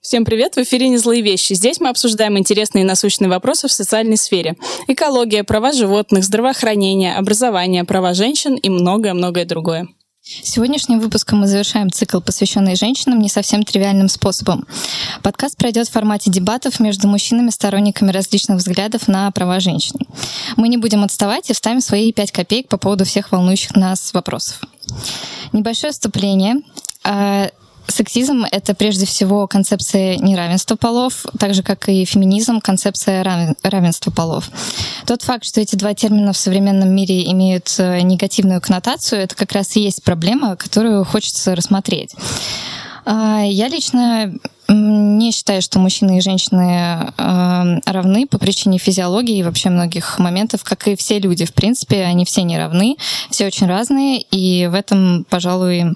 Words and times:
Всем 0.00 0.24
привет! 0.24 0.56
В 0.56 0.58
эфире 0.58 0.88
«Не 0.88 0.98
злые 0.98 1.22
вещи». 1.22 1.52
Здесь 1.52 1.80
мы 1.80 1.88
обсуждаем 1.88 2.38
интересные 2.38 2.82
и 2.82 2.86
насущные 2.86 3.28
вопросы 3.28 3.68
в 3.68 3.72
социальной 3.72 4.16
сфере. 4.16 4.56
Экология, 4.88 5.44
права 5.44 5.72
животных, 5.72 6.24
здравоохранение, 6.24 7.14
образование, 7.14 7.84
права 7.84 8.14
женщин 8.14 8.54
и 8.54 8.68
многое-многое 8.68 9.44
другое. 9.44 9.88
Сегодняшним 10.22 10.98
выпуском 10.98 11.40
мы 11.40 11.46
завершаем 11.46 11.90
цикл, 11.90 12.20
посвященный 12.20 12.74
женщинам 12.74 13.20
не 13.20 13.28
совсем 13.28 13.62
тривиальным 13.62 14.08
способом. 14.08 14.66
Подкаст 15.22 15.56
пройдет 15.56 15.88
в 15.88 15.92
формате 15.92 16.30
дебатов 16.32 16.80
между 16.80 17.06
мужчинами, 17.06 17.50
сторонниками 17.50 18.10
различных 18.10 18.58
взглядов 18.58 19.06
на 19.06 19.30
права 19.30 19.60
женщин. 19.60 20.00
Мы 20.56 20.68
не 20.68 20.78
будем 20.78 21.04
отставать 21.04 21.48
и 21.50 21.52
вставим 21.52 21.80
свои 21.80 22.12
пять 22.12 22.32
копеек 22.32 22.68
по 22.68 22.76
поводу 22.76 23.04
всех 23.04 23.30
волнующих 23.30 23.76
нас 23.76 24.12
вопросов. 24.12 24.60
Небольшое 25.52 25.92
вступление. 25.92 26.56
Сексизм— 27.88 28.44
это 28.50 28.74
прежде 28.74 29.06
всего 29.06 29.46
концепция 29.46 30.16
неравенства 30.16 30.76
полов, 30.76 31.24
так 31.38 31.54
же, 31.54 31.62
как 31.62 31.88
и 31.88 32.04
феминизм— 32.04 32.60
концепция 32.62 33.22
равенства 33.62 34.10
полов. 34.10 34.50
Тот 35.06 35.22
факт, 35.22 35.44
что 35.44 35.60
эти 35.60 35.76
два 35.76 35.94
термина 35.94 36.32
в 36.32 36.36
современном 36.36 36.90
мире 36.90 37.30
имеют 37.30 37.74
э, 37.78 38.00
негативную 38.00 38.60
коннотацию, 38.60 39.22
это 39.22 39.34
как 39.34 39.52
раз 39.52 39.76
и 39.76 39.80
есть 39.80 40.02
проблема, 40.02 40.56
которую 40.56 41.04
хочется 41.04 41.54
рассмотреть. 41.54 42.14
А, 43.04 43.42
я 43.42 43.68
лично 43.68 44.32
не 44.76 45.32
считаю, 45.32 45.62
что 45.62 45.78
мужчины 45.78 46.18
и 46.18 46.20
женщины 46.20 47.12
э, 47.16 47.80
равны 47.86 48.26
по 48.26 48.38
причине 48.38 48.78
физиологии 48.78 49.38
и 49.38 49.42
вообще 49.42 49.70
многих 49.70 50.18
моментов, 50.18 50.64
как 50.64 50.86
и 50.88 50.96
все 50.96 51.18
люди. 51.18 51.44
В 51.44 51.52
принципе, 51.52 52.04
они 52.04 52.24
все 52.24 52.42
не 52.42 52.58
равны, 52.58 52.96
все 53.30 53.46
очень 53.46 53.66
разные, 53.66 54.20
и 54.20 54.66
в 54.66 54.74
этом, 54.74 55.26
пожалуй, 55.28 55.80
э, 55.80 55.92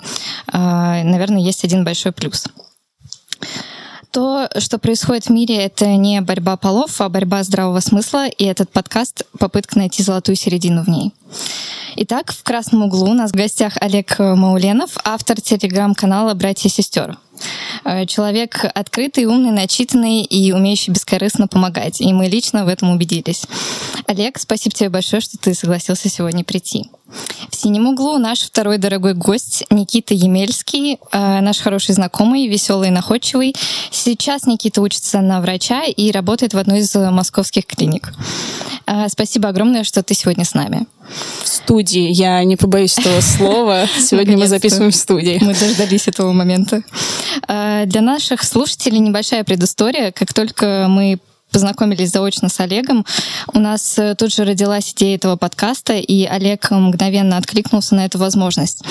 наверное, 0.52 1.40
есть 1.40 1.64
один 1.64 1.84
большой 1.84 2.12
плюс. 2.12 2.46
То, 4.10 4.48
что 4.58 4.78
происходит 4.78 5.26
в 5.26 5.30
мире, 5.30 5.56
это 5.56 5.86
не 5.86 6.20
борьба 6.20 6.56
полов, 6.56 7.00
а 7.00 7.08
борьба 7.08 7.44
здравого 7.44 7.78
смысла, 7.78 8.26
и 8.26 8.44
этот 8.44 8.70
подкаст— 8.70 9.22
попытка 9.38 9.78
найти 9.78 10.02
золотую 10.02 10.34
середину 10.34 10.82
в 10.82 10.88
ней. 10.88 11.12
Итак, 11.94 12.32
в 12.32 12.42
красном 12.42 12.82
углу 12.84 13.10
у 13.10 13.14
нас 13.14 13.30
в 13.30 13.36
гостях 13.36 13.76
Олег 13.80 14.18
Мауленов, 14.18 14.96
автор 15.04 15.40
телеграм-канала 15.40 16.34
«Братья 16.34 16.68
и 16.68 16.72
сестер». 16.72 17.18
Э, 17.84 18.06
человек 18.06 18.64
открытый, 18.74 19.26
умный, 19.26 19.50
начитанный 19.50 20.22
и 20.22 20.52
умеющий 20.52 20.92
бескорыстно 20.92 21.48
помогать. 21.48 22.00
И 22.00 22.12
мы 22.12 22.26
лично 22.26 22.64
в 22.64 22.68
этом 22.68 22.90
убедились. 22.90 23.44
Олег, 24.06 24.38
спасибо 24.38 24.74
тебе 24.74 24.88
большое, 24.88 25.20
что 25.20 25.38
ты 25.38 25.54
согласился 25.54 26.08
сегодня 26.08 26.44
прийти. 26.44 26.86
В 27.50 27.56
синем 27.56 27.88
углу 27.88 28.18
наш 28.18 28.42
второй 28.42 28.78
дорогой 28.78 29.14
гость 29.14 29.64
Никита 29.70 30.14
Емельский, 30.14 30.98
э, 31.10 31.40
наш 31.40 31.58
хороший 31.58 31.94
знакомый, 31.94 32.46
веселый 32.46 32.88
и 32.88 32.92
находчивый. 32.92 33.54
Сейчас 33.90 34.46
Никита 34.46 34.80
учится 34.80 35.20
на 35.20 35.40
врача 35.40 35.84
и 35.84 36.12
работает 36.12 36.54
в 36.54 36.58
одной 36.58 36.80
из 36.80 36.94
московских 36.94 37.66
клиник. 37.66 38.12
Э, 38.86 39.08
спасибо 39.08 39.48
огромное, 39.48 39.84
что 39.84 40.02
ты 40.02 40.14
сегодня 40.14 40.44
с 40.44 40.54
нами. 40.54 40.86
В 41.42 41.48
студии. 41.48 42.12
Я 42.12 42.42
не 42.44 42.56
побоюсь 42.56 42.98
этого 42.98 43.20
слова. 43.20 43.86
Сегодня 43.98 44.36
мы 44.36 44.46
записываем 44.46 44.92
в 44.92 44.96
студии. 44.96 45.38
Мы 45.40 45.54
дождались 45.54 46.06
этого 46.06 46.32
момента. 46.32 46.82
Э, 47.48 47.84
для 47.86 48.00
наших 48.00 48.42
слушателей 48.42 48.98
небольшая 48.98 49.44
предыстория. 49.44 50.12
Как 50.12 50.32
только 50.32 50.86
мы 50.88 51.18
познакомились 51.50 52.10
заочно 52.10 52.48
с 52.48 52.60
Олегом. 52.60 53.04
У 53.52 53.58
нас 53.58 53.98
э, 53.98 54.14
тут 54.14 54.32
же 54.32 54.44
родилась 54.44 54.92
идея 54.92 55.16
этого 55.16 55.36
подкаста, 55.36 55.94
и 55.94 56.24
Олег 56.24 56.70
мгновенно 56.70 57.36
откликнулся 57.36 57.94
на 57.94 58.06
эту 58.06 58.18
возможность. 58.18 58.84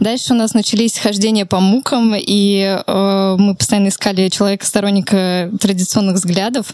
Дальше 0.00 0.32
у 0.32 0.36
нас 0.36 0.54
начались 0.54 0.98
хождения 0.98 1.46
по 1.46 1.60
мукам, 1.60 2.14
и 2.16 2.80
э, 2.86 3.36
мы 3.38 3.54
постоянно 3.54 3.88
искали 3.88 4.28
человека-сторонника 4.28 5.50
традиционных 5.60 6.16
взглядов. 6.16 6.72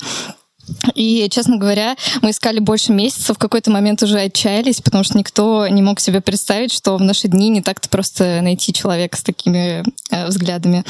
И, 0.95 1.29
честно 1.31 1.57
говоря, 1.57 1.97
мы 2.23 2.31
искали 2.31 2.59
больше 2.59 2.93
месяцев, 2.93 3.37
в 3.37 3.39
какой-то 3.39 3.71
момент 3.71 4.03
уже 4.03 4.19
отчаялись, 4.21 4.81
потому 4.81 5.05
что 5.05 5.19
никто 5.19 5.67
не 5.69 5.83
мог 5.83 6.01
себе 6.01 6.21
представить, 6.21 6.73
что 6.73 6.97
в 6.97 7.01
наши 7.01 7.29
дни 7.29 7.49
не 7.49 7.63
так-то 7.63 7.89
просто 7.89 8.41
найти 8.43 8.73
человека 8.73 9.17
с 9.17 9.23
такими 9.23 9.83
э, 10.11 10.27
взглядами. 10.27 10.85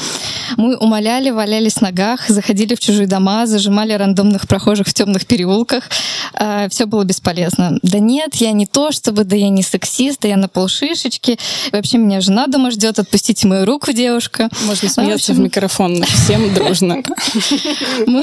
Мы 0.57 0.77
умоляли, 0.77 1.31
валялись 1.31 1.75
в 1.75 1.81
ногах, 1.81 2.27
заходили 2.29 2.75
в 2.75 2.79
чужие 2.79 3.07
дома, 3.07 3.45
зажимали 3.45 3.93
рандомных 3.93 4.47
прохожих 4.47 4.87
в 4.87 4.93
темных 4.93 5.25
переулках. 5.25 5.89
Э, 6.33 6.67
все 6.69 6.85
было 6.85 7.03
бесполезно. 7.03 7.79
Да 7.81 7.99
нет, 7.99 8.35
я 8.35 8.51
не 8.51 8.65
то, 8.65 8.91
чтобы, 8.91 9.23
да 9.23 9.35
я 9.35 9.49
не 9.49 9.63
сексист, 9.63 10.21
да 10.21 10.27
я 10.27 10.37
на 10.37 10.47
полшишечки. 10.47 11.39
Вообще 11.71 11.97
меня 11.97 12.21
жена 12.21 12.47
дома 12.47 12.71
ждет, 12.71 12.99
отпустите 12.99 13.47
мою 13.47 13.65
руку, 13.65 13.91
девушка. 13.91 14.49
Можно 14.65 14.89
смеяться 14.89 15.33
в, 15.33 15.35
общем... 15.35 15.35
в 15.35 15.39
микрофон 15.39 16.03
всем 16.03 16.53
дружно. 16.53 17.03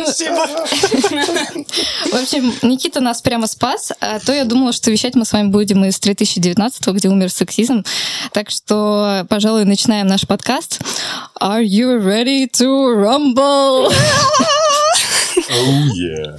Спасибо. 0.05 0.47
В 2.11 2.15
общем, 2.15 2.53
Никита 2.62 3.01
нас 3.01 3.23
прямо 3.23 3.47
спас, 3.47 3.93
а 4.01 4.19
то 4.21 4.33
я 4.33 4.45
думала, 4.45 4.73
что 4.73 4.91
вещать 4.91 5.15
мы 5.15 5.25
с 5.25 5.33
вами 5.33 5.49
будем 5.49 5.84
из 5.84 5.99
3019 5.99 6.87
где 6.89 7.09
умер 7.09 7.31
сексизм. 7.31 7.84
Так 8.33 8.51
что, 8.51 9.27
пожалуй, 9.28 9.65
начинаем 9.65 10.06
наш 10.06 10.27
подкаст. 10.27 10.81
Are 11.41 11.62
you 11.65 11.99
ready 11.99 12.47
to 12.47 12.95
rumble? 12.95 13.93
Oh 15.53 15.89
yeah. 15.97 16.37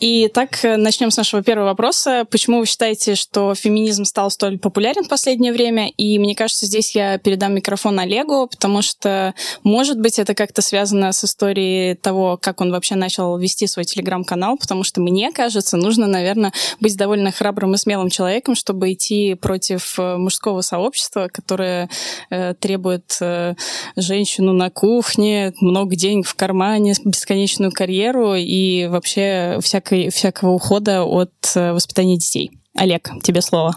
И 0.00 0.28
так 0.28 0.64
э, 0.64 0.76
начнем 0.76 1.10
с 1.10 1.16
нашего 1.16 1.42
первого 1.42 1.66
вопроса. 1.66 2.26
Почему 2.28 2.58
вы 2.58 2.66
считаете, 2.66 3.14
что 3.14 3.54
феминизм 3.54 4.04
стал 4.04 4.30
столь 4.30 4.58
популярен 4.58 5.04
в 5.04 5.08
последнее 5.08 5.52
время? 5.52 5.88
И 5.88 6.18
мне 6.18 6.34
кажется, 6.34 6.66
здесь 6.66 6.94
я 6.96 7.16
передам 7.18 7.54
микрофон 7.54 7.98
Олегу, 8.00 8.48
потому 8.48 8.82
что, 8.82 9.34
может 9.62 10.00
быть, 10.00 10.18
это 10.18 10.34
как-то 10.34 10.62
связано 10.62 11.12
с 11.12 11.24
историей 11.24 11.94
того, 11.94 12.36
как 12.40 12.60
он 12.60 12.72
вообще 12.72 12.96
начал 12.96 13.38
вести 13.38 13.68
свой 13.68 13.84
телеграм-канал, 13.84 14.56
потому 14.58 14.82
что, 14.82 15.00
мне 15.00 15.32
кажется, 15.32 15.76
нужно, 15.76 16.06
наверное, 16.08 16.52
быть 16.80 16.96
довольно 16.96 17.30
храбрым 17.30 17.74
и 17.74 17.78
смелым 17.78 18.10
человеком, 18.10 18.56
чтобы 18.56 18.92
идти 18.92 19.34
против 19.34 19.98
э, 19.98 20.16
мужского 20.16 20.62
сообщества, 20.62 21.28
которое 21.32 21.88
э, 22.30 22.54
требует 22.54 23.16
э, 23.20 23.54
женщину 23.96 24.52
на 24.52 24.70
кухне, 24.70 25.52
много 25.60 25.94
денег 25.94 26.26
в 26.26 26.34
кармане, 26.34 26.94
бесконечную 27.04 27.70
карьеру 27.70 28.34
и 28.34 28.86
вообще 28.86 29.58
всякое 29.62 29.83
всякой, 29.84 30.10
всякого 30.10 30.50
ухода 30.52 31.04
от 31.04 31.32
э, 31.54 31.72
воспитания 31.72 32.18
детей. 32.18 32.50
Олег, 32.74 33.10
тебе 33.22 33.40
слово. 33.40 33.76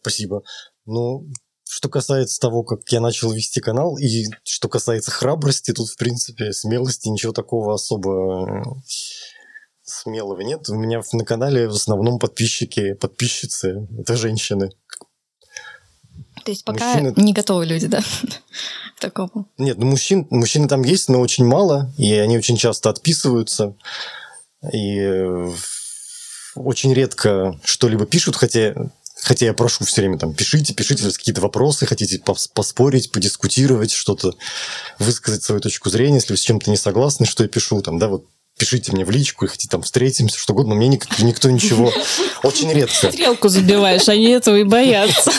Спасибо. 0.00 0.42
Ну, 0.84 1.26
что 1.68 1.88
касается 1.88 2.40
того, 2.40 2.62
как 2.62 2.80
я 2.90 3.00
начал 3.00 3.32
вести 3.32 3.60
канал, 3.60 3.96
и 3.96 4.24
что 4.44 4.68
касается 4.68 5.10
храбрости, 5.10 5.72
тут, 5.72 5.88
в 5.88 5.96
принципе, 5.96 6.52
смелости, 6.52 7.08
ничего 7.08 7.32
такого 7.32 7.74
особо 7.74 8.48
э, 8.48 8.62
смелого 9.82 10.40
нет. 10.40 10.68
У 10.68 10.74
меня 10.74 11.00
на 11.12 11.24
канале 11.24 11.68
в 11.68 11.74
основном 11.74 12.18
подписчики, 12.18 12.94
подписчицы, 12.94 13.88
это 13.98 14.16
женщины. 14.16 14.70
То 16.44 16.50
есть 16.50 16.64
пока 16.64 16.94
Мужчины... 16.94 17.14
не 17.16 17.32
готовы 17.32 17.64
люди, 17.64 17.86
да, 17.86 18.00
к 18.96 19.00
такому? 19.00 19.48
Нет, 19.56 19.78
ну 19.78 19.86
мужчин, 19.86 20.26
мужчины 20.30 20.68
там 20.68 20.82
есть, 20.82 21.08
но 21.08 21.20
очень 21.20 21.46
мало, 21.46 21.92
и 21.96 22.12
они 22.12 22.36
очень 22.36 22.56
часто 22.56 22.90
отписываются. 22.90 23.74
И 24.72 24.98
э, 24.98 25.52
очень 26.54 26.94
редко 26.94 27.58
что-либо 27.64 28.06
пишут, 28.06 28.36
хотя 28.36 28.74
Хотя 29.24 29.46
я 29.46 29.54
прошу 29.54 29.86
все 29.86 30.02
время 30.02 30.18
там, 30.18 30.34
пишите, 30.34 30.74
пишите 30.74 31.10
какие-то 31.10 31.40
вопросы, 31.40 31.86
хотите 31.86 32.20
поспорить, 32.52 33.10
подискутировать, 33.10 33.90
что-то, 33.90 34.34
высказать 34.98 35.42
свою 35.42 35.62
точку 35.62 35.88
зрения, 35.88 36.16
если 36.16 36.34
вы 36.34 36.36
с 36.36 36.42
чем-то 36.42 36.70
не 36.70 36.76
согласны, 36.76 37.24
что 37.24 37.42
я 37.42 37.48
пишу, 37.48 37.80
там, 37.80 37.98
да, 37.98 38.08
вот 38.08 38.26
пишите 38.58 38.92
мне 38.92 39.02
в 39.04 39.10
личку, 39.10 39.46
и 39.46 39.48
хотите 39.48 39.70
там 39.70 39.82
встретимся, 39.82 40.38
что 40.38 40.52
угодно, 40.52 40.74
мне 40.74 40.88
никак, 40.88 41.18
никто 41.20 41.48
ничего. 41.48 41.90
Очень 42.42 42.70
редко. 42.70 43.10
Стрелку 43.10 43.48
забиваешь, 43.48 44.08
они 44.10 44.28
этого 44.28 44.56
и 44.56 44.64
боятся. 44.64 45.32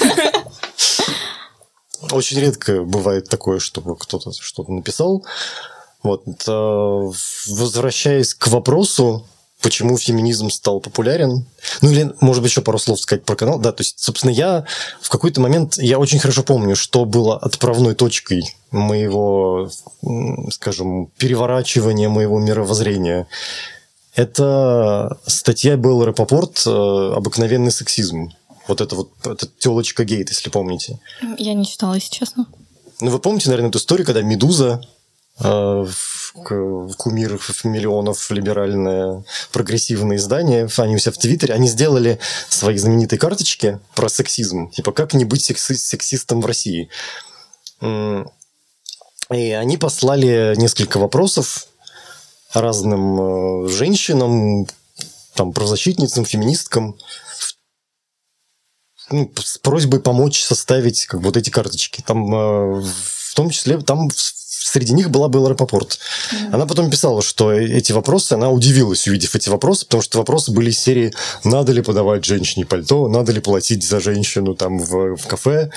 Очень 2.11 2.39
редко 2.39 2.81
бывает 2.81 3.29
такое, 3.29 3.59
чтобы 3.59 3.95
кто-то 3.97 4.31
что-то 4.33 4.71
написал. 4.71 5.23
Вот. 6.05 6.23
Э, 6.47 7.11
возвращаясь 7.47 8.33
к 8.33 8.47
вопросу, 8.47 9.25
почему 9.61 9.97
феминизм 9.97 10.51
стал 10.51 10.79
популярен. 10.79 11.47
Ну 11.81 11.89
или, 11.89 12.13
может 12.21 12.43
быть, 12.43 12.51
еще 12.51 12.61
пару 12.61 12.77
слов 12.77 12.99
сказать 12.99 13.25
про 13.25 13.35
канал. 13.35 13.57
Да, 13.57 13.71
то 13.71 13.81
есть, 13.81 13.99
собственно, 13.99 14.29
я 14.29 14.65
в 15.01 15.09
какой-то 15.09 15.41
момент, 15.41 15.77
я 15.77 15.97
очень 15.97 16.19
хорошо 16.19 16.43
помню, 16.43 16.75
что 16.75 17.05
было 17.05 17.37
отправной 17.37 17.95
точкой 17.95 18.55
моего, 18.69 19.69
скажем, 20.51 21.07
переворачивания 21.17 22.09
моего 22.09 22.39
мировоззрения. 22.39 23.27
Это 24.13 25.17
статья 25.25 25.75
был 25.75 26.05
Рапопорт 26.05 26.61
э, 26.67 27.13
«Обыкновенный 27.15 27.71
сексизм». 27.71 28.29
Вот 28.67 28.81
это 28.81 28.95
вот, 28.95 29.09
это 29.25 29.47
телочка 29.57 30.05
Гейт, 30.05 30.29
если 30.29 30.51
помните. 30.51 30.99
Я 31.37 31.55
не 31.55 31.65
читала, 31.65 31.95
если 31.95 32.13
честно. 32.13 32.45
Ну, 33.01 33.09
вы 33.09 33.17
помните, 33.17 33.49
наверное, 33.49 33.69
эту 33.69 33.79
историю, 33.79 34.05
когда 34.05 34.21
Медуза 34.21 34.81
кумир 35.37 37.33
миллионов 37.63 38.31
либеральное 38.31 39.23
прогрессивное 39.51 40.17
издание, 40.17 40.69
они 40.77 40.95
у 40.95 40.97
себя 40.97 41.11
в 41.11 41.17
Твиттере, 41.17 41.53
они 41.53 41.67
сделали 41.67 42.19
свои 42.47 42.77
знаменитые 42.77 43.19
карточки 43.19 43.79
про 43.95 44.07
сексизм, 44.07 44.71
типа 44.71 44.93
как 44.93 45.13
не 45.13 45.25
быть 45.25 45.49
секси- 45.49 45.75
сексистом 45.75 46.41
в 46.41 46.45
России. 46.45 46.89
И 47.81 49.51
они 49.51 49.77
послали 49.77 50.53
несколько 50.55 50.99
вопросов 50.99 51.67
разным 52.53 53.65
э, 53.65 53.69
женщинам, 53.69 54.67
там, 55.33 55.51
правозащитницам, 55.51 56.25
феминисткам, 56.25 56.95
ну, 59.09 59.31
с 59.35 59.57
просьбой 59.57 59.99
помочь 59.99 60.43
составить 60.43 61.05
как 61.05 61.21
вот 61.21 61.37
эти 61.37 61.49
карточки. 61.49 62.03
Там 62.05 62.33
э, 62.33 62.81
в 62.81 63.35
том 63.35 63.49
числе 63.49 63.79
там 63.79 64.09
среди 64.75 64.93
них 64.93 65.09
была 65.09 65.29
Белла 65.29 65.49
Рапопорт. 65.49 65.91
Mm-hmm. 65.97 66.49
Она 66.51 66.65
потом 66.65 66.89
писала, 66.89 67.21
что 67.21 67.53
эти 67.53 67.93
вопросы, 67.93 68.33
она 68.33 68.49
удивилась, 68.49 69.07
увидев 69.07 69.33
эти 69.33 69.47
вопросы, 69.47 69.85
потому 69.85 70.03
что 70.03 70.17
вопросы 70.17 70.51
были 70.51 70.69
из 70.69 70.77
серии 70.77 71.13
«Надо 71.45 71.71
ли 71.71 71.81
подавать 71.81 72.25
женщине 72.25 72.65
пальто? 72.65 73.07
Надо 73.07 73.31
ли 73.31 73.39
платить 73.39 73.87
за 73.87 74.01
женщину 74.01 74.53
там 74.53 74.77
в, 74.77 75.15
в 75.15 75.27
кафе?» 75.27 75.71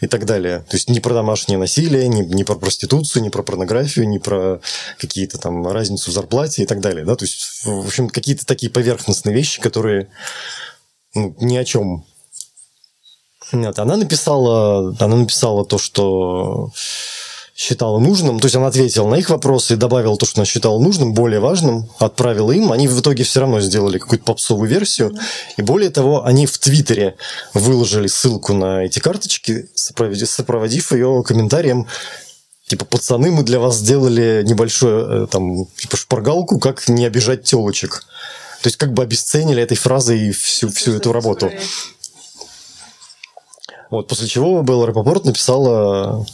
и 0.00 0.08
так 0.08 0.24
далее. 0.24 0.64
То 0.68 0.76
есть 0.76 0.90
не 0.90 0.98
про 0.98 1.14
домашнее 1.14 1.58
насилие, 1.58 2.08
не, 2.08 2.22
не 2.22 2.42
про 2.42 2.56
проституцию, 2.56 3.22
не 3.22 3.30
про 3.30 3.44
порнографию, 3.44 4.08
не 4.08 4.18
про 4.18 4.60
какие-то 4.98 5.38
там 5.38 5.68
разницу 5.68 6.10
в 6.10 6.14
зарплате 6.14 6.64
и 6.64 6.66
так 6.66 6.80
далее. 6.80 7.04
Да? 7.04 7.14
То 7.14 7.26
есть, 7.26 7.64
в 7.64 7.86
общем, 7.86 8.08
какие-то 8.08 8.44
такие 8.44 8.72
поверхностные 8.72 9.32
вещи, 9.32 9.60
которые 9.60 10.08
ну, 11.14 11.36
ни 11.40 11.56
о 11.56 11.64
чем 11.64 12.04
нет, 13.52 13.78
она 13.80 13.96
написала, 13.96 14.94
она 15.00 15.16
написала 15.16 15.64
то, 15.64 15.76
что 15.76 16.70
считала 17.60 17.98
нужным, 17.98 18.40
то 18.40 18.46
есть 18.46 18.56
она 18.56 18.68
ответила 18.68 19.06
на 19.06 19.16
их 19.16 19.28
вопросы 19.28 19.74
и 19.74 19.76
добавила 19.76 20.16
то, 20.16 20.24
что 20.24 20.40
она 20.40 20.46
считала 20.46 20.78
нужным, 20.78 21.12
более 21.12 21.40
важным, 21.40 21.90
отправила 21.98 22.52
им. 22.52 22.72
Они 22.72 22.88
в 22.88 22.98
итоге 22.98 23.22
все 23.22 23.40
равно 23.40 23.60
сделали 23.60 23.98
какую-то 23.98 24.24
попсовую 24.24 24.66
версию. 24.66 25.14
И 25.58 25.62
более 25.62 25.90
того, 25.90 26.24
они 26.24 26.46
в 26.46 26.56
Твиттере 26.56 27.16
выложили 27.52 28.06
ссылку 28.06 28.54
на 28.54 28.84
эти 28.84 28.98
карточки, 28.98 29.66
сопроводив 29.74 30.92
ее 30.92 31.22
комментарием 31.22 31.86
Типа, 32.66 32.84
пацаны, 32.84 33.32
мы 33.32 33.42
для 33.42 33.58
вас 33.58 33.78
сделали 33.78 34.44
небольшую 34.46 35.24
э, 35.24 35.26
там, 35.26 35.66
типа, 35.76 35.96
шпаргалку, 35.96 36.60
как 36.60 36.88
не 36.88 37.04
обижать 37.04 37.42
телочек. 37.42 38.04
То 38.62 38.68
есть, 38.68 38.76
как 38.76 38.92
бы 38.92 39.02
обесценили 39.02 39.60
этой 39.60 39.76
фразой 39.76 40.30
всю, 40.30 40.70
всю 40.70 40.92
эту 40.92 41.12
работу. 41.12 41.50
Вот, 43.90 44.06
после 44.06 44.28
чего 44.28 44.62
Белла 44.62 44.86
Рапопорт 44.86 45.24
написала 45.24 46.24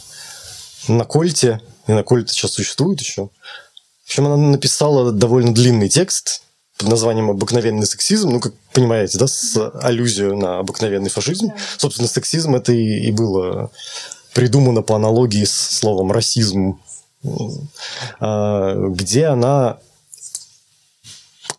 на 0.87 1.05
Кольте, 1.05 1.61
и 1.87 1.91
на 1.91 2.03
Кольте 2.03 2.33
сейчас 2.33 2.51
существует 2.51 2.99
еще. 2.99 3.29
В 4.03 4.09
общем, 4.09 4.25
она 4.25 4.37
написала 4.37 5.11
довольно 5.11 5.53
длинный 5.53 5.89
текст 5.89 6.41
под 6.77 6.89
названием 6.89 7.29
«Обыкновенный 7.29 7.85
сексизм», 7.85 8.29
ну, 8.29 8.39
как 8.39 8.53
понимаете, 8.71 9.17
да, 9.17 9.27
с 9.27 9.71
аллюзию 9.81 10.37
на 10.37 10.59
обыкновенный 10.59 11.09
фашизм. 11.09 11.51
Собственно, 11.77 12.07
сексизм 12.07 12.55
это 12.55 12.71
и, 12.71 13.07
и 13.07 13.11
было 13.11 13.71
придумано 14.33 14.81
по 14.83 14.95
аналогии 14.95 15.43
с 15.43 15.51
словом 15.51 16.11
«расизм», 16.11 16.79
а, 18.19 18.75
где 18.89 19.25
она 19.25 19.79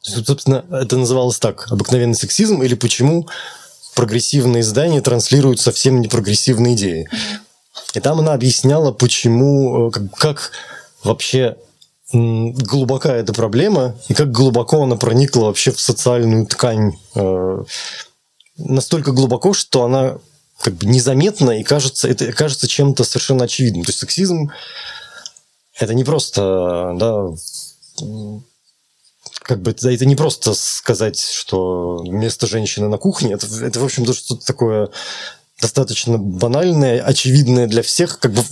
Собственно, 0.01 0.65
это 0.71 0.97
называлось 0.97 1.39
так, 1.39 1.71
обыкновенный 1.71 2.15
сексизм, 2.15 2.63
или 2.63 2.75
почему 2.75 3.29
прогрессивные 3.95 4.63
издания 4.63 5.01
транслируют 5.01 5.61
совсем 5.61 6.01
не 6.01 6.09
прогрессивные 6.09 6.75
идеи. 6.77 7.11
И 7.95 8.01
там 8.01 8.19
она 8.21 8.35
объясняла, 8.35 8.93
почему, 8.93 9.89
э, 9.89 9.91
как, 9.91 10.11
как 10.15 10.51
вообще 11.03 11.57
глубока 12.13 13.13
эта 13.15 13.35
проблема 13.35 13.95
и 14.09 14.15
как 14.15 14.31
глубоко 14.31 14.83
она 14.83 14.97
проникла 14.97 15.47
вообще 15.47 15.73
в 15.73 15.81
социальную 15.81 16.47
ткань. 16.47 16.99
Э, 17.15 17.65
настолько 18.57 19.13
глубоко, 19.13 19.53
что 19.53 19.85
она 19.85 20.19
как 20.61 20.75
бы 20.75 20.87
незаметна 20.87 21.61
и 21.61 21.63
кажется, 21.63 22.09
это 22.09 22.33
кажется 22.33 22.67
чем-то 22.67 23.05
совершенно 23.05 23.45
очевидным. 23.45 23.85
То 23.85 23.91
есть 23.91 24.01
сексизм 24.01 24.51
это 25.79 25.95
не 25.95 26.03
просто, 26.03 26.95
да, 26.97 27.29
как 29.43 29.63
бы 29.63 29.71
это 29.71 30.07
не 30.07 30.17
просто 30.17 30.55
сказать, 30.55 31.21
что 31.21 32.03
место 32.07 32.47
женщины 32.47 32.89
на 32.89 32.99
кухне, 32.99 33.35
это, 33.35 33.47
это 33.65 33.81
в 33.81 33.85
общем, 33.85 34.05
то 34.05 34.13
что-то 34.13 34.45
такое 34.45 34.91
достаточно 35.61 36.19
банальное, 36.19 37.03
очевидное 37.03 37.67
для 37.67 37.83
всех, 37.83 38.19
как 38.19 38.33
бы 38.33 38.43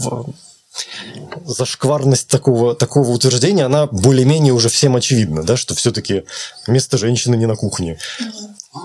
зашкварность 1.44 2.29
такого, 2.29 2.75
такого 2.75 3.11
утверждения, 3.11 3.64
она 3.64 3.87
более-менее 3.87 4.53
уже 4.53 4.69
всем 4.69 4.97
очевидна, 4.97 5.43
да, 5.43 5.56
что 5.56 5.75
все-таки 5.75 6.25
место 6.67 6.99
женщины 6.99 7.37
не 7.37 7.47
на 7.47 7.56
кухне. 7.56 7.99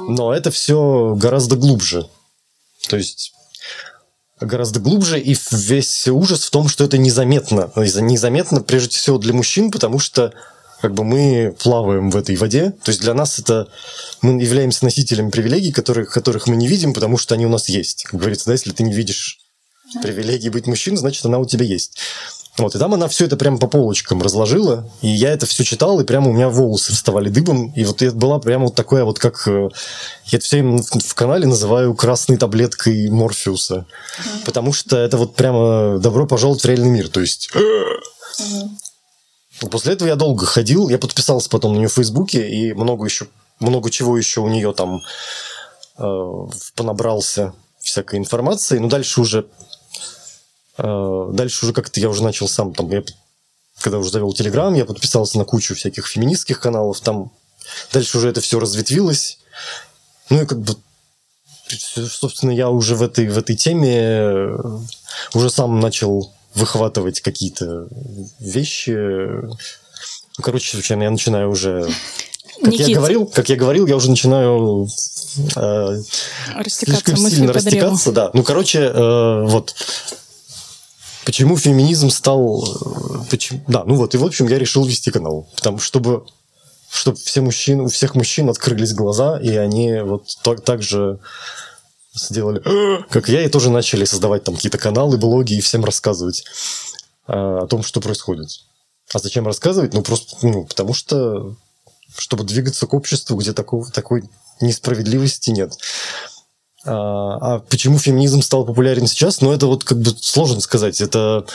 Но 0.07 0.33
это 0.33 0.51
все 0.51 1.15
гораздо 1.17 1.55
глубже. 1.55 2.07
То 2.87 2.97
есть 2.97 3.33
гораздо 4.39 4.79
глубже, 4.79 5.19
и 5.19 5.37
весь 5.51 6.07
ужас 6.07 6.43
в 6.43 6.49
том, 6.49 6.67
что 6.67 6.83
это 6.83 6.97
незаметно. 6.97 7.71
Незаметно, 7.75 8.61
прежде 8.61 8.97
всего, 8.97 9.17
для 9.17 9.33
мужчин, 9.33 9.71
потому 9.71 9.99
что 9.99 10.33
как 10.81 10.93
бы 10.93 11.03
мы 11.03 11.55
плаваем 11.61 12.09
в 12.09 12.15
этой 12.15 12.35
воде. 12.35 12.71
То 12.83 12.89
есть 12.89 13.01
для 13.01 13.13
нас 13.13 13.39
это 13.39 13.67
мы 14.21 14.41
являемся 14.41 14.83
носителями 14.83 15.29
привилегий, 15.29 15.71
которых, 15.71 16.11
которых 16.11 16.47
мы 16.47 16.55
не 16.55 16.67
видим, 16.67 16.93
потому 16.93 17.17
что 17.17 17.35
они 17.35 17.45
у 17.45 17.49
нас 17.49 17.69
есть. 17.69 18.03
Как 18.03 18.19
говорится, 18.19 18.47
да, 18.47 18.53
если 18.53 18.71
ты 18.71 18.83
не 18.83 18.93
видишь 18.93 19.39
привилегии 20.01 20.49
быть 20.49 20.67
мужчиной, 20.67 20.97
значит, 20.97 21.25
она 21.25 21.37
у 21.37 21.45
тебя 21.45 21.65
есть. 21.65 21.97
Вот, 22.57 22.75
и 22.75 22.79
там 22.79 22.93
она 22.93 23.07
все 23.07 23.25
это 23.25 23.37
прямо 23.37 23.57
по 23.57 23.67
полочкам 23.67 24.21
разложила, 24.21 24.89
и 25.01 25.07
я 25.07 25.31
это 25.31 25.45
все 25.45 25.63
читал, 25.63 25.99
и 26.01 26.03
прямо 26.03 26.29
у 26.29 26.33
меня 26.33 26.49
волосы 26.49 26.91
вставали 26.91 27.29
дыбом, 27.29 27.71
и 27.75 27.85
вот 27.85 28.01
это 28.01 28.15
была 28.15 28.39
прямо 28.39 28.65
вот 28.65 28.75
такое 28.75 29.05
вот, 29.05 29.19
как... 29.19 29.47
Э, 29.47 29.69
я 30.25 30.37
это 30.37 30.45
все 30.45 30.61
в 30.61 31.13
канале 31.15 31.47
называю 31.47 31.95
красной 31.95 32.37
таблеткой 32.37 33.09
Морфеуса, 33.09 33.85
mm-hmm. 33.85 34.45
потому 34.45 34.73
что 34.73 34.97
это 34.97 35.17
вот 35.17 35.35
прямо 35.35 35.97
добро 35.99 36.27
пожаловать 36.27 36.61
в 36.61 36.65
реальный 36.65 36.89
мир, 36.89 37.07
то 37.07 37.21
есть... 37.21 37.49
Mm-hmm. 37.53 38.67
После 39.69 39.93
этого 39.93 40.07
я 40.07 40.15
долго 40.15 40.45
ходил, 40.45 40.89
я 40.89 40.97
подписался 40.97 41.49
потом 41.49 41.73
на 41.73 41.77
нее 41.77 41.87
в 41.87 41.93
Фейсбуке, 41.93 42.49
и 42.49 42.73
много 42.73 43.05
еще, 43.05 43.27
много 43.59 43.91
чего 43.91 44.17
еще 44.17 44.41
у 44.41 44.47
нее 44.47 44.73
там 44.73 45.01
э, 45.97 46.47
понабрался 46.75 47.53
всякой 47.79 48.19
информации. 48.19 48.79
Но 48.79 48.87
дальше 48.87 49.21
уже, 49.21 49.47
э, 50.77 51.29
дальше 51.33 51.65
уже 51.65 51.73
как-то 51.73 51.99
я 51.99 52.09
уже 52.09 52.23
начал 52.23 52.47
сам 52.47 52.73
там, 52.73 52.89
я, 52.89 53.03
когда 53.79 53.99
уже 53.99 54.11
завел 54.11 54.33
Телеграм, 54.33 54.73
я 54.73 54.85
подписался 54.85 55.37
на 55.37 55.45
кучу 55.45 55.75
всяких 55.75 56.07
феминистских 56.07 56.59
каналов, 56.59 56.99
там 57.01 57.31
дальше 57.93 58.17
уже 58.17 58.29
это 58.29 58.41
все 58.41 58.59
разветвилось. 58.59 59.37
Ну 60.29 60.41
и 60.41 60.45
как 60.45 60.59
бы 60.59 60.75
собственно, 61.95 62.51
я 62.51 62.69
уже 62.69 62.95
в 62.95 63.03
этой, 63.03 63.27
в 63.29 63.37
этой 63.37 63.55
теме 63.55 63.95
э, 63.95 64.57
уже 65.33 65.49
сам 65.49 65.79
начал 65.79 66.33
выхватывать 66.53 67.21
какие-то 67.21 67.87
вещи. 68.39 68.91
Ну, 68.91 70.43
короче, 70.43 70.71
случайно 70.71 71.03
я 71.03 71.11
начинаю 71.11 71.49
уже... 71.49 71.87
Как 72.61 72.73
Никит. 72.73 72.89
я 72.89 72.95
говорил, 72.95 73.25
как 73.25 73.49
я 73.49 73.55
говорил, 73.55 73.87
я 73.87 73.95
уже 73.95 74.09
начинаю 74.09 74.87
э, 75.55 76.01
слишком 76.67 77.17
сильно 77.17 77.53
растекаться, 77.53 78.11
да. 78.11 78.29
Ну, 78.33 78.43
короче, 78.43 78.79
э, 78.81 79.45
вот 79.47 79.73
почему 81.25 81.57
феминизм 81.57 82.11
стал, 82.11 82.63
э, 82.63 83.29
почему, 83.31 83.61
да, 83.67 83.83
ну 83.83 83.95
вот 83.95 84.13
и 84.13 84.17
в 84.17 84.25
общем 84.25 84.47
я 84.47 84.59
решил 84.59 84.85
вести 84.85 85.09
канал, 85.09 85.47
потому 85.55 85.79
чтобы 85.79 86.25
чтобы 86.91 87.17
все 87.17 87.41
мужчины, 87.41 87.83
у 87.83 87.87
всех 87.87 88.15
мужчин 88.15 88.49
открылись 88.49 88.93
глаза 88.93 89.39
и 89.39 89.55
они 89.55 90.01
вот 90.01 90.25
так, 90.43 90.61
так 90.61 90.83
же 90.83 91.19
сделали, 92.13 92.61
как 93.09 93.29
я, 93.29 93.43
и 93.43 93.49
тоже 93.49 93.69
начали 93.69 94.05
создавать 94.05 94.43
там 94.43 94.55
какие-то 94.55 94.77
каналы, 94.77 95.17
блоги 95.17 95.53
и 95.53 95.61
всем 95.61 95.85
рассказывать 95.85 96.43
э, 97.27 97.33
о 97.33 97.67
том, 97.67 97.83
что 97.83 98.01
происходит. 98.01 98.49
А 99.13 99.19
зачем 99.19 99.45
рассказывать? 99.45 99.93
Ну, 99.93 100.03
просто 100.03 100.35
ну, 100.41 100.65
потому 100.65 100.93
что, 100.93 101.55
чтобы 102.17 102.43
двигаться 102.43 102.87
к 102.87 102.93
обществу, 102.93 103.37
где 103.37 103.53
такого, 103.53 103.89
такой 103.91 104.23
несправедливости 104.61 105.49
нет. 105.49 105.73
А, 106.85 107.55
а 107.55 107.59
почему 107.59 107.97
феминизм 107.99 108.41
стал 108.41 108.65
популярен 108.65 109.07
сейчас? 109.07 109.41
Ну, 109.41 109.51
это 109.51 109.67
вот 109.67 109.83
как 109.83 109.99
бы 109.99 110.11
сложно 110.19 110.61
сказать. 110.61 111.01
Это, 111.01 111.45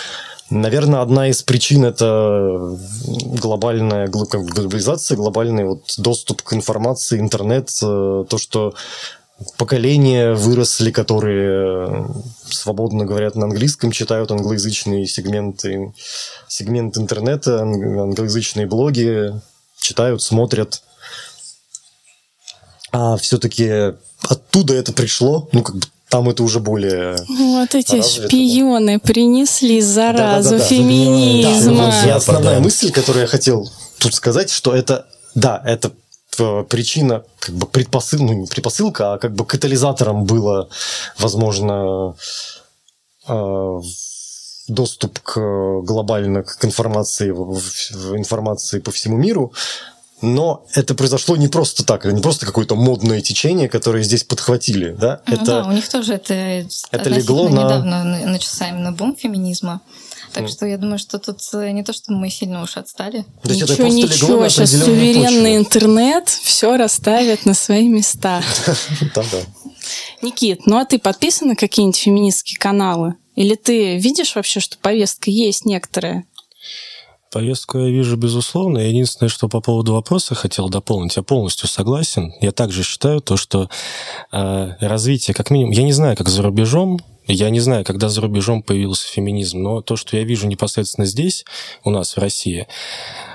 наверное, 0.51 1.01
одна 1.01 1.29
из 1.29 1.43
причин 1.43 1.85
это 1.85 2.79
глобальная 3.07 4.09
глобализация, 4.09 5.17
глобальный 5.17 5.65
вот 5.65 5.95
доступ 5.99 6.43
к 6.43 6.53
информации, 6.53 7.19
интернет, 7.19 7.71
э, 7.83 8.25
то, 8.29 8.39
что 8.39 8.75
поколения 9.59 10.33
выросли, 10.33 10.91
которые 10.91 11.89
э, 11.89 12.07
свободно 12.51 13.05
говорят 13.05 13.35
на 13.35 13.45
английском, 13.47 13.91
читают 13.93 14.31
англоязычные 14.31 15.07
сегменты, 15.07 15.93
сегмент 16.49 16.97
интернета, 16.97 17.61
англоязычные 17.61 18.67
блоги, 18.67 19.33
читают, 19.79 20.23
смотрят. 20.23 20.83
А 22.93 23.17
все-таки 23.17 23.95
оттуда 24.23 24.75
это 24.75 24.93
пришло, 24.93 25.49
ну, 25.53 25.63
как 25.63 25.77
бы 25.77 25.83
там 26.09 26.31
это 26.31 26.43
уже 26.43 26.61
более... 26.61 27.17
Вот 27.29 27.75
эти 27.75 27.97
развито, 27.97 28.29
шпионы 28.29 28.95
да. 28.95 29.01
принесли 29.01 29.81
заразу 29.81 30.51
да, 30.51 30.57
да, 30.59 30.63
да, 30.63 30.69
феминизма. 30.69 31.91
Да, 31.91 32.05
да, 32.07 32.17
основная 32.17 32.61
мысль, 32.61 32.91
которую 32.91 33.23
я 33.23 33.29
хотел 33.29 33.71
тут 33.99 34.15
сказать, 34.15 34.51
что 34.51 34.75
это, 34.75 35.07
да, 35.35 35.61
это 35.67 35.91
Э, 35.91 36.06
причина, 36.69 37.25
как 37.39 37.55
бы 37.55 37.67
предпосыл, 37.67 38.23
ну 38.23 38.33
не 38.33 38.47
предпосылка, 38.47 39.15
а 39.15 39.19
как 39.19 39.35
бы 39.35 39.45
катализатором 39.45 40.25
было, 40.25 40.69
возможно, 41.19 42.15
э, 43.29 43.81
доступ 44.69 45.21
к 45.21 45.35
глобально 45.83 46.43
к 46.43 46.65
информации, 46.65 47.31
в 47.31 48.17
информации 48.17 48.81
по 48.81 48.91
всему 48.91 49.17
миру, 49.17 49.53
но 50.23 50.65
это 50.73 50.95
произошло 50.95 51.37
не 51.37 51.49
просто 51.49 51.85
так, 51.85 52.07
это 52.07 52.15
не 52.15 52.23
просто 52.23 52.47
какое-то 52.47 52.75
модное 52.75 53.21
течение, 53.21 53.69
которое 53.69 54.03
здесь 54.03 54.25
подхватили, 54.25 54.93
да? 54.93 55.21
Ну 55.27 55.35
это, 55.35 55.45
да, 55.45 55.67
у 55.67 55.73
них 55.73 55.89
тоже 55.89 56.15
это, 56.15 56.35
это 56.91 57.11
легло 57.11 57.49
на... 57.49 57.65
недавно 57.65 58.05
начался 58.05 58.69
именно 58.69 58.93
бум 58.93 59.15
феминизма. 59.15 59.83
Так 60.33 60.49
что 60.49 60.67
я 60.67 60.77
думаю, 60.79 60.99
что 60.99 61.19
тут 61.19 61.39
э, 61.55 61.71
не 61.71 61.83
то, 61.83 61.93
что 61.93 62.13
мы 62.13 62.29
сильно 62.31 62.63
уж 62.63 62.77
отстали. 62.77 63.25
То 63.43 63.53
ничего, 63.53 63.73
это 63.73 63.89
ничего, 63.89 64.49
сейчас 64.49 64.71
суверенный 64.71 65.57
почву. 65.59 65.77
интернет 65.77 66.29
все 66.29 66.77
расставит 66.77 67.47
на 67.47 67.55
свои 67.55 67.89
места. 67.89 68.43
Никит, 70.23 70.67
ну 70.67 70.79
а 70.79 70.85
ты 70.85 70.99
подписан 70.99 71.49
на 71.49 71.57
какие-нибудь 71.57 71.99
феминистские 71.99 72.59
каналы? 72.59 73.15
Или 73.35 73.55
ты 73.55 73.97
видишь 73.97 74.35
вообще, 74.35 74.61
что 74.61 74.79
повестка 74.79 75.31
есть 75.31 75.67
некоторая? 75.67 76.25
Повестку 77.31 77.79
я 77.79 77.91
вижу, 77.91 78.17
безусловно. 78.17 78.79
Единственное, 78.79 79.29
что 79.29 79.49
по 79.49 79.61
поводу 79.61 79.93
вопроса 79.93 80.35
хотел 80.35 80.69
дополнить, 80.69 81.17
я 81.17 81.23
полностью 81.23 81.69
согласен. 81.69 82.33
Я 82.41 82.53
также 82.53 82.83
считаю 82.83 83.21
то, 83.21 83.37
что 83.37 83.69
э, 84.33 84.69
развитие, 84.81 85.35
как 85.35 85.51
минимум, 85.51 85.73
я 85.73 85.83
не 85.83 85.93
знаю, 85.93 86.17
как 86.17 86.29
за 86.29 86.43
рубежом, 86.43 86.99
я 87.27 87.51
не 87.51 87.61
знаю, 87.61 87.85
когда 87.85 88.09
за 88.09 88.21
рубежом 88.21 88.63
появился 88.63 89.09
феминизм, 89.09 89.63
но 89.63 89.81
то, 89.81 89.97
что 89.97 90.17
я 90.17 90.25
вижу 90.25 90.47
непосредственно 90.47 91.07
здесь, 91.07 91.45
у 91.85 91.91
нас 91.91 92.17
в 92.17 92.21
России, 92.21 92.67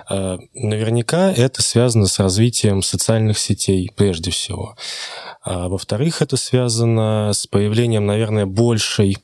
э, 0.09 0.37
наверняка 0.53 1.31
это 1.31 1.61
связано 1.61 2.07
с 2.07 2.19
развитием 2.19 2.81
социальных 2.81 3.37
сетей 3.37 3.91
прежде 3.95 4.31
всего. 4.31 4.75
А 5.43 5.67
во-вторых, 5.67 6.21
это 6.21 6.37
связано 6.37 7.31
с 7.33 7.47
появлением, 7.47 8.05
наверное, 8.05 8.45
большей 8.45 9.17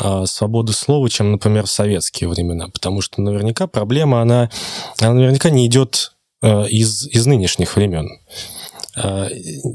а, 0.00 0.24
свободы 0.26 0.72
слова, 0.72 1.08
чем, 1.10 1.32
например, 1.32 1.66
в 1.66 1.70
советские 1.70 2.28
времена. 2.28 2.68
Потому 2.68 3.00
что 3.00 3.20
наверняка 3.20 3.66
проблема, 3.66 4.22
она, 4.22 4.50
она 4.98 5.12
наверняка 5.12 5.50
не 5.50 5.66
идет 5.66 6.12
э, 6.40 6.68
из, 6.68 7.06
из 7.08 7.26
нынешних 7.26 7.76
времен. 7.76 8.08
А, 8.94 9.28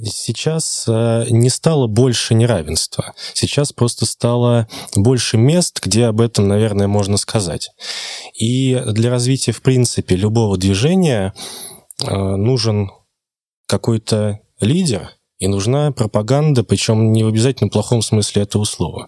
сейчас 0.03 0.85
э, 0.87 1.25
не 1.29 1.49
стало 1.49 1.87
больше 1.87 2.33
неравенства. 2.33 3.13
Сейчас 3.33 3.73
просто 3.73 4.05
стало 4.05 4.67
больше 4.95 5.37
мест, 5.37 5.79
где 5.83 6.05
об 6.05 6.21
этом, 6.21 6.47
наверное, 6.47 6.87
можно 6.87 7.17
сказать. 7.17 7.71
И 8.37 8.81
для 8.85 9.09
развития, 9.09 9.53
в 9.53 9.61
принципе, 9.61 10.15
любого 10.15 10.57
движения 10.57 11.33
э, 12.03 12.15
нужен 12.15 12.91
какой-то 13.65 14.39
лидер, 14.59 15.09
и 15.39 15.47
нужна 15.47 15.91
пропаганда, 15.91 16.63
причем 16.63 17.11
не 17.11 17.23
в 17.23 17.27
обязательно 17.27 17.69
плохом 17.69 18.01
смысле 18.01 18.43
этого 18.43 18.63
слова. 18.63 19.07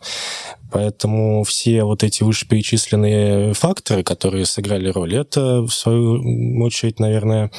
Поэтому 0.72 1.44
все 1.44 1.84
вот 1.84 2.04
эти 2.04 2.22
вышеперечисленные 2.22 3.54
факторы, 3.54 4.04
которые 4.04 4.46
сыграли 4.46 4.90
роль, 4.90 5.16
это, 5.16 5.62
в 5.62 5.72
свою 5.72 6.64
очередь, 6.64 7.00
наверное, 7.00 7.52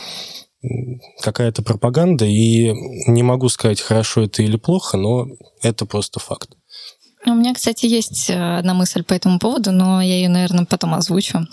какая-то 1.23 1.63
пропаганда, 1.63 2.27
и 2.27 2.73
не 3.07 3.23
могу 3.23 3.49
сказать, 3.49 3.81
хорошо 3.81 4.23
это 4.23 4.43
или 4.43 4.57
плохо, 4.57 4.97
но 4.97 5.29
это 5.63 5.87
просто 5.87 6.21
факт. 6.21 6.51
У 7.27 7.35
меня, 7.35 7.55
кстати, 7.55 7.87
есть 7.87 8.31
э, 8.31 8.59
одна 8.59 8.73
мысль 8.75 9.03
по 9.03 9.13
этому 9.13 9.39
поводу, 9.39 9.73
но 9.73 10.01
я 10.01 10.17
ее, 10.17 10.29
наверное, 10.29 10.65
потом 10.65 10.95
озвучу. 10.95 11.47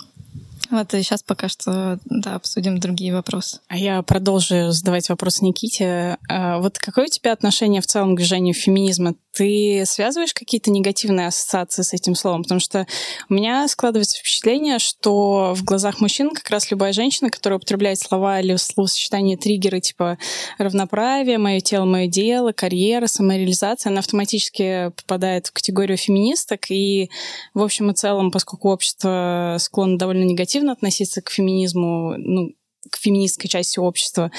Вот 0.70 0.92
и 0.92 1.02
сейчас 1.02 1.22
пока 1.22 1.48
что, 1.48 1.98
да, 2.04 2.34
обсудим 2.34 2.78
другие 2.78 3.14
вопросы. 3.14 3.60
А 3.68 3.76
я 3.76 4.02
продолжу 4.02 4.70
задавать 4.70 5.08
вопрос 5.08 5.40
Никите. 5.40 6.18
А 6.28 6.58
вот 6.58 6.78
какое 6.78 7.06
у 7.06 7.08
тебя 7.08 7.32
отношение 7.32 7.80
в 7.80 7.86
целом 7.86 8.14
к 8.14 8.18
движению 8.18 8.54
феминизма? 8.54 9.14
Ты 9.38 9.84
связываешь 9.86 10.34
какие-то 10.34 10.72
негативные 10.72 11.28
ассоциации 11.28 11.82
с 11.82 11.92
этим 11.92 12.16
словом? 12.16 12.42
Потому 12.42 12.58
что 12.58 12.88
у 13.28 13.34
меня 13.34 13.68
складывается 13.68 14.18
впечатление, 14.18 14.80
что 14.80 15.54
в 15.54 15.62
глазах 15.62 16.00
мужчин 16.00 16.30
как 16.34 16.50
раз 16.50 16.72
любая 16.72 16.92
женщина, 16.92 17.30
которая 17.30 17.58
употребляет 17.58 18.00
слова 18.00 18.40
или 18.40 18.56
словосочетание 18.56 19.36
триггеры 19.36 19.78
типа 19.78 20.18
равноправие, 20.58 21.38
мое 21.38 21.60
тело, 21.60 21.84
мое 21.84 22.08
дело, 22.08 22.50
карьера, 22.50 23.06
самореализация, 23.06 23.90
она 23.90 24.00
автоматически 24.00 24.90
попадает 24.96 25.46
в 25.46 25.52
категорию 25.52 25.98
феминисток. 25.98 26.68
И 26.72 27.08
в 27.54 27.62
общем 27.62 27.92
и 27.92 27.94
целом, 27.94 28.32
поскольку 28.32 28.70
общество 28.70 29.54
склонно 29.60 29.98
довольно 29.98 30.24
негативно 30.24 30.72
относиться 30.72 31.22
к 31.22 31.30
феминизму, 31.30 32.14
ну, 32.18 32.54
к 32.90 32.96
феминистской 32.96 33.48
части 33.48 33.78
общества, 33.78 34.30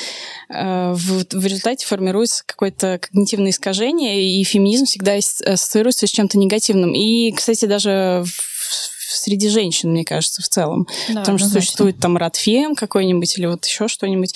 э, 0.49 0.93
в, 0.93 1.25
в 1.31 1.45
результате 1.45 1.85
формируется 1.85 2.43
какое-то 2.45 2.99
когнитивное 3.01 3.51
искажение, 3.51 4.23
и 4.23 4.43
феминизм 4.43 4.85
всегда 4.85 5.15
ассоциируется 5.15 6.07
с 6.07 6.11
чем-то 6.11 6.37
негативным. 6.37 6.93
И, 6.93 7.31
кстати, 7.31 7.65
даже 7.65 8.23
в, 8.25 9.15
среди 9.15 9.49
женщин, 9.49 9.91
мне 9.91 10.05
кажется, 10.05 10.41
в 10.41 10.47
целом. 10.47 10.87
Да, 11.09 11.21
Потому 11.21 11.37
что 11.37 11.49
существует 11.49 11.99
там 11.99 12.17
радфем 12.17 12.75
какой-нибудь 12.75 13.37
или 13.37 13.45
вот 13.45 13.65
еще 13.65 13.87
что-нибудь. 13.87 14.35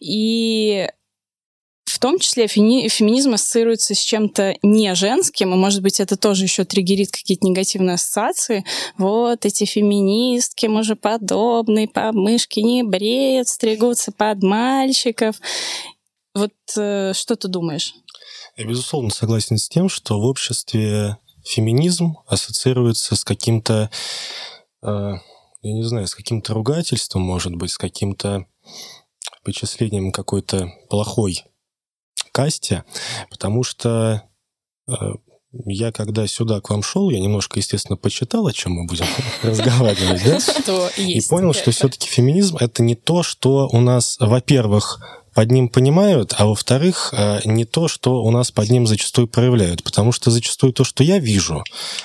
И 0.00 0.88
том 2.04 2.18
числе 2.18 2.48
феми 2.48 2.86
феминизм 2.88 3.32
ассоциируется 3.32 3.94
с 3.94 3.98
чем-то 3.98 4.56
не 4.62 4.94
женским, 4.94 5.54
и, 5.54 5.56
может 5.56 5.80
быть, 5.80 6.00
это 6.00 6.18
тоже 6.18 6.44
еще 6.44 6.66
триггерит 6.66 7.10
какие-то 7.10 7.46
негативные 7.46 7.94
ассоциации. 7.94 8.62
Вот 8.98 9.46
эти 9.46 9.64
феминистки, 9.64 10.66
мужеподобные, 10.66 11.88
мышки 12.12 12.60
не 12.60 12.82
бреют, 12.82 13.48
стригутся 13.48 14.12
под 14.12 14.42
мальчиков. 14.42 15.36
Вот 16.34 16.52
э, 16.76 17.14
что 17.14 17.36
ты 17.36 17.48
думаешь? 17.48 17.94
Я, 18.58 18.66
безусловно, 18.66 19.08
согласен 19.08 19.56
с 19.56 19.70
тем, 19.70 19.88
что 19.88 20.20
в 20.20 20.26
обществе 20.26 21.16
феминизм 21.42 22.18
ассоциируется 22.26 23.16
с 23.16 23.24
каким-то, 23.24 23.88
э, 24.82 25.12
я 25.62 25.72
не 25.72 25.84
знаю, 25.84 26.06
с 26.06 26.14
каким-то 26.14 26.52
ругательством, 26.52 27.22
может 27.22 27.54
быть, 27.54 27.70
с 27.70 27.78
каким-то 27.78 28.44
вычислением 29.46 30.12
какой-то 30.12 30.70
плохой 30.90 31.44
касте, 32.34 32.84
потому 33.30 33.62
что 33.62 34.22
э, 34.88 34.92
я 35.66 35.92
когда 35.92 36.26
сюда 36.26 36.60
к 36.60 36.70
вам 36.70 36.82
шел, 36.82 37.10
я 37.10 37.20
немножко, 37.20 37.60
естественно, 37.60 37.96
почитал, 37.96 38.46
о 38.46 38.52
чем 38.52 38.72
мы 38.72 38.86
будем 38.86 39.06
разговаривать, 39.42 40.22
да? 40.24 40.90
И 40.96 41.20
понял, 41.22 41.54
что 41.54 41.70
все-таки 41.70 42.08
феминизм 42.08 42.56
это 42.58 42.82
не 42.82 42.96
то, 42.96 43.22
что 43.22 43.68
у 43.70 43.80
нас, 43.80 44.16
во-первых, 44.18 45.00
под 45.32 45.50
ним 45.50 45.68
понимают, 45.68 46.34
а 46.36 46.46
во-вторых, 46.46 47.12
э, 47.16 47.40
не 47.44 47.64
то, 47.64 47.88
что 47.88 48.22
у 48.22 48.30
нас 48.30 48.50
под 48.50 48.70
ним 48.70 48.86
зачастую 48.86 49.28
проявляют. 49.28 49.82
Потому 49.82 50.12
что 50.12 50.30
зачастую 50.30 50.72
то, 50.72 50.84
что 50.84 51.02
я 51.02 51.18
вижу, 51.18 51.62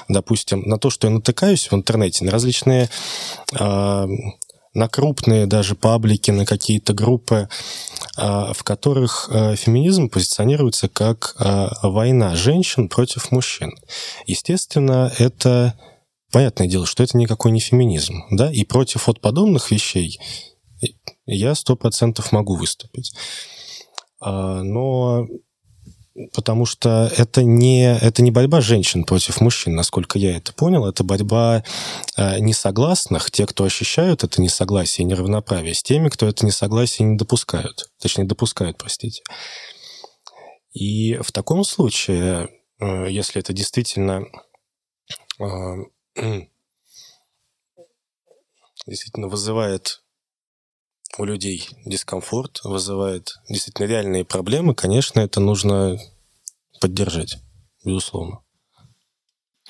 допустим, 0.07 0.61
на 0.61 0.77
то, 0.77 0.89
что 0.89 1.07
я 1.07 1.13
натыкаюсь 1.13 1.69
в 1.69 1.73
интернете, 1.73 2.25
на 2.25 2.31
различные 2.31 2.89
э, 3.59 4.07
на 4.73 4.87
крупные 4.87 5.45
даже 5.45 5.75
паблики, 5.75 6.31
на 6.31 6.45
какие-то 6.45 6.93
группы, 6.93 7.49
а, 8.15 8.53
в 8.53 8.63
которых 8.63 9.29
а, 9.31 9.55
феминизм 9.55 10.09
позиционируется 10.09 10.87
как 10.87 11.35
а, 11.37 11.71
война 11.83 12.35
женщин 12.35 12.87
против 12.87 13.31
мужчин. 13.31 13.71
Естественно, 14.27 15.11
это 15.17 15.73
понятное 16.31 16.67
дело, 16.67 16.85
что 16.85 17.03
это 17.03 17.17
никакой 17.17 17.51
не 17.51 17.59
феминизм, 17.59 18.23
да, 18.31 18.51
и 18.51 18.63
против 18.63 19.07
вот 19.07 19.21
подобных 19.21 19.71
вещей 19.71 20.19
я 21.25 21.55
сто 21.55 21.75
процентов 21.75 22.31
могу 22.31 22.55
выступить. 22.55 23.13
Но 24.21 25.27
потому 26.33 26.65
что 26.65 27.11
это 27.17 27.43
не, 27.43 27.97
это 27.97 28.21
не 28.21 28.31
борьба 28.31 28.61
женщин 28.61 29.03
против 29.03 29.41
мужчин, 29.41 29.75
насколько 29.75 30.19
я 30.19 30.35
это 30.37 30.53
понял, 30.53 30.85
это 30.85 31.03
борьба 31.03 31.63
э, 32.17 32.39
несогласных, 32.39 33.31
те, 33.31 33.45
кто 33.45 33.63
ощущают 33.63 34.23
это 34.23 34.41
несогласие 34.41 35.05
и 35.05 35.07
неравноправие, 35.07 35.73
с 35.73 35.83
теми, 35.83 36.09
кто 36.09 36.27
это 36.27 36.45
несогласие 36.45 37.07
не 37.07 37.17
допускают, 37.17 37.89
точнее, 37.99 38.25
допускают, 38.25 38.77
простите. 38.77 39.23
И 40.71 41.15
в 41.17 41.31
таком 41.31 41.63
случае, 41.63 42.49
э, 42.79 43.09
если 43.09 43.39
это 43.41 43.53
действительно 43.53 44.25
э, 45.39 45.45
действительно 48.87 49.27
вызывает 49.27 49.98
у 51.17 51.23
людей 51.23 51.67
дискомфорт, 51.85 52.61
вызывает 52.63 53.35
действительно 53.49 53.87
реальные 53.87 54.25
проблемы, 54.25 54.75
конечно, 54.75 55.19
это 55.19 55.39
нужно 55.39 55.97
поддержать, 56.79 57.37
безусловно. 57.83 58.39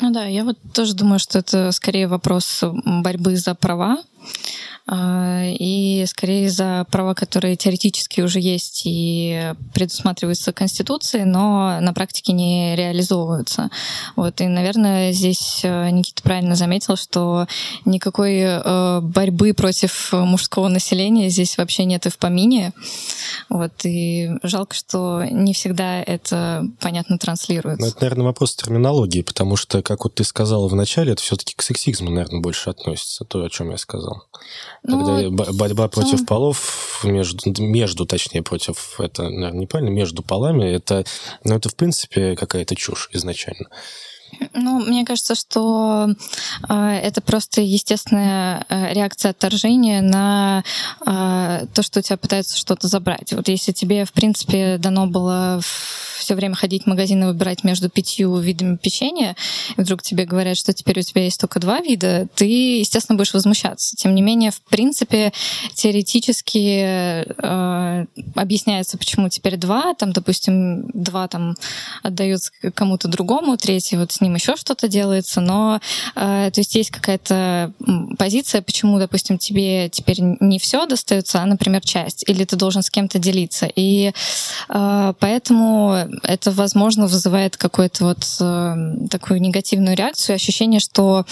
Ну 0.01 0.11
да, 0.11 0.25
я 0.25 0.45
вот 0.45 0.57
тоже 0.73 0.93
думаю, 0.93 1.19
что 1.19 1.39
это 1.39 1.71
скорее 1.71 2.07
вопрос 2.07 2.63
борьбы 2.85 3.35
за 3.35 3.53
права, 3.53 3.97
и 4.91 6.03
скорее 6.07 6.49
за 6.49 6.85
права, 6.89 7.13
которые 7.13 7.55
теоретически 7.55 8.21
уже 8.21 8.39
есть 8.39 8.81
и 8.85 9.53
предусматриваются 9.73 10.51
Конституцией, 10.51 11.25
но 11.25 11.79
на 11.79 11.93
практике 11.93 12.33
не 12.33 12.75
реализовываются. 12.75 13.69
Вот, 14.15 14.41
и, 14.41 14.47
наверное, 14.47 15.11
здесь 15.11 15.61
э, 15.63 15.89
Никита 15.91 16.23
правильно 16.23 16.55
заметил, 16.55 16.95
что 16.95 17.45
никакой 17.85 18.39
э, 18.39 19.01
борьбы 19.01 19.53
против 19.53 20.11
мужского 20.11 20.69
населения 20.69 21.29
здесь 21.29 21.57
вообще 21.57 21.85
нет 21.85 22.07
и 22.07 22.09
в 22.09 22.17
помине. 22.17 22.73
Вот, 23.47 23.85
и 23.85 24.31
жалко, 24.41 24.75
что 24.75 25.23
не 25.23 25.53
всегда 25.53 26.01
это 26.01 26.65
понятно 26.79 27.19
транслируется. 27.19 27.85
Ну, 27.85 27.91
это, 27.91 28.01
наверное, 28.01 28.25
вопрос 28.25 28.55
терминологии, 28.55 29.21
потому 29.21 29.55
что, 29.55 29.83
как 29.83 30.03
вот 30.03 30.15
ты 30.15 30.23
сказала 30.23 30.67
в 30.67 30.75
начале, 30.75 31.13
это 31.13 31.21
все-таки 31.21 31.53
к 31.55 31.61
сексизму, 31.61 32.09
наверное, 32.09 32.41
больше 32.41 32.71
относится, 32.71 33.23
то, 33.23 33.43
о 33.43 33.49
чем 33.49 33.69
я 33.69 33.77
сказал. 33.77 34.08
Ну, 34.83 35.27
Когда 35.27 35.53
борьба 35.53 35.87
против 35.87 36.25
полов, 36.25 37.01
между, 37.03 37.51
между, 37.61 38.05
точнее, 38.05 38.41
против, 38.41 38.99
это, 38.99 39.23
наверное, 39.23 39.61
неправильно, 39.61 39.91
между 39.91 40.23
полами, 40.23 40.63
это, 40.63 41.05
ну, 41.43 41.55
это, 41.55 41.69
в 41.69 41.75
принципе, 41.75 42.35
какая-то 42.35 42.75
чушь 42.75 43.09
изначально. 43.11 43.69
Ну, 44.53 44.79
мне 44.79 45.05
кажется, 45.05 45.35
что 45.35 46.09
э, 46.67 46.73
это 47.03 47.21
просто 47.21 47.61
естественная 47.61 48.65
э, 48.69 48.93
реакция 48.93 49.31
отторжения 49.31 50.01
на 50.01 50.63
э, 51.05 51.65
то, 51.73 51.83
что 51.83 51.99
у 51.99 52.03
тебя 52.03 52.17
пытаются 52.17 52.57
что-то 52.57 52.87
забрать. 52.87 53.33
Вот 53.33 53.47
если 53.47 53.71
тебе, 53.71 54.05
в 54.05 54.11
принципе, 54.11 54.77
дано 54.77 55.07
было 55.07 55.61
все 56.19 56.35
время 56.35 56.55
ходить 56.55 56.83
в 56.83 56.87
магазин 56.87 57.23
и 57.23 57.25
выбирать 57.25 57.63
между 57.63 57.89
пятью 57.89 58.37
видами 58.37 58.75
печенья, 58.75 59.35
и 59.77 59.81
вдруг 59.81 60.03
тебе 60.03 60.25
говорят, 60.25 60.57
что 60.57 60.73
теперь 60.73 60.99
у 60.99 61.01
тебя 61.01 61.23
есть 61.23 61.39
только 61.39 61.59
два 61.59 61.79
вида, 61.79 62.27
ты, 62.35 62.45
естественно, 62.79 63.17
будешь 63.17 63.33
возмущаться. 63.33 63.95
Тем 63.95 64.13
не 64.13 64.21
менее, 64.21 64.51
в 64.51 64.61
принципе, 64.61 65.33
теоретически 65.73 66.83
э, 67.35 68.05
объясняется, 68.35 68.97
почему 68.97 69.29
теперь 69.29 69.57
два. 69.57 69.93
Там, 69.95 70.11
допустим, 70.11 70.89
два 70.93 71.27
там 71.27 71.55
отдаются 72.03 72.51
кому-то 72.75 73.07
другому, 73.07 73.57
третий 73.57 73.97
вот 73.97 74.11
с 74.11 74.21
ним 74.21 74.28
еще 74.35 74.55
что-то 74.55 74.87
делается, 74.87 75.41
но 75.41 75.79
э, 76.15 76.51
то 76.53 76.59
есть 76.59 76.75
есть 76.75 76.91
какая-то 76.91 77.71
позиция, 78.17 78.61
почему, 78.61 78.99
допустим, 78.99 79.37
тебе 79.37 79.89
теперь 79.89 80.17
не 80.19 80.59
все 80.59 80.85
достается, 80.85 81.41
а, 81.41 81.45
например, 81.45 81.81
часть, 81.81 82.23
или 82.27 82.43
ты 82.43 82.55
должен 82.55 82.83
с 82.83 82.89
кем-то 82.89 83.19
делиться. 83.19 83.69
И 83.75 84.11
э, 84.69 85.13
поэтому 85.19 86.07
это, 86.23 86.51
возможно, 86.51 87.07
вызывает 87.07 87.57
какую-то 87.57 88.05
вот 88.05 88.25
э, 88.39 89.07
такую 89.09 89.41
негативную 89.41 89.95
реакцию, 89.95 90.35
ощущение, 90.35 90.79
что 90.79 91.25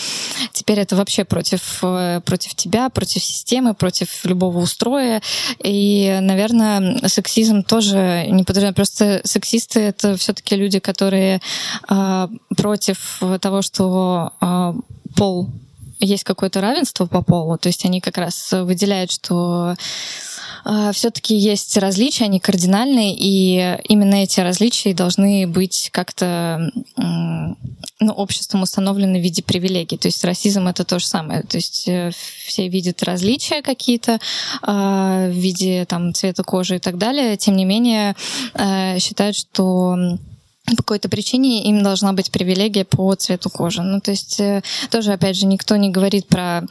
теперь 0.53 0.79
это 0.79 0.95
вообще 0.95 1.23
против, 1.25 1.79
э, 1.83 2.21
против 2.25 2.55
тебя, 2.55 2.89
против 2.89 3.23
системы, 3.23 3.73
против 3.73 4.25
любого 4.25 4.59
устроя. 4.59 5.21
И, 5.63 6.17
наверное, 6.21 7.07
сексизм 7.07 7.63
тоже 7.63 8.25
не 8.29 8.43
подразумевает. 8.43 8.75
Просто 8.75 9.21
сексисты— 9.23 9.79
это 9.81 10.17
все 10.17 10.33
таки 10.33 10.55
люди, 10.55 10.79
которые 10.79 11.41
э, 11.89 12.27
против 12.55 12.86
того, 13.41 13.61
что 13.61 14.33
э, 14.41 14.73
пол 15.15 15.49
есть 15.99 16.23
какое-то 16.23 16.61
равенство 16.61 17.05
по 17.05 17.21
полу, 17.21 17.57
то 17.57 17.67
есть 17.67 17.83
они 17.85 18.01
как 18.01 18.17
раз 18.17 18.51
выделяют, 18.51 19.11
что 19.11 19.75
а, 20.69 20.91
все-таки 20.91 21.33
есть 21.35 21.77
различия, 21.77 22.25
они 22.25 22.39
кардинальные, 22.39 23.15
и 23.17 23.77
именно 23.87 24.15
эти 24.15 24.41
различия 24.41 24.93
должны 24.93 25.47
быть 25.47 25.89
как-то 25.93 26.69
ну, 27.99 28.11
обществом 28.11 28.63
установлены 28.63 29.19
в 29.19 29.23
виде 29.23 29.41
привилегий. 29.41 29.97
То 29.97 30.09
есть 30.09 30.23
расизм 30.25 30.67
это 30.67 30.83
то 30.83 30.99
же 30.99 31.07
самое. 31.07 31.41
То 31.43 31.57
есть 31.57 31.87
э, 31.87 32.11
все 32.45 32.67
видят 32.67 33.01
различия 33.01 33.61
какие-то 33.61 34.19
а, 34.61 35.29
в 35.29 35.31
виде 35.31 35.85
там, 35.85 36.13
цвета 36.13 36.43
кожи 36.43 36.75
и 36.75 36.79
так 36.79 36.97
далее. 36.97 37.37
Тем 37.37 37.55
не 37.55 37.65
менее, 37.65 38.15
э, 38.53 38.99
считают, 38.99 39.35
что 39.35 39.95
по 40.75 40.83
какой-то 40.83 41.09
причине 41.09 41.63
им 41.63 41.83
должна 41.83 42.13
быть 42.13 42.31
привилегия 42.31 42.85
по 42.85 43.15
цвету 43.15 43.49
кожи. 43.49 43.81
Ну, 43.81 44.01
то 44.01 44.11
есть 44.11 44.39
э, 44.39 44.61
тоже, 44.89 45.13
опять 45.13 45.37
же, 45.37 45.45
никто 45.45 45.75
не 45.77 45.89
говорит 45.89 46.27
про 46.27 46.63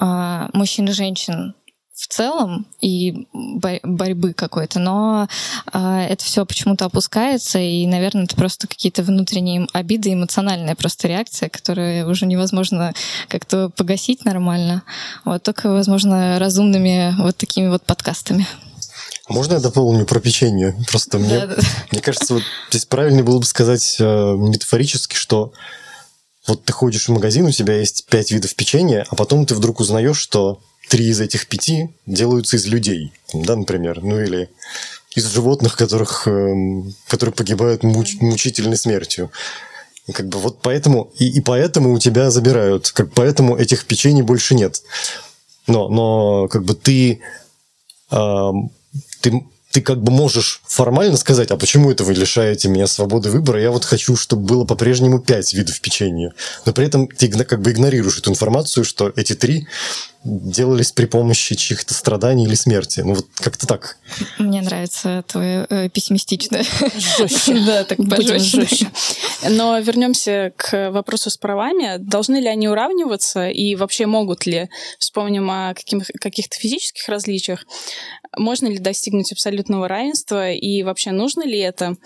э, 0.00 0.48
мужчин 0.52 0.88
и 0.88 0.92
женщин 0.92 1.54
в 1.94 2.08
целом 2.08 2.66
и 2.80 3.28
борьбы 3.32 4.32
какой-то, 4.32 4.80
но 4.80 5.28
э, 5.72 6.06
это 6.08 6.24
все 6.24 6.44
почему-то 6.46 6.86
опускается, 6.86 7.58
и, 7.58 7.86
наверное, 7.86 8.24
это 8.24 8.34
просто 8.34 8.66
какие-то 8.66 9.02
внутренние 9.02 9.66
обиды, 9.72 10.12
эмоциональная 10.12 10.74
просто 10.74 11.08
реакция, 11.08 11.48
которую 11.48 12.08
уже 12.08 12.26
невозможно 12.26 12.94
как-то 13.28 13.68
погасить 13.68 14.24
нормально. 14.24 14.82
Вот 15.24 15.42
только, 15.42 15.70
возможно, 15.70 16.38
разумными 16.38 17.14
вот 17.18 17.36
такими 17.36 17.68
вот 17.68 17.84
подкастами. 17.84 18.46
Можно 19.28 19.54
я 19.54 19.60
дополню 19.60 20.04
про 20.04 20.20
печенье? 20.20 20.76
Просто 20.88 21.18
мне, 21.18 21.40
да, 21.40 21.46
да. 21.46 21.62
мне 21.90 22.00
кажется, 22.00 22.34
вот 22.34 22.42
здесь 22.70 22.86
правильно 22.86 23.22
было 23.22 23.38
бы 23.38 23.44
сказать 23.44 23.96
э, 24.00 24.34
метафорически, 24.36 25.14
что 25.14 25.52
вот 26.46 26.64
ты 26.64 26.72
ходишь 26.72 27.06
в 27.06 27.12
магазин, 27.12 27.46
у 27.46 27.52
тебя 27.52 27.78
есть 27.78 28.06
пять 28.06 28.32
видов 28.32 28.54
печенья, 28.56 29.06
а 29.08 29.14
потом 29.14 29.46
ты 29.46 29.54
вдруг 29.54 29.80
узнаешь, 29.80 30.18
что 30.18 30.60
три 30.88 31.06
из 31.06 31.20
этих 31.20 31.46
пяти 31.46 31.90
делаются 32.06 32.56
из 32.56 32.66
людей, 32.66 33.12
да, 33.32 33.54
например, 33.54 34.02
ну 34.02 34.20
или 34.20 34.50
из 35.14 35.26
животных, 35.26 35.76
которых, 35.76 36.26
эм, 36.26 36.94
которые 37.06 37.34
погибают 37.34 37.82
муч, 37.82 38.16
мучительной 38.20 38.76
смертью. 38.76 39.30
И 40.06 40.12
как 40.12 40.26
бы 40.28 40.38
вот 40.38 40.60
поэтому 40.62 41.12
и, 41.18 41.28
и 41.28 41.40
поэтому 41.40 41.92
у 41.92 41.98
тебя 41.98 42.30
забирают, 42.30 42.90
как 42.90 43.12
поэтому 43.12 43.56
этих 43.56 43.86
печений 43.86 44.22
больше 44.22 44.54
нет. 44.54 44.82
Но, 45.66 45.88
но 45.88 46.48
как 46.48 46.64
бы 46.64 46.74
ты, 46.74 47.20
э, 48.10 48.50
ты 49.22 49.42
ты 49.72 49.80
как 49.80 50.02
бы 50.02 50.12
можешь 50.12 50.60
формально 50.66 51.16
сказать, 51.16 51.50
а 51.50 51.56
почему 51.56 51.90
это 51.90 52.04
вы 52.04 52.12
лишаете 52.12 52.68
меня 52.68 52.86
свободы 52.86 53.30
выбора? 53.30 53.60
Я 53.60 53.70
вот 53.70 53.86
хочу, 53.86 54.16
чтобы 54.16 54.44
было 54.44 54.64
по-прежнему 54.64 55.18
пять 55.18 55.54
видов 55.54 55.80
печенья. 55.80 56.34
Но 56.66 56.74
при 56.74 56.86
этом 56.86 57.08
ты 57.08 57.28
как 57.28 57.62
бы 57.62 57.72
игнорируешь 57.72 58.18
эту 58.18 58.30
информацию, 58.30 58.84
что 58.84 59.10
эти 59.16 59.34
три 59.34 59.66
делались 60.24 60.92
при 60.92 61.06
помощи 61.06 61.54
чьих-то 61.54 61.94
страданий 61.94 62.44
или 62.44 62.54
смерти. 62.54 63.00
Ну 63.00 63.14
вот 63.14 63.26
как-то 63.34 63.66
так. 63.66 63.96
Мне 64.38 64.62
нравится 64.62 65.24
твое 65.26 65.66
э, 65.68 65.88
пессимистичное. 65.88 66.64
Жестче. 67.18 67.60
Да, 67.66 67.84
так 67.84 67.98
пожестче. 68.08 68.90
Но 69.48 69.78
вернемся 69.78 70.52
к 70.56 70.90
вопросу 70.90 71.30
с 71.30 71.36
правами. 71.36 71.96
Должны 71.98 72.36
ли 72.36 72.48
они 72.48 72.68
уравниваться 72.68 73.48
и 73.48 73.74
вообще 73.74 74.06
могут 74.06 74.46
ли? 74.46 74.68
Вспомним 74.98 75.50
о 75.50 75.74
каких-то 75.74 76.56
физических 76.56 77.08
различиях. 77.08 77.64
Можно 78.36 78.68
ли 78.68 78.78
достигнуть 78.78 79.32
абсолютного 79.32 79.88
равенства 79.88 80.52
и 80.52 80.82
вообще 80.82 81.10
нужно 81.10 81.42
ли 81.42 81.58
это? 81.58 81.96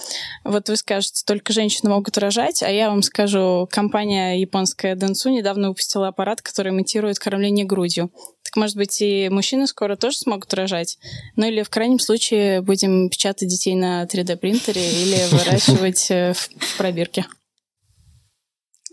Вот 0.45 0.69
вы 0.69 0.77
скажете, 0.77 1.23
только 1.25 1.53
женщины 1.53 1.91
могут 1.91 2.19
рожать, 2.19 2.63
а 2.63 2.71
я 2.71 2.91
вам 2.91 3.03
скажу, 3.03 3.69
компания 3.71 4.41
японская 4.41 4.97
Dentsu 4.97 5.31
недавно 5.31 5.69
выпустила 5.69 6.09
аппарат, 6.09 6.43
который 6.43 6.73
имитирует 6.73 7.19
кормление 7.19 7.65
грудью. 7.65 8.06
Так, 8.43 8.57
может 8.57 8.77
быть, 8.77 9.01
и 9.01 9.29
мужчины 9.29 9.67
скоро 9.67 9.97
тоже 9.97 10.19
смогут 10.19 10.53
рожать? 10.55 10.99
Ну 11.35 11.47
или 11.47 11.63
в 11.63 11.71
крайнем 11.71 11.99
случае 11.99 12.63
будем 12.63 13.11
печатать 13.11 13.49
детей 13.49 13.75
на 13.75 14.05
3D-принтере 14.05 14.81
или 14.81 15.29
выращивать 15.31 16.11
э, 16.11 16.33
в 16.35 16.77
пробирке? 16.77 17.27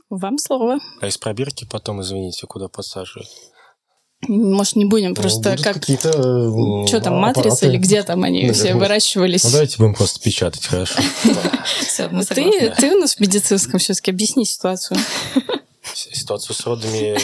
Вам 0.10 0.38
слово. 0.38 0.80
А 1.02 1.08
из 1.08 1.18
пробирки 1.18 1.66
потом, 1.70 2.02
извините, 2.02 2.46
куда 2.46 2.68
подсаживать? 2.68 3.30
Может, 4.28 4.76
не 4.76 4.86
будем, 4.86 5.10
ну, 5.10 5.16
просто 5.16 5.58
как... 5.58 5.76
какие-то... 5.76 6.12
Что 6.88 7.02
там, 7.02 7.16
матрицы 7.16 7.68
или 7.68 7.78
где 7.78 8.04
там 8.04 8.24
они 8.24 8.48
ну, 8.48 8.54
все 8.54 8.74
выращивались? 8.74 9.44
Ну, 9.44 9.52
давайте 9.52 9.78
будем 9.78 9.96
просто 9.96 10.22
печатать, 10.22 10.66
хорошо. 10.66 11.02
Ты, 12.30 12.74
ты 12.78 12.96
у 12.96 13.00
нас 13.00 13.16
в 13.16 13.20
медицинском 13.20 13.80
все-таки 13.80 14.12
объясни 14.12 14.46
ситуацию 14.46 14.98
ситуацию 15.96 16.56
с 16.56 16.66
родами 16.66 17.18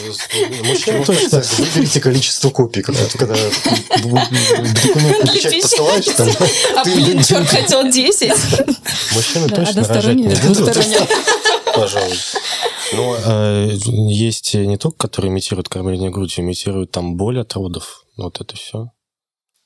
мужчин. 0.68 1.04
Точно. 1.04 1.42
Выберите 1.58 2.00
количество 2.00 2.50
копий, 2.50 2.82
когда, 2.82 3.00
когда 3.18 3.34
документ 3.34 5.24
на 5.24 5.32
печать 5.32 5.62
посылаешь. 5.62 6.04
Там, 6.16 6.28
а 6.76 6.84
Плинчук 6.84 7.46
хотел 7.46 7.90
10. 7.90 8.32
Мужчины 9.14 9.48
точно 9.48 9.84
рожать 9.84 10.16
не 10.16 10.28
будут. 10.28 10.76
Пожалуй. 11.74 12.18
Но 12.92 13.16
э, 13.16 13.70
есть 14.08 14.54
не 14.54 14.76
только, 14.76 14.98
которые 14.98 15.30
имитируют 15.30 15.68
кормление 15.68 16.10
грудью, 16.10 16.44
имитируют 16.44 16.90
там 16.90 17.16
боль 17.16 17.40
от 17.40 17.52
родов. 17.54 18.04
Вот 18.16 18.40
это 18.40 18.56
все. 18.56 18.88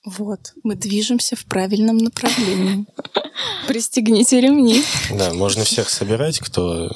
Вот, 0.05 0.53
мы 0.63 0.75
движемся 0.75 1.35
в 1.35 1.47
правильном 1.47 1.97
направлении. 1.97 2.85
Пристегните 3.67 4.41
ремни. 4.41 4.85
Да, 5.11 5.33
можно 5.33 5.65
всех 5.65 5.89
собирать, 5.89 6.39
кто 6.41 6.91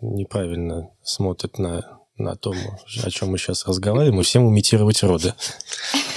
неправильно 0.00 0.90
смотрит 1.02 1.58
на, 1.58 2.00
на 2.16 2.36
том, 2.36 2.56
о 3.02 3.10
чем 3.10 3.30
мы 3.30 3.38
сейчас 3.38 3.66
разговариваем, 3.66 4.20
и 4.20 4.24
всем 4.24 4.48
имитировать 4.48 5.02
роды. 5.02 5.34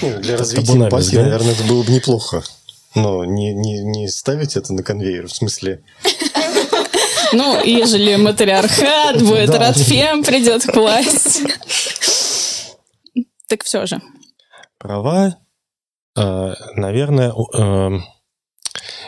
Ну, 0.01 0.19
для 0.19 0.37
развития 0.37 0.73
эмпатии, 0.73 1.15
да? 1.15 1.23
наверное, 1.23 1.53
это 1.53 1.63
было 1.63 1.83
бы 1.83 1.91
неплохо. 1.91 2.43
Но 2.95 3.23
не, 3.25 3.53
не, 3.53 3.81
не 3.83 4.07
ставить 4.07 4.55
это 4.55 4.73
на 4.73 4.83
конвейер, 4.83 5.27
в 5.27 5.33
смысле... 5.33 5.83
Ну, 7.31 7.63
ежели 7.63 8.15
матриархат, 8.15 9.21
будет 9.21 9.51
Радфем, 9.51 10.23
придет 10.23 10.63
к 10.63 10.75
власти. 10.75 11.43
Так 13.47 13.63
все 13.63 13.85
же, 13.85 14.01
права, 14.79 15.37
э, 16.17 16.53
наверное, 16.75 17.31
э, 17.31 17.99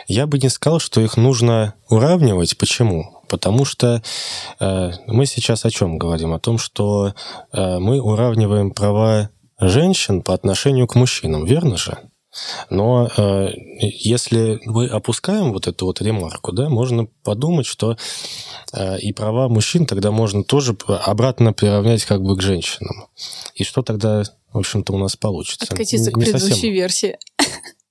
я 0.06 0.26
бы 0.26 0.38
не 0.38 0.48
сказал, 0.48 0.78
что 0.78 1.00
их 1.00 1.16
нужно 1.16 1.74
уравнивать. 1.88 2.56
Почему? 2.58 3.11
Потому 3.32 3.64
что 3.64 4.02
э, 4.60 4.90
мы 5.06 5.24
сейчас 5.24 5.64
о 5.64 5.70
чем 5.70 5.96
говорим? 5.96 6.34
О 6.34 6.38
том, 6.38 6.58
что 6.58 7.14
э, 7.50 7.78
мы 7.78 7.98
уравниваем 7.98 8.72
права 8.72 9.30
женщин 9.58 10.20
по 10.20 10.34
отношению 10.34 10.86
к 10.86 10.96
мужчинам, 10.96 11.46
верно 11.46 11.78
же? 11.78 11.96
Но 12.68 13.08
э, 13.16 13.48
если 13.80 14.60
мы 14.66 14.86
опускаем 14.86 15.54
вот 15.54 15.66
эту 15.66 15.86
вот 15.86 16.02
ремарку, 16.02 16.52
да, 16.52 16.68
можно 16.68 17.06
подумать, 17.24 17.64
что 17.64 17.96
э, 18.74 18.98
и 18.98 19.14
права 19.14 19.48
мужчин 19.48 19.86
тогда 19.86 20.10
можно 20.10 20.44
тоже 20.44 20.76
обратно 20.86 21.54
приравнять 21.54 22.04
как 22.04 22.22
бы 22.22 22.36
к 22.36 22.42
женщинам. 22.42 23.08
И 23.54 23.64
что 23.64 23.80
тогда, 23.80 24.24
в 24.52 24.58
общем-то, 24.58 24.92
у 24.92 24.98
нас 24.98 25.16
получится? 25.16 25.64
Откатиться 25.70 26.10
не, 26.10 26.12
к 26.12 26.18
предыдущей 26.18 26.50
совсем... 26.50 26.72
версии. 26.72 27.18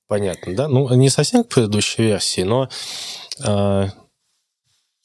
Понятно, 0.08 0.56
да? 0.56 0.68
Ну, 0.68 0.94
не 0.94 1.10
совсем 1.10 1.44
к 1.44 1.48
предыдущей 1.48 2.04
версии, 2.04 2.42
но 2.42 2.70
э, 3.44 3.90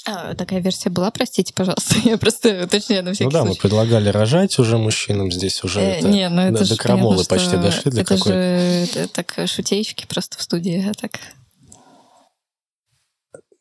а, 0.07 0.35
такая 0.35 0.61
версия 0.61 0.89
была, 0.89 1.11
простите, 1.11 1.53
пожалуйста. 1.53 1.97
Я 2.05 2.17
просто 2.17 2.65
уточняю 2.65 3.03
на 3.05 3.13
всякий 3.13 3.25
Ну 3.25 3.31
да, 3.31 3.41
случай. 3.41 3.55
мы 3.57 3.61
предлагали 3.61 4.09
рожать 4.09 4.57
уже 4.61 4.79
мужчинам 4.79 5.33
здесь 5.33 5.65
уже 5.65 5.81
э, 5.81 5.99
это, 5.99 6.09
не, 6.09 6.29
ну 6.29 6.43
это 6.43 6.61
до, 6.61 6.69
до 6.69 6.77
крамолы 6.77 7.25
понятно, 7.25 7.37
почти 7.37 7.57
дошли. 7.57 7.91
Для 7.91 8.03
это 8.03 8.17
какой 8.17 8.33
же 8.33 8.39
это, 8.39 9.09
так 9.09 9.49
шутеечки 9.49 10.07
просто 10.07 10.39
в 10.39 10.43
студии, 10.43 10.89
а 10.89 10.95
так... 10.95 11.19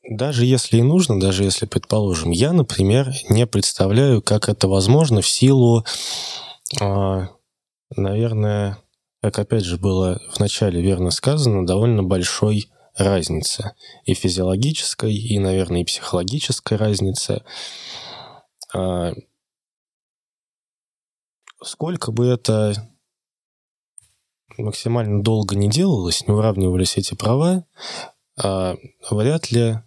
Даже 0.08 0.46
если 0.46 0.78
и 0.78 0.84
нужно, 0.84 1.20
даже 1.20 1.44
если, 1.44 1.66
предположим, 1.66 2.30
я, 2.30 2.54
например, 2.54 3.12
не 3.30 3.48
представляю, 3.48 4.22
как 4.22 4.48
это 4.48 4.68
возможно 4.68 5.22
в 5.22 5.28
силу, 5.28 5.84
э, 6.80 7.28
наверное, 7.96 8.78
как 9.24 9.40
опять 9.40 9.64
же 9.64 9.78
было 9.78 10.22
вначале 10.38 10.80
верно 10.80 11.10
сказано, 11.10 11.66
довольно 11.66 12.04
большой 12.04 12.70
разница. 12.96 13.76
И 14.06 14.14
физиологической, 14.14 15.14
и, 15.14 15.40
наверное, 15.40 15.82
и 15.82 15.86
психологической 15.86 16.78
разницы. 16.78 17.44
А, 18.74 19.14
сколько 21.64 22.12
бы 22.12 22.28
это 22.28 22.74
максимально 24.58 25.22
долго 25.22 25.56
не 25.56 25.70
делалось, 25.70 26.28
не 26.28 26.34
уравнивались 26.34 26.98
эти 26.98 27.14
права, 27.14 27.66
а, 28.42 28.76
вряд 29.10 29.52
ли 29.52 29.80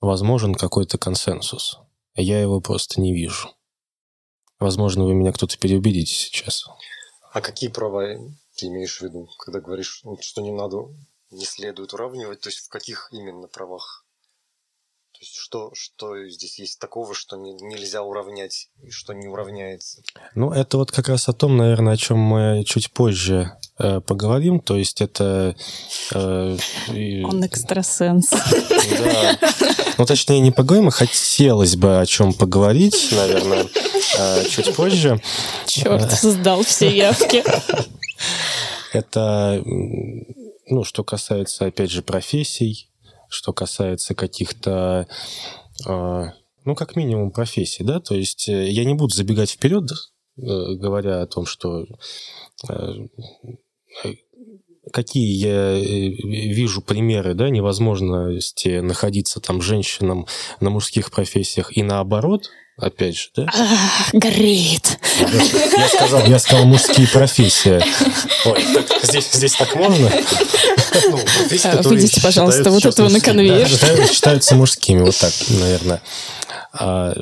возможен 0.00 0.54
какой-то 0.54 0.98
консенсус. 0.98 1.78
Я 2.14 2.40
его 2.40 2.60
просто 2.60 3.00
не 3.00 3.12
вижу. 3.12 3.50
Возможно, 4.58 5.04
вы 5.04 5.14
меня 5.14 5.32
кто-то 5.32 5.58
переубедите 5.58 6.14
сейчас. 6.14 6.66
А 7.32 7.40
какие 7.40 7.68
права 7.68 8.16
ты 8.56 8.66
имеешь 8.66 8.98
в 8.98 9.02
виду, 9.02 9.28
когда 9.38 9.60
говоришь, 9.60 10.02
что 10.20 10.40
не 10.40 10.50
надо 10.50 10.88
не 11.30 11.44
следует 11.44 11.92
уравнивать, 11.92 12.40
то 12.40 12.48
есть 12.48 12.60
в 12.60 12.68
каких 12.68 13.08
именно 13.12 13.48
правах? 13.48 14.06
То 15.16 15.20
есть 15.22 15.34
что, 15.34 15.70
что 15.72 16.28
здесь 16.28 16.58
есть 16.58 16.78
такого, 16.78 17.14
что 17.14 17.38
не, 17.38 17.54
нельзя 17.54 18.02
уравнять 18.02 18.68
и 18.82 18.90
что 18.90 19.14
не 19.14 19.26
уравняется? 19.26 20.02
Ну, 20.34 20.52
это 20.52 20.76
вот 20.76 20.92
как 20.92 21.08
раз 21.08 21.26
о 21.30 21.32
том, 21.32 21.56
наверное, 21.56 21.94
о 21.94 21.96
чем 21.96 22.18
мы 22.18 22.64
чуть 22.66 22.92
позже 22.92 23.56
э, 23.78 24.02
поговорим. 24.02 24.60
То 24.60 24.76
есть 24.76 25.00
это... 25.00 25.56
Э, 26.12 26.58
Он 27.24 27.46
экстрасенс. 27.46 28.28
Да. 28.28 29.38
Ну, 29.96 30.04
точнее, 30.04 30.40
не 30.40 30.50
поговорим, 30.50 30.88
а 30.88 30.90
хотелось 30.90 31.76
бы 31.76 31.98
о 31.98 32.04
чем 32.04 32.34
поговорить, 32.34 33.08
наверное, 33.12 33.66
э, 34.18 34.44
чуть 34.50 34.76
позже. 34.76 35.18
Черт, 35.66 36.12
создал 36.12 36.62
все 36.62 36.94
явки. 36.94 37.42
Это 38.92 39.62
ну, 40.68 40.84
что 40.84 41.04
касается, 41.04 41.66
опять 41.66 41.90
же, 41.90 42.02
профессий, 42.02 42.90
что 43.28 43.52
касается 43.52 44.14
каких-то, 44.14 45.06
э, 45.86 46.24
ну, 46.64 46.74
как 46.74 46.96
минимум, 46.96 47.30
профессий, 47.30 47.84
да, 47.84 48.00
то 48.00 48.14
есть 48.14 48.48
э, 48.48 48.68
я 48.68 48.84
не 48.84 48.94
буду 48.94 49.14
забегать 49.14 49.50
вперед, 49.50 49.90
э, 49.90 50.42
говоря 50.74 51.22
о 51.22 51.26
том, 51.26 51.46
что 51.46 51.86
э, 52.68 53.06
какие 54.92 55.32
я 55.32 55.74
вижу 55.78 56.82
примеры 56.82 57.34
да, 57.34 57.50
невозможности 57.50 58.80
находиться 58.80 59.40
там 59.40 59.60
женщинам 59.60 60.26
на 60.60 60.70
мужских 60.70 61.10
профессиях 61.10 61.76
и 61.76 61.82
наоборот, 61.82 62.50
опять 62.78 63.16
же, 63.16 63.28
да? 63.34 63.46
Горит. 64.12 64.98
Я 65.76 65.88
сказал, 65.88 66.26
я 66.26 66.38
сказал 66.38 66.64
мужские 66.66 67.08
профессии. 67.08 67.82
Ой, 68.44 68.64
так, 68.74 69.04
здесь, 69.04 69.30
здесь 69.32 69.54
так 69.54 69.74
можно? 69.74 70.10
Ну, 71.08 71.20
Выйдите, 71.82 72.20
пожалуйста, 72.20 72.70
вот 72.70 72.84
этого 72.84 73.08
на 73.08 73.20
конвейер. 73.20 73.68
Считаются 74.08 74.54
мужскими, 74.54 75.02
вот 75.02 75.16
так, 75.16 75.32
наверное. 75.48 76.00
А, 76.78 77.14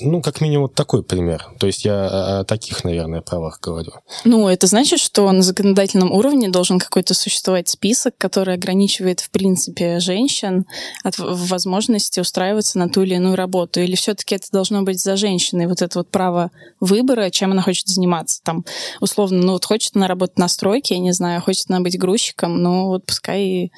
ну, 0.00 0.20
как 0.22 0.40
минимум, 0.40 0.68
такой 0.68 1.02
пример. 1.02 1.46
То 1.58 1.66
есть 1.66 1.84
я 1.84 2.40
о 2.40 2.44
таких, 2.44 2.84
наверное, 2.84 3.20
правах 3.20 3.60
говорю. 3.60 3.92
Ну, 4.24 4.48
это 4.48 4.66
значит, 4.66 5.00
что 5.00 5.30
на 5.32 5.42
законодательном 5.42 6.12
уровне 6.12 6.48
должен 6.48 6.78
какой-то 6.78 7.14
существовать 7.14 7.68
список, 7.68 8.14
который 8.18 8.54
ограничивает, 8.54 9.20
в 9.20 9.30
принципе, 9.30 10.00
женщин 10.00 10.66
от 11.04 11.18
возможности 11.18 12.20
устраиваться 12.20 12.78
на 12.78 12.88
ту 12.88 13.02
или 13.02 13.14
иную 13.14 13.36
работу. 13.36 13.80
Или 13.80 13.96
все-таки 13.96 14.34
это 14.34 14.48
должно 14.50 14.82
быть 14.82 15.00
за 15.00 15.16
женщиной, 15.16 15.66
вот 15.66 15.82
это 15.82 15.98
вот 15.98 16.10
право 16.10 16.50
выбора, 16.80 17.30
чем 17.30 17.52
она 17.52 17.62
хочет 17.62 17.88
заниматься. 17.88 18.40
Там, 18.42 18.64
условно, 19.00 19.38
ну, 19.38 19.52
вот 19.52 19.64
хочет 19.64 19.96
она 19.96 20.08
работать 20.08 20.38
на 20.38 20.48
стройке, 20.48 20.94
я 20.94 21.00
не 21.00 21.12
знаю, 21.12 21.42
хочет 21.42 21.66
она 21.68 21.80
быть 21.80 21.98
грузчиком, 21.98 22.62
ну, 22.62 22.86
вот 22.86 23.06
пускай 23.06 23.42
и 23.42 23.72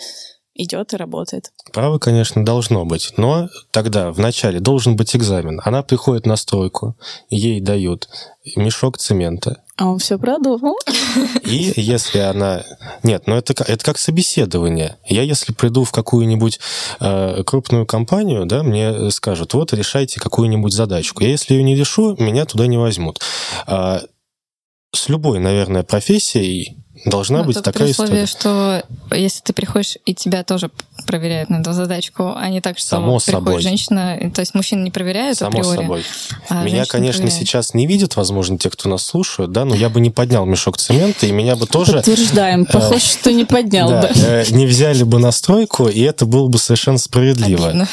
идет 0.58 0.92
и 0.92 0.96
работает. 0.96 1.52
Право, 1.72 1.98
конечно, 1.98 2.44
должно 2.44 2.84
быть, 2.84 3.14
но 3.16 3.48
тогда 3.70 4.12
вначале 4.12 4.60
должен 4.60 4.96
быть 4.96 5.16
экзамен. 5.16 5.60
Она 5.64 5.82
приходит 5.82 6.26
на 6.26 6.36
стройку, 6.36 6.96
ей 7.30 7.60
дают 7.60 8.08
мешок 8.56 8.98
цемента. 8.98 9.62
А 9.76 9.86
он 9.86 9.98
все 9.98 10.18
продумал. 10.18 10.76
И 11.44 11.72
если 11.76 12.18
она... 12.18 12.64
Нет, 13.04 13.24
ну 13.26 13.36
это, 13.36 13.54
это 13.62 13.84
как 13.84 13.96
собеседование. 13.96 14.96
Я 15.06 15.22
если 15.22 15.52
приду 15.52 15.84
в 15.84 15.92
какую-нибудь 15.92 16.58
э, 16.98 17.44
крупную 17.44 17.86
компанию, 17.86 18.44
да, 18.44 18.64
мне 18.64 19.10
скажут, 19.12 19.54
вот 19.54 19.72
решайте 19.72 20.18
какую-нибудь 20.18 20.72
задачку. 20.72 21.22
Я 21.22 21.30
если 21.30 21.54
ее 21.54 21.62
не 21.62 21.76
решу, 21.76 22.16
меня 22.18 22.44
туда 22.44 22.66
не 22.66 22.76
возьмут. 22.76 23.20
А, 23.66 24.02
с 24.92 25.08
любой, 25.08 25.38
наверное, 25.38 25.84
профессией 25.84 26.78
Должна 27.04 27.38
ну, 27.38 27.44
быть 27.44 27.62
такая 27.62 27.84
при 27.84 27.90
условии, 27.90 28.24
история. 28.24 28.26
что 28.26 29.16
если 29.16 29.40
ты 29.40 29.52
приходишь, 29.52 29.98
и 30.04 30.14
тебя 30.14 30.44
тоже 30.44 30.70
проверяют 31.06 31.50
на 31.50 31.60
эту 31.60 31.72
задачку, 31.72 32.32
а 32.36 32.48
не 32.48 32.60
так, 32.60 32.78
что 32.78 32.88
Само 32.88 33.18
приходит 33.18 33.24
собой. 33.24 33.62
женщина, 33.62 34.30
то 34.34 34.40
есть 34.40 34.54
мужчин 34.54 34.84
не 34.84 34.90
проверяют 34.90 35.38
Само 35.38 35.58
априори. 35.58 35.76
собой. 35.76 36.04
А 36.48 36.64
меня, 36.64 36.84
конечно, 36.84 37.22
проверяют. 37.22 37.46
сейчас 37.46 37.74
не 37.74 37.86
видят, 37.86 38.16
возможно, 38.16 38.58
те, 38.58 38.70
кто 38.70 38.88
нас 38.88 39.04
слушают, 39.04 39.52
да, 39.52 39.64
но 39.64 39.74
я 39.74 39.88
бы 39.88 40.00
не 40.00 40.10
поднял 40.10 40.44
мешок 40.46 40.76
цемента, 40.76 41.26
и 41.26 41.32
меня 41.32 41.56
бы 41.56 41.66
тоже... 41.66 41.92
Подтверждаем, 41.92 42.62
э, 42.62 42.66
похоже, 42.66 43.00
что 43.00 43.32
не 43.32 43.44
поднял 43.44 43.90
бы. 43.90 44.10
Э, 44.14 44.44
не 44.50 44.66
взяли 44.66 45.02
бы 45.04 45.18
на 45.18 45.32
стройку, 45.32 45.88
и 45.88 46.00
это 46.00 46.26
было 46.26 46.48
бы 46.48 46.58
совершенно 46.58 46.98
справедливо. 46.98 47.72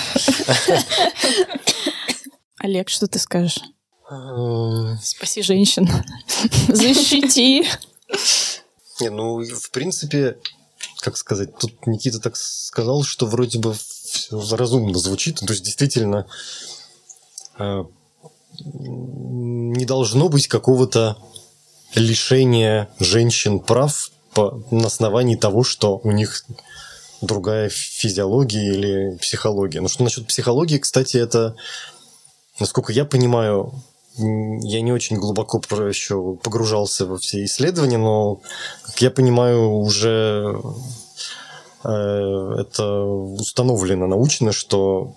Олег, 2.59 2.89
что 2.89 3.07
ты 3.07 3.19
скажешь? 3.19 3.59
Э, 4.09 4.95
Спаси 5.01 5.41
женщин. 5.41 5.89
Защити. 6.67 7.65
Не, 9.01 9.09
ну, 9.09 9.43
в 9.43 9.71
принципе, 9.71 10.37
как 10.99 11.17
сказать, 11.17 11.57
тут 11.57 11.85
Никита 11.85 12.19
так 12.19 12.35
сказал, 12.37 13.03
что 13.03 13.25
вроде 13.25 13.59
бы 13.59 13.73
все 13.73 14.55
разумно 14.55 14.97
звучит. 14.97 15.39
То 15.39 15.53
есть, 15.53 15.63
действительно, 15.63 16.27
э, 17.59 17.83
не 18.59 19.85
должно 19.85 20.29
быть 20.29 20.47
какого-то 20.47 21.17
лишения 21.93 22.89
женщин 22.99 23.59
прав 23.59 24.11
по, 24.33 24.63
на 24.71 24.87
основании 24.87 25.35
того, 25.35 25.63
что 25.63 25.99
у 26.03 26.11
них 26.11 26.45
другая 27.21 27.69
физиология 27.69 28.73
или 28.73 29.17
психология. 29.17 29.81
Ну, 29.81 29.87
что 29.87 30.03
насчет 30.03 30.27
психологии, 30.27 30.77
кстати, 30.77 31.17
это, 31.17 31.55
насколько 32.59 32.91
я 32.93 33.05
понимаю, 33.05 33.73
я 34.17 34.81
не 34.81 34.91
очень 34.91 35.17
глубоко 35.17 35.61
еще 35.87 36.37
погружался 36.41 37.05
во 37.05 37.17
все 37.17 37.43
исследования, 37.43 37.97
но, 37.97 38.41
как 38.83 39.01
я 39.01 39.11
понимаю, 39.11 39.71
уже 39.71 40.57
э, 41.83 41.89
это 42.59 43.03
установлено 43.03 44.07
научно, 44.07 44.51
что 44.51 45.15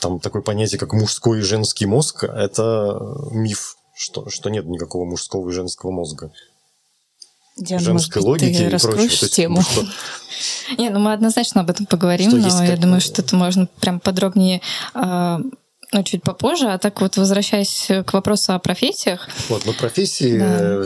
там 0.00 0.20
такое 0.20 0.42
понятие, 0.42 0.78
как 0.78 0.92
мужской 0.92 1.40
и 1.40 1.42
женский 1.42 1.86
мозг, 1.86 2.24
это 2.24 2.98
миф, 3.30 3.76
что, 3.94 4.28
что 4.30 4.48
нет 4.50 4.66
никакого 4.66 5.04
мужского 5.04 5.48
и 5.50 5.52
женского 5.52 5.90
мозга. 5.90 6.32
Диана, 7.56 7.84
женской 7.84 8.22
может 8.22 8.42
логики 8.42 8.56
ты 8.56 8.64
и 8.64 8.70
прочего. 8.70 8.92
То 8.94 9.02
есть, 9.02 9.34
тему. 9.34 9.62
Что... 9.62 9.86
Не, 10.78 10.90
ну 10.90 10.98
мы 10.98 11.12
однозначно 11.12 11.60
об 11.60 11.70
этом 11.70 11.86
поговорим, 11.86 12.30
что 12.30 12.40
но 12.40 12.64
я 12.64 12.76
думаю, 12.76 13.00
что 13.00 13.22
это 13.22 13.36
можно 13.36 13.68
прям 13.80 14.00
подробнее 14.00 14.60
э, 14.94 15.38
ну, 15.94 16.02
чуть 16.02 16.22
попозже. 16.22 16.66
А 16.66 16.78
так 16.78 17.00
вот, 17.00 17.16
возвращаясь 17.16 17.88
к 18.04 18.12
вопросу 18.12 18.52
о 18.52 18.58
профессиях. 18.58 19.28
Вот, 19.48 19.64
ну, 19.64 19.72
профессии, 19.72 20.38
да, 20.38 20.84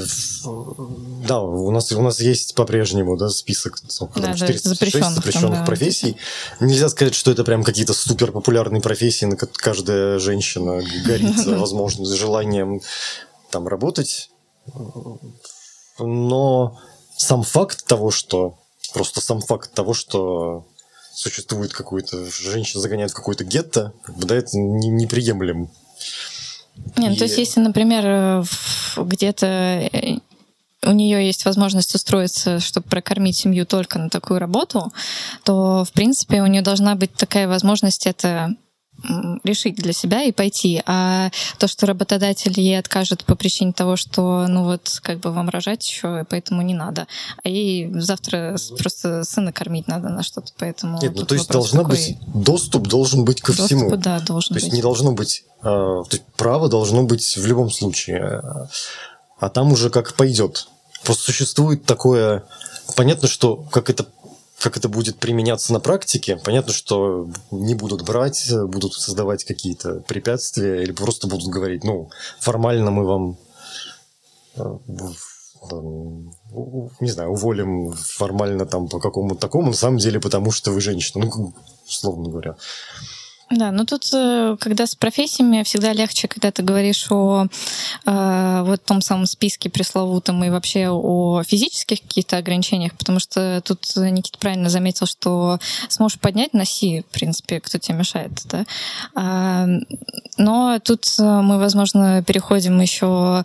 да 1.27 1.41
у, 1.41 1.71
нас, 1.71 1.91
у 1.93 2.03
нас 2.03 2.21
есть 2.21 2.55
по-прежнему 2.55 3.17
да, 3.17 3.31
список 3.31 3.79
да, 4.17 4.35
406 4.35 4.65
запрещенных, 4.65 5.15
запрещенных 5.15 5.51
там, 5.51 5.61
да. 5.61 5.65
профессий. 5.65 6.17
Нельзя 6.61 6.89
сказать, 6.91 7.15
что 7.15 7.31
это 7.31 7.43
прям 7.43 7.65
какие-то 7.65 7.95
супер 7.95 8.33
популярные 8.33 8.83
профессии, 8.83 9.25
на 9.25 9.37
каждая 9.37 10.19
женщина 10.19 10.83
горит 11.05 11.37
возможно, 11.47 12.05
желанием 12.05 12.81
там 13.51 13.67
работать. 13.67 14.31
Но 15.99 16.79
сам 17.17 17.43
факт 17.43 17.87
того, 17.87 18.11
что 18.11 18.59
просто 18.93 19.21
сам 19.21 19.41
факт 19.41 19.73
того, 19.73 19.95
что 19.95 20.67
существует 21.19 21.73
какой-то 21.73 22.31
женщина 22.31 22.81
загоняет 22.81 23.11
в 23.11 23.15
какой-то 23.15 23.43
гетто, 23.43 23.93
да, 24.07 24.37
это 24.37 24.57
не, 24.57 24.89
неприемлем. 24.89 25.69
Не, 26.97 27.09
ну, 27.09 27.15
и... 27.15 27.17
то 27.17 27.25
есть, 27.25 27.39
если, 27.39 27.59
например, 27.59 28.05
э, 28.07 28.45
где-то 28.97 29.47
э, 29.47 30.19
у 30.85 30.93
нее 30.93 31.27
есть 31.27 31.45
возможность 31.45 31.93
устроиться, 31.97 32.61
чтобы 32.61 32.87
прокормить 32.89 33.37
семью 33.37 33.67
только 33.67 33.99
на 33.99 34.11
такую 34.11 34.39
работу, 34.39 34.93
то, 35.43 35.85
в 35.85 35.91
принципе, 35.91 36.41
у 36.41 36.47
нее 36.47 36.63
должна 36.63 36.95
быть 36.95 37.13
такая 37.15 37.49
возможность 37.49 38.07
это 38.07 38.55
решить 39.45 39.77
для 39.77 39.93
себя 39.93 40.25
и 40.25 40.33
пойти. 40.33 40.83
А 40.87 41.31
то, 41.59 41.69
что 41.69 41.87
работодатель 41.87 42.59
ей 42.59 42.79
откажет 42.79 43.25
по 43.25 43.37
причине 43.37 43.73
того, 43.73 43.97
что, 43.97 44.47
ну 44.49 44.65
вот, 44.65 45.01
как 45.03 45.21
бы 45.21 45.31
вам 45.33 45.49
рожать 45.49 45.87
еще, 45.87 46.25
поэтому 46.29 46.63
не 46.63 46.75
надо. 46.75 47.07
А 47.45 47.49
ей 47.49 47.91
завтра 48.01 48.57
просто 48.79 49.25
сына 49.25 49.53
кормить 49.53 49.89
надо 49.89 50.09
на 50.09 50.23
что-то, 50.23 50.53
поэтому... 50.59 50.99
Нет, 51.01 51.15
ну 51.15 51.25
то 51.25 51.35
есть 51.35 51.49
должна 51.49 51.83
такой... 51.83 51.97
быть, 51.97 52.19
доступ 52.35 52.89
должен 52.89 53.25
быть 53.25 53.41
ко 53.41 53.53
доступ, 53.53 53.67
всему. 53.67 53.97
да, 53.97 54.21
должен 54.21 54.49
То 54.49 54.55
быть. 54.55 54.65
есть 54.65 54.75
не 54.75 54.83
должно 54.83 55.13
быть, 55.13 55.45
э, 55.61 55.63
то 55.63 56.09
есть 56.11 56.25
право 56.37 56.69
должно 56.69 57.05
быть 57.05 57.37
в 57.37 57.47
любом 57.47 57.71
случае. 57.71 58.43
А 59.39 59.49
там 59.49 59.73
уже 59.73 59.91
как 59.91 60.15
пойдет. 60.15 60.67
Просто 61.05 61.25
существует 61.25 61.85
такое... 61.85 62.45
Понятно, 62.97 63.29
что 63.29 63.57
как 63.71 63.91
это 63.91 64.07
как 64.61 64.77
это 64.77 64.89
будет 64.89 65.19
применяться 65.19 65.73
на 65.73 65.81
практике, 65.81 66.37
понятно, 66.37 66.73
что 66.73 67.29
не 67.51 67.75
будут 67.75 68.05
брать, 68.05 68.51
будут 68.67 68.95
создавать 68.95 69.45
какие-то 69.45 70.01
препятствия 70.01 70.83
или 70.83 70.93
просто 70.93 71.29
будут 71.29 71.49
говорить, 71.49 71.85
ну, 71.85 72.11
формально 72.41 72.91
мы 72.91 73.05
вам 73.05 73.39
э, 74.57 74.79
не 77.01 77.11
знаю, 77.11 77.31
уволим 77.31 77.93
формально 77.93 78.67
там 78.67 78.89
по 78.89 78.99
какому-то 78.99 79.41
такому, 79.41 79.69
на 79.69 79.77
самом 79.77 79.99
деле 79.99 80.21
потому 80.21 80.51
что 80.51 80.73
вы 80.73 80.81
женщина, 80.81 81.25
ну, 81.25 81.55
условно 81.87 82.31
говоря. 82.31 82.57
Да, 83.51 83.71
ну 83.71 83.87
тут, 83.87 84.11
э, 84.13 84.57
когда 84.61 84.87
с 84.87 84.95
профессиями, 84.95 85.63
всегда 85.63 85.95
легче, 85.95 86.29
когда 86.29 86.51
ты 86.51 86.63
говоришь 86.63 87.07
о 87.11 87.47
э, 88.05 88.63
вот 88.65 88.85
том 88.85 89.01
самом 89.01 89.25
списке 89.25 89.71
пресловутом 89.71 90.45
и 90.45 90.51
вообще 90.51 90.91
о 90.91 91.43
физических 91.45 92.03
каких-то 92.03 92.37
ограничениях, 92.37 92.95
потому 92.95 93.21
что 93.21 93.63
тут 93.65 93.81
Никита 93.97 94.39
правильно 94.39 94.69
заметил, 94.69 95.07
что 95.07 95.59
сможешь 95.89 96.19
поднять, 96.19 96.53
носи, 96.53 97.05
в 97.09 97.13
принципе, 97.13 97.61
кто 97.61 97.79
тебе 97.79 97.97
мешает, 97.97 98.33
да. 98.45 98.67
А, 99.15 99.67
но 100.37 100.79
тут 100.85 101.07
мы, 101.19 101.59
возможно, 101.59 102.23
переходим 102.23 102.79
еще 102.81 103.45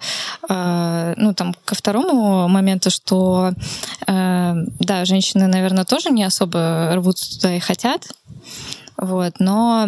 э, 0.50 1.14
ну, 1.16 1.34
там, 1.34 1.56
ко 1.64 1.76
второму 1.76 2.50
моменту, 2.50 2.92
что 2.92 3.54
э, 4.06 4.54
да, 4.80 5.06
женщины, 5.06 5.48
наверное, 5.48 5.86
тоже 5.86 6.10
не 6.10 6.26
особо 6.26 6.92
рвутся 6.94 7.36
туда 7.36 7.56
и 7.56 7.60
хотят, 7.60 8.10
вот. 9.04 9.36
Но 9.40 9.88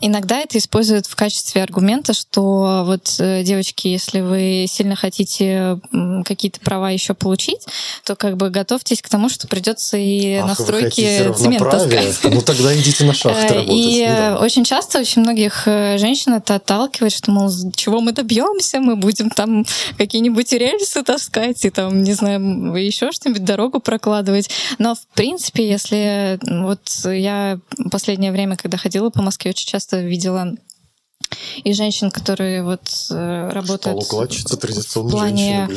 иногда 0.00 0.40
это 0.40 0.58
используют 0.58 1.06
в 1.06 1.16
качестве 1.16 1.62
аргумента, 1.62 2.12
что 2.12 2.82
вот, 2.84 3.16
э, 3.18 3.42
девочки, 3.42 3.88
если 3.88 4.20
вы 4.20 4.66
сильно 4.68 4.96
хотите 4.96 5.80
какие-то 6.24 6.60
права 6.60 6.90
еще 6.90 7.14
получить, 7.14 7.66
то 8.04 8.16
как 8.16 8.36
бы 8.36 8.50
готовьтесь 8.50 9.02
к 9.02 9.08
тому, 9.08 9.28
что 9.28 9.46
придется 9.48 9.96
и 9.96 10.34
Ах, 10.34 10.48
настройки 10.48 11.32
цемент 11.34 11.70
таскать. 11.70 12.18
Ну 12.24 12.40
тогда 12.42 12.76
идите 12.76 13.04
на 13.04 13.14
шахты 13.14 13.54
работать. 13.54 13.74
И 13.74 14.06
ну, 14.08 14.36
очень 14.38 14.64
часто 14.64 15.00
очень 15.00 15.22
многих 15.22 15.66
э, 15.66 15.98
женщин 15.98 16.34
это 16.34 16.56
отталкивает, 16.56 17.12
что, 17.12 17.30
мол, 17.30 17.50
чего 17.74 18.00
мы 18.00 18.12
добьемся, 18.12 18.80
мы 18.80 18.96
будем 18.96 19.30
там 19.30 19.64
какие-нибудь 19.96 20.52
рельсы 20.52 21.02
таскать 21.02 21.64
и 21.64 21.70
там, 21.70 22.02
не 22.02 22.12
знаю, 22.12 22.74
еще 22.74 23.12
что-нибудь, 23.12 23.44
дорогу 23.44 23.80
прокладывать. 23.80 24.50
Но, 24.78 24.94
в 24.94 25.06
принципе, 25.14 25.68
если 25.68 26.38
вот 26.62 26.80
я 27.04 27.58
последнее 27.90 28.32
время 28.32 28.55
когда 28.56 28.76
ходила 28.76 29.10
по 29.10 29.22
Москве, 29.22 29.50
очень 29.50 29.68
часто 29.68 30.00
видела 30.00 30.54
и 31.64 31.72
женщин, 31.72 32.10
которые 32.10 32.62
вот 32.62 32.82
э, 33.10 33.48
работают 33.50 34.04
в 34.04 35.10
плане 35.10 35.68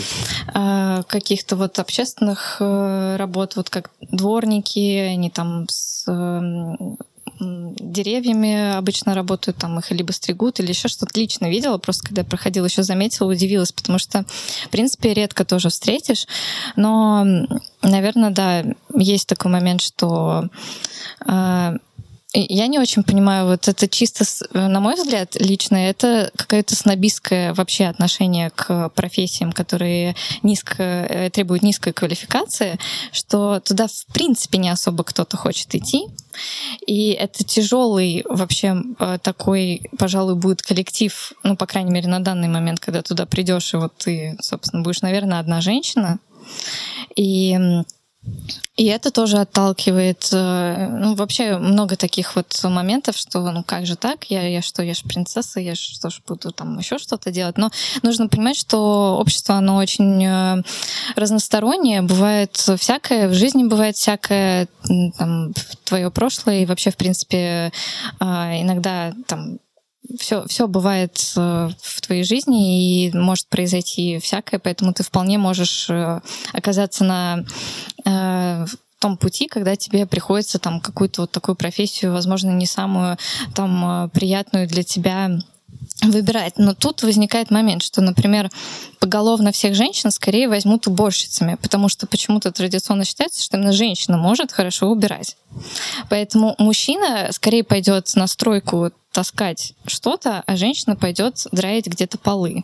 э, 0.54 1.04
каких-то 1.08 1.56
вот 1.56 1.80
общественных 1.80 2.58
э, 2.60 3.16
работ, 3.18 3.56
вот 3.56 3.70
как 3.70 3.90
дворники, 4.02 4.98
они 4.98 5.30
там 5.30 5.66
с 5.70 6.06
э, 6.08 6.96
деревьями 7.40 8.76
обычно 8.76 9.16
работают, 9.16 9.58
там 9.58 9.80
их 9.80 9.92
либо 9.92 10.12
стригут, 10.12 10.60
или 10.60 10.70
еще 10.70 10.88
что-то 10.88 11.18
лично 11.20 11.50
видела, 11.50 11.78
просто 11.78 12.08
когда 12.08 12.22
я 12.22 12.28
проходила, 12.28 12.66
еще 12.66 12.84
заметила, 12.84 13.32
удивилась, 13.32 13.72
потому 13.72 13.98
что, 13.98 14.26
в 14.66 14.70
принципе, 14.70 15.14
редко 15.14 15.46
тоже 15.46 15.70
встретишь, 15.70 16.28
но, 16.76 17.26
наверное, 17.82 18.32
да, 18.32 18.66
есть 18.94 19.28
такой 19.28 19.52
момент, 19.52 19.82
что 19.82 20.50
э, 21.26 21.78
я 22.34 22.68
не 22.68 22.78
очень 22.78 23.04
понимаю, 23.04 23.48
вот 23.48 23.68
это 23.68 23.88
чисто, 23.88 24.24
на 24.54 24.80
мой 24.80 24.96
взгляд, 24.96 25.36
лично, 25.36 25.78
это 25.78 26.32
какое-то 26.36 26.76
снобистское 26.76 27.56
вообще 27.56 27.86
отношение 27.86 28.52
к 28.52 28.90
профессиям, 28.90 29.52
которые 29.52 30.16
низко, 30.44 30.84
э, 30.84 31.30
требуют 31.32 31.64
низкой 31.64 31.92
квалификации, 31.92 32.78
что 33.12 33.60
туда 33.62 33.88
в 33.88 34.06
принципе 34.14 34.60
не 34.60 34.70
особо 34.70 35.04
кто-то 35.04 35.38
хочет 35.38 35.74
идти. 35.74 36.06
И 36.86 37.12
это 37.12 37.44
тяжелый 37.44 38.24
вообще 38.30 38.76
э, 39.00 39.18
такой, 39.24 39.90
пожалуй, 39.98 40.36
будет 40.36 40.62
коллектив, 40.62 41.34
ну, 41.42 41.58
по 41.58 41.66
крайней 41.66 41.92
мере, 41.92 42.08
на 42.08 42.20
данный 42.20 42.48
момент, 42.48 42.80
когда 42.80 43.02
туда 43.02 43.26
придешь, 43.26 43.74
и 43.74 43.78
вот 43.78 43.98
ты, 43.98 44.38
собственно, 44.40 44.84
будешь, 44.84 45.02
наверное, 45.02 45.40
одна 45.40 45.62
женщина. 45.62 46.20
И 47.16 47.58
и 48.80 48.86
это 48.86 49.12
тоже 49.12 49.38
отталкивает. 49.40 50.30
Э, 50.32 50.88
ну, 50.90 51.14
вообще 51.14 51.58
много 51.58 51.98
таких 51.98 52.38
вот 52.38 52.58
моментов, 52.64 53.18
что 53.18 53.42
ну 53.52 53.62
как 53.62 53.86
же 53.86 53.98
так? 53.98 54.26
Я, 54.32 54.48
я 54.48 54.62
что, 54.62 54.82
я 54.84 54.94
же 54.94 55.04
принцесса, 55.04 55.60
я 55.60 55.76
что 55.76 56.10
ж 56.10 56.22
буду 56.26 56.52
там 56.52 56.80
еще 56.80 56.98
что-то 56.98 57.30
делать. 57.30 57.58
Но 57.58 57.72
нужно 58.04 58.30
понимать, 58.30 58.56
что 58.56 59.18
общество, 59.20 59.56
оно 59.56 59.76
очень 59.76 60.26
э, 60.26 60.64
разностороннее. 61.16 62.02
Бывает 62.02 62.56
всякое, 62.56 63.28
в 63.28 63.34
жизни 63.34 63.66
бывает 63.66 63.98
всякое, 63.98 64.70
там, 65.18 65.54
твое 65.84 66.10
прошлое 66.10 66.62
и 66.62 66.66
вообще, 66.66 66.92
в 66.92 66.98
принципе, 66.98 67.74
э, 68.20 68.24
иногда 68.62 69.14
там 69.28 69.60
все, 70.18 70.46
все 70.48 70.68
бывает 70.68 71.34
э, 71.36 71.70
в 71.82 72.02
твоей 72.02 72.24
жизни 72.24 73.06
и 73.08 73.18
может 73.18 73.48
произойти 73.48 74.20
всякое, 74.20 74.60
поэтому 74.60 74.94
ты 74.94 75.04
вполне 75.04 75.38
можешь 75.38 75.90
э, 75.90 76.22
оказаться 76.54 77.04
на 77.04 77.46
э, 78.06 78.66
том 79.00 79.18
пути, 79.18 79.48
когда 79.48 79.76
тебе 79.76 80.06
приходится 80.06 80.60
там 80.60 80.82
какую-то 80.82 81.22
вот 81.22 81.32
такую 81.32 81.56
профессию, 81.56 82.12
возможно, 82.12 82.50
не 82.52 82.66
самую 82.66 83.18
там 83.56 84.10
приятную 84.10 84.68
для 84.68 84.84
тебя 84.84 85.40
выбирать. 86.02 86.58
Но 86.58 86.74
тут 86.74 87.04
возникает 87.04 87.52
момент, 87.52 87.84
что, 87.84 88.02
например, 88.02 88.50
поголовно 89.00 89.52
всех 89.52 89.76
женщин 89.76 90.12
скорее 90.12 90.48
возьмут 90.48 90.88
уборщицами, 90.88 91.56
потому 91.56 91.90
что 91.90 92.08
почему-то 92.08 92.52
традиционно 92.52 93.06
считается, 93.06 93.44
что 93.44 93.58
именно 93.58 93.72
женщина 93.72 94.18
может 94.18 94.52
хорошо 94.52 94.88
убирать. 94.88 95.36
Поэтому 96.10 96.56
мужчина 96.58 97.30
скорее 97.32 97.64
пойдет 97.64 98.12
на 98.16 98.28
стройку 98.28 98.92
таскать 99.12 99.74
что-то, 99.86 100.44
а 100.46 100.56
женщина 100.56 100.96
пойдет 100.96 101.48
драить 101.52 101.88
где-то 101.88 102.18
полы. 102.18 102.64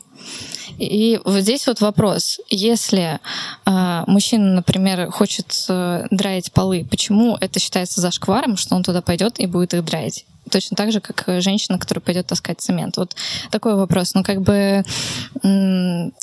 И 0.77 1.19
вот 1.25 1.41
здесь 1.41 1.67
вот 1.67 1.81
вопрос. 1.81 2.39
Если 2.49 3.19
э, 3.65 4.03
мужчина, 4.07 4.55
например, 4.55 5.09
хочет 5.11 5.65
э, 5.69 6.07
драить 6.11 6.51
полы, 6.51 6.85
почему 6.89 7.37
это 7.39 7.59
считается 7.59 8.01
зашкваром, 8.01 8.57
что 8.57 8.75
он 8.75 8.83
туда 8.83 9.01
пойдет 9.01 9.39
и 9.39 9.47
будет 9.47 9.73
их 9.73 9.83
драить? 9.85 10.25
Точно 10.49 10.75
так 10.75 10.91
же, 10.91 11.01
как 11.01 11.41
женщина, 11.41 11.79
которая 11.79 12.01
пойдет 12.01 12.27
таскать 12.27 12.61
цемент. 12.61 12.97
Вот 12.97 13.15
такой 13.51 13.75
вопрос. 13.75 14.13
Ну, 14.13 14.23
как 14.23 14.41
бы 14.41 14.83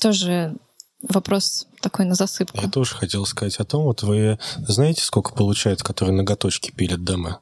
тоже 0.01 0.55
вопрос 1.07 1.67
такой 1.81 2.05
на 2.05 2.15
засыпку. 2.15 2.59
Я 2.61 2.69
тоже 2.69 2.95
хотел 2.95 3.25
сказать 3.25 3.57
о 3.57 3.65
том, 3.65 3.83
вот 3.83 4.03
вы 4.03 4.39
знаете, 4.67 5.01
сколько 5.03 5.33
получают, 5.33 5.83
которые 5.83 6.15
ноготочки 6.15 6.71
пилят 6.71 7.03
дома? 7.03 7.39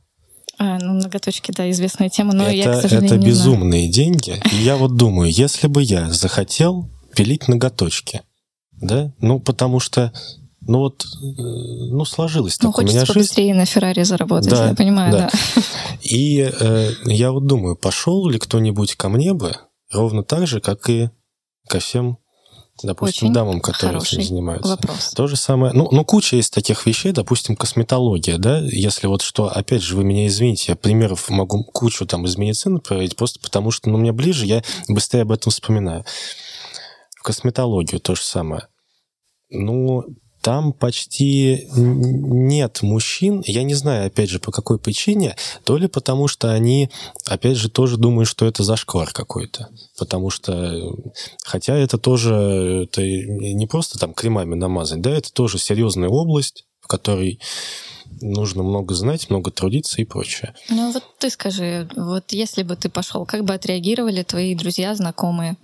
А, 0.57 0.77
ну, 0.79 0.93
ноготочки, 0.93 1.51
да, 1.51 1.69
известная 1.71 2.09
тема, 2.09 2.33
но 2.33 2.43
это, 2.43 2.53
я, 2.53 2.73
к 2.73 2.81
сожалению, 2.81 3.17
Это 3.17 3.25
безумные 3.25 3.81
знаю. 3.81 3.93
деньги. 3.93 4.41
И 4.51 4.55
я 4.57 4.77
вот 4.77 4.95
думаю, 4.95 5.31
если 5.31 5.67
бы 5.67 5.81
я 5.81 6.11
захотел 6.11 6.89
пилить 7.15 7.47
ноготочки, 7.47 8.21
да, 8.73 9.11
ну, 9.19 9.39
потому 9.39 9.79
что 9.79 10.13
ну 10.61 10.79
вот, 10.79 11.03
э, 11.03 11.27
ну 11.27 12.05
сложилось 12.05 12.57
ну, 12.61 12.71
так 12.71 12.79
у 12.79 12.81
меня 12.83 12.99
жизнь. 12.99 13.13
побыстрее 13.13 13.53
на 13.53 13.65
Феррари 13.65 14.03
заработать, 14.03 14.49
да, 14.49 14.69
я 14.69 14.75
понимаю, 14.75 15.11
да. 15.11 15.29
да. 15.55 15.61
И 16.01 16.39
э, 16.39 16.91
я 17.05 17.31
вот 17.31 17.45
думаю, 17.47 17.75
пошел 17.75 18.27
ли 18.29 18.37
кто-нибудь 18.37 18.95
ко 18.95 19.09
мне 19.09 19.33
бы 19.33 19.55
ровно 19.91 20.23
так 20.23 20.47
же, 20.47 20.59
как 20.61 20.89
и 20.89 21.09
ко 21.67 21.79
всем 21.79 22.17
допустим, 22.83 23.27
Очень 23.27 23.33
дамам, 23.33 23.61
которые 23.61 24.01
этим 24.01 24.23
занимаются. 24.23 24.69
Вопрос. 24.71 25.11
То 25.15 25.27
же 25.27 25.35
самое. 25.35 25.73
Ну, 25.73 25.87
ну, 25.91 26.03
куча 26.03 26.35
есть 26.35 26.53
таких 26.53 26.85
вещей, 26.85 27.11
допустим, 27.11 27.55
косметология, 27.55 28.37
да, 28.37 28.59
если 28.59 29.07
вот 29.07 29.21
что, 29.21 29.47
опять 29.47 29.81
же, 29.81 29.95
вы 29.95 30.03
меня 30.03 30.27
извините, 30.27 30.71
я 30.71 30.75
примеров 30.75 31.29
могу 31.29 31.63
кучу 31.63 32.05
там 32.05 32.25
из 32.25 32.37
медицины 32.37 32.79
проводить, 32.79 33.15
просто 33.15 33.39
потому 33.39 33.71
что, 33.71 33.89
ну, 33.89 33.97
мне 33.97 34.11
ближе, 34.11 34.45
я 34.45 34.63
быстрее 34.87 35.21
об 35.21 35.31
этом 35.31 35.51
вспоминаю. 35.51 36.05
В 37.17 37.23
косметологию 37.23 37.99
то 37.99 38.15
же 38.15 38.23
самое. 38.23 38.67
Ну, 39.49 40.05
там 40.41 40.73
почти 40.73 41.67
нет 41.75 42.81
мужчин. 42.81 43.43
Я 43.45 43.63
не 43.63 43.73
знаю, 43.75 44.07
опять 44.07 44.29
же, 44.29 44.39
по 44.39 44.51
какой 44.51 44.79
причине. 44.79 45.35
То 45.63 45.77
ли 45.77 45.87
потому, 45.87 46.27
что 46.27 46.51
они, 46.51 46.89
опять 47.25 47.57
же, 47.57 47.69
тоже 47.69 47.97
думают, 47.97 48.27
что 48.27 48.45
это 48.45 48.63
зашквар 48.63 49.11
какой-то. 49.11 49.69
Потому 49.97 50.29
что, 50.29 50.95
хотя 51.43 51.75
это 51.77 51.97
тоже, 51.97 52.87
это 52.89 53.01
не 53.03 53.67
просто 53.67 53.99
там 53.99 54.13
кремами 54.13 54.55
намазать, 54.55 55.01
да, 55.01 55.11
это 55.11 55.31
тоже 55.31 55.59
серьезная 55.59 56.09
область, 56.09 56.65
в 56.81 56.87
которой 56.87 57.39
нужно 58.19 58.63
много 58.63 58.93
знать, 58.93 59.29
много 59.29 59.51
трудиться 59.51 60.01
и 60.01 60.05
прочее. 60.05 60.53
Ну 60.69 60.91
вот 60.91 61.03
ты 61.19 61.29
скажи, 61.29 61.87
вот 61.95 62.31
если 62.31 62.63
бы 62.63 62.75
ты 62.75 62.89
пошел, 62.89 63.25
как 63.25 63.45
бы 63.45 63.53
отреагировали 63.53 64.23
твои 64.23 64.55
друзья, 64.55 64.93
знакомые? 64.95 65.55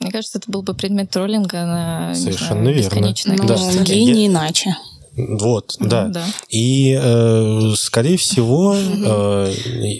Мне 0.00 0.10
кажется, 0.10 0.38
это 0.38 0.50
был 0.50 0.62
бы 0.62 0.74
предмет 0.74 1.10
троллинга 1.10 1.64
на 1.64 2.14
Совершенно 2.14 2.62
знаю, 2.62 2.76
верно. 2.76 3.14
Ну, 3.26 3.46
да. 3.46 3.94
не 3.94 4.26
иначе. 4.28 4.74
Вот, 5.16 5.76
ну, 5.78 5.88
да. 5.88 6.06
да. 6.06 6.24
И, 6.48 6.98
э, 7.00 7.72
скорее 7.76 8.16
всего, 8.16 8.74
э, 8.74 9.52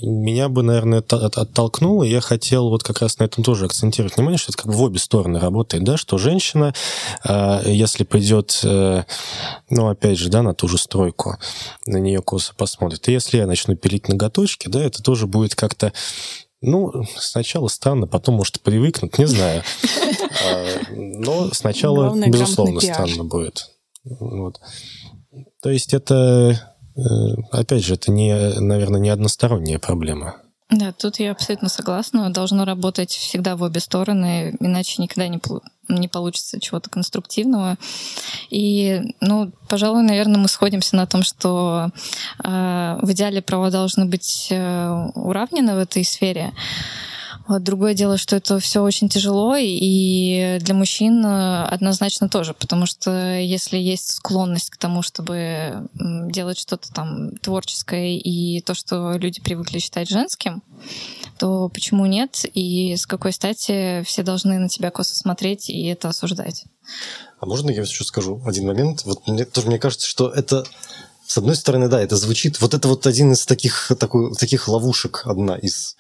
меня 0.02 0.48
бы, 0.48 0.62
наверное, 0.62 1.00
оттолкнуло. 1.00 2.04
Я 2.04 2.20
хотел 2.20 2.70
вот 2.70 2.82
как 2.82 3.02
раз 3.02 3.18
на 3.18 3.24
этом 3.24 3.42
тоже 3.44 3.66
акцентировать 3.66 4.16
внимание, 4.16 4.38
что 4.38 4.52
это 4.52 4.62
как 4.62 4.72
бы 4.72 4.78
в 4.78 4.82
обе 4.82 4.98
стороны 4.98 5.38
работает, 5.38 5.84
да, 5.84 5.96
что 5.96 6.16
женщина, 6.16 6.74
э, 7.24 7.62
если 7.66 8.04
придет, 8.04 8.60
э, 8.62 9.02
ну, 9.68 9.88
опять 9.88 10.18
же, 10.18 10.28
да, 10.28 10.42
на 10.42 10.54
ту 10.54 10.68
же 10.68 10.78
стройку, 10.78 11.36
на 11.86 11.98
нее 11.98 12.22
косо 12.22 12.54
посмотрит. 12.54 13.08
И 13.08 13.12
если 13.12 13.38
я 13.38 13.46
начну 13.46 13.76
пилить 13.76 14.08
ноготочки, 14.08 14.68
да, 14.68 14.82
это 14.82 15.02
тоже 15.02 15.26
будет 15.26 15.54
как-то 15.54 15.92
ну, 16.60 17.04
сначала 17.16 17.68
странно, 17.68 18.06
потом, 18.06 18.36
может, 18.36 18.60
привыкнут, 18.60 19.18
не 19.18 19.26
знаю. 19.26 19.62
А, 20.42 20.64
но 20.92 21.52
сначала, 21.52 22.14
безусловно, 22.14 22.80
странно 22.80 23.24
будет. 23.24 23.68
Вот. 24.04 24.60
То 25.60 25.70
есть 25.70 25.92
это, 25.92 26.56
э, 26.96 27.00
опять 27.50 27.84
же, 27.84 27.94
это, 27.94 28.12
не, 28.12 28.32
наверное, 28.60 29.00
не 29.00 29.10
односторонняя 29.10 29.78
проблема. 29.80 30.36
Да, 30.70 30.92
тут 30.92 31.18
я 31.18 31.32
абсолютно 31.32 31.68
согласна. 31.68 32.30
Должно 32.30 32.64
работать 32.64 33.10
всегда 33.10 33.56
в 33.56 33.62
обе 33.62 33.80
стороны, 33.80 34.56
иначе 34.60 35.02
никогда 35.02 35.26
не, 35.26 35.40
не 35.88 36.06
получится 36.06 36.60
чего-то 36.60 36.88
конструктивного. 36.88 37.76
И, 38.50 39.02
ну, 39.20 39.50
пожалуй, 39.68 40.02
наверное, 40.02 40.40
мы 40.40 40.46
сходимся 40.46 40.94
на 40.94 41.06
том, 41.06 41.24
что 41.24 41.90
э, 42.44 42.98
в 43.02 43.10
идеале 43.10 43.42
права 43.42 43.72
должны 43.72 44.04
быть 44.04 44.46
э, 44.50 45.06
уравнены 45.14 45.74
в 45.74 45.78
этой 45.78 46.04
сфере. 46.04 46.52
Другое 47.58 47.94
дело, 47.94 48.16
что 48.16 48.36
это 48.36 48.60
все 48.60 48.82
очень 48.82 49.08
тяжело, 49.08 49.56
и 49.58 50.58
для 50.60 50.74
мужчин 50.74 51.24
э, 51.24 51.64
однозначно 51.64 52.28
тоже, 52.28 52.54
потому 52.54 52.86
что 52.86 53.38
если 53.38 53.76
есть 53.76 54.12
склонность 54.12 54.70
к 54.70 54.76
тому, 54.76 55.02
чтобы 55.02 55.88
делать 55.94 56.58
что-то 56.58 56.92
там 56.92 57.36
творческое 57.38 58.16
и 58.16 58.60
то, 58.60 58.74
что 58.74 59.14
люди 59.14 59.40
привыкли 59.40 59.78
считать 59.78 60.08
женским, 60.08 60.62
то 61.38 61.68
почему 61.68 62.06
нет? 62.06 62.44
И 62.54 62.94
с 62.96 63.06
какой 63.06 63.32
стати 63.32 64.02
все 64.04 64.22
должны 64.22 64.58
на 64.58 64.68
тебя 64.68 64.90
косо 64.90 65.16
смотреть 65.16 65.70
и 65.70 65.86
это 65.86 66.08
осуждать? 66.10 66.64
А 67.40 67.46
можно 67.46 67.70
я 67.70 67.82
еще 67.82 68.04
скажу 68.04 68.42
один 68.46 68.66
момент? 68.66 69.04
Вот 69.04 69.26
мне 69.26 69.44
тоже 69.44 69.68
мне 69.68 69.78
кажется, 69.78 70.06
что 70.06 70.28
это 70.28 70.64
с 71.26 71.38
одной 71.38 71.54
стороны, 71.54 71.88
да, 71.88 72.02
это 72.02 72.16
звучит. 72.16 72.60
Вот 72.60 72.74
это 72.74 72.88
вот 72.88 73.06
один 73.06 73.32
из 73.32 73.46
таких, 73.46 73.92
такой, 73.98 74.34
таких 74.34 74.66
ловушек, 74.66 75.22
одна 75.26 75.56
из 75.56 75.96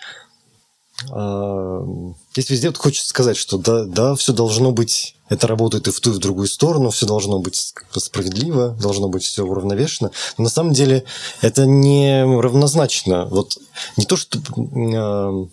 здесь 1.06 2.50
везде 2.50 2.68
вот 2.68 2.76
хочется 2.76 3.08
сказать, 3.08 3.36
что 3.36 3.58
да, 3.58 3.84
да, 3.84 4.14
все 4.14 4.32
должно 4.32 4.72
быть, 4.72 5.16
это 5.28 5.46
работает 5.46 5.88
и 5.88 5.90
в 5.90 6.00
ту, 6.00 6.10
и 6.10 6.14
в 6.14 6.18
другую 6.18 6.48
сторону, 6.48 6.90
все 6.90 7.06
должно 7.06 7.38
быть 7.38 7.74
справедливо, 7.96 8.76
должно 8.80 9.08
быть 9.08 9.24
все 9.24 9.44
уравновешено. 9.44 10.10
Но 10.36 10.44
на 10.44 10.50
самом 10.50 10.72
деле 10.72 11.04
это 11.40 11.66
не 11.66 12.22
равнозначно. 12.22 13.26
Вот 13.26 13.58
не 13.96 14.04
то, 14.04 14.16
что, 14.16 14.38
э, 14.38 15.46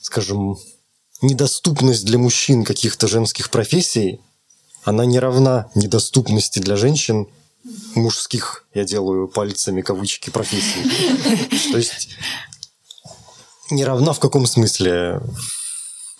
скажем, 0.00 0.58
недоступность 1.22 2.04
для 2.04 2.18
мужчин 2.18 2.64
каких-то 2.64 3.08
женских 3.08 3.50
профессий, 3.50 4.20
она 4.84 5.04
не 5.04 5.18
равна 5.18 5.70
недоступности 5.74 6.60
для 6.60 6.76
женщин 6.76 7.26
мужских, 7.94 8.64
я 8.74 8.84
делаю 8.84 9.28
пальцами 9.28 9.82
кавычки, 9.82 10.30
профессий. 10.30 11.70
То 11.72 11.78
есть 11.78 12.10
не 13.70 13.84
равна 13.84 14.12
в 14.12 14.20
каком 14.20 14.46
смысле? 14.46 15.20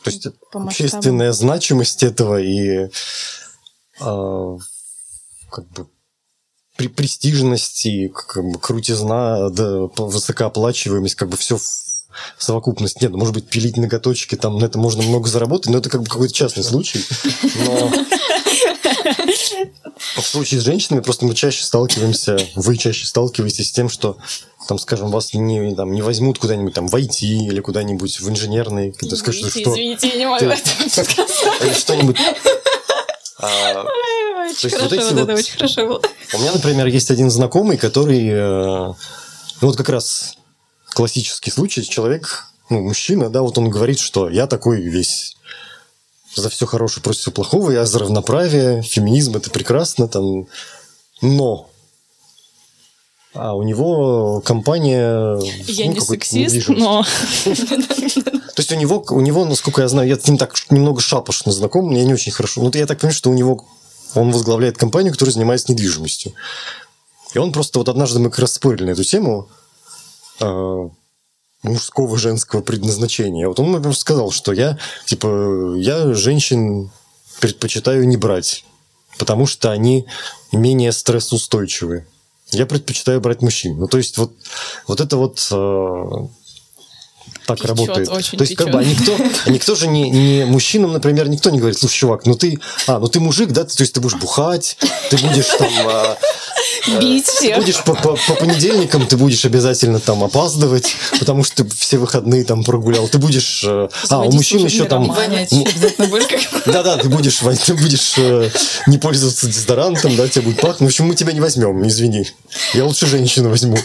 То 0.04 0.10
есть 0.10 0.26
По 0.52 0.62
общественная 0.62 1.32
значимость 1.32 2.02
этого 2.02 2.40
и 2.40 2.88
э, 4.00 4.58
как 5.50 5.68
бы 5.70 5.86
при 6.76 6.86
престижность 6.86 7.84
и 7.86 8.08
как 8.08 8.44
бы 8.44 8.58
крутизна, 8.58 9.50
да, 9.50 9.88
высокооплачиваемость, 9.96 11.16
как 11.16 11.28
бы 11.28 11.36
все 11.36 11.58
в 12.36 12.42
совокупность. 12.42 13.00
Нет, 13.02 13.12
может 13.12 13.34
быть, 13.34 13.48
пилить 13.48 13.76
ноготочки, 13.76 14.36
там 14.36 14.58
на 14.58 14.66
это 14.66 14.78
можно 14.78 15.02
много 15.02 15.28
заработать, 15.28 15.70
но 15.70 15.78
это 15.78 15.90
как 15.90 16.02
бы 16.02 16.06
какой-то 16.08 16.32
частный 16.32 16.64
случай. 16.64 17.04
Но 17.66 17.92
в 20.20 20.26
случае 20.26 20.60
с 20.60 20.64
женщинами 20.64 21.00
просто 21.00 21.26
мы 21.26 21.34
чаще 21.34 21.64
сталкиваемся, 21.64 22.38
вы 22.54 22.76
чаще 22.76 23.06
сталкиваетесь 23.06 23.68
с 23.68 23.72
тем, 23.72 23.88
что 23.88 24.16
там, 24.68 24.78
скажем, 24.78 25.10
вас 25.10 25.32
не, 25.34 25.74
там, 25.74 25.92
не 25.92 26.02
возьмут 26.02 26.38
куда-нибудь 26.38 26.74
там 26.74 26.88
в 26.88 26.94
IT 26.94 27.22
или 27.22 27.60
куда-нибудь 27.60 28.20
в 28.20 28.28
инженерный, 28.28 28.92
когда 28.92 29.16
скажут, 29.16 29.50
что... 29.50 29.70
Извините, 29.72 30.08
я 30.08 30.16
не 30.16 30.26
могу 30.26 30.44
Или 30.44 31.72
что-нибудь... 31.74 32.18
А, 33.40 33.86
очень 34.50 34.70
хорошо, 34.70 35.14
вот 35.14 35.28
это 35.28 35.34
очень 35.34 35.52
хорошо 35.52 35.86
было. 35.86 36.02
У 36.34 36.38
меня, 36.38 36.52
например, 36.52 36.86
есть 36.86 37.10
один 37.10 37.30
знакомый, 37.30 37.78
который, 37.78 38.28
э, 38.28 38.94
ну 39.60 39.68
вот 39.68 39.76
как 39.76 39.88
раз 39.88 40.34
классический 40.92 41.50
случай, 41.50 41.88
человек, 41.88 42.46
ну, 42.68 42.80
мужчина, 42.80 43.30
да, 43.30 43.42
вот 43.42 43.56
он 43.58 43.70
говорит, 43.70 44.00
что 44.00 44.28
я 44.28 44.46
такой 44.46 44.80
весь 44.80 45.36
за 46.34 46.48
все 46.48 46.66
хорошее 46.66 47.02
против 47.02 47.20
всего 47.20 47.32
плохого, 47.32 47.70
я 47.70 47.84
за 47.86 47.98
равноправие, 47.98 48.82
феминизм 48.82 49.36
это 49.36 49.50
прекрасно, 49.50 50.08
там, 50.08 50.46
но 51.20 51.68
а 53.34 53.54
у 53.54 53.62
него 53.62 54.42
компания... 54.44 55.38
Я 55.66 55.86
ну, 55.86 55.92
не 55.92 56.00
сексист, 56.00 56.68
но... 56.68 57.04
То 57.44 58.60
есть 58.62 58.72
у 58.72 58.74
него, 58.74 59.04
у 59.10 59.20
него, 59.20 59.44
насколько 59.44 59.82
я 59.82 59.88
знаю, 59.88 60.08
я 60.08 60.18
с 60.18 60.26
ним 60.26 60.38
так 60.38 60.54
немного 60.70 61.00
шапошно 61.00 61.52
знаком, 61.52 61.90
я 61.90 62.02
не 62.04 62.14
очень 62.14 62.32
хорошо. 62.32 62.62
Ну, 62.62 62.70
я 62.74 62.86
так 62.86 62.98
понимаю, 62.98 63.14
что 63.14 63.30
у 63.30 63.34
него 63.34 63.64
он 64.14 64.32
возглавляет 64.32 64.78
компанию, 64.78 65.12
которая 65.12 65.32
занимается 65.32 65.70
недвижимостью. 65.70 66.32
И 67.34 67.38
он 67.38 67.52
просто 67.52 67.78
вот 67.78 67.88
однажды 67.88 68.18
мы 68.18 68.30
как 68.30 68.40
раз 68.40 68.54
спорили 68.54 68.86
на 68.86 68.90
эту 68.90 69.04
тему 69.04 69.48
э, 70.40 70.88
мужского 71.62 72.16
женского 72.18 72.60
предназначения. 72.60 73.48
Вот 73.48 73.58
он, 73.60 73.72
например, 73.72 73.96
сказал, 73.96 74.30
что 74.30 74.52
я, 74.52 74.78
типа, 75.06 75.74
я 75.76 76.14
женщин 76.14 76.90
предпочитаю 77.40 78.06
не 78.06 78.16
брать, 78.16 78.64
потому 79.18 79.46
что 79.46 79.70
они 79.70 80.06
менее 80.52 80.92
стрессоустойчивы 80.92 82.06
я 82.52 82.66
предпочитаю 82.66 83.20
брать 83.20 83.42
мужчин. 83.42 83.78
Ну, 83.78 83.88
то 83.88 83.98
есть, 83.98 84.16
вот, 84.16 84.32
вот 84.86 85.00
это 85.00 85.16
вот 85.16 85.46
э, 85.50 86.04
так 87.46 87.58
печет, 87.58 87.68
работает. 87.68 88.08
Очень 88.08 88.38
то 88.38 88.44
есть, 88.44 88.56
печет. 88.56 88.64
как 88.64 88.72
бы, 88.72 88.80
а 88.80 88.84
никто, 88.84 89.16
а 89.44 89.50
никто 89.50 89.74
же 89.74 89.86
не, 89.86 90.08
не 90.10 90.44
мужчинам, 90.46 90.92
например, 90.92 91.28
никто 91.28 91.50
не 91.50 91.58
говорит, 91.58 91.78
слушай, 91.78 91.98
чувак, 91.98 92.24
ну 92.26 92.34
ты, 92.34 92.58
а, 92.86 92.98
ну 92.98 93.08
ты 93.08 93.20
мужик, 93.20 93.50
да, 93.50 93.64
то 93.64 93.82
есть 93.82 93.92
ты 93.92 94.00
будешь 94.00 94.18
бухать, 94.18 94.78
ты 95.10 95.18
будешь 95.18 95.48
там... 95.58 95.70
А, 95.86 96.18
Бить 97.00 97.26
всех. 97.26 97.58
Будешь 97.58 97.82
по, 97.84 97.94
по, 97.94 98.16
по 98.16 98.34
понедельникам, 98.34 99.06
ты 99.06 99.16
будешь 99.16 99.44
обязательно 99.44 100.00
там 100.00 100.24
опаздывать, 100.24 100.94
потому 101.18 101.44
что 101.44 101.64
ты 101.64 101.76
все 101.76 101.98
выходные 101.98 102.44
там 102.44 102.64
прогулял. 102.64 103.08
Ты 103.08 103.18
будешь... 103.18 103.64
Э, 103.64 103.88
а, 104.10 104.20
у 104.20 104.32
мужчин 104.32 104.64
еще 104.64 104.84
там... 104.84 105.14
Да-да, 106.66 106.96
ты 106.96 107.08
будешь, 107.08 107.38
ты 107.66 107.74
будешь 107.74 108.14
э, 108.16 108.50
не 108.86 108.98
пользоваться 108.98 109.46
дезодорантом, 109.46 110.16
да, 110.16 110.28
тебе 110.28 110.42
будет 110.42 110.60
пахнуть. 110.60 110.90
В 110.90 110.92
общем, 110.92 111.06
мы 111.06 111.14
тебя 111.14 111.32
не 111.32 111.40
возьмем, 111.40 111.86
извини. 111.86 112.26
Я 112.74 112.84
лучше 112.84 113.06
женщину 113.06 113.50
возьму. 113.50 113.76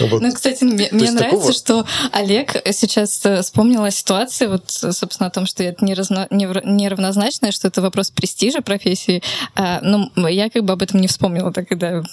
Вот. 0.00 0.20
Ну, 0.20 0.32
кстати, 0.32 0.64
мне, 0.64 0.88
мне 0.90 1.10
нравится, 1.10 1.36
такого... 1.36 1.52
что 1.52 1.86
Олег 2.12 2.52
сейчас 2.72 3.20
э, 3.24 3.42
вспомнила 3.42 3.90
ситуацию, 3.90 4.50
вот, 4.50 4.70
собственно, 4.70 5.28
о 5.28 5.30
том, 5.30 5.46
что 5.46 5.62
это 5.62 5.84
неразно, 5.84 6.26
неравнозначно, 6.30 7.52
что 7.52 7.68
это 7.68 7.80
вопрос 7.80 8.10
престижа 8.10 8.60
профессии. 8.60 9.22
А, 9.54 9.80
ну, 9.82 10.10
я 10.26 10.50
как 10.50 10.64
бы 10.64 10.72
об 10.72 10.82
этом 10.82 11.00
не 11.00 11.08
вспомнила, 11.08 11.52
так 11.52 11.68
когда 11.68 12.03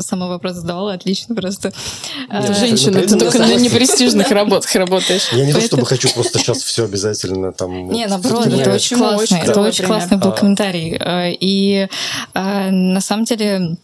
сама 0.00 0.28
вопрос 0.28 0.56
задавала, 0.56 0.94
отлично 0.94 1.34
просто. 1.34 1.72
А, 2.28 2.52
Женщина, 2.52 3.00
ты 3.00 3.18
только 3.18 3.38
на 3.38 3.54
непрестижных 3.54 4.30
работах 4.30 4.74
работаешь. 4.74 5.28
Я 5.32 5.46
не 5.46 5.52
то, 5.52 5.60
чтобы 5.60 5.86
хочу 5.86 6.08
просто 6.12 6.38
сейчас 6.38 6.62
все 6.62 6.84
обязательно 6.84 7.52
там... 7.52 7.90
Не, 7.90 8.06
наоборот, 8.06 8.46
это 8.46 8.72
очень 8.72 8.96
классно. 8.96 9.36
Это 9.36 9.60
очень 9.60 9.84
классный 9.84 10.18
был 10.18 10.30
а. 10.30 10.32
комментарий. 10.32 10.98
И 11.40 11.88
на 12.34 13.00
самом 13.00 13.24
деле 13.24 13.76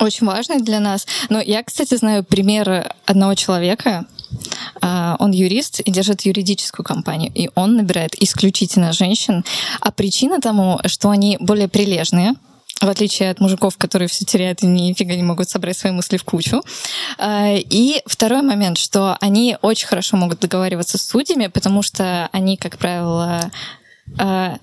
очень 0.00 0.26
важный 0.26 0.60
для 0.60 0.80
нас. 0.80 1.06
Но 1.28 1.40
я, 1.40 1.62
кстати, 1.62 1.94
знаю 1.94 2.24
пример 2.24 2.92
одного 3.06 3.34
человека, 3.34 4.06
он 4.82 5.30
юрист 5.30 5.80
и 5.80 5.90
держит 5.90 6.22
юридическую 6.22 6.84
компанию, 6.84 7.30
и 7.34 7.48
он 7.54 7.76
набирает 7.76 8.20
исключительно 8.20 8.92
женщин. 8.92 9.44
А 9.80 9.90
причина 9.90 10.40
тому, 10.40 10.80
что 10.86 11.10
они 11.10 11.36
более 11.40 11.68
прилежные, 11.68 12.34
в 12.80 12.88
отличие 12.88 13.30
от 13.30 13.40
мужиков, 13.40 13.76
которые 13.76 14.08
все 14.08 14.24
теряют 14.24 14.62
и 14.62 14.66
нифига 14.66 15.14
не 15.14 15.22
могут 15.22 15.48
собрать 15.48 15.76
свои 15.76 15.92
мысли 15.92 16.16
в 16.16 16.24
кучу. 16.24 16.62
А, 17.18 17.54
и 17.54 18.02
второй 18.06 18.42
момент, 18.42 18.78
что 18.78 19.16
они 19.20 19.56
очень 19.62 19.88
хорошо 19.88 20.16
могут 20.16 20.40
договариваться 20.40 20.98
с 20.98 21.02
судьями, 21.02 21.48
потому 21.48 21.82
что 21.82 22.28
они, 22.32 22.56
как 22.56 22.78
правило, 22.78 23.50
а, 24.18 24.58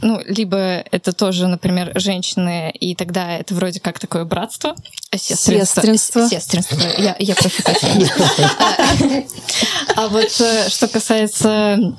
ну, 0.00 0.22
либо 0.26 0.56
это 0.56 1.12
тоже, 1.12 1.48
например, 1.48 1.92
женщины, 1.96 2.70
и 2.70 2.94
тогда 2.94 3.32
это 3.36 3.54
вроде 3.54 3.80
как 3.80 3.98
такое 3.98 4.24
братство. 4.24 4.76
Сестринство. 5.12 5.82
Сестринство. 5.82 6.28
Сестринство. 6.28 6.76
Я, 6.98 7.16
я 7.18 7.34
профи 7.34 7.64
А 9.96 10.08
вот 10.08 10.40
э, 10.40 10.68
что 10.68 10.86
касается 10.86 11.96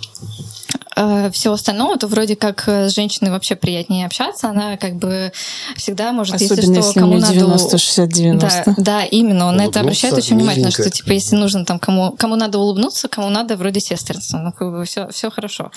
э, 0.96 1.32
всего 1.32 1.54
остального, 1.54 1.98
то 1.98 2.08
вроде 2.08 2.36
как 2.36 2.68
с 2.68 2.94
женщиной 2.94 3.32
вообще 3.32 3.56
приятнее 3.56 4.06
общаться. 4.06 4.50
Она 4.50 4.78
как 4.78 4.96
бы 4.96 5.32
всегда 5.76 6.12
может, 6.12 6.36
Особенно 6.36 6.78
если 6.78 6.92
что, 6.92 7.00
кому 7.00 7.18
надо... 7.18 7.34
90, 7.34 7.78
60, 7.78 8.10
90. 8.10 8.64
Да, 8.66 8.74
да 8.78 9.06
именно. 9.06 9.48
Он 9.48 9.56
на 9.56 9.66
это 9.66 9.82
обращает 9.82 10.14
очень 10.14 10.38
внимательно, 10.38 10.72
что 10.72 10.90
типа 10.90 11.12
если 11.12 11.36
нужно 11.36 11.66
там 11.66 11.80
кому, 11.80 12.12
кому 12.18 12.36
надо 12.36 12.60
улыбнуться, 12.60 13.08
кому 13.08 13.30
надо 13.30 13.56
вроде 13.56 13.80
сестринства. 13.80 14.38
Ну, 14.38 14.52
как 14.52 14.72
бы 14.72 14.86
все, 14.86 15.08
все 15.10 15.30
хорошо. 15.30 15.72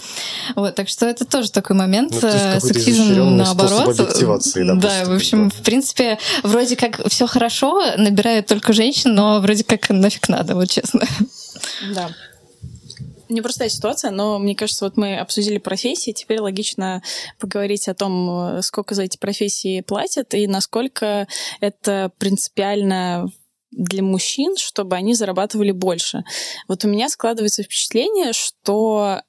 Вот, 0.57 0.75
так 0.75 0.89
что 0.89 1.07
это 1.07 1.25
тоже 1.25 1.51
такой 1.51 1.77
момент. 1.77 2.13
Ну, 2.21 2.29
э, 2.29 2.61
сексизм 2.61 3.37
наоборот. 3.37 3.97
Да, 3.97 4.75
да, 4.75 5.05
в 5.05 5.15
общем, 5.15 5.51
в 5.51 5.63
принципе, 5.63 6.19
вроде 6.43 6.77
как 6.77 7.01
все 7.09 7.27
хорошо, 7.27 7.83
набирают 7.97 8.47
только 8.47 8.73
женщин, 8.73 9.15
но 9.15 9.41
вроде 9.41 9.65
как 9.65 9.91
нафиг 9.91 10.29
надо, 10.29 10.55
вот 10.55 10.71
честно. 10.71 11.07
Да 11.95 12.09
непростая 13.33 13.69
ситуация, 13.69 14.11
но 14.11 14.39
мне 14.39 14.55
кажется, 14.55 14.85
вот 14.85 14.97
мы 14.97 15.19
обсудили 15.19 15.59
профессии, 15.59 16.13
теперь 16.13 16.41
логично 16.41 17.03
поговорить 17.39 17.89
о 17.89 17.95
том, 17.95 18.63
сколько 18.63 18.95
за 18.95 19.03
эти 19.03 19.19
профессии 19.19 19.81
платят 19.81 20.35
и 20.35 20.47
насколько 20.47 21.27
это 21.61 22.13
принципиально 22.19 23.29
для 23.71 24.03
мужчин, 24.03 24.57
чтобы 24.57 24.97
они 24.97 25.15
зарабатывали 25.15 25.71
больше. 25.71 26.25
Вот 26.69 26.85
у 26.85 26.89
меня 26.89 27.09
складывается 27.09 27.63
впечатление, 27.63 28.33
что 28.33 29.23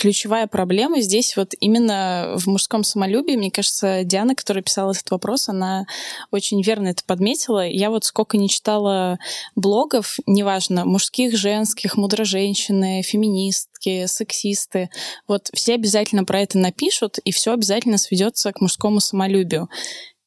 ключевая 0.00 0.46
проблема 0.46 1.02
здесь 1.02 1.36
вот 1.36 1.52
именно 1.60 2.32
в 2.36 2.46
мужском 2.46 2.84
самолюбии. 2.84 3.36
Мне 3.36 3.50
кажется, 3.50 4.02
Диана, 4.02 4.34
которая 4.34 4.64
писала 4.64 4.92
этот 4.92 5.10
вопрос, 5.10 5.50
она 5.50 5.84
очень 6.30 6.62
верно 6.62 6.88
это 6.88 7.04
подметила. 7.04 7.66
Я 7.66 7.90
вот 7.90 8.06
сколько 8.06 8.38
не 8.38 8.48
читала 8.48 9.18
блогов, 9.56 10.16
неважно, 10.26 10.86
мужских, 10.86 11.36
женских, 11.36 11.98
мудроженщины, 11.98 13.02
феминистки, 13.02 14.06
сексисты, 14.06 14.88
вот 15.28 15.50
все 15.52 15.74
обязательно 15.74 16.24
про 16.24 16.40
это 16.40 16.56
напишут, 16.56 17.18
и 17.18 17.30
все 17.30 17.52
обязательно 17.52 17.98
сведется 17.98 18.52
к 18.52 18.60
мужскому 18.62 19.00
самолюбию 19.00 19.68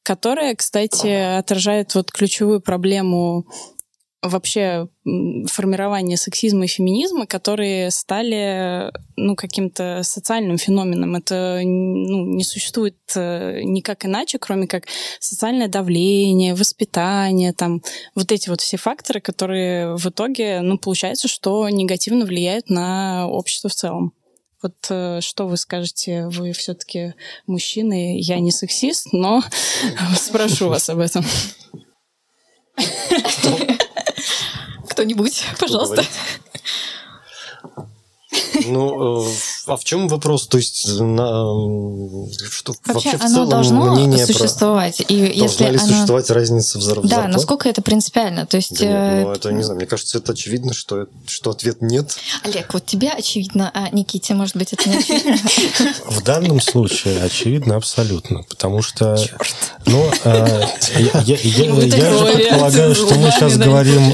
которая, 0.06 0.54
кстати, 0.54 1.38
отражает 1.38 1.94
вот 1.94 2.12
ключевую 2.12 2.60
проблему 2.60 3.46
вообще 4.24 4.88
формирования 5.46 6.16
сексизма 6.16 6.64
и 6.64 6.68
феминизма, 6.68 7.26
которые 7.26 7.90
стали 7.90 8.90
ну, 9.16 9.36
каким-то 9.36 10.00
социальным 10.02 10.56
феноменом. 10.58 11.14
Это 11.14 11.60
ну, 11.62 12.34
не 12.34 12.42
существует 12.42 12.96
э, 13.14 13.60
никак 13.62 14.06
иначе, 14.06 14.38
кроме 14.38 14.66
как 14.66 14.84
социальное 15.20 15.68
давление, 15.68 16.54
воспитание, 16.54 17.52
там, 17.52 17.82
вот 18.14 18.32
эти 18.32 18.48
вот 18.48 18.60
все 18.60 18.76
факторы, 18.76 19.20
которые 19.20 19.96
в 19.96 20.06
итоге, 20.06 20.60
ну, 20.62 20.78
получается, 20.78 21.28
что 21.28 21.68
негативно 21.68 22.24
влияют 22.24 22.70
на 22.70 23.28
общество 23.28 23.68
в 23.68 23.74
целом. 23.74 24.12
Вот 24.62 24.86
э, 24.88 25.20
что 25.20 25.46
вы 25.46 25.58
скажете? 25.58 26.26
Вы 26.28 26.52
все-таки 26.52 27.12
мужчины, 27.46 28.18
я 28.18 28.40
не 28.40 28.50
сексист, 28.50 29.08
но 29.12 29.42
спрошу 30.16 30.70
вас 30.70 30.88
об 30.88 31.00
этом. 31.00 31.22
Кто-нибудь, 34.94 35.44
пожалуйста. 35.58 36.04
Ну, 38.66 39.26
э, 39.26 39.32
а 39.66 39.76
в 39.76 39.84
чем 39.84 40.08
вопрос? 40.08 40.46
То 40.46 40.58
есть, 40.58 40.86
на, 41.00 41.24
что 42.50 42.74
вообще, 42.84 43.12
вообще 43.12 43.16
в 43.16 43.30
целом 43.30 43.48
должно 43.48 43.94
мнение 43.94 44.26
существовать. 44.26 44.98
Про... 45.06 45.14
И 45.14 45.38
Должна 45.38 45.70
ли 45.70 45.78
оно... 45.78 45.86
существовать 45.86 46.30
разница 46.30 46.78
в 46.78 46.82
зарплате? 46.82 47.14
Да, 47.14 47.28
насколько 47.28 47.68
это 47.68 47.80
принципиально? 47.80 48.46
То 48.46 48.56
есть, 48.56 48.78
да 48.78 48.84
нет, 48.84 48.94
э, 48.94 49.22
ну, 49.22 49.32
это 49.32 49.52
не 49.52 49.62
знаю. 49.62 49.78
Мне 49.78 49.86
кажется, 49.86 50.18
это 50.18 50.32
очевидно, 50.32 50.74
что, 50.74 51.06
что 51.26 51.50
ответ 51.50 51.80
нет. 51.80 52.16
Олег, 52.42 52.74
вот 52.74 52.84
тебе 52.84 53.10
очевидно, 53.10 53.70
а 53.72 53.88
Никите, 53.90 54.34
может 54.34 54.56
быть, 54.56 54.72
это 54.72 54.88
не 54.88 54.98
очевидно? 54.98 55.36
В 56.08 56.22
данном 56.22 56.60
случае 56.60 57.22
очевидно 57.22 57.76
абсолютно, 57.76 58.42
потому 58.42 58.82
что... 58.82 59.16
Ну, 59.86 60.10
э, 60.24 60.66
я 60.98 61.36
предполагаю, 61.74 62.94
что 62.94 63.14
мы 63.14 63.30
сейчас 63.30 63.56
говорим 63.56 64.12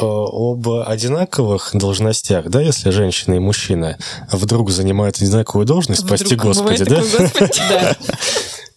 об 0.00 0.68
одинаковых 0.68 1.70
должностях, 1.74 2.48
да, 2.48 2.60
если 2.60 2.90
женщина 2.90 3.34
и 3.34 3.38
мужчина 3.48 3.96
вдруг 4.30 4.70
занимают 4.70 5.16
одинаковую 5.16 5.66
должность, 5.66 6.02
вдруг 6.02 6.18
прости 6.18 6.36
господи, 6.36 6.84
да? 6.84 7.96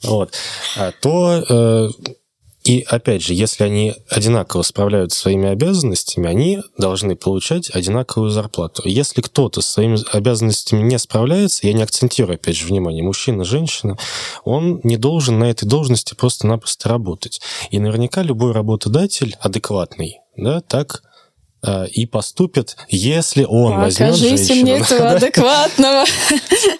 Вот. 0.03 0.33
А 0.77 0.91
то 0.99 1.45
э, 1.47 1.89
и 2.63 2.85
опять 2.87 3.23
же, 3.23 3.33
если 3.33 3.63
они 3.63 3.93
одинаково 4.09 4.61
справляются 4.61 5.19
своими 5.19 5.49
обязанностями, 5.49 6.27
они 6.27 6.59
должны 6.77 7.15
получать 7.15 7.69
одинаковую 7.69 8.29
зарплату. 8.29 8.83
Если 8.85 9.21
кто-то 9.21 9.61
со 9.61 9.71
своими 9.73 9.97
обязанностями 10.15 10.81
не 10.81 10.99
справляется, 10.99 11.65
я 11.65 11.73
не 11.73 11.81
акцентирую 11.81 12.35
опять 12.35 12.55
же 12.55 12.67
внимание, 12.67 13.03
мужчина, 13.03 13.43
женщина, 13.43 13.97
он 14.43 14.79
не 14.83 14.97
должен 14.97 15.39
на 15.39 15.45
этой 15.45 15.67
должности 15.67 16.13
просто-напросто 16.13 16.89
работать. 16.89 17.41
И 17.71 17.79
наверняка 17.79 18.21
любой 18.21 18.51
работодатель 18.51 19.35
адекватный, 19.39 20.19
да, 20.37 20.61
так 20.61 21.03
и 21.91 22.05
поступит, 22.05 22.75
если 22.89 23.43
он 23.43 23.73
Покажите 23.73 24.05
возьмет 24.05 24.39
женщину. 24.39 24.61
мне 24.61 24.77
этого 24.79 25.11
адекватного. 25.11 26.05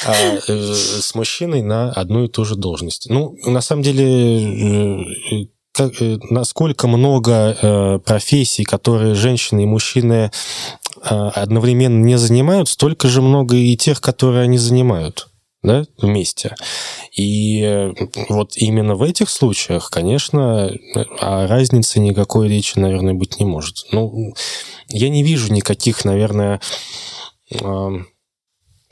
А, 0.06 0.14
э, 0.48 0.74
с 0.74 1.14
мужчиной 1.14 1.62
на 1.62 1.92
одну 1.92 2.24
и 2.24 2.28
ту 2.28 2.44
же 2.46 2.56
должность. 2.56 3.10
Ну, 3.10 3.36
на 3.46 3.62
самом 3.62 3.84
деле, 3.84 5.04
э, 5.04 5.46
как, 5.74 5.94
насколько 6.30 6.88
много 6.88 8.02
профессий, 8.06 8.64
которые 8.64 9.14
женщины 9.16 9.64
и 9.64 9.68
мужчины 9.68 10.32
одновременно 11.04 12.04
не 12.04 12.18
занимают, 12.18 12.70
столько 12.70 13.08
же 13.08 13.22
много 13.22 13.56
и 13.56 13.78
тех, 13.78 14.02
которые 14.02 14.44
они 14.44 14.58
занимают 14.58 15.31
да, 15.64 15.86
вместе. 15.98 16.56
И 17.16 17.62
э, 17.62 17.94
вот 18.30 18.56
именно 18.56 18.96
в 18.96 19.04
этих 19.04 19.30
случаях, 19.30 19.90
конечно, 19.90 20.72
о 21.20 21.48
разнице 21.48 22.00
никакой 22.00 22.48
речи, 22.48 22.80
наверное, 22.80 23.14
быть 23.14 23.40
не 23.40 23.46
может. 23.46 23.86
Ну, 23.92 24.34
я 24.90 25.10
не 25.10 25.24
вижу 25.24 25.52
никаких, 25.54 26.06
наверное, 26.06 26.62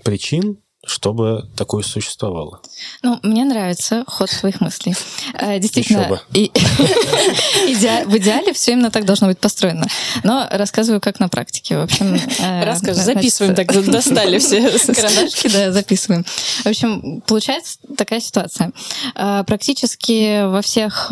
причин, 0.03 0.59
чтобы 0.85 1.49
такое 1.57 1.83
существовало. 1.83 2.61
Ну, 3.03 3.19
мне 3.21 3.43
нравится 3.43 4.05
ход 4.07 4.29
своих 4.29 4.61
мыслей. 4.61 4.95
Э, 5.33 5.59
действительно, 5.59 6.21
и, 6.33 6.51
в 6.55 8.17
идеале 8.17 8.53
все 8.53 8.71
именно 8.71 8.89
так 8.89 9.03
должно 9.03 9.27
быть 9.27 9.39
построено. 9.39 9.85
Но 10.23 10.47
рассказываю, 10.49 11.01
как 11.01 11.19
на 11.19 11.27
практике. 11.27 11.77
В 11.77 11.81
общем, 11.81 12.15
э, 12.15 12.63
Расскажи, 12.63 13.01
записываем, 13.01 13.55
так 13.55 13.67
достали 13.91 14.39
все 14.39 14.61
карандашки, 14.93 15.49
да, 15.49 15.71
записываем. 15.73 16.23
В 16.63 16.67
общем, 16.67 17.21
получается 17.27 17.79
такая 17.97 18.21
ситуация. 18.21 18.71
Э, 19.15 19.43
практически 19.45 20.45
во 20.49 20.61
всех 20.61 21.07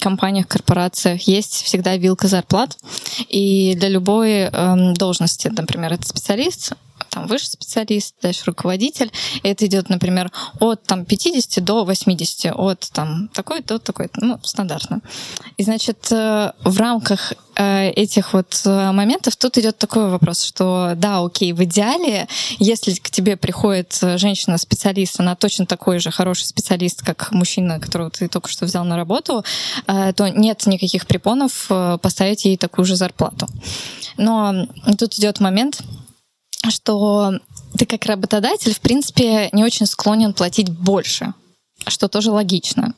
компаниях, 0.00 0.46
корпорациях 0.46 1.22
есть 1.22 1.62
всегда 1.62 1.96
вилка 1.96 2.28
зарплат, 2.28 2.76
и 3.28 3.74
для 3.76 3.88
любой 3.88 4.50
должности, 4.94 5.48
например, 5.48 5.92
это 5.94 6.06
специалист, 6.06 6.72
там 7.08 7.26
выше 7.26 7.46
специалист, 7.46 8.14
дальше 8.22 8.42
руководитель. 8.46 9.10
И 9.42 9.48
это 9.48 9.66
идет, 9.66 9.88
например, 9.88 10.30
от 10.58 10.82
там 10.84 11.04
50 11.04 11.64
до 11.64 11.84
80, 11.84 12.52
от 12.54 12.90
там 12.92 13.28
такой 13.28 13.62
до 13.62 13.78
такой, 13.78 14.08
ну, 14.16 14.38
стандартно. 14.42 15.00
И, 15.56 15.64
значит, 15.64 16.08
э, 16.10 16.52
в 16.64 16.78
рамках 16.78 17.32
э, 17.56 17.90
этих 17.90 18.32
вот 18.32 18.62
э, 18.64 18.92
моментов 18.92 19.36
тут 19.36 19.58
идет 19.58 19.78
такой 19.78 20.08
вопрос, 20.10 20.44
что 20.44 20.92
да, 20.96 21.24
окей, 21.24 21.52
в 21.52 21.62
идеале, 21.64 22.28
если 22.58 22.92
к 22.94 23.10
тебе 23.10 23.36
приходит 23.36 23.98
женщина-специалист, 24.00 25.20
она 25.20 25.34
точно 25.34 25.66
такой 25.66 25.98
же 25.98 26.10
хороший 26.10 26.44
специалист, 26.44 27.02
как 27.02 27.32
мужчина, 27.32 27.80
которого 27.80 28.10
ты 28.10 28.28
только 28.28 28.48
что 28.48 28.66
взял 28.66 28.84
на 28.84 28.96
работу, 28.96 29.44
то 29.86 30.28
нет 30.28 30.66
никаких 30.66 31.06
препонов 31.06 31.68
поставить 32.02 32.44
ей 32.44 32.56
такую 32.56 32.84
же 32.84 32.96
зарплату. 32.96 33.46
Но 34.16 34.66
тут 34.98 35.18
идет 35.18 35.40
момент, 35.40 35.82
что 36.68 37.32
ты 37.78 37.86
как 37.86 38.04
работодатель, 38.06 38.74
в 38.74 38.80
принципе, 38.80 39.48
не 39.52 39.64
очень 39.64 39.86
склонен 39.86 40.32
платить 40.32 40.70
больше 40.70 41.32
что 41.86 42.08
тоже 42.08 42.30
логично. 42.30 42.94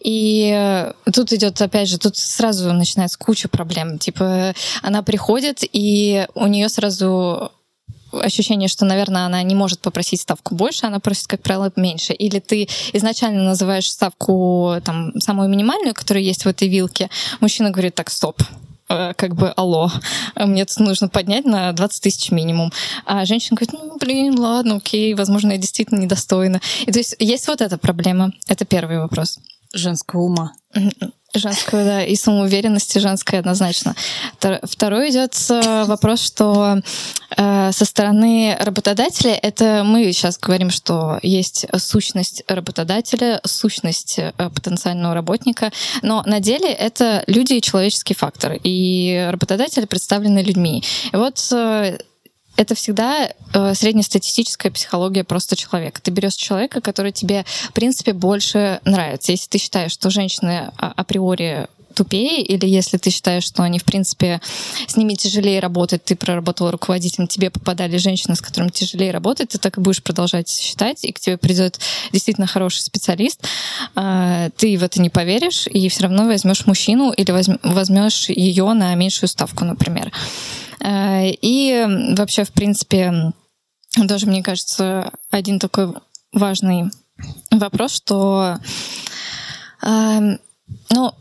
И 0.00 0.92
тут 1.12 1.32
идет, 1.32 1.60
опять 1.62 1.88
же, 1.88 1.98
тут 1.98 2.18
сразу 2.18 2.70
начинается 2.72 3.18
куча 3.18 3.48
проблем. 3.48 3.98
Типа, 3.98 4.54
она 4.82 5.02
приходит, 5.02 5.60
и 5.72 6.26
у 6.34 6.46
нее 6.46 6.68
сразу 6.68 7.50
ощущение, 8.12 8.68
что, 8.68 8.84
наверное, 8.84 9.26
она 9.26 9.42
не 9.42 9.54
может 9.54 9.80
попросить 9.80 10.20
ставку 10.20 10.54
больше, 10.54 10.86
она 10.86 10.98
просит, 11.00 11.28
как 11.28 11.42
правило, 11.42 11.72
меньше. 11.76 12.12
Или 12.12 12.40
ты 12.40 12.68
изначально 12.92 13.44
называешь 13.44 13.90
ставку 13.90 14.74
там 14.84 15.18
самую 15.20 15.48
минимальную, 15.48 15.94
которая 15.94 16.22
есть 16.22 16.44
в 16.44 16.48
этой 16.48 16.68
вилке, 16.68 17.08
мужчина 17.40 17.70
говорит, 17.70 17.94
так, 17.94 18.10
стоп, 18.10 18.42
как 19.16 19.36
бы 19.36 19.50
алло, 19.50 19.90
мне 20.34 20.64
тут 20.64 20.80
нужно 20.80 21.08
поднять 21.08 21.44
на 21.44 21.72
20 21.72 22.02
тысяч 22.02 22.30
минимум. 22.30 22.72
А 23.06 23.24
женщина 23.24 23.56
говорит, 23.56 23.72
ну, 23.72 23.96
блин, 23.98 24.38
ладно, 24.38 24.76
окей, 24.76 25.14
возможно, 25.14 25.52
я 25.52 25.58
действительно 25.58 26.00
недостойна. 26.00 26.60
И 26.86 26.92
то 26.92 26.98
есть 26.98 27.14
есть 27.18 27.46
вот 27.46 27.60
эта 27.60 27.78
проблема. 27.78 28.32
Это 28.48 28.64
первый 28.64 28.98
вопрос. 28.98 29.38
Женского 29.72 30.22
ума. 30.22 30.52
Женского, 31.34 31.84
да, 31.84 32.04
и 32.04 32.16
самоуверенности 32.16 32.98
женской 32.98 33.38
однозначно. 33.38 33.94
Второй 34.62 35.10
идет 35.10 35.34
э, 35.48 35.84
вопрос, 35.84 36.20
что 36.20 36.80
э, 37.36 37.70
со 37.72 37.84
стороны 37.84 38.56
работодателя, 38.58 39.34
это 39.34 39.82
мы 39.84 40.12
сейчас 40.12 40.38
говорим, 40.38 40.70
что 40.70 41.20
есть 41.22 41.66
сущность 41.78 42.42
работодателя, 42.48 43.40
сущность 43.44 44.18
э, 44.18 44.32
потенциального 44.36 45.14
работника, 45.14 45.70
но 46.02 46.24
на 46.26 46.40
деле 46.40 46.68
это 46.72 47.22
люди 47.28 47.54
и 47.54 47.62
человеческий 47.62 48.14
фактор, 48.14 48.58
и 48.62 49.28
работодатели 49.30 49.84
представлены 49.84 50.40
людьми. 50.40 50.82
И 51.12 51.16
вот 51.16 51.38
это 52.60 52.74
всегда 52.74 53.30
э, 53.54 53.74
среднестатистическая 53.74 54.70
психология 54.70 55.24
просто 55.24 55.56
человека. 55.56 56.02
Ты 56.02 56.10
берешь 56.10 56.34
человека, 56.34 56.82
который 56.82 57.10
тебе, 57.10 57.46
в 57.70 57.72
принципе, 57.72 58.12
больше 58.12 58.80
нравится. 58.84 59.32
Если 59.32 59.48
ты 59.48 59.56
считаешь, 59.56 59.92
что 59.92 60.10
женщины 60.10 60.70
а, 60.76 60.92
априори 60.94 61.68
тупее, 61.94 62.42
или 62.42 62.66
если 62.66 62.98
ты 62.98 63.08
считаешь, 63.08 63.44
что 63.44 63.62
они, 63.62 63.78
в 63.78 63.84
принципе, 63.84 64.42
с 64.86 64.94
ними 64.94 65.14
тяжелее 65.14 65.60
работать, 65.60 66.04
ты 66.04 66.14
проработал 66.16 66.70
руководителем, 66.70 67.28
тебе 67.28 67.48
попадали 67.48 67.96
женщины, 67.96 68.36
с 68.36 68.42
которыми 68.42 68.68
тяжелее 68.68 69.10
работать, 69.10 69.48
ты 69.48 69.58
так 69.58 69.78
и 69.78 69.80
будешь 69.80 70.02
продолжать 70.02 70.50
считать, 70.50 71.02
и 71.04 71.12
к 71.12 71.18
тебе 71.18 71.38
придет 71.38 71.80
действительно 72.12 72.46
хороший 72.46 72.80
специалист, 72.80 73.42
а, 73.94 74.50
ты 74.58 74.76
в 74.76 74.82
это 74.82 75.00
не 75.00 75.08
поверишь, 75.08 75.66
и 75.66 75.88
все 75.88 76.02
равно 76.02 76.26
возьмешь 76.26 76.66
мужчину 76.66 77.10
или 77.10 77.30
возьмешь 77.62 78.28
ее 78.28 78.70
на 78.74 78.94
меньшую 78.96 79.30
ставку, 79.30 79.64
например. 79.64 80.12
Э, 80.82 81.30
и 81.30 82.14
вообще, 82.16 82.44
в 82.44 82.52
принципе, 82.52 83.32
тоже, 84.08 84.26
мне 84.26 84.42
кажется, 84.42 85.12
один 85.30 85.58
такой 85.58 85.94
важный 86.32 86.90
вопрос, 87.50 87.92
что, 87.92 88.58
эм, 89.82 90.38
ну, 90.90 91.12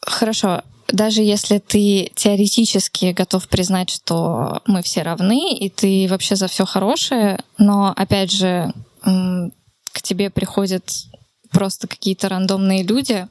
хорошо, 0.00 0.62
даже 0.88 1.22
если 1.22 1.58
ты 1.58 2.10
теоретически 2.14 3.12
готов 3.12 3.48
признать, 3.48 3.90
что 3.90 4.62
мы 4.66 4.82
все 4.82 5.02
равны, 5.02 5.54
и 5.54 5.68
ты 5.70 6.06
вообще 6.08 6.36
за 6.36 6.48
все 6.48 6.64
хорошее, 6.64 7.38
но, 7.58 7.92
опять 7.96 8.30
же, 8.30 8.72
к 9.02 10.02
тебе 10.02 10.30
приходят 10.30 10.84
просто 11.54 11.86
какие-то 11.86 12.28
рандомные 12.28 12.82
люди, 12.82 13.26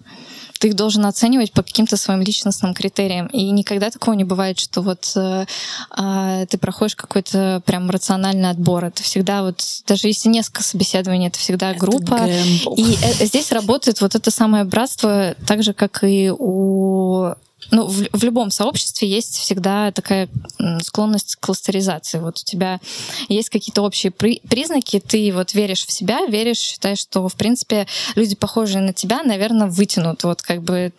ты 0.59 0.69
их 0.69 0.75
должен 0.75 1.05
оценивать 1.05 1.51
по 1.51 1.61
каким-то 1.61 1.97
своим 1.97 2.21
личностным 2.21 2.73
критериям. 2.73 3.27
И 3.27 3.49
никогда 3.49 3.89
такого 3.89 4.15
не 4.15 4.23
бывает, 4.23 4.57
что 4.57 4.81
вот 4.81 5.11
э, 5.17 5.45
э, 5.97 6.45
ты 6.49 6.57
проходишь 6.57 6.95
какой-то 6.95 7.61
прям 7.65 7.89
рациональный 7.89 8.49
отбор. 8.49 8.85
Это 8.85 9.03
всегда 9.03 9.43
вот, 9.43 9.61
даже 9.85 10.07
если 10.07 10.29
несколько 10.29 10.63
собеседований, 10.63 11.27
это 11.27 11.37
всегда 11.37 11.73
группа. 11.73 12.15
Это 12.15 12.71
и 12.77 12.97
э, 13.03 13.25
здесь 13.25 13.51
работает 13.51 13.99
вот 13.99 14.15
это 14.15 14.31
самое 14.31 14.63
братство, 14.63 15.35
так 15.45 15.63
же, 15.63 15.73
как 15.73 16.01
и 16.05 16.31
у 16.31 17.33
ну, 17.71 17.87
в, 17.87 18.07
в 18.11 18.23
любом 18.23 18.51
сообществе 18.51 19.07
есть 19.07 19.37
всегда 19.37 19.91
такая 19.91 20.29
склонность 20.81 21.35
к 21.35 21.39
кластеризации. 21.39 22.19
Вот 22.19 22.39
у 22.39 22.43
тебя 22.43 22.79
есть 23.29 23.49
какие-то 23.49 23.81
общие 23.81 24.11
при, 24.11 24.39
признаки, 24.47 24.99
ты 24.99 25.31
вот 25.33 25.53
веришь 25.53 25.85
в 25.85 25.91
себя, 25.91 26.25
веришь, 26.27 26.57
считаешь, 26.57 26.99
что, 26.99 27.27
в 27.27 27.35
принципе, 27.35 27.87
люди, 28.15 28.35
похожие 28.35 28.81
на 28.81 28.93
тебя, 28.93 29.23
наверное, 29.23 29.67
вытянут. 29.67 30.23
Вот 30.23 30.41
как 30.41 30.61
бы 30.61 30.93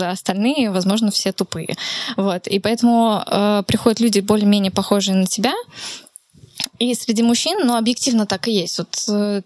остальные, 0.00 0.70
возможно, 0.70 1.10
все 1.10 1.32
тупые. 1.32 1.76
Вот. 2.16 2.46
И 2.46 2.58
поэтому 2.58 3.22
э, 3.26 3.62
приходят 3.66 4.00
люди 4.00 4.20
более-менее 4.20 4.70
похожие 4.70 5.16
на 5.16 5.26
тебя, 5.26 5.54
и 6.78 6.94
среди 6.94 7.22
мужчин, 7.22 7.66
ну, 7.66 7.76
объективно 7.76 8.26
так 8.26 8.48
и 8.48 8.52
есть. 8.52 8.78
Вот 8.78 9.04
э, 9.08 9.42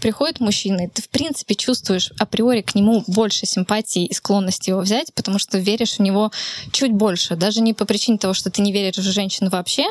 приходит 0.00 0.40
мужчина, 0.40 0.84
и 0.84 0.88
ты, 0.88 1.02
в 1.02 1.08
принципе, 1.08 1.54
чувствуешь 1.54 2.12
априори 2.18 2.62
к 2.62 2.74
нему 2.74 3.04
больше 3.06 3.46
симпатии 3.46 4.06
и 4.06 4.14
склонности 4.14 4.70
его 4.70 4.80
взять, 4.80 5.12
потому 5.14 5.38
что 5.38 5.58
веришь 5.58 5.96
в 5.96 6.00
него 6.00 6.30
чуть 6.72 6.92
больше. 6.92 7.36
Даже 7.36 7.60
не 7.60 7.74
по 7.74 7.84
причине 7.84 8.18
того, 8.18 8.34
что 8.34 8.50
ты 8.50 8.62
не 8.62 8.72
веришь 8.72 8.96
в 8.96 9.02
женщин 9.02 9.48
вообще, 9.48 9.86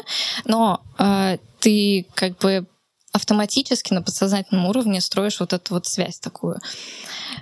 но 0.46 0.82
э, 0.98 1.38
ты 1.60 2.06
как 2.16 2.38
бы 2.38 2.66
автоматически 3.14 3.94
на 3.94 4.02
подсознательном 4.02 4.66
уровне 4.66 5.00
строишь 5.00 5.40
вот 5.40 5.54
эту 5.54 5.76
вот 5.76 5.86
связь 5.86 6.20
такую. 6.20 6.60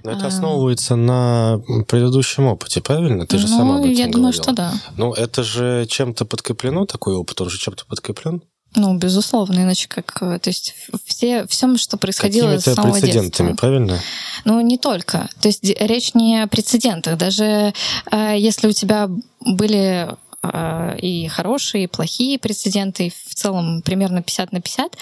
Но 0.04 0.12
это 0.12 0.28
основывается 0.28 0.96
на 0.98 1.62
предыдущем 1.88 2.46
опыте, 2.46 2.82
правильно? 2.82 3.26
Ты 3.26 3.38
же 3.38 3.48
ну, 3.48 3.58
сама 3.58 3.76
об 3.76 3.82
этом 3.82 3.92
я 3.92 3.96
говорила. 3.96 4.14
думаю, 4.14 4.34
что 4.34 4.52
да. 4.52 4.74
Ну, 4.98 5.14
это 5.14 5.44
же 5.44 5.86
чем-то 5.88 6.26
подкреплено, 6.26 6.86
такой 6.86 7.16
опыт, 7.16 7.39
он 7.39 7.50
же 7.50 7.58
чем-то 7.58 7.86
подкреплен? 7.86 8.44
Ну, 8.76 8.97
безусловно, 8.97 9.59
иначе 9.59 9.88
как... 9.89 10.19
То 10.19 10.47
есть 10.49 10.76
все, 11.05 11.45
все, 11.47 11.76
что 11.78 11.97
происходило 11.97 12.57
с 12.57 12.63
самого 12.63 12.93
прецедентами, 12.93 13.49
детства. 13.49 13.67
правильно? 13.67 13.99
Ну, 14.45 14.61
не 14.61 14.78
только. 14.78 15.30
То 15.41 15.49
есть 15.49 15.63
речь 15.63 16.13
не 16.13 16.43
о 16.43 16.47
прецедентах. 16.47 17.17
Даже 17.17 17.74
э, 18.11 18.36
если 18.38 18.67
у 18.67 18.72
тебя 18.72 19.09
были 19.41 20.15
э, 20.41 20.97
и 20.99 21.28
хорошие, 21.28 21.84
и 21.84 21.88
плохие 21.88 22.39
прецеденты, 22.39 23.07
и 23.07 23.09
в 23.09 23.36
целом 23.36 23.82
примерно 23.82 24.24
50 24.24 24.53
на 24.53 24.61
50, 24.61 24.97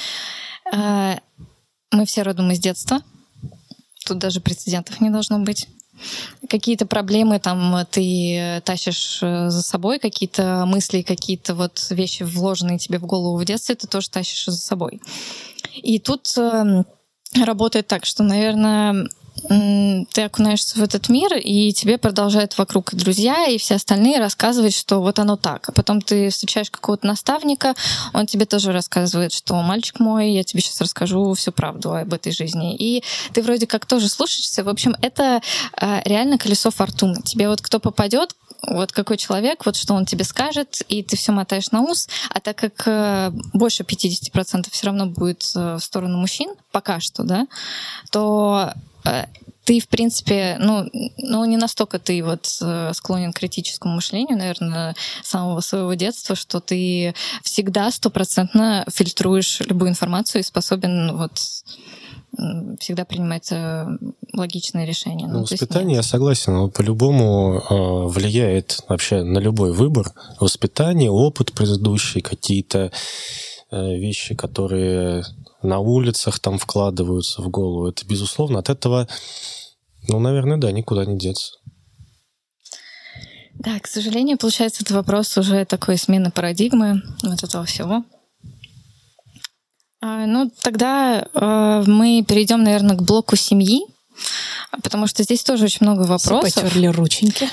э, 0.74 1.16
мы 1.92 2.06
все 2.06 2.24
родом 2.24 2.52
из 2.52 2.60
детства. 2.60 3.02
Тут 4.06 4.18
даже 4.18 4.42
прецедентов 4.42 5.00
не 5.00 5.12
должно 5.12 5.38
быть 5.40 5.68
какие-то 6.50 6.86
проблемы 6.86 7.40
там 7.40 7.86
ты 7.92 8.62
тащишь 8.66 9.20
э, 9.22 9.50
за 9.50 9.62
собой, 9.62 10.00
какие-то 10.00 10.66
мысли, 10.66 11.02
какие-то 11.02 11.56
вот 11.56 11.88
вещи, 11.90 12.24
вложенные 12.24 12.78
тебе 12.78 13.00
в 13.00 13.06
голову 13.06 13.38
в 13.38 13.46
детстве, 13.46 13.76
ты 13.76 13.88
тоже 13.88 14.10
тащишь 14.10 14.46
за 14.46 14.58
собой. 14.58 15.02
И 15.76 16.00
тут 16.00 16.34
эм, 16.38 16.86
работает 17.36 17.88
так, 17.88 18.06
что, 18.06 18.24
наверное, 18.24 19.08
ты 19.48 20.22
окунаешься 20.22 20.80
в 20.80 20.84
этот 20.84 21.10
мир, 21.10 21.36
и 21.36 21.72
тебе 21.74 21.98
продолжают 21.98 22.58
вокруг 22.58 22.94
и 22.94 22.98
друзья, 22.98 23.46
и 23.46 23.58
все 23.58 23.76
остальные 23.76 24.20
рассказывать, 24.20 24.76
что 24.76 25.00
вот 25.00 25.20
оно 25.20 25.36
так. 25.38 25.70
А 25.70 25.72
потом 25.72 26.02
ты 26.02 26.30
встречаешь 26.30 26.70
какого-то 26.70 27.08
наставника, 27.08 27.76
он 28.14 28.26
тебе 28.26 28.46
тоже 28.46 28.72
рассказывает, 28.72 29.32
что 29.34 29.56
мальчик 29.62 30.00
мой, 30.00 30.32
я 30.32 30.44
тебе 30.44 30.62
сейчас 30.62 30.82
расскажу 30.82 31.34
всю 31.34 31.52
правду 31.52 31.94
об 31.94 32.14
этой 32.14 32.32
жизни. 32.32 32.76
И 32.76 33.04
ты 33.34 33.42
вроде 33.42 33.68
как 33.68 33.86
тоже 33.86 34.10
слушаешься. 34.10 34.64
В 34.64 34.70
общем, 34.70 34.96
это 35.02 35.42
а, 35.74 36.02
реально 36.06 36.38
колесо 36.38 36.72
фортуны. 36.72 37.22
Тебе 37.22 37.50
вот 37.50 37.62
кто 37.62 37.80
попадет, 37.80 38.36
вот 38.68 38.92
какой 38.92 39.18
человек, 39.18 39.66
вот 39.66 39.76
что 39.76 39.94
он 39.94 40.06
тебе 40.06 40.24
скажет, 40.24 40.82
и 40.88 41.04
ты 41.04 41.16
все 41.16 41.32
мотаешь 41.32 41.72
на 41.72 41.82
ус, 41.82 42.10
а 42.30 42.40
так 42.40 42.58
как 42.58 42.88
э, 42.88 43.32
больше 43.54 43.84
50% 43.84 44.68
все 44.70 44.86
равно 44.88 45.06
будет 45.06 45.50
э, 45.56 45.76
в 45.76 45.80
сторону 45.80 46.18
мужчин, 46.18 46.54
пока 46.72 47.00
что, 47.00 47.24
да, 47.24 47.48
то 48.12 48.74
ты, 49.70 49.80
в 49.80 49.88
принципе, 49.88 50.58
ну, 50.60 50.90
ну, 51.18 51.46
не 51.46 51.56
настолько 51.56 52.00
ты 52.00 52.24
вот 52.24 52.58
э, 52.60 52.92
склонен 52.96 53.32
к 53.32 53.38
критическому 53.38 53.96
мышлению, 53.96 54.36
наверное, 54.36 54.96
с 55.22 55.30
самого 55.30 55.62
своего 55.62 55.94
детства, 55.94 56.36
что 56.36 56.60
ты 56.60 57.14
всегда 57.44 57.92
стопроцентно 57.92 58.84
фильтруешь 58.92 59.60
любую 59.60 59.92
информацию 59.92 60.42
и 60.42 60.44
способен 60.44 61.16
вот 61.16 61.40
всегда 62.80 63.06
принимать 63.06 63.52
э, 63.52 63.86
логичные 64.34 64.86
решения. 64.86 65.28
Ну, 65.28 65.34
ну 65.34 65.42
воспитание, 65.42 65.98
я 65.98 66.04
согласен, 66.04 66.54
но 66.54 66.70
по-любому 66.70 67.60
э, 67.60 68.08
влияет 68.08 68.80
вообще 68.88 69.24
на 69.24 69.40
любой 69.40 69.74
выбор. 69.74 70.14
Воспитание, 70.40 71.12
опыт 71.12 71.52
предыдущий, 71.54 72.22
какие-то 72.22 72.92
э, 73.72 73.96
вещи, 73.96 74.36
которые 74.36 75.24
на 75.62 75.80
улицах 75.80 76.40
там 76.40 76.58
вкладываются 76.58 77.42
в 77.42 77.50
голову. 77.50 77.88
Это, 77.88 78.06
безусловно, 78.06 78.60
от 78.60 78.70
этого, 78.70 79.08
ну, 80.08 80.20
наверное, 80.20 80.58
да, 80.58 80.72
никуда 80.72 81.06
не 81.06 81.18
деться. 81.18 81.54
Да, 83.56 83.78
к 83.80 83.88
сожалению, 83.88 84.38
получается, 84.38 84.84
это 84.84 84.94
вопрос 84.94 85.38
уже 85.38 85.66
такой 85.66 85.98
смены 85.98 86.32
парадигмы 86.32 87.02
вот 87.24 87.44
этого 87.44 87.66
всего. 87.66 88.06
А, 90.02 90.26
ну, 90.26 90.50
тогда 90.62 91.28
э, 91.34 91.84
мы 91.86 92.24
перейдем, 92.26 92.64
наверное, 92.64 92.96
к 92.96 93.02
блоку 93.02 93.36
семьи, 93.36 93.82
потому 94.82 95.08
что 95.08 95.24
здесь 95.24 95.44
тоже 95.44 95.66
очень 95.66 95.80
много 95.82 96.04
вопросов. 96.04 96.52
Все 96.52 96.62
потерли 96.62 96.88
рученьки. 96.88 97.50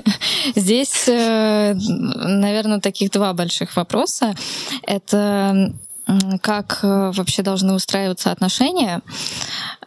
Здесь, 0.54 1.08
э, 1.08 1.74
наверное, 1.74 2.80
таких 2.80 3.10
два 3.10 3.32
больших 3.32 3.74
вопроса. 3.74 4.36
Это 4.82 5.72
как 6.40 6.80
э, 6.82 7.12
вообще 7.14 7.42
должны 7.42 7.74
устраиваться 7.74 8.32
отношения 8.32 9.02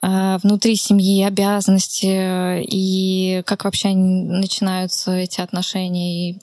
э, 0.02 0.38
внутри 0.44 0.76
семьи, 0.76 1.24
обязанности, 1.24 2.62
и 2.62 3.42
как 3.46 3.66
вообще 3.66 3.90
начинаются 3.94 5.12
эти 5.14 5.42
отношения, 5.42 6.32
и 6.32 6.40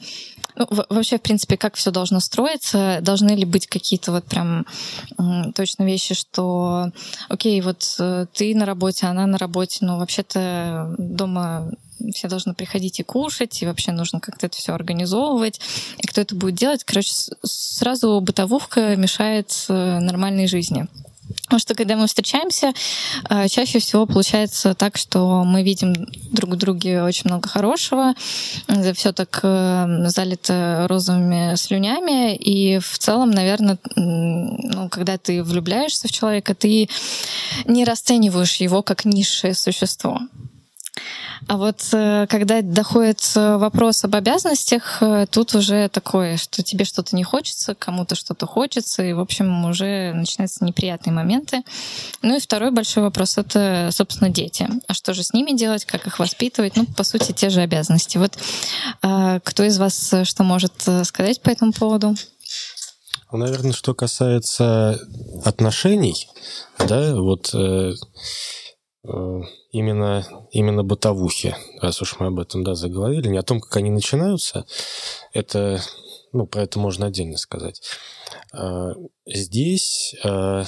ну, 0.56 0.66
вообще, 0.88 1.18
в 1.18 1.22
принципе, 1.22 1.56
как 1.56 1.76
все 1.76 1.92
должно 1.92 2.18
строиться? 2.18 2.98
Должны 3.00 3.30
ли 3.30 3.44
быть 3.44 3.68
какие-то 3.68 4.10
вот 4.10 4.24
прям 4.24 4.66
точно 5.54 5.84
вещи, 5.84 6.14
что, 6.16 6.90
окей, 7.28 7.60
вот 7.60 7.94
э, 8.00 8.26
ты 8.32 8.56
на 8.56 8.66
работе, 8.66 9.06
она 9.06 9.26
на 9.26 9.38
работе, 9.38 9.78
но 9.82 9.98
вообще-то 9.98 10.96
дома 10.98 11.70
все 12.14 12.28
должны 12.28 12.54
приходить 12.54 13.00
и 13.00 13.02
кушать, 13.02 13.62
и 13.62 13.66
вообще 13.66 13.92
нужно 13.92 14.20
как-то 14.20 14.46
это 14.46 14.56
все 14.56 14.72
организовывать. 14.72 15.60
И 15.98 16.06
кто 16.06 16.20
это 16.20 16.34
будет 16.34 16.54
делать? 16.54 16.84
Короче, 16.84 17.12
сразу 17.42 18.20
бытовуха 18.20 18.96
мешает 18.96 19.66
э, 19.68 19.98
нормальной 19.98 20.46
жизни. 20.46 20.86
Потому 21.44 21.60
что 21.60 21.74
когда 21.74 21.96
мы 21.96 22.06
встречаемся, 22.06 22.72
э, 23.28 23.48
чаще 23.48 23.78
всего 23.78 24.06
получается 24.06 24.74
так, 24.74 24.96
что 24.96 25.44
мы 25.44 25.62
видим 25.62 25.94
друг 26.30 26.50
в 26.52 26.56
друге 26.56 27.02
очень 27.02 27.22
много 27.24 27.48
хорошего, 27.48 28.14
все 28.94 29.12
так 29.12 29.40
э, 29.42 30.08
залито 30.08 30.86
розовыми 30.88 31.54
слюнями, 31.56 32.34
и 32.36 32.78
в 32.78 32.98
целом, 32.98 33.30
наверное, 33.30 33.78
ну, 33.96 34.88
когда 34.88 35.18
ты 35.18 35.42
влюбляешься 35.42 36.08
в 36.08 36.12
человека, 36.12 36.54
ты 36.54 36.88
не 37.64 37.84
расцениваешь 37.84 38.56
его 38.56 38.82
как 38.82 39.04
низшее 39.04 39.54
существо. 39.54 40.20
А 41.46 41.56
вот 41.56 41.80
э, 41.92 42.26
когда 42.28 42.60
доходит 42.62 43.20
э, 43.36 43.56
вопрос 43.56 44.04
об 44.04 44.14
обязанностях, 44.14 45.02
э, 45.02 45.26
тут 45.30 45.54
уже 45.54 45.88
такое, 45.88 46.36
что 46.36 46.62
тебе 46.62 46.84
что-то 46.84 47.14
не 47.14 47.22
хочется, 47.22 47.74
кому-то 47.74 48.14
что-то 48.14 48.46
хочется, 48.46 49.02
и, 49.04 49.12
в 49.12 49.20
общем, 49.20 49.64
уже 49.64 50.12
начинаются 50.14 50.64
неприятные 50.64 51.12
моменты. 51.12 51.62
Ну 52.22 52.36
и 52.36 52.40
второй 52.40 52.70
большой 52.70 53.04
вопрос— 53.04 53.36
это, 53.38 53.90
собственно, 53.92 54.30
дети. 54.30 54.68
А 54.88 54.94
что 54.94 55.14
же 55.14 55.22
с 55.22 55.32
ними 55.32 55.56
делать, 55.56 55.84
как 55.84 56.06
их 56.06 56.18
воспитывать? 56.18 56.76
Ну, 56.76 56.86
по 56.86 57.04
сути, 57.04 57.32
те 57.32 57.50
же 57.50 57.60
обязанности. 57.60 58.18
Вот 58.18 58.36
кто 59.00 59.62
из 59.62 59.78
вас 59.78 60.14
что 60.24 60.42
может 60.42 60.72
сказать 61.04 61.40
по 61.40 61.50
этому 61.50 61.72
поводу? 61.72 62.14
Ну, 63.30 63.38
наверное, 63.38 63.72
что 63.72 63.94
касается 63.94 64.98
отношений, 65.44 66.28
да, 66.78 67.14
вот 67.14 67.54
именно, 69.70 70.26
именно 70.50 70.82
бытовухи, 70.82 71.54
раз 71.80 72.00
уж 72.02 72.18
мы 72.18 72.28
об 72.28 72.40
этом, 72.40 72.64
да, 72.64 72.74
заговорили, 72.74 73.28
не 73.28 73.38
о 73.38 73.42
том, 73.42 73.60
как 73.60 73.76
они 73.76 73.90
начинаются, 73.90 74.64
это, 75.32 75.80
ну, 76.32 76.46
про 76.46 76.62
это 76.62 76.78
можно 76.78 77.06
отдельно 77.06 77.36
сказать. 77.36 77.80
А, 78.52 78.92
здесь 79.26 80.14
а, 80.24 80.64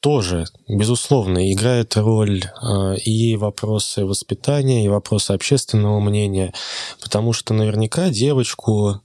тоже, 0.00 0.44
безусловно, 0.68 1.52
играет 1.52 1.96
роль 1.96 2.44
а, 2.60 2.94
и 2.94 3.36
вопросы 3.36 4.04
воспитания, 4.04 4.84
и 4.84 4.88
вопросы 4.88 5.32
общественного 5.32 6.00
мнения, 6.00 6.52
потому 7.00 7.32
что 7.32 7.54
наверняка 7.54 8.10
девочку 8.10 9.00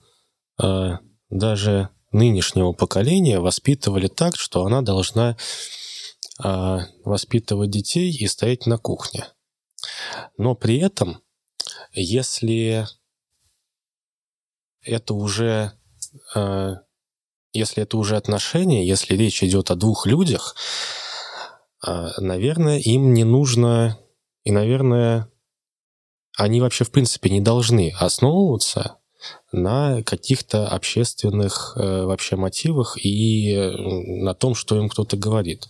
даже 1.29 1.89
нынешнего 2.13 2.71
поколения 2.71 3.41
воспитывали 3.41 4.07
так, 4.07 4.37
что 4.37 4.65
она 4.65 4.81
должна 4.81 5.35
воспитывать 6.37 7.69
детей 7.69 8.11
и 8.11 8.27
стоять 8.27 8.65
на 8.65 8.77
кухне. 8.77 9.27
Но 10.37 10.55
при 10.55 10.79
этом, 10.79 11.21
если 11.93 12.85
это 14.81 15.13
уже 15.13 15.71
а, 16.35 16.75
если 17.55 17.83
это 17.83 17.97
уже 17.97 18.17
отношения, 18.17 18.85
если 18.85 19.15
речь 19.15 19.41
идет 19.43 19.71
о 19.71 19.75
двух 19.75 20.05
людях, 20.05 20.55
а, 21.81 22.11
наверное, 22.19 22.79
им 22.79 23.13
не 23.13 23.23
нужно, 23.23 23.97
и, 24.43 24.51
наверное, 24.51 25.31
они 26.37 26.59
вообще 26.59 26.83
в 26.83 26.91
принципе 26.91 27.29
не 27.29 27.41
должны 27.41 27.93
основываться 27.97 28.99
на 29.51 30.03
каких-то 30.03 30.67
общественных 30.67 31.75
э, 31.77 32.03
вообще 32.03 32.35
мотивах 32.35 32.97
и 33.03 33.53
э, 33.53 33.71
на 34.23 34.33
том, 34.33 34.55
что 34.55 34.77
им 34.77 34.89
кто-то 34.89 35.17
говорит. 35.17 35.67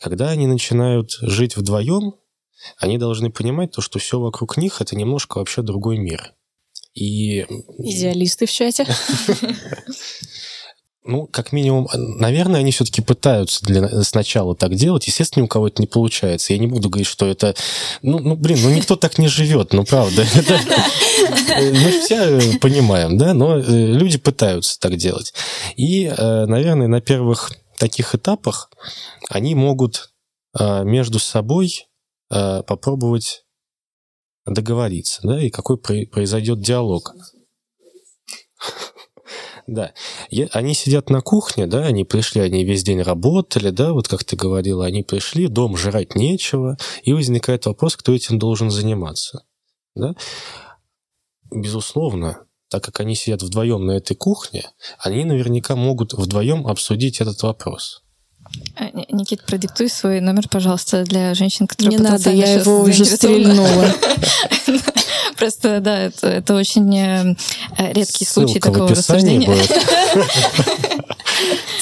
Когда 0.00 0.30
они 0.30 0.46
начинают 0.46 1.12
жить 1.20 1.56
вдвоем, 1.56 2.14
они 2.78 2.98
должны 2.98 3.30
понимать 3.30 3.72
то, 3.72 3.80
что 3.80 3.98
все 3.98 4.18
вокруг 4.18 4.56
них 4.56 4.80
это 4.80 4.96
немножко 4.96 5.38
вообще 5.38 5.62
другой 5.62 5.98
мир. 5.98 6.32
И... 6.94 7.42
Идеалисты 7.78 8.46
в 8.46 8.50
чате. 8.50 8.86
Ну, 11.06 11.26
как 11.26 11.52
минимум, 11.52 11.88
наверное, 11.94 12.60
они 12.60 12.72
все-таки 12.72 13.00
пытаются 13.00 13.64
для, 13.64 14.02
сначала 14.02 14.56
так 14.56 14.74
делать. 14.74 15.06
Естественно, 15.06 15.44
у 15.44 15.48
кого 15.48 15.68
это 15.68 15.80
не 15.80 15.86
получается. 15.86 16.52
Я 16.52 16.58
не 16.58 16.66
буду 16.66 16.88
говорить, 16.90 17.06
что 17.06 17.26
это... 17.26 17.54
Ну, 18.02 18.18
ну 18.18 18.34
блин, 18.34 18.58
ну 18.62 18.70
никто 18.70 18.96
так 18.96 19.18
не 19.18 19.28
живет, 19.28 19.72
ну 19.72 19.84
правда. 19.84 20.26
Мы 21.58 22.00
все 22.00 22.58
понимаем, 22.58 23.16
да, 23.18 23.34
но 23.34 23.58
э, 23.58 23.62
люди 23.62 24.18
пытаются 24.18 24.78
так 24.80 24.96
делать. 24.96 25.32
И, 25.76 26.06
э, 26.06 26.46
наверное, 26.46 26.88
на 26.88 27.00
первых 27.00 27.52
таких 27.78 28.14
этапах 28.14 28.70
они 29.30 29.54
могут 29.54 30.10
э, 30.58 30.84
между 30.84 31.18
собой 31.18 31.86
попробовать 32.28 33.44
договориться, 34.44 35.20
да, 35.22 35.40
и 35.40 35.48
какой 35.48 35.78
произойдет 35.78 36.60
диалог. 36.60 37.14
Да. 39.66 39.92
они 40.52 40.74
сидят 40.74 41.10
на 41.10 41.20
кухне, 41.20 41.66
да, 41.66 41.86
они 41.86 42.04
пришли, 42.04 42.40
они 42.40 42.64
весь 42.64 42.84
день 42.84 43.02
работали, 43.02 43.70
да, 43.70 43.92
вот 43.92 44.06
как 44.06 44.22
ты 44.22 44.36
говорила, 44.36 44.84
они 44.84 45.02
пришли, 45.02 45.48
дом 45.48 45.76
жрать 45.76 46.14
нечего, 46.14 46.76
и 47.02 47.12
возникает 47.12 47.66
вопрос, 47.66 47.96
кто 47.96 48.14
этим 48.14 48.38
должен 48.38 48.70
заниматься, 48.70 49.44
да. 49.96 50.14
Безусловно, 51.50 52.46
так 52.68 52.84
как 52.84 53.00
они 53.00 53.14
сидят 53.14 53.42
вдвоем 53.42 53.86
на 53.86 53.92
этой 53.92 54.14
кухне, 54.14 54.70
они 54.98 55.24
наверняка 55.24 55.74
могут 55.74 56.12
вдвоем 56.12 56.66
обсудить 56.66 57.20
этот 57.20 57.42
вопрос. 57.42 58.02
А, 58.76 58.84
Никит, 59.10 59.44
продиктуй 59.44 59.88
свой 59.88 60.20
номер, 60.20 60.48
пожалуйста, 60.48 61.04
для 61.04 61.34
женщин, 61.34 61.66
которые 61.66 61.98
Не 61.98 62.02
надо, 62.02 62.30
я 62.30 62.54
его 62.54 62.82
уже 62.82 63.04
стрельнула. 63.04 63.92
Просто, 65.36 65.80
да, 65.80 65.98
это, 66.00 66.26
это 66.28 66.54
очень 66.54 66.96
э, 66.96 67.36
редкий 67.78 68.24
Ссылка 68.24 68.48
случай 68.48 68.60
такого 68.60 68.88
рассуждения. 68.88 69.48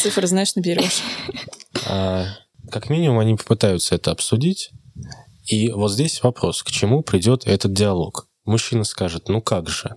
Цифры, 0.03 0.27
знаешь, 0.27 0.55
наберешь. 0.55 1.03
А, 1.87 2.27
как 2.71 2.91
минимум, 2.91 3.19
они 3.21 3.35
попытаются 3.37 3.95
это 3.95 4.11
обсудить. 4.11 4.71
И 5.47 5.71
вот 5.71 5.93
здесь 5.93 6.23
вопрос, 6.23 6.63
к 6.63 6.71
чему 6.71 7.03
придет 7.03 7.47
этот 7.47 7.73
диалог. 7.73 8.29
Мужчина 8.45 8.85
скажет, 8.85 9.29
ну 9.29 9.41
как 9.41 9.69
же, 9.69 9.97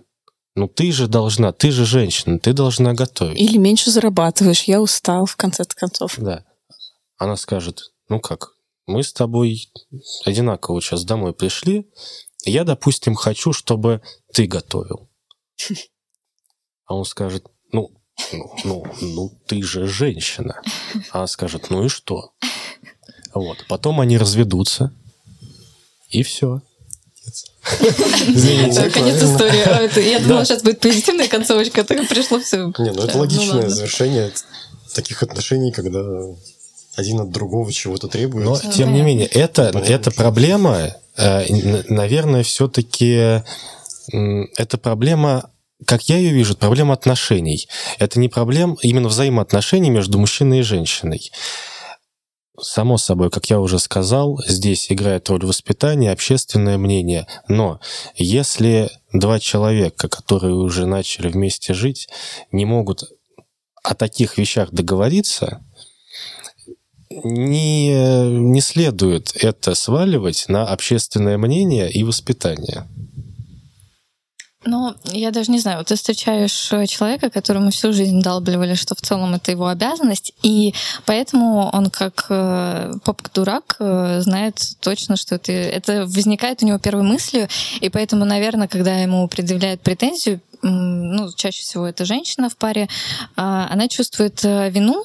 ну 0.54 0.68
ты 0.68 0.92
же 0.92 1.08
должна, 1.08 1.52
ты 1.52 1.70
же 1.70 1.84
женщина, 1.84 2.38
ты 2.38 2.52
должна 2.52 2.92
готовить. 2.92 3.40
Или 3.40 3.56
меньше 3.56 3.90
зарабатываешь, 3.90 4.64
я 4.64 4.80
устал, 4.80 5.26
в 5.26 5.36
конце 5.36 5.64
концов. 5.64 6.14
Да. 6.18 6.44
Она 7.16 7.36
скажет, 7.36 7.92
ну 8.08 8.20
как, 8.20 8.52
мы 8.86 9.02
с 9.02 9.12
тобой 9.12 9.70
одинаково 10.24 10.80
сейчас 10.80 11.04
домой 11.04 11.32
пришли, 11.32 11.86
я, 12.44 12.64
допустим, 12.64 13.14
хочу, 13.14 13.52
чтобы 13.52 14.02
ты 14.32 14.46
готовил. 14.46 15.08
А 16.86 16.94
он 16.94 17.04
скажет, 17.04 17.46
ну, 17.72 17.90
ну, 18.32 18.52
ну, 18.64 18.84
ну, 19.00 19.38
ты 19.46 19.62
же 19.62 19.86
женщина. 19.86 20.62
А 21.10 21.18
она 21.18 21.26
скажет, 21.26 21.70
ну 21.70 21.84
и 21.84 21.88
что? 21.88 22.32
Вот. 23.34 23.64
Потом 23.68 24.00
они 24.00 24.18
разведутся, 24.18 24.92
и 26.08 26.22
все. 26.22 26.62
Извините. 28.28 28.90
Конец 28.90 29.22
истории. 29.22 29.60
А 29.60 30.00
я 30.00 30.20
думала, 30.20 30.44
сейчас 30.44 30.62
будет 30.62 30.80
позитивная 30.80 31.28
концовочка, 31.28 31.84
так 31.84 32.08
пришло 32.08 32.40
все. 32.40 32.72
Не, 32.78 32.92
ну 32.92 33.02
это 33.02 33.14
ну 33.14 33.20
логичное 33.20 33.68
завершение 33.68 34.32
таких 34.94 35.22
отношений, 35.22 35.72
когда 35.72 36.00
один 36.96 37.20
от 37.20 37.30
другого 37.30 37.72
чего-то 37.72 38.08
требует. 38.08 38.44
Но, 38.44 38.58
тем 38.58 38.92
не 38.92 39.02
менее, 39.02 39.26
это, 39.26 39.64
это 39.64 40.10
проблема, 40.10 40.96
наверное, 41.18 42.42
все-таки 42.42 43.42
это 44.12 44.78
проблема 44.78 45.50
как 45.86 46.08
я 46.08 46.16
ее 46.16 46.32
вижу, 46.32 46.56
проблема 46.56 46.94
отношений. 46.94 47.68
Это 47.98 48.18
не 48.18 48.28
проблема 48.28 48.76
именно 48.82 49.08
взаимоотношений 49.08 49.90
между 49.90 50.18
мужчиной 50.18 50.60
и 50.60 50.62
женщиной. 50.62 51.30
Само 52.60 52.98
собой, 52.98 53.30
как 53.30 53.48
я 53.50 53.60
уже 53.60 53.78
сказал, 53.78 54.40
здесь 54.44 54.90
играет 54.90 55.28
роль 55.28 55.46
воспитания, 55.46 56.10
общественное 56.10 56.76
мнение. 56.76 57.28
Но 57.46 57.78
если 58.16 58.90
два 59.12 59.38
человека, 59.38 60.08
которые 60.08 60.54
уже 60.54 60.86
начали 60.86 61.28
вместе 61.28 61.72
жить, 61.72 62.08
не 62.50 62.64
могут 62.64 63.04
о 63.84 63.94
таких 63.94 64.38
вещах 64.38 64.72
договориться, 64.72 65.64
не, 67.24 68.30
не 68.30 68.60
следует 68.60 69.32
это 69.34 69.74
сваливать 69.74 70.46
на 70.48 70.66
общественное 70.66 71.38
мнение 71.38 71.90
и 71.90 72.04
воспитание. 72.04 72.86
Ну, 74.64 74.94
я 75.04 75.30
даже 75.30 75.52
не 75.52 75.60
знаю, 75.60 75.78
вот 75.78 75.86
ты 75.86 75.94
встречаешь 75.94 76.72
э, 76.72 76.86
человека, 76.86 77.30
которому 77.30 77.70
всю 77.70 77.92
жизнь 77.92 78.20
долбливали, 78.20 78.74
что 78.74 78.94
в 78.96 79.00
целом 79.00 79.34
это 79.34 79.52
его 79.52 79.68
обязанность, 79.68 80.34
и 80.42 80.74
поэтому 81.06 81.70
он 81.72 81.90
как 81.90 82.26
э, 82.28 82.92
поп-дурак 83.04 83.76
э, 83.78 84.20
знает 84.20 84.60
точно, 84.80 85.16
что 85.16 85.36
это, 85.36 85.52
это 85.52 86.06
возникает 86.06 86.62
у 86.62 86.66
него 86.66 86.78
первой 86.78 87.04
мыслью, 87.04 87.48
и 87.80 87.88
поэтому, 87.88 88.24
наверное, 88.24 88.66
когда 88.68 88.96
ему 88.98 89.28
предъявляют 89.28 89.80
претензию, 89.80 90.40
ну, 90.62 91.30
чаще 91.36 91.62
всего 91.62 91.86
это 91.86 92.04
женщина 92.04 92.50
в 92.50 92.56
паре, 92.56 92.82
э, 92.82 92.86
она 93.36 93.88
чувствует 93.88 94.44
э, 94.44 94.70
вину 94.70 95.04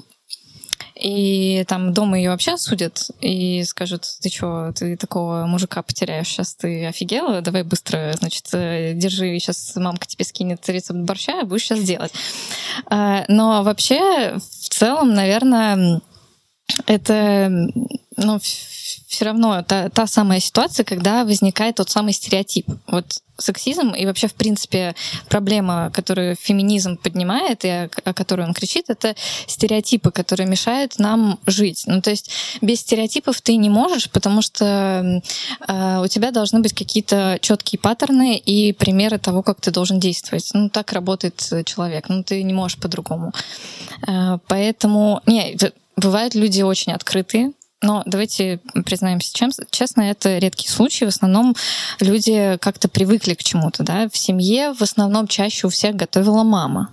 и 1.03 1.65
там 1.67 1.93
дома 1.93 2.17
ее 2.17 2.29
вообще 2.29 2.53
осудят 2.53 3.11
и 3.19 3.63
скажут, 3.65 4.05
ты 4.21 4.29
что, 4.29 4.71
ты 4.71 4.95
такого 4.95 5.45
мужика 5.45 5.83
потеряешь, 5.83 6.29
сейчас 6.29 6.55
ты 6.55 6.85
офигела, 6.85 7.41
давай 7.41 7.63
быстро, 7.63 8.13
значит, 8.17 8.47
э, 8.53 8.93
держи, 8.93 9.37
сейчас 9.37 9.73
мамка 9.75 10.07
тебе 10.07 10.23
скинет 10.23 10.67
рецепт 10.69 10.99
борща, 10.99 11.43
будешь 11.43 11.63
сейчас 11.63 11.81
делать. 11.83 12.13
А, 12.85 13.25
но 13.27 13.63
вообще, 13.63 14.37
в 14.37 14.69
целом, 14.69 15.13
наверное, 15.13 15.99
это 16.85 17.49
ну, 18.17 18.39
все 18.39 19.25
равно 19.25 19.63
та, 19.63 19.89
та 19.89 20.07
самая 20.07 20.39
ситуация, 20.39 20.83
когда 20.83 21.23
возникает 21.23 21.75
тот 21.75 21.89
самый 21.89 22.13
стереотип. 22.13 22.67
Вот 22.87 23.21
сексизм 23.37 23.89
и 23.89 24.05
вообще, 24.05 24.27
в 24.27 24.35
принципе, 24.35 24.95
проблема, 25.27 25.91
которую 25.93 26.35
феминизм 26.35 26.97
поднимает 26.97 27.65
и 27.65 27.69
о, 27.69 27.89
о 28.03 28.13
которой 28.13 28.45
он 28.45 28.53
кричит, 28.53 28.85
это 28.89 29.15
стереотипы, 29.47 30.11
которые 30.11 30.47
мешают 30.47 30.99
нам 30.99 31.39
жить. 31.47 31.83
Ну, 31.87 32.01
то 32.01 32.11
есть 32.11 32.29
без 32.61 32.81
стереотипов 32.81 33.41
ты 33.41 33.55
не 33.55 33.69
можешь, 33.69 34.09
потому 34.09 34.41
что 34.41 35.21
э, 35.67 36.01
у 36.03 36.07
тебя 36.07 36.31
должны 36.31 36.59
быть 36.59 36.73
какие-то 36.73 37.39
четкие 37.41 37.79
паттерны 37.79 38.37
и 38.37 38.71
примеры 38.71 39.17
того, 39.17 39.41
как 39.41 39.59
ты 39.59 39.71
должен 39.71 39.99
действовать. 39.99 40.49
Ну, 40.53 40.69
так 40.69 40.91
работает 40.93 41.51
человек. 41.65 42.09
Ну, 42.09 42.23
ты 42.23 42.43
не 42.43 42.53
можешь 42.53 42.77
по-другому. 42.77 43.33
Э, 44.07 44.37
поэтому... 44.47 45.21
Не, 45.25 45.57
бывают 45.95 46.35
люди 46.35 46.61
очень 46.61 46.93
открытые, 46.93 47.53
но 47.83 48.01
давайте 48.05 48.59
признаемся 48.85 49.33
честно, 49.69 50.01
это 50.03 50.37
редкий 50.37 50.69
случай. 50.69 51.05
В 51.05 51.09
основном 51.09 51.55
люди 51.99 52.57
как-то 52.61 52.87
привыкли 52.87 53.33
к 53.33 53.43
чему-то. 53.43 53.83
Да? 53.83 54.07
В 54.09 54.17
семье 54.17 54.73
в 54.73 54.81
основном 54.81 55.27
чаще 55.27 55.67
у 55.67 55.69
всех 55.69 55.95
готовила 55.95 56.43
мама. 56.43 56.89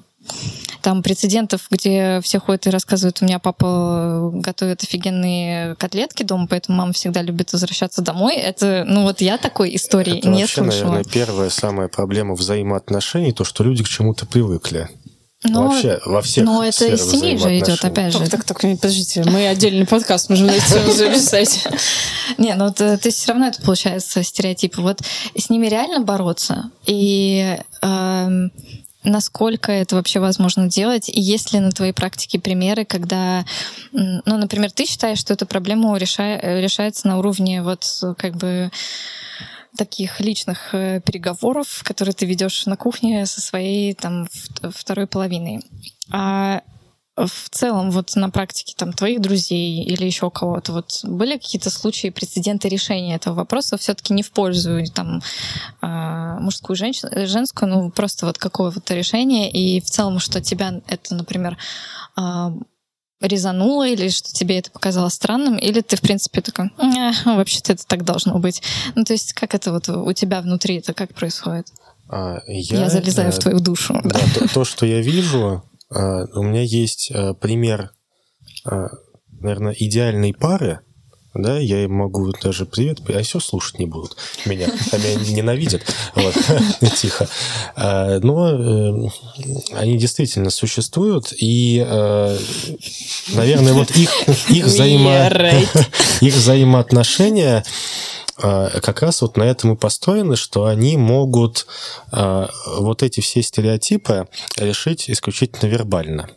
Там 0.82 1.02
прецедентов, 1.02 1.66
где 1.70 2.20
все 2.22 2.40
ходят 2.40 2.66
и 2.66 2.70
рассказывают, 2.70 3.18
у 3.20 3.24
меня 3.26 3.38
папа 3.38 4.30
готовит 4.32 4.82
офигенные 4.82 5.74
котлетки 5.76 6.22
дома, 6.22 6.46
поэтому 6.48 6.78
мама 6.78 6.92
всегда 6.92 7.20
любит 7.22 7.52
возвращаться 7.52 8.00
домой. 8.00 8.36
Это, 8.36 8.84
ну 8.86 9.02
вот 9.02 9.20
я 9.20 9.36
такой 9.36 9.74
истории 9.76 10.18
это 10.18 10.28
не 10.28 10.42
вообще, 10.42 10.62
слышала. 10.62 10.92
наверное, 10.92 11.12
первая 11.12 11.50
самая 11.50 11.88
проблема 11.88 12.34
взаимоотношений, 12.34 13.32
то, 13.32 13.44
что 13.44 13.62
люди 13.62 13.84
к 13.84 13.88
чему-то 13.88 14.24
привыкли. 14.26 14.88
Но, 15.42 15.68
Вообще, 15.68 15.98
во 16.04 16.20
всех 16.20 16.44
Но 16.44 16.62
это 16.62 16.84
из 16.86 17.10
семьи 17.10 17.36
же 17.38 17.58
идет, 17.58 17.82
опять 17.82 18.12
же. 18.12 18.18
Так, 18.18 18.44
так, 18.44 18.44
так, 18.44 18.60
подождите, 18.60 19.24
мы 19.24 19.48
отдельный 19.48 19.86
подкаст 19.86 20.28
можем 20.28 20.48
на 20.48 20.50
эту 20.50 20.92
записать. 20.92 21.66
Не, 22.38 22.54
ну 22.54 22.70
то 22.72 23.00
есть 23.02 23.18
все 23.18 23.32
равно 23.32 23.46
это 23.46 23.62
получается 23.62 24.22
стереотипы. 24.22 24.82
Вот 24.82 25.00
с 25.34 25.48
ними 25.48 25.66
реально 25.66 26.00
бороться. 26.00 26.70
И 26.84 27.58
эм, 27.80 28.52
насколько 29.02 29.72
это 29.72 29.96
вообще 29.96 30.20
возможно 30.20 30.68
делать, 30.68 31.08
и 31.08 31.20
есть 31.20 31.54
ли 31.54 31.60
на 31.60 31.70
твоей 31.70 31.92
практике 31.92 32.38
примеры, 32.38 32.84
когда, 32.84 33.46
ну, 33.92 34.36
например, 34.36 34.70
ты 34.70 34.84
считаешь, 34.84 35.18
что 35.18 35.32
эта 35.32 35.46
проблема 35.46 35.96
решается 35.96 37.08
на 37.08 37.18
уровне 37.18 37.62
вот 37.62 37.84
как 38.18 38.36
бы 38.36 38.70
таких 39.76 40.20
личных 40.20 40.74
э, 40.74 41.00
переговоров, 41.00 41.82
которые 41.84 42.14
ты 42.14 42.26
ведешь 42.26 42.66
на 42.66 42.76
кухне 42.76 43.26
со 43.26 43.40
своей 43.40 43.94
там 43.94 44.28
второй 44.72 45.06
половиной. 45.06 45.62
А 46.10 46.62
в 47.16 47.50
целом, 47.50 47.90
вот 47.90 48.14
на 48.16 48.30
практике 48.30 48.74
там 48.76 48.92
твоих 48.92 49.20
друзей 49.20 49.82
или 49.84 50.04
еще 50.04 50.30
кого-то, 50.30 50.72
вот 50.72 51.00
были 51.02 51.36
какие-то 51.36 51.70
случаи, 51.70 52.10
прецеденты 52.10 52.68
решения 52.68 53.16
этого 53.16 53.34
вопроса 53.34 53.76
все-таки 53.76 54.14
не 54.14 54.22
в 54.22 54.30
пользу 54.30 54.82
там 54.94 55.20
а, 55.80 56.38
мужскую, 56.40 56.76
женщину, 56.76 57.10
женскую, 57.26 57.70
ну 57.70 57.90
просто 57.90 58.26
вот 58.26 58.38
какого-то 58.38 58.94
решения 58.94 59.50
и 59.50 59.80
в 59.80 59.90
целом, 59.90 60.18
что 60.18 60.40
тебя 60.40 60.80
это, 60.86 61.14
например, 61.14 61.58
а, 62.16 62.52
резануло, 63.20 63.86
или 63.86 64.08
что 64.08 64.32
тебе 64.32 64.58
это 64.58 64.70
показалось 64.70 65.14
странным, 65.14 65.56
или 65.56 65.80
ты, 65.80 65.96
в 65.96 66.00
принципе, 66.00 66.40
такой, 66.40 66.66
э, 66.78 67.12
вообще-то 67.24 67.72
это 67.72 67.86
так 67.86 68.04
должно 68.04 68.38
быть. 68.38 68.62
Ну, 68.94 69.04
то 69.04 69.12
есть, 69.12 69.32
как 69.34 69.54
это 69.54 69.72
вот 69.72 69.88
у 69.88 70.12
тебя 70.12 70.40
внутри, 70.40 70.78
это 70.78 70.94
как 70.94 71.14
происходит? 71.14 71.66
А, 72.08 72.40
я, 72.46 72.80
я 72.80 72.90
залезаю 72.90 73.28
а, 73.28 73.32
в 73.32 73.38
твою 73.38 73.60
душу. 73.60 74.00
Да, 74.02 74.18
да. 74.18 74.40
То, 74.40 74.54
то, 74.54 74.64
что 74.64 74.86
я 74.86 75.00
вижу, 75.00 75.62
а, 75.90 76.24
у 76.34 76.42
меня 76.42 76.62
есть 76.62 77.10
а, 77.12 77.34
пример, 77.34 77.92
а, 78.64 78.88
наверное, 79.40 79.74
идеальной 79.78 80.34
пары, 80.34 80.80
да, 81.34 81.58
я 81.58 81.84
им 81.84 81.94
могу 81.94 82.32
даже 82.42 82.66
привет, 82.66 83.00
а 83.08 83.22
все 83.22 83.38
слушать 83.38 83.78
не 83.78 83.86
будут 83.86 84.16
меня, 84.46 84.68
а 84.90 84.98
меня 84.98 85.14
ненавидят, 85.14 85.82
вот, 86.14 86.34
тихо. 86.96 87.28
А, 87.76 88.18
но 88.20 88.50
э, 88.50 89.08
они 89.74 89.96
действительно 89.96 90.50
существуют, 90.50 91.32
и, 91.38 91.84
э, 91.86 92.38
наверное, 93.28 93.74
вот 93.74 93.90
их, 93.92 94.10
их, 94.48 94.64
взаимо... 94.64 95.30
их 96.20 96.34
взаимоотношения 96.34 97.64
э, 98.42 98.80
как 98.82 99.02
раз 99.02 99.22
вот 99.22 99.36
на 99.36 99.44
этом 99.44 99.74
и 99.74 99.76
построены, 99.76 100.34
что 100.34 100.66
они 100.66 100.96
могут 100.96 101.66
вот 102.10 103.02
эти 103.04 103.20
все 103.20 103.42
стереотипы 103.42 104.26
решить 104.56 105.08
исключительно 105.08 105.68
вербально. 105.68 106.28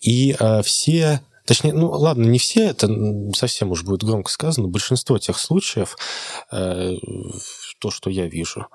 И 0.00 0.36
все 0.62 1.20
Точнее, 1.50 1.72
ну 1.72 1.90
ладно, 1.90 2.26
не 2.26 2.38
все, 2.38 2.68
это 2.68 2.88
совсем 3.34 3.72
уж 3.72 3.82
будет 3.82 4.04
громко 4.04 4.30
сказано, 4.30 4.68
большинство 4.68 5.18
тех 5.18 5.36
случаев, 5.36 5.96
э, 6.52 6.92
то, 7.80 7.90
что 7.90 8.08
я 8.08 8.28
вижу, 8.28 8.68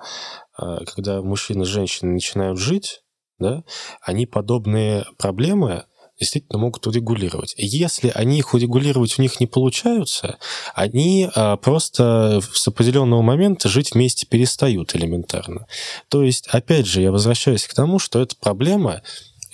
э, 0.62 0.80
когда 0.94 1.22
мужчины 1.22 1.64
и 1.64 1.66
женщины 1.66 2.12
начинают 2.12 2.60
жить, 2.60 3.00
да, 3.40 3.64
они 4.02 4.26
подобные 4.26 5.06
проблемы 5.18 5.86
действительно 6.20 6.60
могут 6.60 6.86
урегулировать. 6.86 7.54
Если 7.58 8.12
они 8.14 8.40
их 8.40 8.54
урегулировать 8.54 9.18
у 9.20 9.22
них 9.22 9.40
не 9.40 9.48
получаются, 9.48 10.38
они 10.74 11.30
а, 11.34 11.58
просто 11.58 12.42
с 12.54 12.68
определенного 12.68 13.22
момента 13.22 13.70
жить 13.70 13.94
вместе 13.94 14.26
перестают 14.26 14.96
элементарно. 14.96 15.68
То 16.10 16.24
есть, 16.24 16.48
опять 16.48 16.88
же, 16.88 17.02
я 17.02 17.12
возвращаюсь 17.12 17.68
к 17.68 17.74
тому, 17.74 18.00
что 18.00 18.22
эта 18.22 18.36
проблема 18.38 19.02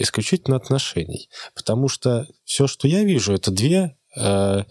исключительно 0.02 0.58
отношений. 0.58 1.30
Потому 1.56 1.88
что 1.88 2.28
все, 2.44 2.68
что 2.68 2.88
я 2.88 3.04
вижу, 3.04 3.34
это 3.34 3.52
две, 3.52 3.98
э, 4.18 4.64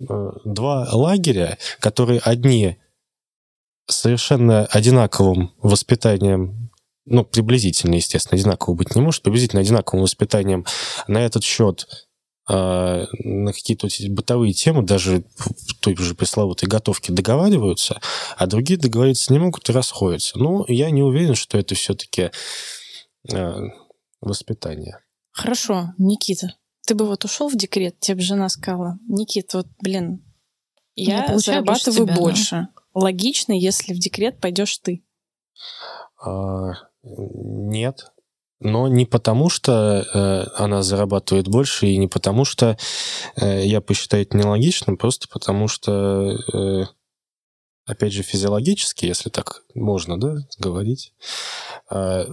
э, 0.00 0.04
два 0.44 0.88
лагеря, 0.92 1.58
которые 1.80 2.20
одни 2.20 2.78
совершенно 3.86 4.66
одинаковым 4.66 5.52
воспитанием 5.58 6.64
ну, 7.06 7.24
приблизительно, 7.24 7.96
естественно, 7.96 8.40
одинаково 8.40 8.74
быть 8.74 8.94
не 8.94 9.02
может, 9.02 9.22
приблизительно 9.22 9.60
одинаковым 9.60 10.02
воспитанием 10.02 10.64
на 11.06 11.18
этот 11.18 11.44
счет 11.44 11.86
э, 12.48 13.06
на 13.12 13.52
какие-то 13.52 13.88
бытовые 14.08 14.52
темы, 14.52 14.82
даже 14.82 15.24
той 15.80 15.96
же 15.96 16.14
пресловутой 16.14 16.68
готовке 16.68 17.12
договариваются, 17.12 18.00
а 18.36 18.46
другие 18.46 18.78
договориться 18.78 19.32
не 19.32 19.38
могут 19.38 19.68
и 19.68 19.72
расходятся. 19.72 20.38
Ну, 20.38 20.64
я 20.68 20.90
не 20.90 21.02
уверен, 21.02 21.34
что 21.34 21.58
это 21.58 21.74
все-таки 21.74 22.30
э, 23.30 23.54
воспитания. 24.24 25.00
Хорошо, 25.30 25.94
Никита, 25.98 26.54
ты 26.86 26.94
бы 26.94 27.06
вот 27.06 27.24
ушел 27.24 27.48
в 27.48 27.56
декрет, 27.56 27.98
тебе 28.00 28.16
бы 28.16 28.22
жена 28.22 28.48
сказала, 28.48 28.98
Никита, 29.08 29.58
вот, 29.58 29.66
блин, 29.80 30.24
я, 30.94 31.26
я 31.26 31.38
зарабатываю 31.38 32.06
больше. 32.06 32.20
больше. 32.20 32.50
Да? 32.52 32.68
Логично, 32.94 33.52
если 33.52 33.92
в 33.92 33.98
декрет 33.98 34.40
пойдешь 34.40 34.78
ты. 34.78 35.04
А, 36.24 36.72
нет. 37.02 38.12
Но 38.60 38.88
не 38.88 39.04
потому, 39.04 39.50
что 39.50 40.06
э, 40.14 40.44
она 40.56 40.82
зарабатывает 40.82 41.48
больше, 41.48 41.86
и 41.86 41.98
не 41.98 42.06
потому, 42.06 42.44
что 42.44 42.78
э, 43.36 43.66
я 43.66 43.80
посчитаю 43.80 44.22
это 44.22 44.36
нелогичным, 44.36 44.96
просто 44.96 45.28
потому 45.28 45.68
что, 45.68 46.30
э, 46.32 46.84
опять 47.86 48.12
же, 48.12 48.22
физиологически, 48.22 49.06
если 49.06 49.30
так 49.30 49.62
можно 49.74 50.18
да, 50.18 50.36
говорить, 50.58 51.12
э, 51.90 52.26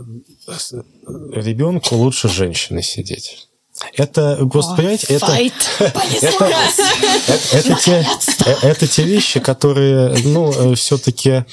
ребенку 1.33 1.95
лучше 1.95 2.29
женщины 2.29 2.81
сидеть. 2.81 3.47
Это, 3.95 4.45
просто, 4.51 4.75
понимаете, 4.75 5.07
это, 5.13 5.25
это, 5.81 6.45
это, 6.45 7.57
это, 7.57 7.75
те, 7.81 8.07
это 8.61 8.87
те 8.87 9.03
вещи, 9.03 9.39
которые, 9.39 10.15
ну, 10.25 10.75
все-таки 10.75 11.45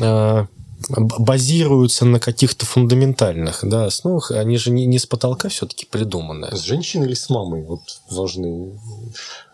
э, 0.00 0.46
базируются 0.88 2.04
на 2.04 2.18
каких-то 2.18 2.66
фундаментальных 2.66 3.60
да, 3.62 3.86
основах. 3.86 4.30
Они 4.30 4.56
же 4.56 4.70
не, 4.70 4.86
не 4.86 4.98
с 4.98 5.06
потолка 5.06 5.48
все-таки 5.48 5.86
придуманы. 5.86 6.48
С 6.56 6.62
женщиной 6.62 7.06
или 7.06 7.14
с 7.14 7.28
мамой 7.28 7.62
вот 7.62 7.80
важны 8.10 8.78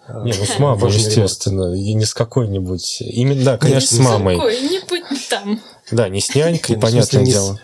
не, 0.09 0.33
ну 0.33 0.45
с 0.45 0.59
мамой, 0.59 0.93
естественно, 0.93 1.75
и 1.75 1.95
не 1.95 2.05
с 2.05 2.15
какой-нибудь. 2.15 2.99
Именно, 3.01 3.45
да, 3.45 3.59
конечно, 3.59 3.97
с 3.97 3.99
мамой. 3.99 4.37
Какой-нибудь 4.37 5.29
там. 5.29 5.61
Да, 5.91 6.09
не 6.09 6.21
с 6.21 6.35
нянькой, 6.35 6.79
понятное 6.79 7.25
дело. 7.25 7.61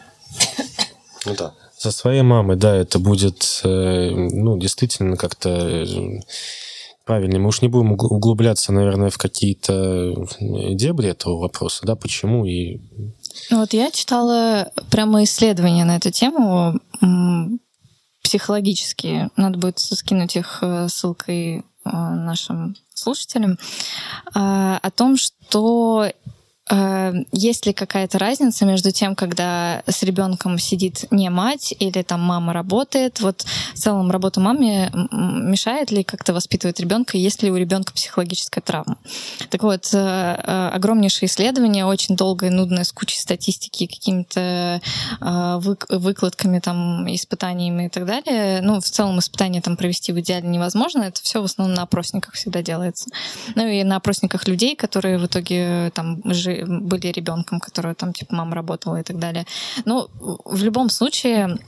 Ну 1.24 1.34
да. 1.36 1.54
Со 1.76 1.90
своей 1.90 2.22
мамой, 2.22 2.56
да, 2.56 2.76
это 2.76 2.98
будет, 2.98 3.60
э, 3.64 4.10
ну, 4.10 4.56
действительно 4.56 5.16
как-то 5.16 5.50
э, 5.50 6.20
правильно. 7.04 7.38
Мы 7.38 7.48
уж 7.48 7.60
не 7.60 7.68
будем 7.68 7.92
углубляться, 7.92 8.72
наверное, 8.72 9.10
в 9.10 9.18
какие-то 9.18 10.14
дебри 10.40 11.08
этого 11.08 11.38
вопроса, 11.38 11.84
да, 11.84 11.96
почему 11.96 12.44
и... 12.44 12.80
Ну, 13.50 13.60
вот 13.60 13.72
я 13.72 13.90
читала 13.90 14.70
прямо 14.90 15.24
исследования 15.24 15.84
на 15.84 15.96
эту 15.96 16.10
тему 16.10 16.78
психологические. 18.22 19.30
Надо 19.36 19.58
будет 19.58 19.78
скинуть 19.78 20.36
их 20.36 20.58
э, 20.62 20.86
ссылкой 20.88 21.64
нашим 21.84 22.76
слушателям 22.94 23.58
о 24.34 24.90
том, 24.94 25.16
что 25.16 26.06
Э, 26.06 26.12
есть 27.32 27.66
ли 27.66 27.72
какая-то 27.72 28.18
разница 28.18 28.64
между 28.64 28.92
тем, 28.92 29.14
когда 29.16 29.82
с 29.86 30.02
ребенком 30.02 30.58
сидит 30.58 31.06
не 31.10 31.28
мать 31.28 31.74
или 31.78 32.02
там 32.02 32.20
мама 32.20 32.52
работает? 32.52 33.20
Вот 33.20 33.44
в 33.74 33.78
целом 33.78 34.10
работа 34.10 34.40
маме 34.40 34.90
мешает 35.10 35.90
ли 35.90 36.04
как-то 36.04 36.32
воспитывать 36.32 36.78
ребенка, 36.78 37.18
есть 37.18 37.42
ли 37.42 37.50
у 37.50 37.56
ребенка 37.56 37.92
психологическая 37.92 38.62
травма? 38.62 38.96
Так 39.50 39.64
вот, 39.64 39.90
э, 39.92 39.98
э, 39.98 40.68
огромнейшее 40.72 41.28
исследование, 41.28 41.84
очень 41.84 42.16
долгое, 42.16 42.50
нудное, 42.50 42.84
с 42.84 42.92
кучей 42.92 43.18
статистики, 43.18 43.86
какими-то 43.86 44.80
выкладками, 45.20 46.60
там, 46.60 47.12
испытаниями 47.12 47.86
и 47.86 47.88
так 47.88 48.06
далее. 48.06 48.60
Ну, 48.62 48.80
в 48.80 48.84
целом 48.84 49.18
испытания 49.18 49.60
там 49.60 49.76
провести 49.76 50.12
в 50.12 50.20
идеале 50.20 50.48
невозможно. 50.48 51.02
Это 51.02 51.22
все 51.22 51.40
в 51.40 51.44
основном 51.44 51.74
на 51.74 51.82
опросниках 51.82 52.34
всегда 52.34 52.62
делается. 52.62 53.10
Ну 53.54 53.66
и 53.66 53.82
на 53.82 53.96
опросниках 53.96 54.46
людей, 54.46 54.76
которые 54.76 55.18
в 55.18 55.26
итоге 55.26 55.90
там 55.94 56.22
же 56.24 56.51
были 56.64 57.08
ребенком, 57.08 57.60
которого 57.60 57.94
там, 57.94 58.12
типа, 58.12 58.34
мама 58.34 58.54
работала 58.54 58.96
и 59.00 59.02
так 59.02 59.18
далее. 59.18 59.46
Но 59.84 60.08
в 60.44 60.62
любом 60.62 60.90
случае 60.90 61.58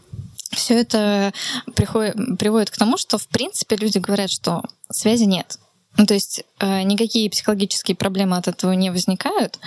все 0.53 0.81
это 0.81 1.33
приходит, 1.75 2.17
приводит 2.39 2.71
к 2.71 2.77
тому, 2.77 2.97
что, 2.97 3.19
в 3.19 3.27
принципе, 3.29 3.77
люди 3.77 3.99
говорят, 3.99 4.31
что 4.31 4.63
связи 4.91 5.25
нет. 5.25 5.59
Ну, 5.97 6.07
то 6.07 6.15
есть 6.15 6.43
э, 6.59 6.83
никакие 6.83 7.31
психологические 7.31 7.97
проблемы 7.97 8.37
от 8.37 8.49
этого 8.49 8.73
не 8.73 8.91
возникают, 8.91 9.61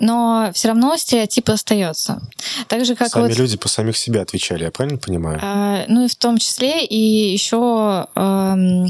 но 0.00 0.50
все 0.54 0.68
равно 0.68 0.96
стереотип 0.96 1.50
остается. 1.50 2.22
Так 2.68 2.86
же, 2.86 2.94
как 2.94 3.10
Сами 3.10 3.28
вот, 3.28 3.36
люди 3.36 3.58
по 3.58 3.68
самих 3.68 3.98
себе 3.98 4.22
отвечали, 4.22 4.64
я 4.64 4.70
правильно 4.70 4.98
понимаю? 4.98 5.38
Э, 5.42 5.84
ну 5.88 6.06
и 6.06 6.08
в 6.08 6.16
том 6.16 6.38
числе 6.38 6.82
и 6.82 7.30
еще 7.30 8.06
э, 8.14 8.86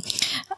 Э, 0.49 0.57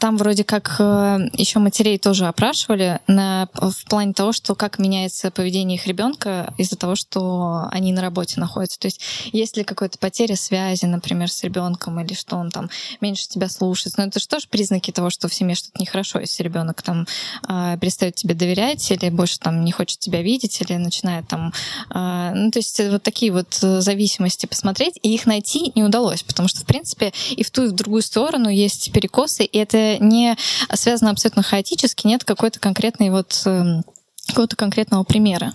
там 0.00 0.16
вроде 0.16 0.44
как 0.44 0.76
э, 0.78 1.18
еще 1.34 1.58
матерей 1.58 1.98
тоже 1.98 2.26
опрашивали 2.26 3.00
на, 3.06 3.48
в 3.54 3.84
плане 3.84 4.12
того, 4.12 4.32
что 4.32 4.54
как 4.54 4.78
меняется 4.78 5.30
поведение 5.30 5.76
их 5.76 5.86
ребенка 5.86 6.52
из-за 6.58 6.76
того, 6.76 6.96
что 6.96 7.68
они 7.70 7.92
на 7.92 8.00
работе 8.00 8.40
находятся. 8.40 8.78
То 8.80 8.86
есть 8.86 9.00
есть 9.32 9.56
ли 9.56 9.64
какая-то 9.64 9.98
потеря 9.98 10.36
связи, 10.36 10.86
например, 10.86 11.30
с 11.30 11.42
ребенком, 11.44 12.00
или 12.00 12.14
что 12.14 12.36
он 12.36 12.50
там 12.50 12.70
меньше 13.00 13.28
тебя 13.28 13.48
слушает. 13.48 13.98
Но 13.98 14.04
это 14.04 14.18
же 14.18 14.26
тоже 14.26 14.48
признаки 14.48 14.90
того, 14.90 15.10
что 15.10 15.28
в 15.28 15.34
семье 15.34 15.54
что-то 15.54 15.80
нехорошо, 15.80 16.20
если 16.20 16.42
ребенок 16.42 16.82
там 16.82 17.06
э, 17.48 17.76
перестает 17.80 18.14
тебе 18.14 18.34
доверять, 18.34 18.90
или 18.90 19.10
больше 19.10 19.38
там 19.38 19.64
не 19.64 19.72
хочет 19.72 19.98
тебя 19.98 20.22
видеть, 20.22 20.60
или 20.60 20.76
начинает 20.76 21.28
там... 21.28 21.52
Э, 21.94 22.32
ну, 22.34 22.50
то 22.50 22.58
есть 22.58 22.80
вот 22.80 23.02
такие 23.02 23.30
вот 23.30 23.54
зависимости 23.54 24.46
посмотреть, 24.46 24.98
и 25.02 25.14
их 25.14 25.26
найти 25.26 25.72
не 25.74 25.84
удалось, 25.84 26.22
потому 26.22 26.48
что, 26.48 26.60
в 26.60 26.64
принципе, 26.64 27.12
и 27.30 27.44
в 27.44 27.50
ту, 27.50 27.64
и 27.64 27.68
в 27.68 27.72
другую 27.72 28.02
сторону 28.02 28.48
есть 28.48 28.92
перекосы, 29.02 29.44
и 29.44 29.58
это 29.58 29.98
не 29.98 30.36
связано 30.72 31.10
абсолютно 31.10 31.42
хаотически, 31.42 32.06
нет 32.06 32.24
какой-то 32.24 32.60
конкретной 32.60 33.10
вот 33.10 33.42
эм, 33.46 33.82
какого-то 34.28 34.56
конкретного 34.56 35.02
примера, 35.02 35.52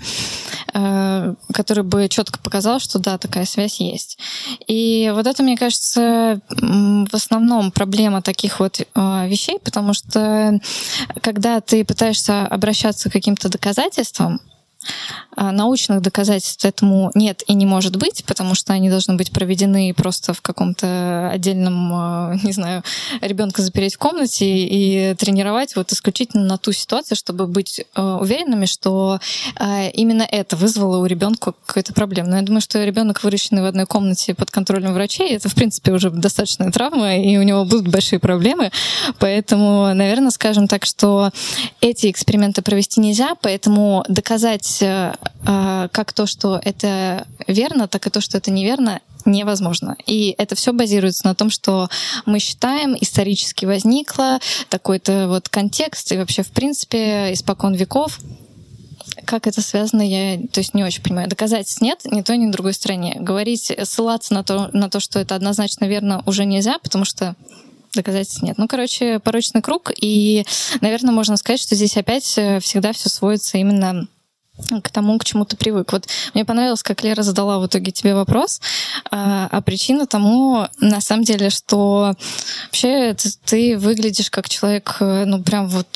э, 0.73 1.33
который 1.53 1.83
бы 1.83 2.07
четко 2.09 2.39
показал, 2.39 2.79
что 2.79 2.99
да, 2.99 3.17
такая 3.17 3.45
связь 3.45 3.79
есть. 3.79 4.19
И 4.67 5.11
вот 5.15 5.25
это, 5.25 5.41
мне 5.41 5.57
кажется, 5.57 6.41
в 6.49 7.13
основном 7.13 7.71
проблема 7.71 8.21
таких 8.21 8.59
вот 8.59 8.81
э, 8.81 8.85
вещей, 9.27 9.59
потому 9.63 9.93
что 9.93 10.59
когда 11.21 11.61
ты 11.61 11.85
пытаешься 11.85 12.45
обращаться 12.45 13.09
к 13.09 13.13
каким-то 13.13 13.49
доказательствам, 13.49 14.41
научных 15.35 16.01
доказательств 16.01 16.65
этому 16.65 17.11
нет 17.13 17.43
и 17.47 17.53
не 17.53 17.65
может 17.65 17.95
быть, 17.95 18.23
потому 18.25 18.55
что 18.55 18.73
они 18.73 18.89
должны 18.89 19.15
быть 19.15 19.31
проведены 19.31 19.93
просто 19.93 20.33
в 20.33 20.41
каком-то 20.41 21.29
отдельном, 21.31 21.93
а, 21.93 22.35
не 22.43 22.51
знаю, 22.51 22.83
ребенка 23.21 23.61
запереть 23.61 23.95
в 23.95 23.99
комнате 23.99 24.45
и 24.45 25.13
тренировать 25.15 25.75
вот 25.75 25.91
исключительно 25.91 26.43
на 26.43 26.57
ту 26.57 26.71
ситуацию, 26.71 27.17
чтобы 27.17 27.47
быть 27.47 27.81
а, 27.93 28.17
уверенными, 28.17 28.65
что 28.65 29.19
именно 29.93 30.23
это 30.23 30.55
вызвало 30.55 30.97
у 30.97 31.05
ребенка 31.05 31.53
какую-то 31.65 31.93
проблему. 31.93 32.29
Но 32.29 32.37
я 32.37 32.41
думаю, 32.41 32.61
что 32.61 32.83
ребенок, 32.83 33.23
выращенный 33.23 33.61
в 33.61 33.65
одной 33.65 33.85
комнате 33.85 34.33
под 34.33 34.51
контролем 34.51 34.93
врачей, 34.93 35.29
это, 35.35 35.49
в 35.49 35.55
принципе, 35.55 35.91
уже 35.91 36.09
достаточная 36.09 36.71
травма, 36.71 37.17
и 37.17 37.37
у 37.37 37.43
него 37.43 37.65
будут 37.65 37.87
большие 37.87 38.19
проблемы. 38.19 38.71
Поэтому, 39.19 39.93
наверное, 39.93 40.31
скажем 40.31 40.67
так, 40.67 40.85
что 40.85 41.31
эти 41.81 42.09
эксперименты 42.11 42.61
провести 42.61 42.99
нельзя, 42.99 43.35
поэтому 43.41 44.03
доказать 44.07 44.76
сказать 44.77 45.15
э, 45.45 45.89
как 45.91 46.13
то, 46.13 46.25
что 46.25 46.59
это 46.63 47.27
верно, 47.47 47.87
так 47.87 48.07
и 48.07 48.09
то, 48.09 48.21
что 48.21 48.37
это 48.37 48.51
неверно, 48.51 49.01
невозможно. 49.25 49.95
И 50.05 50.35
это 50.37 50.55
все 50.55 50.73
базируется 50.73 51.25
на 51.25 51.35
том, 51.35 51.49
что 51.49 51.89
мы 52.25 52.39
считаем, 52.39 52.95
исторически 52.99 53.65
возникло 53.65 54.39
такой-то 54.69 55.27
вот 55.27 55.49
контекст, 55.49 56.11
и 56.11 56.17
вообще, 56.17 56.43
в 56.43 56.51
принципе, 56.51 57.33
испокон 57.33 57.73
веков 57.73 58.19
как 59.25 59.47
это 59.47 59.61
связано, 59.61 60.01
я 60.01 60.37
то 60.37 60.59
есть 60.59 60.73
не 60.73 60.83
очень 60.83 61.01
понимаю. 61.01 61.27
Доказательств 61.27 61.81
нет 61.81 62.01
ни 62.05 62.21
той, 62.21 62.37
ни 62.37 62.49
другой 62.51 62.73
стороне. 62.73 63.17
Говорить, 63.19 63.71
ссылаться 63.83 64.33
на 64.33 64.43
то, 64.43 64.69
на 64.73 64.89
то, 64.89 64.99
что 64.99 65.19
это 65.19 65.35
однозначно 65.35 65.85
верно, 65.85 66.23
уже 66.25 66.45
нельзя, 66.45 66.77
потому 66.77 67.03
что 67.03 67.35
доказательств 67.93 68.41
нет. 68.43 68.57
Ну, 68.57 68.67
короче, 68.67 69.19
порочный 69.19 69.61
круг. 69.61 69.91
И, 69.99 70.45
наверное, 70.81 71.13
можно 71.13 71.35
сказать, 71.35 71.59
что 71.59 71.75
здесь 71.75 71.97
опять 71.97 72.37
э, 72.37 72.59
всегда 72.59 72.93
все 72.93 73.09
сводится 73.09 73.57
именно 73.57 74.07
к 74.83 74.89
тому, 74.89 75.17
к 75.17 75.25
чему 75.25 75.45
ты 75.45 75.55
привык. 75.55 75.91
Вот 75.91 76.07
мне 76.33 76.45
понравилось, 76.45 76.83
как 76.83 77.03
Лера 77.03 77.23
задала 77.23 77.59
в 77.59 77.67
итоге 77.67 77.91
тебе 77.91 78.15
вопрос, 78.15 78.61
а, 79.11 79.47
а 79.51 79.61
причина 79.61 80.07
тому, 80.07 80.67
на 80.79 81.01
самом 81.01 81.23
деле, 81.23 81.49
что 81.49 82.13
вообще 82.65 83.15
ты, 83.45 83.77
выглядишь 83.77 84.29
как 84.29 84.49
человек, 84.49 84.97
э, 84.99 85.25
ну, 85.25 85.41
прям 85.43 85.67
вот 85.67 85.87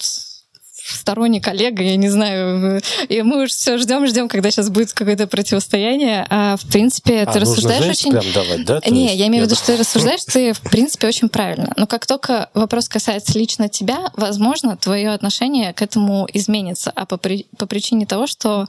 сторонник 0.96 1.44
коллега, 1.44 1.84
я 1.84 1.96
не 1.96 2.10
знаю. 2.10 2.82
И 3.10 3.22
мы 3.22 3.44
уже 3.44 3.54
все 3.54 3.78
ждем, 3.78 4.06
ждем, 4.08 4.28
когда 4.28 4.52
сейчас 4.52 4.70
будет 4.70 4.94
какое-то 4.94 5.28
противостояние. 5.28 6.26
А 6.30 6.58
в 6.58 6.68
принципе, 6.68 7.22
а, 7.22 7.32
ты 7.32 7.39
рассуждаешь 7.39 7.86
очень. 7.86 8.12
Прям 8.12 8.32
давать, 8.34 8.66
да? 8.66 8.82
Не, 8.88 9.06
есть... 9.06 9.16
я 9.16 9.28
имею 9.28 9.44
в 9.44 9.48
виду, 9.48 9.56
что 9.56 9.68
ты 9.68 9.78
рассуждаешь, 9.78 10.24
ты 10.26 10.54
в 10.54 10.62
принципе 10.62 11.08
очень 11.08 11.30
правильно. 11.30 11.74
Но 11.78 11.88
как 11.88 12.06
только 12.06 12.50
вопрос 12.54 12.89
касается 12.89 13.38
лично 13.38 13.70
тебя, 13.70 14.12
возможно, 14.16 14.78
твое 14.78 15.12
отношение 15.12 15.74
к 15.74 15.82
этому 15.82 16.28
изменится. 16.34 16.92
А 16.96 17.06
по, 17.06 17.18
при... 17.18 17.46
по 17.58 17.66
причине 17.66 18.06
того, 18.06 18.28
что 18.28 18.68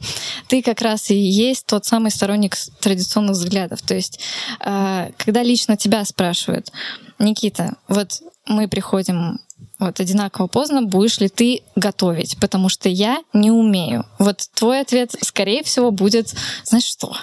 ты 0.49 0.63
как 0.63 0.81
раз 0.83 1.11
и 1.11 1.17
есть 1.17 1.67
тот 1.67 1.85
самый 1.85 2.11
сторонник 2.11 2.57
традиционных 2.81 3.33
взглядов. 3.33 3.83
То 3.83 3.95
есть, 3.95 4.21
а, 4.61 5.11
когда 5.19 5.43
лично 5.43 5.77
тебя 5.77 6.05
спрашивают, 6.05 6.73
Никита, 7.19 7.75
вот 7.89 8.21
мы 8.47 8.69
приходим 8.69 9.39
вот 9.87 10.01
одинаково 10.01 10.47
поздно, 10.47 10.83
будешь 10.83 11.19
ли 11.19 11.29
ты 11.29 11.63
готовить, 11.77 12.39
потому 12.39 12.69
что 12.69 12.89
я 12.89 13.19
не 13.33 13.51
умею. 13.51 14.05
Вот 14.19 14.49
твой 14.55 14.81
ответ, 14.81 15.15
скорее 15.23 15.63
всего, 15.63 15.91
будет, 15.91 16.35
знаешь 16.65 16.85
что? 16.85 17.15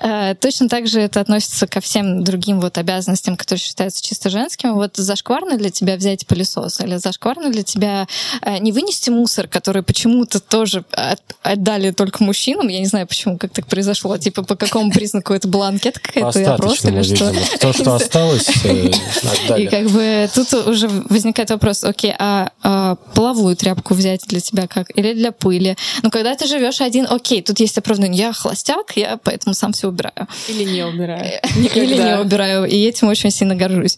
Э, 0.00 0.36
точно 0.36 0.68
так 0.68 0.86
же 0.86 1.00
это 1.00 1.20
относится 1.20 1.66
ко 1.66 1.80
всем 1.80 2.22
другим 2.22 2.60
вот 2.60 2.78
обязанностям, 2.78 3.36
которые 3.36 3.60
считаются 3.60 4.00
чисто 4.00 4.30
женскими. 4.30 4.70
Вот 4.70 4.96
зашкварно 4.96 5.56
для 5.56 5.70
тебя 5.70 5.96
взять 5.96 6.24
пылесос 6.26 6.80
или 6.80 6.96
зашкварно 6.96 7.50
для 7.50 7.64
тебя 7.64 8.06
э, 8.42 8.58
не 8.58 8.70
вынести 8.70 9.10
мусор, 9.10 9.48
который 9.48 9.82
почему-то 9.82 10.38
тоже 10.38 10.84
отдали 11.42 11.90
только 11.90 12.22
мужчинам. 12.22 12.68
Я 12.68 12.78
не 12.78 12.86
знаю, 12.86 13.08
почему, 13.08 13.38
как 13.38 13.52
так 13.52 13.66
произошло. 13.66 14.16
Типа, 14.18 14.44
по 14.44 14.54
какому 14.54 14.92
признаку 14.92 15.32
это 15.32 15.48
была 15.48 15.68
анкета 15.68 15.98
какая-то, 15.98 16.54
опрос 16.54 16.84
или 16.84 17.02
что? 17.02 17.32
То, 17.58 17.72
что 17.72 17.94
осталось, 17.96 18.48
э, 18.64 18.90
И 19.58 19.66
как 19.66 19.86
бы 19.90 20.28
тут 20.32 20.52
уже 20.66 20.88
возникает 21.08 21.50
вопрос, 21.50 21.84
окей, 21.84 22.14
а, 22.18 22.50
а 22.62 22.96
половую 23.14 23.56
тряпку 23.56 23.94
взять 23.94 24.22
для 24.26 24.40
тебя 24.40 24.66
как? 24.66 24.96
Или 24.96 25.14
для 25.14 25.32
пыли? 25.32 25.76
Ну, 26.02 26.10
когда 26.10 26.34
ты 26.34 26.46
живешь 26.46 26.80
один, 26.80 27.06
окей, 27.08 27.42
тут 27.42 27.60
есть 27.60 27.78
оправдание. 27.78 28.26
Я 28.26 28.32
холостяк, 28.32 28.96
я 28.96 29.18
поэтому 29.22 29.54
сам 29.54 29.72
все 29.72 29.88
убираю. 29.88 30.26
Или 30.48 30.64
не 30.64 30.84
убираю. 30.84 31.40
Или 31.74 31.94
не 31.94 32.18
убираю. 32.20 32.64
И 32.64 32.76
этим 32.84 33.08
очень 33.08 33.30
сильно 33.30 33.54
горжусь. 33.54 33.96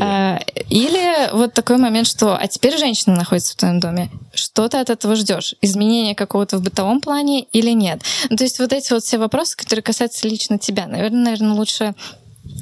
А, 0.00 0.38
или 0.70 1.32
вот 1.32 1.54
такой 1.54 1.76
момент, 1.78 2.06
что 2.06 2.36
а 2.36 2.46
теперь 2.46 2.76
женщина 2.78 3.16
находится 3.16 3.52
в 3.52 3.56
твоем 3.56 3.80
доме. 3.80 4.10
Что 4.34 4.68
ты 4.68 4.78
от 4.78 4.90
этого 4.90 5.16
ждешь? 5.16 5.54
Изменение 5.60 6.14
какого-то 6.14 6.58
в 6.58 6.62
бытовом 6.62 7.00
плане 7.00 7.42
или 7.52 7.70
нет? 7.70 8.02
Ну, 8.30 8.36
то 8.36 8.44
есть 8.44 8.58
вот 8.58 8.72
эти 8.72 8.92
вот 8.92 9.02
все 9.02 9.18
вопросы, 9.18 9.56
которые 9.56 9.82
касаются 9.82 10.28
лично 10.28 10.58
тебя, 10.58 10.86
наверное, 10.86 11.24
наверное, 11.24 11.54
лучше 11.54 11.94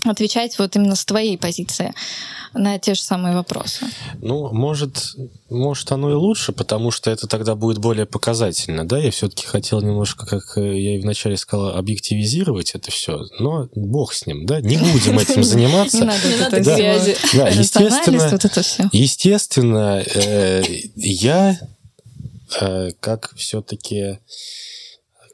отвечать 0.04 0.58
вот 0.58 0.76
именно 0.76 0.96
с 0.96 1.04
твоей 1.04 1.38
позиции 1.38 1.94
на 2.54 2.78
те 2.78 2.94
же 2.94 3.02
самые 3.02 3.34
вопросы. 3.34 3.86
Ну, 4.20 4.52
может, 4.52 5.14
может 5.50 5.92
оно 5.92 6.10
и 6.10 6.14
лучше, 6.14 6.52
потому 6.52 6.90
что 6.90 7.10
это 7.10 7.26
тогда 7.26 7.54
будет 7.54 7.78
более 7.78 8.06
показательно, 8.06 8.86
да? 8.86 8.98
Я 8.98 9.10
все-таки 9.10 9.46
хотел 9.46 9.80
немножко, 9.82 10.26
как 10.26 10.56
я 10.56 10.96
и 10.96 10.98
вначале 10.98 11.36
сказал, 11.36 11.76
объективизировать 11.76 12.72
это 12.74 12.90
все, 12.90 13.26
но 13.38 13.68
бог 13.74 14.14
с 14.14 14.26
ним, 14.26 14.46
да? 14.46 14.60
Не 14.60 14.78
будем 14.78 15.18
этим 15.18 15.44
заниматься. 15.44 15.98
Не 15.98 16.04
надо 16.36 16.64
связи. 16.64 17.16
Да, 17.34 17.48
естественно, 17.48 18.88
естественно, 18.92 20.02
э, 20.06 20.62
я 20.96 21.58
э, 22.60 22.90
как 23.00 23.34
все-таки 23.36 24.18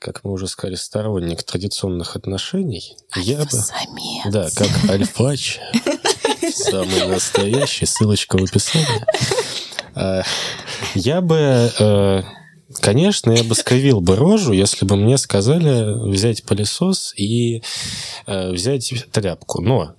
как 0.03 0.25
мы 0.25 0.33
уже 0.33 0.49
сказали, 0.49 0.75
сторонник 0.75 1.43
традиционных 1.45 2.17
отношений, 2.17 2.97
я 3.17 3.39
бы... 3.39 3.59
Да, 4.27 4.49
как 4.55 4.69
альфач, 4.91 5.61
самый 6.53 7.07
настоящий, 7.07 7.87
ссылочка 7.87 8.37
в 8.37 8.43
описании. 8.43 9.07
А, 9.95 10.23
я 10.95 11.21
бы, 11.21 11.71
э, 11.79 12.23
конечно, 12.81 13.31
я 13.31 13.45
бы 13.45 13.55
скривил 13.55 14.01
бы 14.01 14.17
рожу, 14.17 14.53
если 14.53 14.85
бы 14.85 14.97
мне 14.97 15.19
сказали 15.19 16.11
взять 16.11 16.43
пылесос 16.45 17.15
и 17.17 17.63
э, 18.27 18.51
взять 18.53 18.93
тряпку. 19.13 19.63
Но 19.63 19.95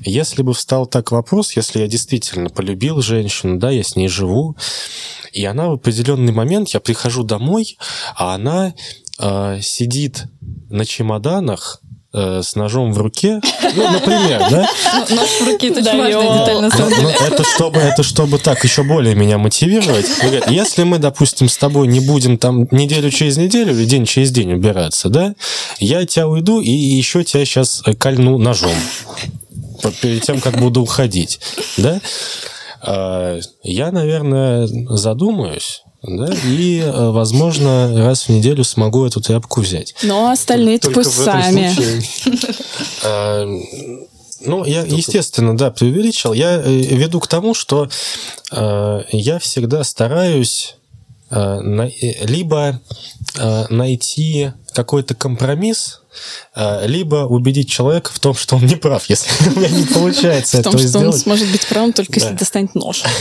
если 0.00 0.42
бы 0.42 0.54
встал 0.54 0.86
так 0.86 1.12
вопрос, 1.12 1.56
если 1.56 1.80
я 1.80 1.86
действительно 1.86 2.50
полюбил 2.50 3.02
женщину, 3.02 3.58
да, 3.58 3.70
я 3.70 3.82
с 3.82 3.96
ней 3.96 4.08
живу, 4.08 4.56
и 5.32 5.44
она 5.44 5.68
в 5.68 5.72
определенный 5.72 6.32
момент, 6.32 6.70
я 6.70 6.80
прихожу 6.80 7.22
домой, 7.22 7.76
а 8.16 8.34
она 8.34 8.74
э, 9.18 9.60
сидит 9.60 10.24
на 10.70 10.84
чемоданах 10.84 11.80
э, 12.14 12.40
с 12.42 12.54
ножом 12.56 12.92
в 12.92 12.98
руке, 12.98 13.40
ну, 13.74 13.90
например, 13.90 14.46
да? 14.50 14.66
Нож 15.10 15.28
в 15.28 15.46
руке, 15.46 15.68
это 15.68 15.80
очень 15.80 15.98
важная 15.98 16.38
деталь, 16.38 16.60
на 16.62 16.70
самом 16.70 16.90
деле. 16.90 17.16
Это 17.28 17.44
чтобы, 17.44 17.80
это 17.80 18.02
чтобы 18.02 18.38
так 18.38 18.64
еще 18.64 18.82
более 18.82 19.14
меня 19.14 19.38
мотивировать. 19.38 20.06
Говорят, 20.20 20.50
если 20.50 20.84
мы, 20.84 20.98
допустим, 20.98 21.48
с 21.48 21.56
тобой 21.58 21.86
не 21.88 22.00
будем 22.00 22.38
там 22.38 22.66
неделю 22.70 23.10
через 23.10 23.36
неделю 23.36 23.72
или 23.72 23.84
день 23.84 24.06
через 24.06 24.30
день 24.30 24.54
убираться, 24.54 25.08
да, 25.08 25.34
я 25.78 26.04
тебя 26.06 26.28
уйду 26.28 26.60
и 26.60 26.70
еще 26.70 27.24
тебя 27.24 27.44
сейчас 27.44 27.82
кольну 27.98 28.38
ножом 28.38 28.72
перед 30.00 30.22
тем, 30.22 30.40
как 30.40 30.58
буду 30.58 30.82
уходить, 30.82 31.40
да? 31.76 32.00
А, 32.82 33.38
я, 33.62 33.90
наверное, 33.90 34.68
задумаюсь, 34.90 35.82
да, 36.02 36.32
и, 36.44 36.80
э, 36.80 37.10
возможно, 37.10 37.92
раз 37.96 38.24
в 38.24 38.28
неделю 38.28 38.62
смогу 38.64 39.06
эту 39.06 39.20
тряпку 39.20 39.60
взять. 39.60 39.94
Но 40.02 40.30
остальные 40.30 40.78
пусть 40.78 41.12
сами. 41.12 41.72
А, 43.02 43.44
ну, 44.40 44.64
я, 44.64 44.82
естественно, 44.82 45.56
да, 45.56 45.70
преувеличил. 45.70 46.32
Я 46.32 46.60
э, 46.60 46.70
веду 46.70 47.20
к 47.20 47.26
тому, 47.26 47.54
что 47.54 47.88
э, 48.52 49.02
я 49.10 49.38
всегда 49.38 49.82
стараюсь 49.84 50.76
либо 51.28 52.80
найти 53.70 54.52
какой-то 54.72 55.16
компромисс 55.16 56.02
либо 56.54 57.26
убедить 57.26 57.70
человека 57.70 58.10
в 58.12 58.18
том, 58.18 58.34
что 58.34 58.56
он 58.56 58.66
не 58.66 58.76
прав, 58.76 59.08
если 59.08 59.30
у 59.50 59.58
меня 59.58 59.68
не 59.68 59.84
получается 59.86 60.58
это 60.58 60.70
сделать. 60.70 60.90
В 60.90 60.92
том, 60.92 61.00
что 61.00 61.08
он 61.08 61.12
сможет 61.12 61.50
быть 61.50 61.66
правым, 61.66 61.92
только 61.92 62.14
если 62.14 62.34
достанет 62.34 62.74
нож. 62.74 63.02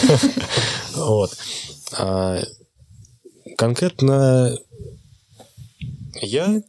Вот. 0.96 1.32
А, 1.98 2.41
конкретно 3.58 4.58
я 6.22 6.62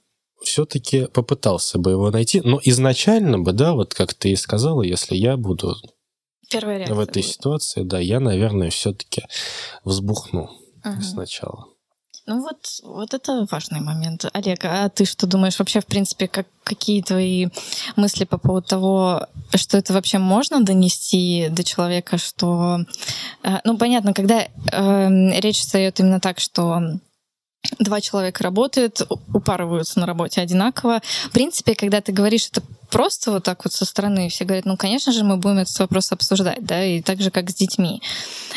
все-таки 0.43 1.07
попытался 1.07 1.79
бы 1.79 1.93
его 1.93 2.11
найти, 2.11 2.41
но 2.41 2.61
изначально 2.65 3.39
бы, 3.39 3.53
да, 3.53 3.73
вот 3.75 3.95
как 3.95 4.15
ты 4.15 4.31
и 4.31 4.37
сказала, 4.37 4.83
если 4.83 5.17
я 5.17 5.37
буду 5.37 5.77
в 6.53 7.01
этой 7.01 7.23
ситуации, 7.23 7.83
да, 7.83 7.99
я, 7.99 8.21
наверное, 8.21 8.71
все-таки 8.71 9.23
взбухну 9.85 10.51
сначала. 11.03 11.67
Ну 12.27 12.41
вот, 12.43 12.81
вот 12.83 13.15
это 13.15 13.47
важный 13.53 13.81
момент. 13.81 14.25
Олег, 14.33 14.65
а 14.65 14.89
ты 14.89 15.05
что 15.05 15.29
думаешь 15.29 15.59
вообще, 15.61 15.81
в 15.81 15.87
принципе, 15.87 16.27
как, 16.27 16.49
какие 16.65 17.01
твои 17.01 17.47
мысли 17.95 18.25
по 18.25 18.37
поводу 18.37 18.67
того, 18.67 19.27
что 19.55 19.79
это 19.79 19.93
вообще 19.93 20.19
можно 20.19 20.61
донести 20.61 21.47
до 21.51 21.63
человека, 21.63 22.19
что... 22.19 22.81
Э, 23.45 23.59
ну, 23.63 23.79
понятно, 23.79 24.13
когда 24.13 24.41
э, 24.41 25.39
речь 25.41 25.61
встает 25.61 26.01
именно 26.01 26.19
так, 26.19 26.41
что 26.41 26.99
два 27.79 28.01
человека 28.01 28.43
работают, 28.43 29.03
упарываются 29.33 30.01
на 30.01 30.07
работе 30.07 30.41
одинаково. 30.41 31.01
В 31.29 31.31
принципе, 31.31 31.75
когда 31.75 32.01
ты 32.01 32.13
говоришь 32.13 32.49
это 32.51 32.63
просто 32.91 33.33
вот 33.33 33.45
так 33.45 33.65
вот 33.65 33.73
со 33.73 33.85
стороны, 33.85 34.29
все 34.29 34.45
говорят, 34.45 34.65
ну, 34.65 34.77
конечно 34.77 35.13
же, 35.13 35.25
мы 35.25 35.37
будем 35.37 35.59
этот 35.59 35.79
вопрос 35.81 36.13
обсуждать, 36.13 36.65
да, 36.65 36.85
и 36.85 37.03
так 37.03 37.21
же, 37.21 37.31
как 37.31 37.51
с 37.51 37.55
детьми. 37.55 38.01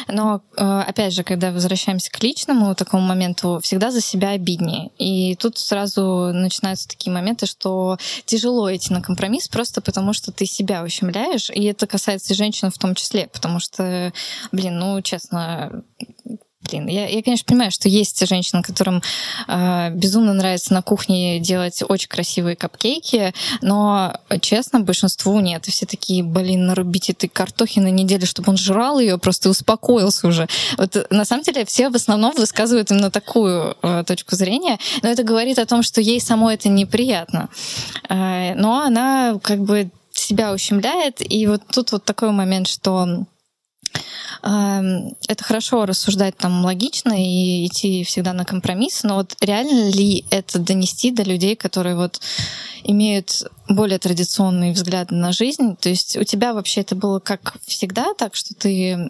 Но, 0.08 0.42
э, 0.56 0.64
опять 0.64 1.14
же, 1.14 1.24
когда 1.24 1.52
возвращаемся 1.52 2.12
к 2.12 2.22
личному 2.22 2.76
такому 2.76 3.04
моменту, 3.04 3.60
всегда 3.64 3.92
за 3.92 4.02
себя 4.02 4.30
обиднее. 4.30 4.92
И 4.98 5.36
тут 5.36 5.58
сразу 5.58 6.32
начинаются 6.32 6.88
такие 6.88 7.12
моменты, 7.12 7.48
что 7.48 7.98
тяжело 8.26 8.74
идти 8.74 8.94
на 8.94 9.02
компромисс 9.02 9.48
просто 9.48 9.82
потому, 9.82 10.14
что 10.14 10.32
ты 10.32 10.46
себя 10.46 10.84
ущемляешь, 10.84 11.50
и 11.50 11.64
это 11.64 11.88
касается 11.88 12.34
и 12.34 12.38
женщин 12.38 12.70
в 12.70 12.78
том 12.78 12.96
числе, 12.96 13.28
потому 13.28 13.60
что, 13.60 14.14
блин, 14.52 14.78
ну, 14.78 15.02
честно, 15.02 15.84
блин, 16.70 16.88
я, 16.88 17.08
я, 17.08 17.24
конечно, 17.24 17.46
понимаю, 17.46 17.72
что 17.72 17.90
есть 17.90 18.28
женщины, 18.28 18.62
которым 18.62 19.02
э, 19.48 19.90
безумно 19.92 20.34
нравится 20.34 20.74
на 20.74 20.82
кухне 20.82 21.40
делать 21.40 21.82
очень 21.88 22.10
красивые 22.10 22.56
капкейки, 22.56 23.34
но, 23.62 24.14
честно, 24.42 24.80
большинству 24.82 25.40
нет. 25.40 25.66
Все 25.66 25.86
такие, 25.86 26.24
блин, 26.24 26.66
нарубите 26.66 27.14
ты 27.14 27.28
картохи 27.28 27.80
на 27.80 27.90
неделю, 27.90 28.26
чтобы 28.26 28.52
он 28.52 28.58
жрал 28.58 29.00
ее, 29.00 29.18
просто 29.18 29.50
успокоился 29.50 30.28
уже. 30.28 30.48
Вот 30.78 31.08
на 31.10 31.26
самом 31.26 31.44
деле 31.44 31.66
все 31.66 31.90
в 31.90 31.96
основном 31.96 32.34
высказывают 32.36 32.92
именно 32.92 33.12
такую 33.12 33.76
э, 33.82 34.04
точку 34.06 34.36
зрения, 34.36 34.78
но 35.02 35.10
это 35.10 35.24
говорит 35.24 35.60
о 35.60 35.66
том, 35.66 35.84
что 35.84 36.02
ей 36.02 36.22
самой 36.22 36.56
это 36.56 36.70
неприятно. 36.70 37.50
Э, 38.10 38.54
но 38.56 38.82
она 38.82 39.40
как 39.42 39.60
бы 39.60 39.90
себя 40.12 40.54
ущемляет, 40.54 41.18
и 41.20 41.48
вот 41.48 41.62
тут 41.72 41.92
вот 41.92 42.04
такой 42.04 42.32
момент, 42.32 42.68
что 42.68 43.26
это 44.42 45.44
хорошо 45.44 45.86
рассуждать 45.86 46.38
там 46.38 46.64
логично 46.64 47.14
и 47.14 47.66
идти 47.66 48.04
всегда 48.04 48.34
на 48.34 48.46
компромисс, 48.46 49.04
но 49.04 49.16
вот 49.16 49.36
реально 49.42 49.90
ли 49.90 50.26
это 50.30 50.60
донести 50.60 51.12
до 51.12 51.24
людей, 51.24 51.56
которые 51.56 51.96
вот 51.96 52.22
имеют 52.84 53.44
более 53.68 54.00
традиционные 54.00 54.72
взгляды 54.72 55.16
на 55.16 55.34
жизнь? 55.34 55.76
То 55.76 55.90
есть 55.90 56.16
у 56.16 56.24
тебя 56.24 56.54
вообще 56.54 56.82
это 56.82 56.96
было 56.96 57.20
как 57.20 57.56
всегда 57.66 58.14
так, 58.14 58.36
что 58.36 58.54
ты 58.54 59.10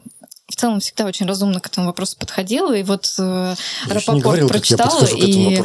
в 0.49 0.55
целом 0.55 0.79
всегда 0.79 1.05
очень 1.05 1.27
разумно 1.27 1.59
к 1.59 1.67
этому 1.67 1.87
вопросу 1.87 2.17
подходила, 2.17 2.73
и 2.73 2.81
вот 2.81 3.13
э, 3.19 3.55
Рапопорт 3.87 4.47
прочитала, 4.47 5.05
и... 5.05 5.61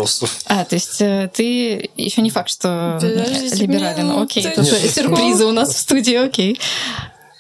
А, 0.47 0.65
то 0.65 0.75
есть 0.75 1.01
э, 1.01 1.31
ты 1.33 1.91
еще 1.97 2.21
не 2.21 2.31
факт, 2.31 2.51
что 2.51 2.99
либерален. 3.01 4.11
Окей, 4.23 4.47
тут 4.55 4.67
сюрпризы 4.67 5.47
у 5.47 5.53
нас 5.53 5.75
в 5.75 5.79
студии, 5.79 6.15
окей. 6.15 6.61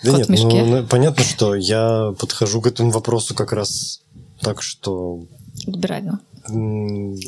Да 0.04 0.12
нет, 0.12 0.28
ну, 0.28 0.66
ну, 0.66 0.86
понятно, 0.86 1.24
что 1.24 1.54
я 1.54 2.14
подхожу 2.18 2.60
к 2.60 2.66
этому 2.66 2.90
вопросу 2.90 3.34
как 3.34 3.52
раз 3.52 4.02
так, 4.40 4.62
что... 4.62 5.24
Либерально. 5.66 6.20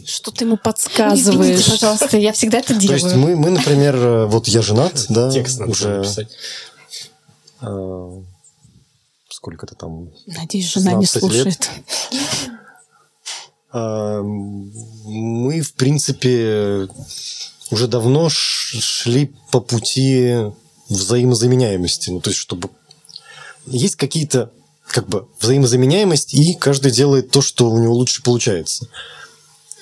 Что 0.05 0.31
ты 0.31 0.45
ему 0.45 0.59
подсказываешь? 0.59 1.61
Извините, 1.61 1.71
пожалуйста, 1.71 2.19
я 2.19 2.33
всегда 2.33 2.59
это 2.59 2.75
делаю. 2.75 3.01
То 3.01 3.07
есть 3.07 3.17
мы, 3.17 3.35
мы 3.35 3.51
например, 3.51 3.97
э, 3.97 4.27
вот 4.27 4.47
я 4.47 4.61
женат, 4.61 5.07
да, 5.09 5.31
Текст 5.31 5.61
уже... 5.63 6.05
А, 7.61 8.23
сколько-то 9.31 9.75
там... 9.75 10.11
Надеюсь, 10.27 10.71
жена 10.71 10.93
не 10.93 11.07
слушает. 11.07 11.71
А, 13.73 14.21
мы, 14.23 15.63
в 15.63 15.73
принципе, 15.75 16.89
уже 17.71 17.89
давно 17.89 18.29
шли 18.29 19.33
по 19.51 19.61
пути 19.61 20.53
взаимозаменяемости. 20.89 22.11
Ну, 22.11 22.21
то 22.21 22.31
есть, 22.31 22.41
чтобы... 22.41 22.71
Есть 23.67 23.97
какие-то 23.97 24.53
как 24.87 25.09
бы 25.09 25.27
взаимозаменяемость, 25.41 26.35
и 26.35 26.55
каждый 26.55 26.93
делает 26.93 27.31
то, 27.31 27.43
что 27.43 27.71
у 27.71 27.79
него 27.79 27.95
лучше 27.95 28.23
получается. 28.23 28.89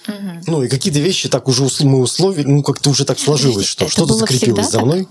Угу. 0.08 0.42
Ну, 0.46 0.62
и 0.62 0.68
какие-то 0.68 1.00
вещи 1.00 1.28
так 1.28 1.48
уже 1.48 1.66
мы 1.80 2.00
условили, 2.00 2.46
ну, 2.46 2.62
как-то 2.62 2.90
уже 2.90 3.04
так 3.04 3.18
сложилось, 3.18 3.66
что 3.66 3.88
что-то 3.88 4.14
закрепилось 4.14 4.70
за 4.70 4.80
мной. 4.80 5.08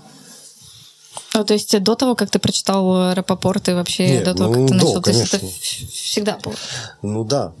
Ну, 1.32 1.44
то 1.44 1.54
есть 1.54 1.80
до 1.82 1.96
того, 1.96 2.14
как 2.14 2.30
ты 2.30 2.38
прочитал 2.38 3.12
Рапопорт 3.12 3.68
и 3.68 3.72
вообще 3.72 4.08
Нет, 4.08 4.24
до 4.24 4.34
того, 4.34 4.54
ну, 4.54 4.68
как 4.68 4.68
ты 4.68 4.78
до, 4.78 4.86
начал, 4.86 5.02
то 5.02 5.10
есть 5.10 5.34
это 5.34 5.46
всегда 5.92 6.38
было. 6.38 6.54
Ну 7.02 7.24
да. 7.24 7.52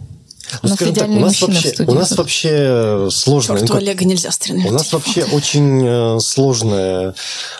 У 0.62 0.66
Ну, 0.66 0.68
нас 0.70 0.76
скажем 0.76 0.94
так, 0.94 1.08
у 1.08 1.12
нас 1.12 1.40
мужчина 1.40 1.50
в 1.50 1.54
вообще, 1.54 1.68
студии. 1.74 1.90
у 1.90 1.94
нас 1.94 2.10
вообще 2.16 3.08
сложно. 3.10 3.58
Черт, 3.58 3.68
ну, 3.68 3.74
у 3.74 3.78
Олега 3.78 4.04
нельзя 4.04 4.30
стрелять. 4.30 4.66
У 4.66 4.72
нас 4.72 4.92
вообще 4.92 5.24
очень 5.24 5.86
э, 5.86 6.20
сложная 6.20 7.14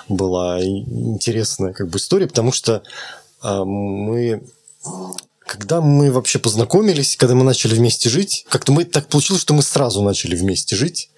была 0.09 0.62
интересная 0.64 1.72
как 1.72 1.88
бы 1.88 1.99
история, 1.99 2.26
потому 2.26 2.53
что 2.53 2.82
а, 3.42 3.64
мы, 3.64 4.42
когда 5.38 5.80
мы 5.80 6.11
вообще 6.11 6.38
познакомились, 6.38 7.16
когда 7.16 7.34
мы 7.34 7.45
начали 7.45 7.74
вместе 7.74 8.09
жить, 8.09 8.47
как-то 8.49 8.72
мы 8.72 8.84
так 8.84 9.09
получилось, 9.09 9.42
что 9.42 9.55
мы 9.55 9.62
сразу 9.62 10.03
начали 10.03 10.36
вместе 10.36 10.76
жить. 10.76 11.11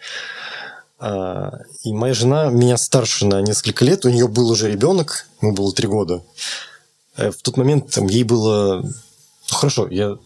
И 0.99 1.93
моя 1.93 2.15
жена 2.15 2.47
меня 2.47 2.79
старше 2.79 3.27
на 3.27 3.43
несколько 3.43 3.85
лет, 3.85 4.07
у 4.07 4.09
нее 4.09 4.29
был 4.29 4.49
уже 4.51 4.71
ребенок, 4.73 5.27
ему 5.43 5.53
было 5.53 5.71
три 5.73 5.87
года. 5.89 6.23
Э, 7.19 7.31
В 7.31 7.43
тот 7.43 7.57
момент 7.59 7.91
там, 7.91 8.07
ей 8.07 8.25
было... 8.25 8.81
Ну, 8.83 9.57
хорошо, 9.57 9.89
я... 9.91 10.17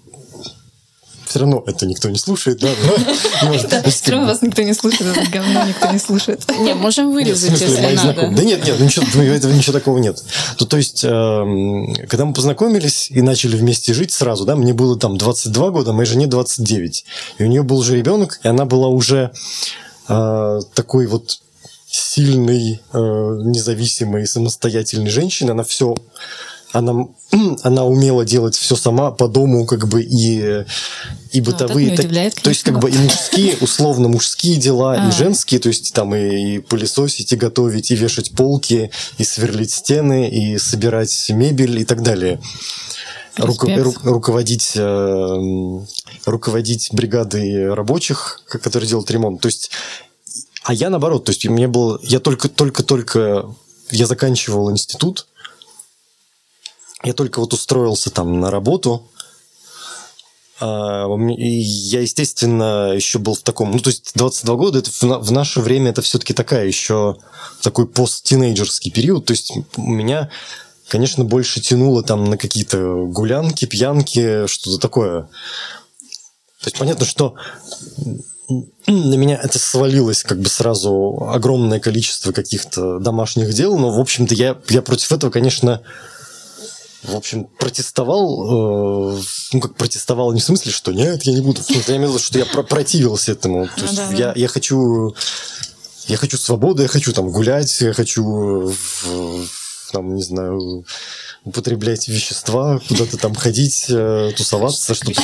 Все 1.31 1.39
равно 1.39 1.63
это 1.65 1.87
никто 1.87 2.11
не 2.11 2.19
слушает, 2.19 2.59
да? 2.59 2.71
Все 3.89 4.11
равно 4.11 4.27
вас 4.27 4.43
никто 4.43 4.63
не 4.63 4.75
слушает, 4.75 5.17
это 5.17 5.31
говно 5.31 5.65
никто 5.65 5.89
не 5.93 6.01
слушает. 6.01 6.43
Не, 6.59 6.75
можем 6.75 7.13
вырезать, 7.13 7.53
если 7.53 7.95
надо. 7.95 8.33
Да 8.35 8.43
нет, 8.43 8.67
нет, 8.67 8.81
ничего, 8.81 9.07
ну, 9.15 9.23
этого 9.23 9.53
ничего 9.53 9.73
такого 9.73 9.99
нет. 9.99 10.21
То, 10.59 10.67
то 10.67 10.77
есть, 10.77 11.05
эм, 11.05 11.95
когда 12.09 12.25
мы 12.25 12.33
познакомились 12.33 13.13
и 13.13 13.23
начали 13.23 13.57
вместе 13.57 13.95
жить 13.95 14.11
сразу, 14.11 14.45
да, 14.45 14.57
мне 14.57 14.73
было 14.73 14.99
там 14.99 15.17
22 15.17 15.71
года, 15.71 15.93
моей 15.93 16.09
жене 16.09 16.27
29. 16.27 17.05
И 17.39 17.45
у 17.45 17.47
нее 17.47 17.63
был 17.63 17.79
уже 17.79 17.97
ребенок, 17.97 18.41
и 18.43 18.49
она 18.49 18.65
была 18.65 18.89
уже 18.89 19.31
э, 20.09 20.61
такой 20.75 21.07
вот 21.07 21.39
сильной, 21.89 22.81
э, 22.93 22.99
независимой, 22.99 24.27
самостоятельной 24.27 25.11
женщиной. 25.11 25.53
Она 25.53 25.63
все 25.63 25.95
она, 26.73 27.07
она 27.63 27.85
умела 27.85 28.25
делать 28.25 28.57
все 28.57 28.77
сама 28.77 29.11
по 29.11 29.29
дому, 29.29 29.67
как 29.67 29.89
бы 29.89 30.03
и, 30.03 30.65
и 31.33 31.41
Ну, 31.41 31.45
бытовые. 31.45 31.91
не 31.91 31.97
так- 31.97 32.07
удивляет, 32.07 32.35
то 32.35 32.51
есть, 32.51 32.63
как 32.63 32.79
бы 32.79 32.91
и 32.91 32.97
мужские, 32.99 33.57
условно, 33.61 34.09
мужские 34.09 34.57
дела, 34.57 34.95
А. 34.99 35.09
и 35.09 35.13
женские, 35.13 35.61
то 35.61 35.69
есть 35.69 35.93
там 35.93 36.15
и, 36.15 36.57
и 36.57 36.59
пылесосить, 36.59 37.33
и 37.33 37.37
готовить, 37.37 37.91
и 37.91 37.97
вешать 37.97 38.33
полки, 38.33 38.91
и 39.19 39.25
сверлить 39.25 39.73
стены, 39.73 40.29
и 40.29 40.59
собирать 40.59 41.31
мебель 41.31 41.79
и 41.81 41.85
так 41.85 42.03
далее. 42.03 42.41
Руко- 43.37 43.69
ру- 43.75 43.97
руководить, 44.03 44.73
э, 44.75 45.81
руководить 46.27 46.89
бригадой 46.93 47.73
рабочих, 47.73 48.43
ко- 48.49 48.59
которые 48.59 48.89
делают 48.89 49.11
ремонт. 49.11 49.41
То 49.41 49.47
есть, 49.47 49.71
а 50.65 50.75
я 50.75 50.91
наоборот, 50.91 51.25
то 51.25 51.31
есть 51.33 51.47
мне 51.49 51.69
было, 51.69 51.99
я 52.03 52.21
только, 52.21 52.49
только, 52.49 52.83
только, 52.83 53.47
я 53.91 54.07
заканчивал 54.07 54.71
институт, 54.71 55.27
я 57.03 57.13
только 57.13 57.41
вот 57.41 57.53
устроился 57.53 58.11
там 58.11 58.41
на 58.41 58.51
работу, 58.51 59.11
а, 60.61 61.07
я, 61.39 62.01
естественно, 62.03 62.93
еще 62.95 63.19
был 63.19 63.35
в 63.35 63.43
таком... 63.43 63.71
Ну, 63.73 63.79
то 63.79 63.89
есть 63.89 64.13
22 64.15 64.55
года, 64.57 64.79
это 64.79 64.91
в 64.91 65.33
наше 65.33 65.61
время 65.61 65.91
это 65.91 66.03
все-таки 66.03 66.35
такая 66.35 66.67
еще 66.67 67.17
такой 67.63 67.87
посттинейджерский 67.87 68.91
период. 68.91 69.25
То 69.25 69.33
есть 69.33 69.53
у 69.77 69.83
меня, 69.83 70.31
конечно, 70.89 71.25
больше 71.25 71.61
тянуло 71.61 72.03
там 72.03 72.25
на 72.25 72.37
какие-то 72.37 73.07
гулянки, 73.07 73.65
пьянки, 73.65 74.47
что-то 74.47 74.79
такое. 74.79 75.23
То 76.61 76.67
есть 76.67 76.79
понятно, 76.79 77.07
что 77.07 77.37
на 78.87 79.15
меня 79.15 79.41
это 79.43 79.59
свалилось 79.59 80.25
как 80.25 80.41
бы 80.41 80.51
сразу 80.51 81.29
огромное 81.31 81.81
количество 81.81 82.33
каких-то 82.33 82.99
домашних 82.99 83.55
дел, 83.55 83.79
но, 83.79 83.91
в 83.91 84.01
общем-то, 84.01 84.35
я, 84.35 84.59
я 84.69 84.83
против 84.83 85.13
этого, 85.13 85.31
конечно, 85.31 85.81
в 87.03 87.17
общем, 87.17 87.45
протестовал, 87.59 89.17
э, 89.17 89.23
ну, 89.53 89.61
как 89.61 89.75
протестовал 89.77 90.33
не 90.33 90.41
в 90.41 90.45
смысле, 90.45 90.71
что 90.73 90.93
нет, 90.93 91.23
я 91.25 91.33
не 91.33 91.41
буду. 91.41 91.63
В 91.63 91.65
смысле, 91.65 91.95
я 91.95 91.97
имел 91.99 92.11
в 92.11 92.15
виду, 92.15 92.23
что 92.25 92.39
я 92.39 92.45
про- 92.47 92.63
противился 92.63 93.33
этому. 93.33 93.67
То 93.67 93.73
Ну 93.79 93.83
есть 93.85 93.97
да, 93.97 94.11
я, 94.13 94.27
да. 94.29 94.33
я 94.37 94.49
хочу... 94.49 95.15
Я 96.07 96.17
хочу 96.17 96.37
свободы, 96.39 96.83
я 96.83 96.89
хочу 96.89 97.13
там 97.13 97.31
гулять, 97.31 97.81
я 97.81 97.93
хочу, 97.93 98.23
в- 98.25 99.05
в- 99.05 99.49
там, 99.93 100.15
не 100.17 100.23
знаю, 100.23 100.85
употреблять 101.45 102.09
вещества, 102.09 102.81
куда-то 102.89 103.17
там 103.17 103.35
ходить, 103.35 103.87
э, 103.89 104.33
тусоваться, 104.37 104.95
чтобы... 104.95 105.15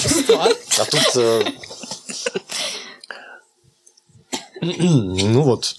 А 0.79 0.85
тут... 0.85 1.17
э, 1.17 1.45
Ну 4.63 5.43
вот. 5.43 5.77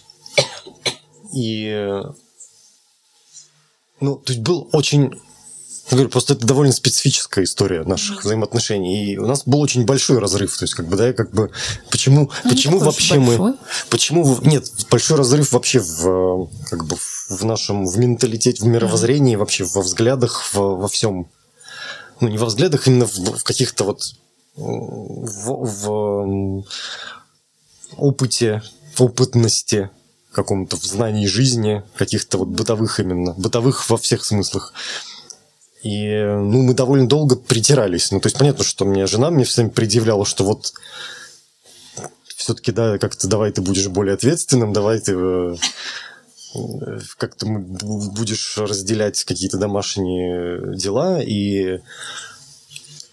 И... 1.33 1.65
э, 1.67 2.03
Ну, 3.99 4.15
то 4.17 4.33
есть 4.33 4.43
был 4.43 4.69
очень... 4.73 5.19
Я 5.89 5.95
говорю, 5.95 6.09
просто 6.09 6.33
это 6.33 6.45
довольно 6.45 6.73
специфическая 6.73 7.45
история 7.45 7.83
наших 7.83 8.23
взаимоотношений. 8.23 9.13
И 9.13 9.17
у 9.17 9.25
нас 9.25 9.43
был 9.45 9.61
очень 9.61 9.85
большой 9.85 10.19
разрыв. 10.19 10.57
То 10.57 10.65
есть, 10.65 10.73
как 10.73 10.88
бы, 10.88 10.97
да, 10.97 11.13
как 11.13 11.31
бы... 11.31 11.49
Почему, 11.89 12.29
Ну, 12.43 12.49
почему 12.49 12.79
вообще 12.79 13.19
мы... 13.19 13.55
Почему... 13.89 14.38
Нет, 14.41 14.69
большой 14.89 15.17
разрыв 15.17 15.53
вообще 15.53 15.79
в, 15.79 16.49
как 16.69 16.85
бы, 16.85 16.97
в 17.29 17.45
нашем... 17.45 17.85
В 17.85 17.97
менталитете, 17.97 18.63
в 18.63 18.67
мировоззрении, 18.67 19.38
вообще 19.38 19.63
во 19.63 19.81
взглядах, 19.81 20.53
во, 20.53 20.75
во 20.75 20.88
всем. 20.89 21.29
Ну, 22.19 22.27
не 22.27 22.38
во 22.38 22.47
взглядах, 22.47 22.88
именно 22.88 23.05
в, 23.05 23.17
в 23.17 23.43
каких-то 23.43 23.85
вот... 23.85 24.01
В, 24.55 25.65
в, 25.65 26.63
опыте, 27.95 28.61
в 28.95 29.01
опытности 29.03 29.89
каком-то, 30.31 30.77
в 30.77 30.83
знании 30.83 31.25
жизни, 31.25 31.83
каких-то 31.95 32.38
вот 32.38 32.49
бытовых 32.49 32.99
именно, 32.99 33.33
бытовых 33.33 33.89
во 33.89 33.97
всех 33.97 34.23
смыслах. 34.23 34.73
И, 35.88 36.21
ну, 36.21 36.63
мы 36.63 36.73
довольно 36.73 37.07
долго 37.07 37.38
притирались. 37.38 38.11
Ну, 38.11 38.19
то 38.19 38.27
есть, 38.27 38.38
понятно, 38.38 38.65
что 38.65 38.83
мне 38.83 39.07
жена 39.07 39.29
мне 39.29 39.45
всем 39.45 39.69
предъявляла, 39.69 40.25
что 40.25 40.43
вот 40.43 40.73
все-таки, 42.35 42.73
да, 42.73 42.97
как-то 42.97 43.27
давай 43.29 43.53
ты 43.53 43.61
будешь 43.61 43.88
более 43.88 44.15
ответственным, 44.15 44.73
давай 44.73 44.99
ты 44.99 45.13
э, 45.13 45.55
как-то 47.17 47.45
будешь 47.45 48.57
разделять 48.57 49.23
какие-то 49.23 49.57
домашние 49.57 50.75
дела, 50.75 51.21
и 51.21 51.79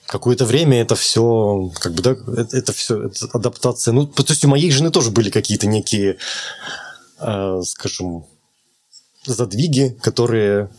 какое-то 0.07 0.45
время 0.45 0.83
это 0.83 0.97
все, 0.97 1.71
как 1.79 1.93
бы, 1.93 2.03
да, 2.03 2.17
это, 2.37 2.57
это 2.57 2.73
все, 2.73 3.05
это 3.05 3.29
адаптация. 3.33 3.93
Ну, 3.93 4.07
то 4.07 4.25
есть 4.29 4.45
у 4.45 4.49
моей 4.49 4.73
жены 4.73 4.91
тоже 4.91 5.13
были 5.13 5.31
какие-то 5.31 5.69
некие, 5.69 6.17
э, 7.21 7.63
скажем, 7.65 8.27
задвиги, 9.27 9.97
которые 10.03 10.67
ко- 10.67 10.71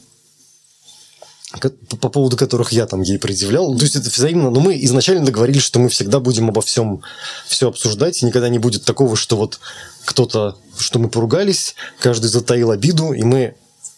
по 1.61 1.97
по 1.97 2.09
поводу 2.09 2.37
которых 2.37 2.71
я 2.71 2.85
там 2.85 3.01
ей 3.01 3.17
предъявлял. 3.17 3.75
То 3.77 3.83
есть 3.83 3.95
это 3.95 4.09
взаимно. 4.09 4.49
Но 4.49 4.59
мы 4.59 4.77
изначально 4.83 5.25
договорились, 5.25 5.63
что 5.63 5.79
мы 5.79 5.89
всегда 5.89 6.19
будем 6.19 6.49
обо 6.49 6.61
всем 6.61 7.01
все 7.47 7.69
обсуждать, 7.69 8.21
никогда 8.21 8.49
не 8.49 8.59
будет 8.59 8.83
такого, 8.83 9.15
что 9.15 9.37
вот 9.37 9.59
кто-то, 10.05 10.57
что 10.77 10.99
мы 10.99 11.09
поругались, 11.09 11.75
каждый 11.99 12.27
затаил 12.27 12.71
обиду, 12.71 13.13
и 13.13 13.23
мы 13.23 13.55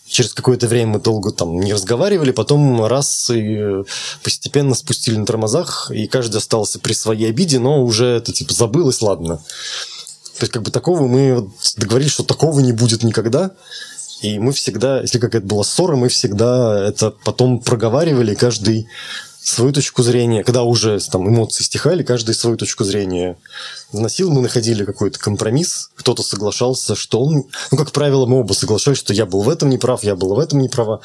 через 0.07 0.33
какое-то 0.33 0.67
время 0.67 0.93
мы 0.93 0.99
долго 0.99 1.31
там 1.31 1.59
не 1.59 1.73
разговаривали, 1.73 2.31
потом 2.31 2.85
раз 2.85 3.29
и 3.29 3.57
э, 3.59 3.83
постепенно 4.23 4.73
спустили 4.73 5.17
на 5.17 5.25
тормозах, 5.25 5.91
и 5.91 6.07
каждый 6.07 6.37
остался 6.37 6.79
при 6.79 6.93
своей 6.93 7.29
обиде, 7.29 7.59
но 7.59 7.83
уже 7.83 8.05
это 8.05 8.31
типа 8.31 8.53
забылось, 8.53 9.01
ладно. 9.01 9.37
То 10.37 10.43
есть 10.43 10.53
как 10.53 10.61
бы 10.61 10.71
такого 10.71 11.07
мы 11.07 11.49
договорились, 11.75 12.13
что 12.13 12.23
такого 12.23 12.59
не 12.59 12.71
будет 12.71 13.03
никогда. 13.03 13.51
И 14.21 14.39
мы 14.39 14.51
всегда, 14.51 15.01
если 15.01 15.19
какая-то 15.19 15.47
была 15.47 15.63
ссора, 15.63 15.95
мы 15.95 16.09
всегда 16.09 16.87
это 16.87 17.11
потом 17.11 17.59
проговаривали, 17.59 18.35
каждый 18.35 18.87
свою 19.47 19.71
точку 19.71 20.03
зрения, 20.03 20.43
когда 20.43 20.63
уже 20.63 20.99
там 21.09 21.27
эмоции 21.29 21.63
стихали, 21.63 22.03
каждый 22.03 22.35
свою 22.35 22.57
точку 22.57 22.83
зрения 22.83 23.37
вносил, 23.93 24.29
мы 24.29 24.41
находили 24.41 24.83
какой-то 24.83 25.19
компромисс, 25.19 25.89
кто-то 25.95 26.21
соглашался, 26.21 26.95
что 26.95 27.21
он, 27.21 27.45
ну, 27.71 27.77
как 27.77 27.93
правило, 27.93 28.25
мы 28.25 28.41
оба 28.41 28.51
соглашались, 28.53 28.97
что 28.97 29.13
я 29.13 29.25
был 29.25 29.43
в 29.43 29.49
этом 29.49 29.69
неправ, 29.69 30.03
я 30.03 30.15
была 30.15 30.35
в 30.35 30.39
этом 30.39 30.59
неправа. 30.59 30.99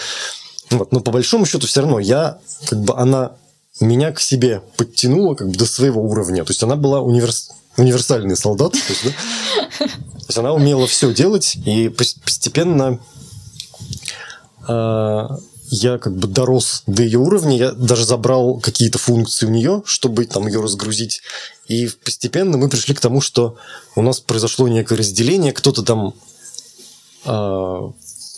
Вот. 0.70 0.90
Но 0.90 1.00
по 1.00 1.12
большому 1.12 1.46
счету 1.46 1.68
все 1.68 1.82
равно 1.82 2.00
я, 2.00 2.38
как 2.68 2.80
бы 2.80 2.96
она 2.96 3.32
меня 3.80 4.12
к 4.12 4.20
себе 4.20 4.62
подтянула 4.76 5.34
как 5.34 5.48
бы 5.48 5.54
до 5.54 5.66
своего 5.66 6.02
уровня. 6.02 6.44
То 6.44 6.50
есть 6.50 6.62
она 6.62 6.76
была 6.76 7.00
универс... 7.00 7.50
универсальный 7.76 8.36
солдат. 8.36 8.72
То 8.72 8.78
есть, 8.78 9.04
да? 9.04 9.86
То 9.86 10.26
есть 10.28 10.38
она 10.38 10.52
умела 10.52 10.86
все 10.86 11.12
делать, 11.12 11.56
и 11.64 11.88
пос- 11.88 12.16
постепенно 12.24 13.00
э, 14.68 15.28
я 15.70 15.98
как 15.98 16.16
бы 16.16 16.28
дорос 16.28 16.82
до 16.86 17.02
ее 17.02 17.18
уровня, 17.18 17.56
я 17.56 17.72
даже 17.72 18.04
забрал 18.04 18.60
какие-то 18.60 18.98
функции 18.98 19.46
у 19.46 19.50
нее, 19.50 19.82
чтобы 19.86 20.26
там 20.26 20.46
ее 20.46 20.60
разгрузить. 20.60 21.22
И 21.66 21.88
постепенно 22.04 22.56
мы 22.58 22.68
пришли 22.68 22.94
к 22.94 23.00
тому, 23.00 23.20
что 23.20 23.56
у 23.96 24.02
нас 24.02 24.20
произошло 24.20 24.68
некое 24.68 24.96
разделение, 24.96 25.52
кто-то 25.52 25.82
там 25.82 26.14
э, 27.24 27.92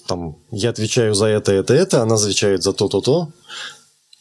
там, 0.06 0.36
я 0.50 0.70
отвечаю 0.70 1.14
за 1.14 1.26
это, 1.26 1.52
это, 1.52 1.74
это, 1.74 2.02
она 2.02 2.16
отвечает 2.16 2.62
за 2.62 2.72
то, 2.72 2.88
то, 2.88 3.00
то. 3.00 3.28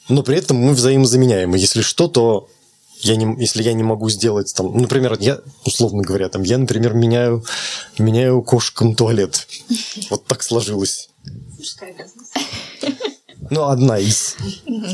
Но 0.09 0.23
при 0.23 0.37
этом 0.37 0.57
мы 0.57 0.73
взаимозаменяемы. 0.73 1.57
Если 1.57 1.81
что, 1.81 2.07
то 2.07 2.49
я 3.03 3.15
не, 3.15 3.39
если 3.39 3.63
я 3.63 3.73
не 3.73 3.83
могу 3.83 4.09
сделать 4.09 4.53
там, 4.55 4.75
например, 4.77 5.17
я, 5.19 5.39
условно 5.65 6.03
говоря, 6.03 6.29
там, 6.29 6.43
я, 6.43 6.57
например, 6.57 6.93
меняю, 6.93 7.43
меняю 7.97 8.41
кошкам 8.41 8.95
туалет. 8.95 9.47
Вот 10.09 10.25
так 10.25 10.43
сложилось. 10.43 11.09
Ну, 13.49 13.65
одна 13.65 13.99
из. 13.99 14.35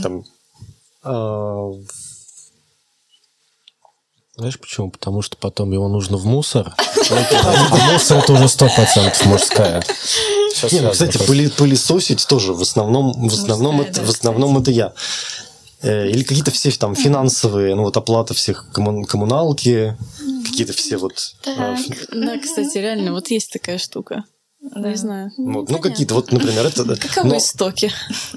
Там, 0.01 0.23
а, 1.03 1.71
Знаешь 4.35 4.59
почему? 4.59 4.89
Потому 4.89 5.21
что 5.21 5.37
потом 5.37 5.71
его 5.71 5.87
нужно 5.87 6.17
в 6.17 6.25
мусор. 6.25 6.73
А 6.77 7.91
мусор 7.91 8.17
это 8.19 8.33
уже 8.33 8.47
сто 8.47 8.69
процентов 8.69 9.25
мужская. 9.25 9.83
Всё 10.53 10.67
Не, 10.71 10.81
ну, 10.81 10.91
кстати, 10.91 11.17
пылесосить 11.17 12.27
тоже 12.27 12.53
в 12.53 12.61
основном, 12.61 13.29
в 13.29 13.33
основном, 13.33 13.81
это, 13.81 14.01
в 14.01 14.09
основном 14.09 14.57
это 14.57 14.71
я. 14.71 14.93
Э, 15.81 16.09
Или 16.09 16.23
какие-то 16.23 16.51
все 16.51 16.71
там 16.71 16.93
финансовые, 16.95 17.73
ну 17.75 17.83
вот 17.83 17.95
оплата 17.95 18.33
всех 18.33 18.65
коммун- 18.73 19.05
коммуналки, 19.05 19.95
какие-то 20.45 20.73
все 20.73 20.97
вот... 20.97 21.35
Так. 21.43 21.79
ф- 21.79 22.07
Да, 22.11 22.37
кстати, 22.37 22.77
реально, 22.77 23.13
вот 23.13 23.31
есть 23.31 23.51
такая 23.51 23.77
штука. 23.77 24.25
Не 24.75 24.95
знаю. 24.97 25.31
вот, 25.37 25.69
ну 25.69 25.79
какие-то 25.79 26.15
вот, 26.15 26.33
например, 26.33 26.65
это... 26.65 26.83
Каковы 26.97 27.29
но- 27.29 27.37
истоки? 27.37 27.91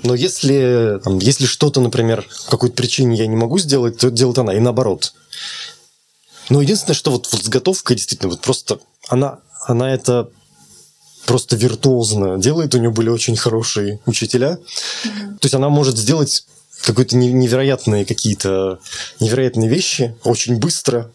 Но 0.05 0.14
если, 0.14 1.01
там, 1.02 1.19
если 1.19 1.47
что-то, 1.47 1.81
например, 1.81 2.24
по 2.44 2.52
какой-то 2.52 2.77
причине 2.77 3.16
я 3.16 3.27
не 3.27 3.35
могу 3.35 3.59
сделать, 3.59 3.98
то 3.98 4.06
это 4.06 4.16
делает 4.16 4.39
она, 4.39 4.55
и 4.55 4.60
наоборот. 4.60 5.12
Но 6.48 6.62
единственное, 6.62 6.94
что 6.94 7.10
вот, 7.10 7.28
вот 7.32 7.43
с 7.43 7.48
готовкой 7.48 7.97
действительно, 7.97 8.31
вот 8.31 8.40
просто 8.40 8.78
она, 9.09 9.40
она 9.66 9.93
это 9.93 10.28
просто 11.27 11.56
виртуозно 11.56 12.39
делает. 12.39 12.74
У 12.74 12.78
нее 12.78 12.90
были 12.90 13.09
очень 13.09 13.36
хорошие 13.36 14.01
учителя. 14.06 14.56
То 14.56 15.44
есть 15.44 15.55
она 15.55 15.69
может 15.70 15.97
сделать 15.97 16.44
какие-то 16.84 17.16
не- 17.16 17.32
невероятные 17.32 18.04
какие-то 18.04 18.80
невероятные 19.20 19.68
вещи 19.68 20.16
очень 20.24 20.56
быстро. 20.59 21.12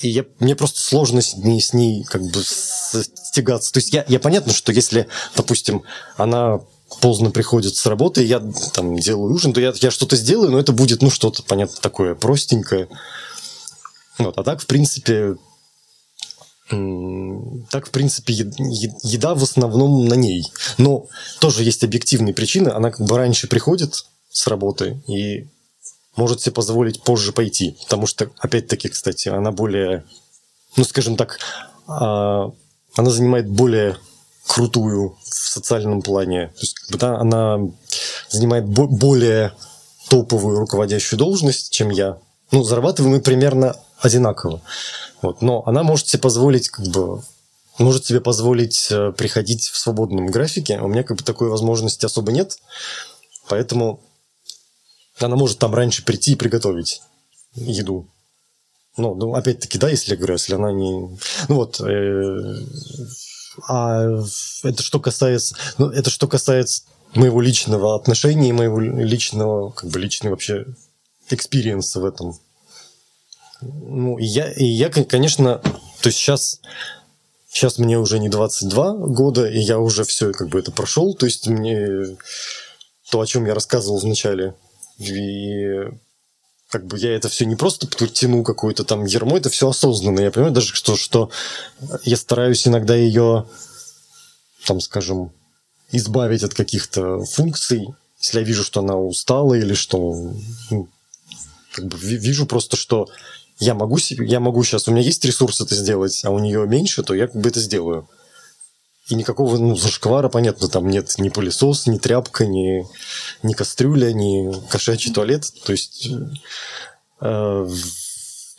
И 0.00 0.08
я, 0.08 0.26
мне 0.40 0.54
просто 0.54 0.80
сложно 0.80 1.22
с 1.22 1.36
ней, 1.36 1.60
с 1.60 1.72
ней 1.72 2.04
как 2.04 2.22
бы 2.22 2.42
стягаться. 2.42 3.72
То 3.72 3.78
есть 3.78 3.92
я, 3.94 4.04
я 4.08 4.20
понятно, 4.20 4.52
что 4.52 4.72
если, 4.72 5.08
допустим, 5.34 5.84
она 6.16 6.60
поздно 7.00 7.30
приходит 7.30 7.76
с 7.76 7.86
работы, 7.86 8.22
я 8.22 8.42
там 8.72 8.96
делаю 8.96 9.32
ужин, 9.32 9.52
то 9.52 9.60
я, 9.60 9.72
я 9.74 9.90
что-то 9.90 10.16
сделаю, 10.16 10.50
но 10.50 10.58
это 10.58 10.72
будет, 10.72 11.02
ну, 11.02 11.10
что-то, 11.10 11.42
понятно, 11.42 11.76
такое 11.80 12.14
простенькое. 12.14 12.88
Вот, 14.18 14.36
а 14.38 14.44
так, 14.44 14.60
в 14.60 14.66
принципе, 14.66 15.36
так, 16.68 17.86
в 17.86 17.90
принципе, 17.90 18.34
еда 18.34 19.34
в 19.34 19.42
основном 19.42 20.06
на 20.06 20.14
ней. 20.14 20.50
Но 20.78 21.06
тоже 21.38 21.62
есть 21.62 21.84
объективные 21.84 22.34
причины. 22.34 22.70
Она 22.70 22.90
как 22.90 23.06
бы 23.06 23.16
раньше 23.16 23.46
приходит 23.46 24.06
с 24.30 24.46
работы 24.48 25.00
и 25.06 25.46
может 26.16 26.40
себе 26.40 26.52
позволить 26.52 27.02
позже 27.02 27.32
пойти. 27.32 27.76
Потому 27.82 28.06
что, 28.06 28.30
опять-таки, 28.38 28.88
кстати, 28.88 29.28
она 29.28 29.52
более, 29.52 30.04
ну, 30.76 30.84
скажем 30.84 31.16
так, 31.16 31.38
а, 31.86 32.50
она 32.96 33.10
занимает 33.10 33.48
более 33.48 33.98
крутую 34.46 35.16
в 35.22 35.48
социальном 35.48 36.02
плане. 36.02 36.48
То 36.48 36.60
есть, 36.60 36.76
да, 36.90 37.18
она 37.18 37.60
занимает 38.28 38.66
бо- 38.66 38.88
более 38.88 39.52
топовую 40.08 40.58
руководящую 40.58 41.18
должность, 41.18 41.70
чем 41.70 41.90
я. 41.90 42.18
Ну, 42.50 42.62
зарабатываем 42.62 43.16
мы 43.16 43.20
примерно 43.20 43.76
одинаково. 44.00 44.60
Вот. 45.22 45.42
Но 45.42 45.62
она 45.66 45.82
может 45.82 46.08
себе 46.08 46.22
позволить, 46.22 46.68
как 46.68 46.86
бы, 46.86 47.22
может 47.78 48.06
себе 48.06 48.20
позволить 48.20 48.88
э, 48.90 49.12
приходить 49.12 49.68
в 49.68 49.76
свободном 49.76 50.26
графике. 50.26 50.78
У 50.80 50.88
меня 50.88 51.02
как 51.02 51.16
бы 51.18 51.22
такой 51.22 51.48
возможности 51.48 52.06
особо 52.06 52.32
нет. 52.32 52.58
Поэтому 53.48 54.00
она 55.18 55.36
может 55.36 55.58
там 55.58 55.74
раньше 55.74 56.04
прийти 56.04 56.32
и 56.32 56.36
приготовить 56.36 57.02
еду. 57.54 58.08
Ну, 58.96 59.14
ну, 59.14 59.34
опять-таки, 59.34 59.78
да, 59.78 59.90
если 59.90 60.12
я 60.12 60.16
говорю, 60.16 60.34
если 60.34 60.54
она 60.54 60.72
не... 60.72 61.18
Ну 61.48 61.54
вот, 61.54 61.80
э, 61.80 62.54
а 63.68 64.06
это 64.62 64.82
что 64.82 65.00
касается... 65.00 65.56
Ну, 65.78 65.90
это 65.90 66.08
что 66.10 66.28
касается 66.28 66.84
моего 67.14 67.40
личного 67.40 67.94
отношения, 67.94 68.50
и 68.50 68.52
моего 68.52 68.80
личного, 68.80 69.70
как 69.70 69.90
бы, 69.90 69.98
личной 69.98 70.30
вообще 70.30 70.66
experience 71.30 71.94
а 71.94 72.00
в 72.00 72.04
этом. 72.04 72.38
Ну, 73.60 74.18
я, 74.18 74.52
и 74.52 74.64
я, 74.64 74.90
кон- 74.90 75.04
конечно, 75.04 75.58
то 75.58 76.08
есть 76.08 76.18
сейчас, 76.18 76.60
сейчас 77.50 77.78
мне 77.78 77.98
уже 77.98 78.18
не 78.18 78.28
22 78.28 78.92
года, 79.08 79.48
и 79.48 79.58
я 79.58 79.78
уже 79.78 80.04
все 80.04 80.32
как 80.32 80.48
бы 80.48 80.58
это 80.58 80.72
прошел, 80.72 81.14
то 81.14 81.26
есть 81.26 81.46
мне 81.48 82.16
то, 83.10 83.20
о 83.20 83.26
чем 83.26 83.46
я 83.46 83.54
рассказывал 83.54 83.98
в 83.98 84.04
начале, 84.04 84.54
и 84.98 85.88
как 86.68 86.86
бы 86.86 86.98
я 86.98 87.14
это 87.14 87.28
все 87.28 87.46
не 87.46 87.56
просто 87.56 87.86
тяну 87.86 88.42
какое-то 88.42 88.84
там 88.84 89.04
ермо, 89.04 89.38
это 89.38 89.48
все 89.48 89.68
осознанно. 89.68 90.20
Я 90.20 90.30
понимаю 90.30 90.52
даже, 90.52 90.74
что, 90.74 90.96
что 90.96 91.30
я 92.02 92.16
стараюсь 92.16 92.66
иногда 92.66 92.94
ее, 92.94 93.46
там, 94.66 94.80
скажем, 94.80 95.30
избавить 95.92 96.42
от 96.42 96.54
каких-то 96.54 97.24
функций, 97.24 97.86
если 98.20 98.40
я 98.40 98.44
вижу, 98.44 98.64
что 98.64 98.80
она 98.80 98.96
устала 98.96 99.54
или 99.54 99.74
что 99.74 100.32
ну, 100.70 100.88
как 101.72 101.86
бы 101.86 101.96
ви- 101.98 102.16
вижу 102.16 102.46
просто, 102.46 102.76
что 102.76 103.08
я 103.58 103.74
могу 103.74 103.98
себе, 103.98 104.26
я 104.26 104.40
могу 104.40 104.62
сейчас, 104.64 104.88
у 104.88 104.92
меня 104.92 105.02
есть 105.02 105.24
ресурс 105.24 105.60
это 105.60 105.74
сделать, 105.74 106.20
а 106.24 106.30
у 106.30 106.38
нее 106.38 106.66
меньше, 106.66 107.02
то 107.02 107.14
я 107.14 107.26
как 107.26 107.40
бы 107.40 107.48
это 107.48 107.60
сделаю. 107.60 108.08
И 109.08 109.14
никакого 109.14 109.56
ну, 109.56 109.76
зашквара, 109.76 110.28
понятно, 110.28 110.68
там 110.68 110.88
нет 110.88 111.14
ни 111.18 111.28
пылесос, 111.28 111.86
ни 111.86 111.96
тряпка, 111.96 112.44
ни, 112.44 112.84
ни 113.44 113.52
кастрюля, 113.52 114.12
ни 114.12 114.52
кошачий 114.68 115.12
туалет. 115.12 115.48
То 115.64 115.72
есть, 115.72 116.08
э, 117.20 117.68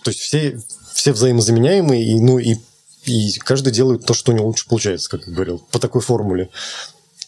то 0.03 0.10
есть 0.10 0.19
все, 0.19 0.61
все 0.94 1.11
взаимозаменяемые, 1.11 2.02
и, 2.02 2.19
ну, 2.22 2.40
и, 2.40 2.56
и 3.03 3.34
каждый 3.40 3.74
делает 3.74 4.06
то, 4.06 4.14
что 4.14 4.32
у 4.32 4.36
него 4.36 4.48
лучше 4.48 4.68
получается, 4.68 5.10
как 5.10 5.28
я 5.28 5.34
говорил, 5.34 5.60
по 5.69 5.80
такой 5.80 6.02
формуле. 6.02 6.49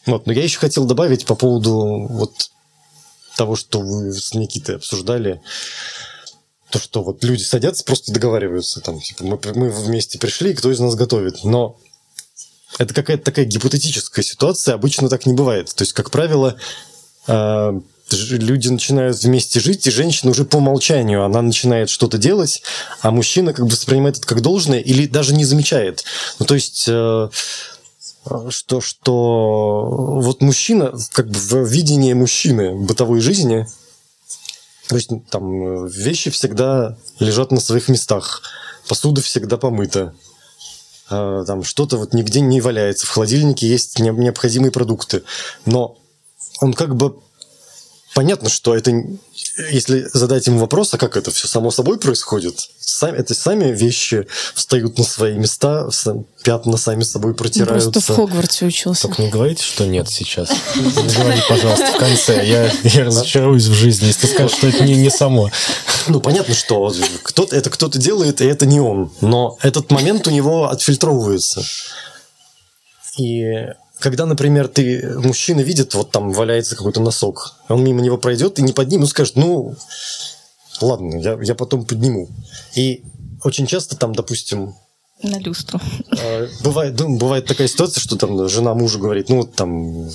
Вот. 0.05 0.25
Но 0.25 0.31
я 0.31 0.43
еще 0.43 0.59
хотел 0.59 0.85
добавить 0.85 1.25
по 1.25 1.35
поводу 1.35 2.07
вот 2.09 2.51
того, 3.35 3.57
что 3.57 3.81
вы 3.81 4.13
с 4.13 4.33
Никитой 4.33 4.77
обсуждали, 4.77 5.41
то, 6.71 6.79
что 6.79 7.03
вот 7.03 7.23
люди 7.23 7.43
садятся, 7.43 7.83
просто 7.83 8.11
договариваются, 8.11 8.81
там, 8.81 8.99
типа, 8.99 9.23
мы, 9.23 9.39
мы 9.55 9.69
вместе 9.69 10.19
пришли, 10.19 10.53
кто 10.53 10.71
из 10.71 10.79
нас 10.79 10.95
готовит. 10.95 11.43
Но 11.43 11.77
это 12.77 12.93
какая-то 12.93 13.23
такая 13.23 13.45
гипотетическая 13.45 14.23
ситуация, 14.23 14.75
обычно 14.75 15.09
так 15.09 15.25
не 15.25 15.33
бывает. 15.33 15.73
То 15.73 15.83
есть, 15.83 15.93
как 15.93 16.11
правило, 16.11 16.55
э, 17.27 17.81
люди 18.11 18.67
начинают 18.67 19.21
вместе 19.23 19.59
жить, 19.59 19.87
и 19.87 19.91
женщина 19.91 20.31
уже 20.31 20.45
по 20.45 20.57
умолчанию, 20.57 21.23
она 21.23 21.41
начинает 21.41 21.89
что-то 21.89 22.17
делать, 22.17 22.61
а 23.01 23.11
мужчина 23.11 23.53
как 23.53 23.65
бы 23.65 23.71
воспринимает 23.71 24.17
это 24.17 24.27
как 24.27 24.41
должное 24.41 24.79
или 24.79 25.07
даже 25.07 25.33
не 25.33 25.45
замечает. 25.45 26.03
Ну, 26.39 26.45
то 26.45 26.55
есть... 26.55 26.85
э, 26.87 27.29
что, 28.49 28.81
что 28.81 29.87
вот 30.21 30.41
мужчина, 30.41 30.93
как 31.13 31.29
бы 31.29 31.39
в 31.39 31.67
видении 31.67 32.13
мужчины 32.13 32.75
бытовой 32.75 33.21
жизни, 33.21 33.65
то 34.89 34.95
есть 34.95 35.11
там 35.29 35.85
вещи 35.85 36.31
всегда 36.31 36.97
лежат 37.19 37.51
на 37.51 37.59
своих 37.59 37.89
местах, 37.89 38.41
посуда 38.87 39.21
всегда 39.21 39.57
помыта, 39.57 40.15
э, 41.11 41.43
там 41.45 41.63
что-то 41.63 41.97
вот 41.97 42.15
нигде 42.15 42.41
не 42.41 42.59
валяется, 42.59 43.05
в 43.05 43.11
холодильнике 43.11 43.67
есть 43.67 43.99
не- 43.99 44.09
необходимые 44.09 44.71
продукты, 44.71 45.21
но 45.67 45.95
он 46.59 46.73
как 46.73 46.95
бы 46.95 47.19
понятно, 48.13 48.49
что 48.49 48.75
это 48.75 48.91
если 49.71 50.07
задать 50.13 50.47
ему 50.47 50.59
вопрос, 50.59 50.93
а 50.93 50.97
как 50.97 51.17
это 51.17 51.31
все 51.31 51.47
само 51.47 51.71
собой 51.71 51.99
происходит, 51.99 52.69
сами, 52.79 53.17
это 53.17 53.33
сами 53.33 53.73
вещи 53.73 54.27
встают 54.55 54.97
на 54.97 55.03
свои 55.03 55.37
места, 55.37 55.89
сам- 55.91 56.25
пятна 56.43 56.77
сами 56.77 57.03
собой 57.03 57.33
протираются. 57.33 57.91
Просто 57.91 58.13
в 58.13 58.15
Хогвартсе 58.15 58.65
учился. 58.65 59.07
Только 59.07 59.23
не 59.23 59.29
говорите, 59.29 59.63
что 59.63 59.85
нет 59.85 60.09
сейчас. 60.09 60.49
Не 60.75 61.13
говори, 61.13 61.41
пожалуйста, 61.47 61.85
в 61.93 61.97
конце. 61.97 62.45
Я, 62.45 62.71
я 62.83 63.05
разочаруюсь 63.05 63.65
в 63.65 63.73
жизни, 63.73 64.07
если 64.07 64.27
ты 64.27 64.33
скажешь, 64.33 64.57
что 64.57 64.67
это 64.67 64.83
не, 64.83 64.95
не 64.95 65.09
само. 65.09 65.49
Ну, 66.07 66.21
понятно, 66.21 66.53
что 66.53 66.93
кто-то, 67.23 67.55
это 67.55 67.69
кто-то 67.69 67.99
делает, 67.99 68.41
и 68.41 68.45
это 68.45 68.65
не 68.65 68.79
он. 68.79 69.11
Но 69.21 69.57
этот 69.61 69.91
момент 69.91 70.27
у 70.27 70.31
него 70.31 70.69
отфильтровывается. 70.69 71.63
И 73.17 73.67
когда, 73.99 74.25
например, 74.25 74.67
ты, 74.67 75.19
мужчина 75.19 75.61
видит, 75.61 75.93
вот 75.93 76.11
там 76.11 76.31
валяется 76.31 76.75
какой-то 76.75 77.01
носок, 77.01 77.55
он 77.67 77.83
мимо 77.83 78.01
него 78.01 78.17
пройдет 78.17 78.59
и 78.59 78.61
не 78.61 78.73
поднимет, 78.73 79.01
ну, 79.01 79.07
скажет, 79.07 79.35
ну, 79.35 79.75
ладно, 80.81 81.17
я, 81.17 81.37
я 81.41 81.55
потом 81.55 81.85
подниму. 81.85 82.29
И 82.75 83.03
очень 83.43 83.67
часто 83.67 83.97
там, 83.97 84.13
допустим, 84.13 84.75
На 85.21 85.37
люстру. 85.39 85.79
э, 86.17 86.47
бывает, 86.61 86.99
ну, 86.99 87.17
бывает 87.17 87.45
такая 87.45 87.67
ситуация, 87.67 88.01
что 88.01 88.15
там 88.15 88.47
жена 88.47 88.73
мужу 88.73 88.99
говорит, 88.99 89.29
ну, 89.29 89.37
вот 89.37 89.53
там... 89.55 90.09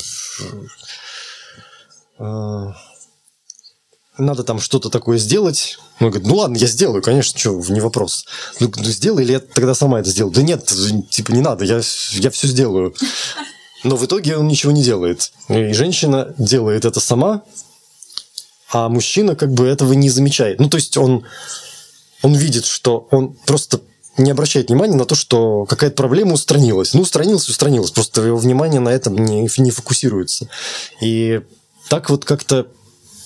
э, 2.18 2.72
надо 4.16 4.44
там 4.44 4.60
что-то 4.60 4.90
такое 4.90 5.18
сделать. 5.18 5.78
Он 6.00 6.10
говорит, 6.10 6.28
ну 6.28 6.36
ладно, 6.36 6.56
я 6.56 6.66
сделаю, 6.66 7.02
конечно, 7.02 7.38
что, 7.38 7.60
не 7.68 7.80
вопрос. 7.80 8.26
Ну, 8.60 8.70
ну, 8.74 8.84
сделай, 8.84 9.24
или 9.24 9.32
я 9.32 9.40
тогда 9.40 9.74
сама 9.74 10.00
это 10.00 10.10
сделаю? 10.10 10.32
Да 10.32 10.42
нет, 10.42 10.72
типа 11.10 11.32
не 11.32 11.40
надо, 11.40 11.64
я, 11.64 11.80
я 12.12 12.30
все 12.30 12.46
сделаю. 12.46 12.94
Но 13.84 13.96
в 13.96 14.04
итоге 14.04 14.36
он 14.36 14.48
ничего 14.48 14.72
не 14.72 14.82
делает. 14.82 15.30
И 15.48 15.72
женщина 15.72 16.34
делает 16.38 16.84
это 16.84 17.00
сама, 17.00 17.42
а 18.72 18.88
мужчина 18.88 19.36
как 19.36 19.52
бы 19.52 19.66
этого 19.66 19.92
не 19.92 20.10
замечает. 20.10 20.58
Ну, 20.58 20.68
то 20.68 20.78
есть 20.78 20.96
он, 20.96 21.24
он 22.22 22.34
видит, 22.34 22.64
что 22.64 23.06
он 23.10 23.36
просто 23.46 23.80
не 24.16 24.30
обращает 24.30 24.68
внимания 24.68 24.96
на 24.96 25.04
то, 25.04 25.14
что 25.14 25.64
какая-то 25.66 25.96
проблема 25.96 26.32
устранилась. 26.32 26.94
Ну, 26.94 27.02
устранилась, 27.02 27.48
устранилась. 27.48 27.90
Просто 27.90 28.22
его 28.22 28.38
внимание 28.38 28.80
на 28.80 28.88
этом 28.88 29.16
не, 29.16 29.48
не 29.58 29.70
фокусируется. 29.70 30.48
И 31.00 31.42
так 31.88 32.10
вот 32.10 32.24
как-то 32.24 32.66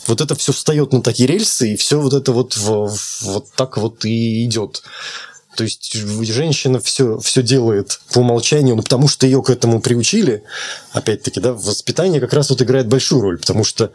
вот 0.06 0.20
это 0.20 0.34
все 0.34 0.52
встает 0.52 0.92
на 0.92 1.02
такие 1.02 1.28
рельсы, 1.28 1.74
и 1.74 1.76
все 1.76 2.00
вот 2.00 2.14
это 2.14 2.32
вот, 2.32 2.56
вот 2.56 3.46
так 3.54 3.76
вот 3.76 4.04
и 4.04 4.44
идет. 4.44 4.82
То 5.58 5.64
есть 5.64 5.92
женщина 5.92 6.78
все, 6.78 7.18
все 7.18 7.42
делает 7.42 7.98
по 8.12 8.20
умолчанию, 8.20 8.76
ну, 8.76 8.82
потому 8.84 9.08
что 9.08 9.26
ее 9.26 9.42
к 9.42 9.50
этому 9.50 9.80
приучили. 9.80 10.44
Опять-таки, 10.92 11.40
да, 11.40 11.52
воспитание 11.52 12.20
как 12.20 12.32
раз 12.32 12.50
вот 12.50 12.62
играет 12.62 12.86
большую 12.86 13.22
роль, 13.22 13.38
потому 13.40 13.64
что 13.64 13.90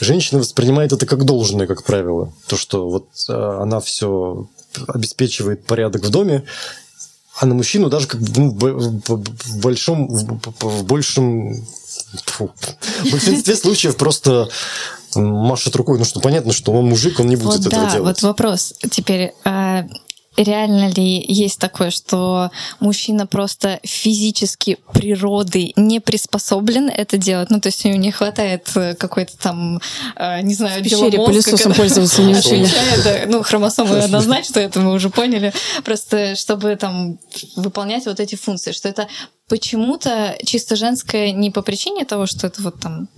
женщина 0.00 0.40
воспринимает 0.40 0.94
это 0.94 1.04
как 1.04 1.26
должное, 1.26 1.66
как 1.66 1.84
правило. 1.84 2.32
То, 2.46 2.56
что 2.56 2.88
вот 2.88 3.06
а, 3.28 3.60
она 3.64 3.80
все 3.80 4.48
обеспечивает 4.86 5.66
порядок 5.66 6.04
в 6.04 6.08
доме, 6.08 6.44
а 7.38 7.44
на 7.44 7.52
мужчину 7.52 7.90
даже 7.90 8.06
как 8.06 8.22
ну, 8.34 8.48
в 8.48 9.60
большом, 9.60 10.08
в 10.08 10.84
большем, 10.84 11.66
фу, 12.24 12.50
в 13.04 13.10
большинстве 13.10 13.56
случаев 13.62 13.94
просто 13.96 14.48
машет 15.14 15.76
рукой, 15.76 15.98
ну 15.98 16.06
что 16.06 16.20
понятно, 16.20 16.54
что 16.54 16.72
он 16.72 16.86
мужик, 16.86 17.20
он 17.20 17.26
не 17.26 17.36
будет 17.36 17.58
вот 17.58 17.66
этого 17.66 17.84
да, 17.84 17.92
делать. 17.92 18.22
Вот 18.22 18.22
вопрос 18.22 18.72
теперь. 18.90 19.34
Реально 20.38 20.88
ли 20.92 21.24
есть 21.26 21.58
такое, 21.58 21.90
что 21.90 22.52
мужчина 22.78 23.26
просто 23.26 23.80
физически 23.82 24.78
природы 24.92 25.72
не 25.74 25.98
приспособлен 26.00 26.88
это 26.88 27.18
делать? 27.18 27.50
Ну, 27.50 27.60
то 27.60 27.66
есть 27.68 27.84
у 27.84 27.88
него 27.88 27.98
не 27.98 28.12
хватает 28.12 28.70
э, 28.76 28.94
какой-то 28.94 29.36
там, 29.36 29.80
э, 30.14 30.40
не 30.42 30.54
знаю, 30.54 30.84
пещере 30.84 31.18
пылесосом 31.18 31.74
пользоваться 31.74 32.22
не 32.22 32.36
учили. 32.36 32.68
Ну, 33.26 33.42
хромосомы 33.42 33.98
однозначно, 33.98 34.60
это 34.60 34.78
мы 34.78 34.92
уже 34.92 35.10
поняли. 35.10 35.52
Просто 35.84 36.36
чтобы 36.36 36.76
там 36.76 37.18
выполнять 37.56 38.06
вот 38.06 38.20
эти 38.20 38.36
функции, 38.36 38.70
что 38.70 38.88
это 38.88 39.08
почему-то 39.48 40.36
чисто 40.44 40.76
женское 40.76 41.32
не 41.32 41.50
по 41.50 41.62
причине 41.62 42.04
того, 42.04 42.26
что 42.26 42.46
это 42.46 42.62
вот 42.62 42.78
там 42.80 43.08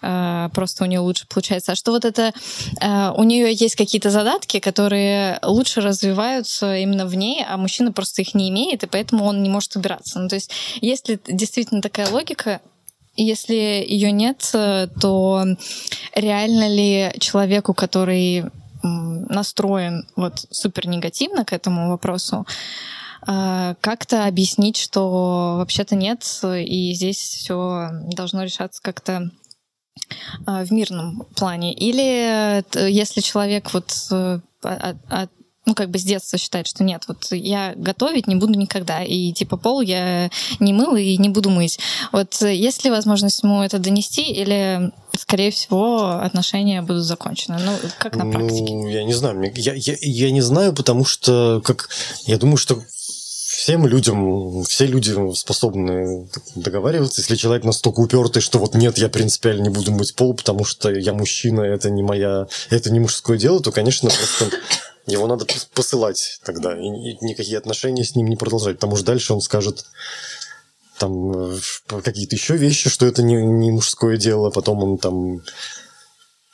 просто 0.00 0.84
у 0.84 0.86
нее 0.86 1.00
лучше 1.00 1.26
получается, 1.26 1.72
а 1.72 1.74
что 1.74 1.90
вот 1.90 2.04
это 2.04 2.32
э, 2.80 3.12
у 3.16 3.24
нее 3.24 3.52
есть 3.52 3.74
какие-то 3.74 4.10
задатки, 4.10 4.60
которые 4.60 5.38
лучше 5.42 5.80
развиваются 5.80 6.76
именно 6.76 7.06
в 7.06 7.14
ней, 7.14 7.44
а 7.48 7.56
мужчина 7.56 7.92
просто 7.92 8.22
их 8.22 8.34
не 8.34 8.48
имеет, 8.50 8.84
и 8.84 8.86
поэтому 8.86 9.24
он 9.24 9.42
не 9.42 9.48
может 9.48 9.74
убираться. 9.76 10.20
Ну, 10.20 10.28
то 10.28 10.36
есть, 10.36 10.50
если 10.80 11.20
действительно 11.26 11.82
такая 11.82 12.08
логика, 12.10 12.60
если 13.16 13.54
ее 13.54 14.12
нет, 14.12 14.48
э, 14.54 14.86
то 15.00 15.44
реально 16.14 16.68
ли 16.68 17.12
человеку, 17.18 17.74
который 17.74 18.44
настроен 18.82 20.06
вот 20.14 20.46
супер 20.52 20.86
негативно 20.86 21.44
к 21.44 21.52
этому 21.52 21.90
вопросу, 21.90 22.46
как-то 23.26 24.26
объяснить, 24.26 24.76
что 24.76 25.56
вообще-то 25.58 25.96
нет, 25.96 26.22
и 26.44 26.94
здесь 26.94 27.18
все 27.18 27.88
должно 28.12 28.44
решаться 28.44 28.80
как-то 28.80 29.32
в 30.46 30.72
мирном 30.72 31.26
плане? 31.36 31.74
Или 31.74 32.62
э, 32.74 32.90
если 32.90 33.20
человек 33.20 33.72
вот 33.72 33.92
э, 34.10 34.40
ну, 35.68 35.74
как 35.74 35.90
бы 35.90 35.98
с 35.98 36.02
детства 36.02 36.38
считает, 36.38 36.66
что 36.66 36.82
нет, 36.82 37.04
вот 37.08 37.26
я 37.30 37.74
готовить 37.76 38.26
не 38.26 38.36
буду 38.36 38.54
никогда, 38.54 39.02
и 39.04 39.32
типа 39.32 39.58
пол 39.58 39.82
я 39.82 40.30
не 40.60 40.72
мыл 40.72 40.96
и 40.96 41.18
не 41.18 41.28
буду 41.28 41.50
мыть. 41.50 41.78
Вот 42.10 42.40
есть 42.40 42.84
ли 42.84 42.90
возможность 42.90 43.42
ему 43.42 43.62
это 43.62 43.78
донести, 43.78 44.22
или, 44.22 44.90
скорее 45.14 45.50
всего, 45.50 46.12
отношения 46.22 46.80
будут 46.80 47.04
закончены? 47.04 47.58
Ну, 47.62 47.72
как 47.98 48.16
на 48.16 48.30
практике? 48.30 48.72
Ну, 48.72 48.88
я 48.88 49.04
не 49.04 49.12
знаю. 49.12 49.52
Я, 49.56 49.74
я, 49.74 49.96
я 50.00 50.30
не 50.30 50.40
знаю, 50.40 50.72
потому 50.72 51.04
что, 51.04 51.60
как, 51.62 51.90
я 52.24 52.38
думаю, 52.38 52.56
что 52.56 52.82
всем 53.68 53.86
людям, 53.86 54.62
все 54.64 54.86
люди 54.86 55.14
способны 55.34 56.26
договариваться. 56.54 57.20
Если 57.20 57.36
человек 57.36 57.64
настолько 57.64 58.00
упертый, 58.00 58.40
что 58.40 58.58
вот 58.58 58.74
нет, 58.74 58.96
я 58.96 59.10
принципиально 59.10 59.64
не 59.64 59.68
буду 59.68 59.92
мыть 59.92 60.14
пол, 60.14 60.32
потому 60.32 60.64
что 60.64 60.90
я 60.90 61.12
мужчина, 61.12 61.60
это 61.60 61.90
не 61.90 62.02
моя, 62.02 62.46
это 62.70 62.90
не 62.90 62.98
мужское 62.98 63.36
дело, 63.36 63.60
то, 63.60 63.70
конечно, 63.70 64.08
просто 64.08 64.56
его 65.04 65.26
надо 65.26 65.44
посылать 65.74 66.40
тогда, 66.46 66.74
и 66.78 66.88
никакие 67.20 67.58
отношения 67.58 68.04
с 68.04 68.16
ним 68.16 68.28
не 68.28 68.36
продолжать, 68.36 68.76
потому 68.76 68.96
что 68.96 69.04
дальше 69.04 69.34
он 69.34 69.42
скажет 69.42 69.84
там 70.98 71.52
э, 71.52 71.58
какие-то 72.02 72.36
еще 72.36 72.56
вещи, 72.56 72.88
что 72.88 73.04
это 73.04 73.22
не, 73.22 73.34
не 73.34 73.70
мужское 73.70 74.16
дело, 74.16 74.48
потом 74.48 74.82
он 74.82 74.96
там 74.96 75.42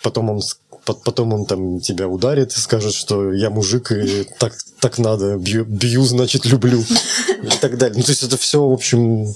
потом 0.02 0.30
он 0.30 0.42
потом 0.84 1.32
он 1.32 1.46
там 1.46 1.80
тебя 1.80 2.08
ударит 2.08 2.52
и 2.56 2.60
скажет, 2.60 2.94
что 2.94 3.32
я 3.32 3.50
мужик 3.50 3.92
и 3.92 4.26
так, 4.38 4.54
так 4.80 4.98
надо, 4.98 5.36
бью, 5.36 5.64
бью, 5.64 6.04
значит, 6.04 6.44
люблю 6.44 6.80
и 7.42 7.58
так 7.60 7.78
далее. 7.78 7.96
Ну, 7.96 8.02
то 8.02 8.10
есть 8.10 8.22
это 8.22 8.36
все, 8.36 8.66
в 8.66 8.72
общем, 8.72 9.34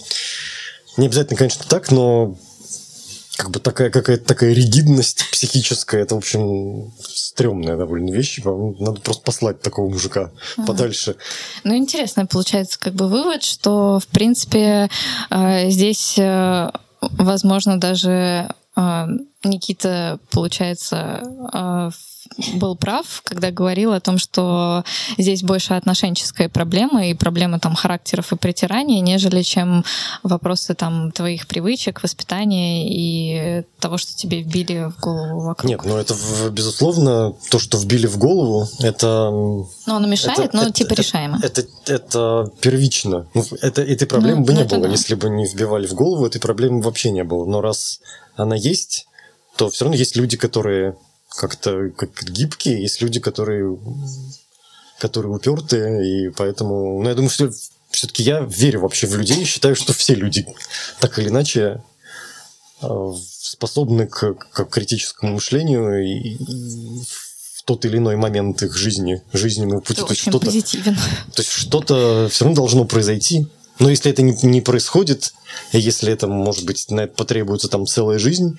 не 0.96 1.06
обязательно, 1.06 1.38
конечно, 1.38 1.64
так, 1.68 1.90
но 1.90 2.36
как 3.38 3.50
бы 3.52 3.60
такая 3.60 3.90
какая-то 3.90 4.24
такая 4.24 4.52
ригидность 4.52 5.24
психическая, 5.30 6.02
это, 6.02 6.16
в 6.16 6.18
общем, 6.18 6.92
стрёмная 7.00 7.76
довольно 7.76 8.10
вещь. 8.10 8.40
Надо 8.44 9.00
просто 9.00 9.22
послать 9.22 9.62
такого 9.62 9.88
мужика 9.88 10.32
ага. 10.56 10.66
подальше. 10.66 11.14
Ну, 11.62 11.76
интересно, 11.76 12.26
получается, 12.26 12.80
как 12.80 12.94
бы 12.94 13.06
вывод, 13.06 13.44
что, 13.44 14.00
в 14.00 14.08
принципе, 14.08 14.90
э, 15.30 15.70
здесь, 15.70 16.18
э, 16.18 16.72
возможно, 17.00 17.78
даже 17.78 18.48
Никита, 19.44 20.18
получается, 20.30 21.92
был 22.54 22.76
прав, 22.76 23.22
когда 23.24 23.50
говорил 23.50 23.92
о 23.92 24.00
том, 24.00 24.18
что 24.18 24.84
здесь 25.16 25.42
больше 25.42 25.74
отношенческая 25.74 26.48
проблема 26.48 27.06
и 27.06 27.14
проблема 27.14 27.58
там 27.58 27.74
характеров 27.74 28.32
и 28.32 28.36
притирания, 28.36 29.00
нежели 29.00 29.42
чем 29.42 29.84
вопросы 30.22 30.74
там 30.74 31.10
твоих 31.12 31.46
привычек, 31.46 32.02
воспитания 32.02 32.88
и 32.88 33.64
того, 33.80 33.96
что 33.96 34.14
тебе 34.14 34.42
вбили 34.42 34.90
в 34.96 35.00
голову 35.00 35.40
вокруг. 35.40 35.68
Нет, 35.68 35.80
ну 35.84 35.96
это 35.96 36.14
безусловно 36.50 37.34
то, 37.50 37.58
что 37.58 37.78
вбили 37.78 38.06
в 38.06 38.18
голову, 38.18 38.68
это. 38.80 39.30
Ну 39.30 39.66
оно 39.86 40.06
мешает, 40.06 40.38
это, 40.38 40.56
но 40.56 40.62
это, 40.64 40.72
типа 40.72 40.94
решаемо. 40.94 41.40
Это, 41.42 41.62
это, 41.62 41.92
это 41.92 42.52
первично. 42.60 43.26
Ну, 43.34 43.44
это 43.60 43.82
этой 43.82 44.06
проблемы 44.06 44.40
ну, 44.40 44.46
бы 44.46 44.52
не 44.52 44.64
было, 44.64 44.82
да. 44.82 44.88
если 44.88 45.14
бы 45.14 45.30
не 45.30 45.46
вбивали 45.46 45.86
в 45.86 45.94
голову, 45.94 46.26
этой 46.26 46.40
проблемы 46.40 46.82
вообще 46.82 47.10
не 47.10 47.24
было. 47.24 47.44
Но 47.46 47.60
раз 47.60 48.00
она 48.38 48.56
есть, 48.56 49.06
то 49.56 49.68
все 49.70 49.84
равно 49.84 49.96
есть 49.96 50.16
люди, 50.16 50.36
которые 50.36 50.96
как-то 51.28 51.90
как 51.96 52.10
гибкие, 52.24 52.80
есть 52.80 53.00
люди, 53.00 53.20
которые, 53.20 53.78
которые 54.98 55.32
упертые, 55.32 56.26
и 56.26 56.30
поэтому, 56.30 57.02
ну, 57.02 57.08
я 57.08 57.14
думаю, 57.14 57.30
что 57.30 57.50
все-таки 57.90 58.22
я 58.22 58.40
верю 58.40 58.80
вообще 58.80 59.06
в 59.06 59.16
людей, 59.16 59.44
считаю, 59.44 59.74
что 59.74 59.92
все 59.92 60.14
люди 60.14 60.46
так 61.00 61.18
или 61.18 61.28
иначе 61.28 61.82
э, 62.82 63.12
способны 63.28 64.06
к, 64.06 64.34
к 64.34 64.64
критическому 64.66 65.34
мышлению 65.34 66.04
и, 66.04 66.34
и 66.34 67.02
в 67.56 67.62
тот 67.64 67.84
или 67.84 67.98
иной 67.98 68.16
момент 68.16 68.62
их 68.62 68.76
жизни, 68.76 69.22
жизненного 69.32 69.80
пути. 69.80 70.00
Ты 70.00 70.06
то 70.06 70.12
есть 70.12 70.22
что-то, 70.22 70.46
позитивен. 70.46 70.94
То 70.94 71.42
есть 71.42 71.50
что-то 71.50 72.28
все 72.30 72.44
равно 72.44 72.56
должно 72.56 72.84
произойти. 72.84 73.46
Но 73.78 73.90
если 73.90 74.10
это 74.10 74.22
не, 74.22 74.36
не 74.42 74.60
происходит, 74.60 75.32
если 75.72 76.12
это, 76.12 76.26
может 76.26 76.64
быть, 76.64 76.90
на 76.90 77.02
это 77.02 77.14
потребуется 77.14 77.68
там 77.68 77.86
целая 77.86 78.18
жизнь, 78.18 78.58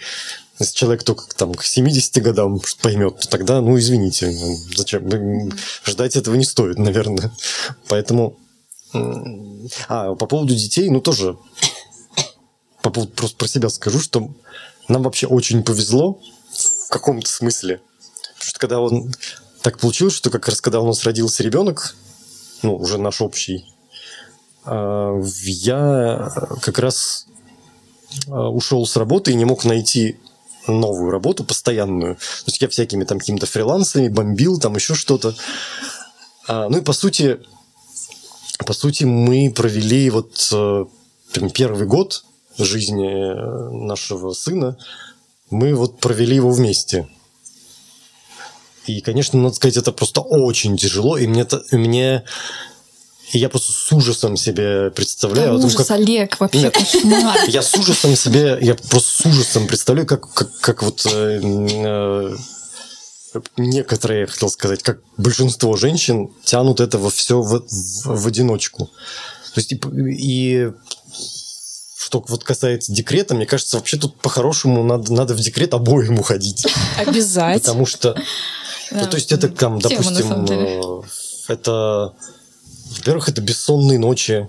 если 0.60 0.76
человек 0.76 1.04
только 1.04 1.34
там, 1.36 1.54
к 1.54 1.64
70 1.64 2.22
годам 2.22 2.60
поймет, 2.82 3.20
то 3.20 3.30
тогда, 3.30 3.62
ну, 3.62 3.78
извините, 3.78 4.30
ну, 4.30 4.58
зачем? 4.76 5.52
Ждать 5.86 6.16
этого 6.16 6.36
не 6.36 6.46
стоит, 6.46 6.78
наверное. 6.78 7.32
Поэтому... 7.88 8.38
А, 9.88 10.16
по 10.16 10.26
поводу 10.26 10.56
детей, 10.56 10.90
ну, 10.90 11.00
тоже 11.00 11.38
по 12.82 12.90
поводу, 12.90 13.12
просто 13.12 13.38
про 13.38 13.48
себя 13.48 13.70
скажу, 13.70 14.00
что 14.00 14.30
нам 14.88 15.04
вообще 15.04 15.28
очень 15.28 15.64
повезло 15.64 16.20
в 16.52 16.90
каком-то 16.90 17.30
смысле. 17.30 17.82
Потому 18.34 18.50
что 18.50 18.60
когда 18.60 18.80
он... 18.80 19.14
Так 19.62 19.78
получилось, 19.80 20.14
что 20.14 20.30
как 20.30 20.48
раз 20.48 20.62
когда 20.62 20.80
у 20.80 20.88
нас 20.88 21.04
родился 21.04 21.44
ребенок, 21.44 21.96
ну, 22.62 22.76
уже 22.76 22.98
наш 22.98 23.22
общий, 23.22 23.66
я 25.44 26.32
как 26.62 26.80
раз 26.80 27.28
а, 28.28 28.50
ушел 28.50 28.86
с 28.86 28.96
работы 28.96 29.32
и 29.32 29.36
не 29.36 29.46
мог 29.46 29.66
найти 29.66 30.18
новую 30.68 31.12
работу 31.12 31.44
постоянную. 31.44 32.16
То 32.16 32.44
есть 32.48 32.62
я 32.62 32.68
всякими 32.68 33.04
там 33.04 33.20
какими-то 33.20 33.46
фрилансами 33.46 34.08
бомбил, 34.08 34.60
там 34.60 34.76
еще 34.76 34.96
что-то. 34.96 35.36
А, 36.48 36.70
ну 36.70 36.78
и 36.78 36.82
по 36.82 36.94
сути, 36.94 37.40
по 38.66 38.74
сути 38.74 39.04
мы 39.04 39.52
провели 39.56 40.10
вот 40.10 40.50
э, 40.52 40.86
первый 41.54 41.88
год 41.88 42.24
жизни 42.58 43.08
э, 43.08 43.70
нашего 43.86 44.34
сына, 44.34 44.78
мы 45.50 45.74
вот 45.74 46.00
провели 46.00 46.36
его 46.36 46.52
вместе. 46.52 47.08
И, 48.86 49.02
конечно, 49.02 49.40
надо 49.40 49.56
сказать, 49.56 49.78
это 49.78 49.92
просто 49.92 50.22
очень 50.22 50.76
тяжело, 50.76 51.18
и 51.18 51.28
мне, 51.28 51.46
мне 51.72 52.24
и 53.32 53.38
я 53.38 53.50
просто 53.50 53.72
с 53.72 53.92
ужасом 53.92 54.36
себе 54.38 54.90
представляю... 54.92 55.60
Да, 55.60 55.66
ужас, 55.66 55.76
как... 55.76 55.92
Олег, 55.92 56.40
вообще 56.40 56.62
Нет, 56.62 56.74
кошмар. 56.74 57.38
Я 57.48 57.62
с 57.62 57.74
ужасом 57.76 58.16
себе, 58.16 58.58
я 58.62 58.76
просто 58.76 59.24
с 59.24 59.26
ужасом 59.26 59.68
представляю, 59.68 60.08
как, 60.08 60.32
как, 60.34 60.52
как 60.60 60.84
вот... 60.84 61.06
Э, 61.06 61.40
э, 61.42 62.36
некоторые, 63.58 64.22
я 64.22 64.28
хотел 64.28 64.50
сказать, 64.50 64.82
как 64.82 65.02
большинство 65.18 65.76
женщин, 65.76 66.32
тянут 66.44 66.80
это 66.80 66.98
во 66.98 67.12
все 67.12 67.40
в, 67.42 67.64
в, 67.68 68.24
в 68.24 68.28
одиночку. 68.28 68.90
То 69.54 69.60
есть 69.60 69.74
и, 69.74 69.80
и 69.96 70.72
что 71.98 72.26
вот 72.28 72.44
касается 72.44 72.92
декрета, 72.92 73.36
мне 73.36 73.46
кажется, 73.46 73.78
вообще 73.78 73.98
тут 73.98 74.20
по-хорошему 74.20 74.84
надо, 74.84 75.14
надо 75.14 75.36
в 75.36 75.40
декрет 75.40 75.76
обоим 75.76 76.18
уходить. 76.18 76.66
Обязательно. 76.98 77.60
Потому 77.60 77.86
что... 77.86 78.16
Ну, 78.90 79.06
то 79.06 79.18
есть 79.18 79.32
это 79.32 79.50
там, 79.50 79.78
допустим, 79.78 80.46
э, 80.50 81.02
это... 81.48 82.14
Во-первых, 82.98 83.30
это 83.30 83.42
бессонные 83.42 84.00
ночи, 84.00 84.48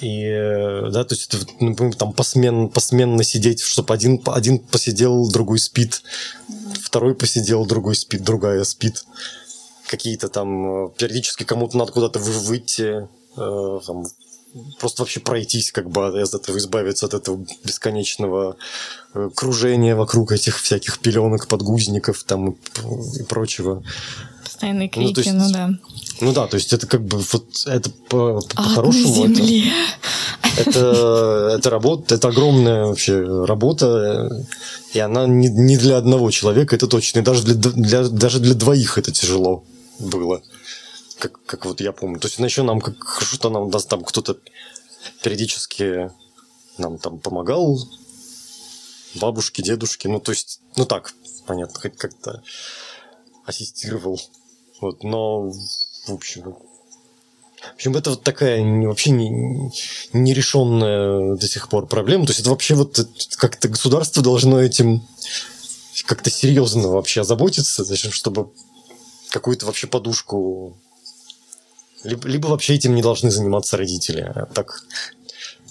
и, 0.00 0.24
э, 0.24 0.88
да, 0.90 1.04
то 1.04 1.14
есть, 1.14 1.32
это, 1.32 1.46
например, 1.60 1.94
там 1.94 2.12
посмен, 2.12 2.68
посменно 2.70 3.22
сидеть, 3.22 3.60
чтобы 3.60 3.92
один, 3.92 4.20
один 4.26 4.58
посидел, 4.58 5.30
другой 5.30 5.58
спит, 5.58 6.02
второй 6.82 7.14
посидел, 7.14 7.66
другой 7.66 7.94
спит, 7.94 8.24
другая 8.24 8.64
спит. 8.64 9.04
Какие-то 9.86 10.28
там, 10.28 10.86
э, 10.86 10.90
периодически 10.96 11.44
кому-то 11.44 11.76
надо 11.76 11.92
куда-то 11.92 12.18
выйти, 12.18 13.08
э, 13.36 13.80
там, 13.86 14.06
просто 14.78 15.02
вообще 15.02 15.20
пройтись, 15.20 15.70
как 15.70 15.90
бы 15.90 16.00
из 16.20 16.32
этого 16.32 16.56
избавиться 16.56 17.04
от 17.04 17.12
этого 17.12 17.44
бесконечного 17.64 18.56
э, 19.14 19.28
кружения 19.34 19.94
вокруг 19.94 20.32
этих 20.32 20.58
всяких 20.60 20.98
пеленок, 21.00 21.46
подгузников 21.46 22.24
там 22.24 22.56
и, 23.18 23.22
прочего. 23.28 23.84
Постоянные 24.60 24.88
крики, 24.90 25.12
ну, 25.16 25.22
есть, 25.22 25.32
ну 25.32 25.52
да. 25.52 25.70
Ну 26.20 26.32
да, 26.34 26.46
то 26.46 26.56
есть 26.56 26.74
это 26.74 26.86
как 26.86 27.02
бы 27.02 27.16
вот 27.32 27.46
это 27.64 27.88
по, 28.10 28.42
по-хорошему. 28.54 29.24
это, 29.24 30.68
это, 30.68 31.54
это 31.56 31.70
работа, 31.70 32.14
это 32.14 32.28
огромная 32.28 32.84
вообще 32.84 33.46
работа, 33.46 34.28
и 34.92 34.98
она 34.98 35.26
не, 35.26 35.48
не 35.48 35.78
для 35.78 35.96
одного 35.96 36.30
человека, 36.30 36.76
это 36.76 36.88
точно. 36.88 37.20
И 37.20 37.22
даже 37.22 37.42
для, 37.42 37.54
для, 37.54 38.08
даже 38.08 38.38
для 38.38 38.52
двоих 38.52 38.98
это 38.98 39.10
тяжело 39.12 39.64
было 39.98 40.42
как, 41.18 41.42
как 41.46 41.64
вот 41.64 41.80
я 41.80 41.92
помню. 41.92 42.20
То 42.20 42.28
есть 42.28 42.38
еще 42.38 42.64
нам 42.64 42.82
как 42.82 43.22
что 43.22 43.48
нам 43.48 43.70
даст 43.70 43.88
там 43.88 44.04
кто-то 44.04 44.36
периодически 45.22 46.10
нам 46.76 46.98
там 46.98 47.18
помогал, 47.18 47.78
бабушки, 49.14 49.62
дедушки, 49.62 50.06
ну 50.06 50.20
то 50.20 50.32
есть, 50.32 50.60
ну 50.76 50.84
так, 50.84 51.14
понятно, 51.46 51.80
хоть 51.80 51.96
как-то 51.96 52.42
ассистировал. 53.46 54.20
Вот, 54.80 55.02
но, 55.02 55.50
в 55.50 56.10
общем, 56.10 56.56
в 57.62 57.74
общем, 57.74 57.96
это 57.96 58.10
вот 58.10 58.22
такая 58.22 58.62
вообще 58.86 59.10
не, 59.10 59.70
нерешенная 60.12 61.36
до 61.36 61.46
сих 61.46 61.68
пор 61.68 61.86
проблема. 61.86 62.24
То 62.24 62.30
есть 62.30 62.40
это 62.40 62.50
вообще 62.50 62.74
вот 62.74 62.98
как-то 63.36 63.68
государство 63.68 64.22
должно 64.22 64.60
этим 64.60 65.06
как-то 66.06 66.30
серьезно 66.30 66.88
вообще 66.88 67.20
озаботиться, 67.20 67.84
зачем, 67.84 68.12
чтобы 68.12 68.50
какую-то 69.30 69.66
вообще 69.66 69.86
подушку 69.86 70.76
либо, 72.02 72.26
либо 72.26 72.46
вообще 72.46 72.74
этим 72.74 72.94
не 72.94 73.02
должны 73.02 73.30
заниматься 73.30 73.76
родители. 73.76 74.20
А 74.20 74.46
так 74.46 74.84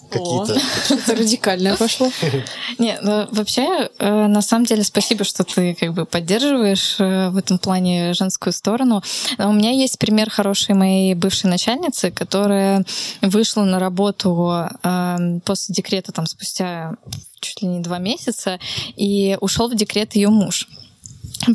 какие-то... 0.10 0.60
Что-то 0.86 1.16
радикальное 1.16 1.78
пошло. 1.78 2.12
Не, 2.78 2.98
ну, 3.02 3.28
вообще, 3.32 3.90
э, 4.00 4.28
на 4.28 4.42
самом 4.42 4.66
деле, 4.66 4.84
спасибо, 4.84 5.24
что 5.24 5.44
ты 5.44 5.76
как 5.76 5.94
бы 5.94 6.06
поддерживаешь 6.06 6.98
э, 7.00 7.30
в 7.30 7.38
этом 7.38 7.60
плане 7.60 8.14
женскую 8.14 8.54
сторону. 8.54 9.02
У 9.38 9.52
меня 9.52 9.72
есть 9.72 9.98
пример 10.00 10.30
хорошей 10.30 10.76
моей 10.76 11.14
бывшей 11.14 11.50
начальницы, 11.50 12.12
которая 12.12 12.86
вышла 13.22 13.64
на 13.64 13.80
работу 13.80 14.52
э, 14.84 15.40
после 15.46 15.74
декрета 15.74 16.12
там 16.12 16.26
спустя 16.26 16.96
чуть 17.40 17.62
ли 17.62 17.68
не 17.68 17.80
два 17.80 18.00
месяца, 18.00 18.60
и 18.96 19.38
ушел 19.40 19.70
в 19.70 19.76
декрет 19.76 20.16
ее 20.16 20.30
муж. 20.30 20.68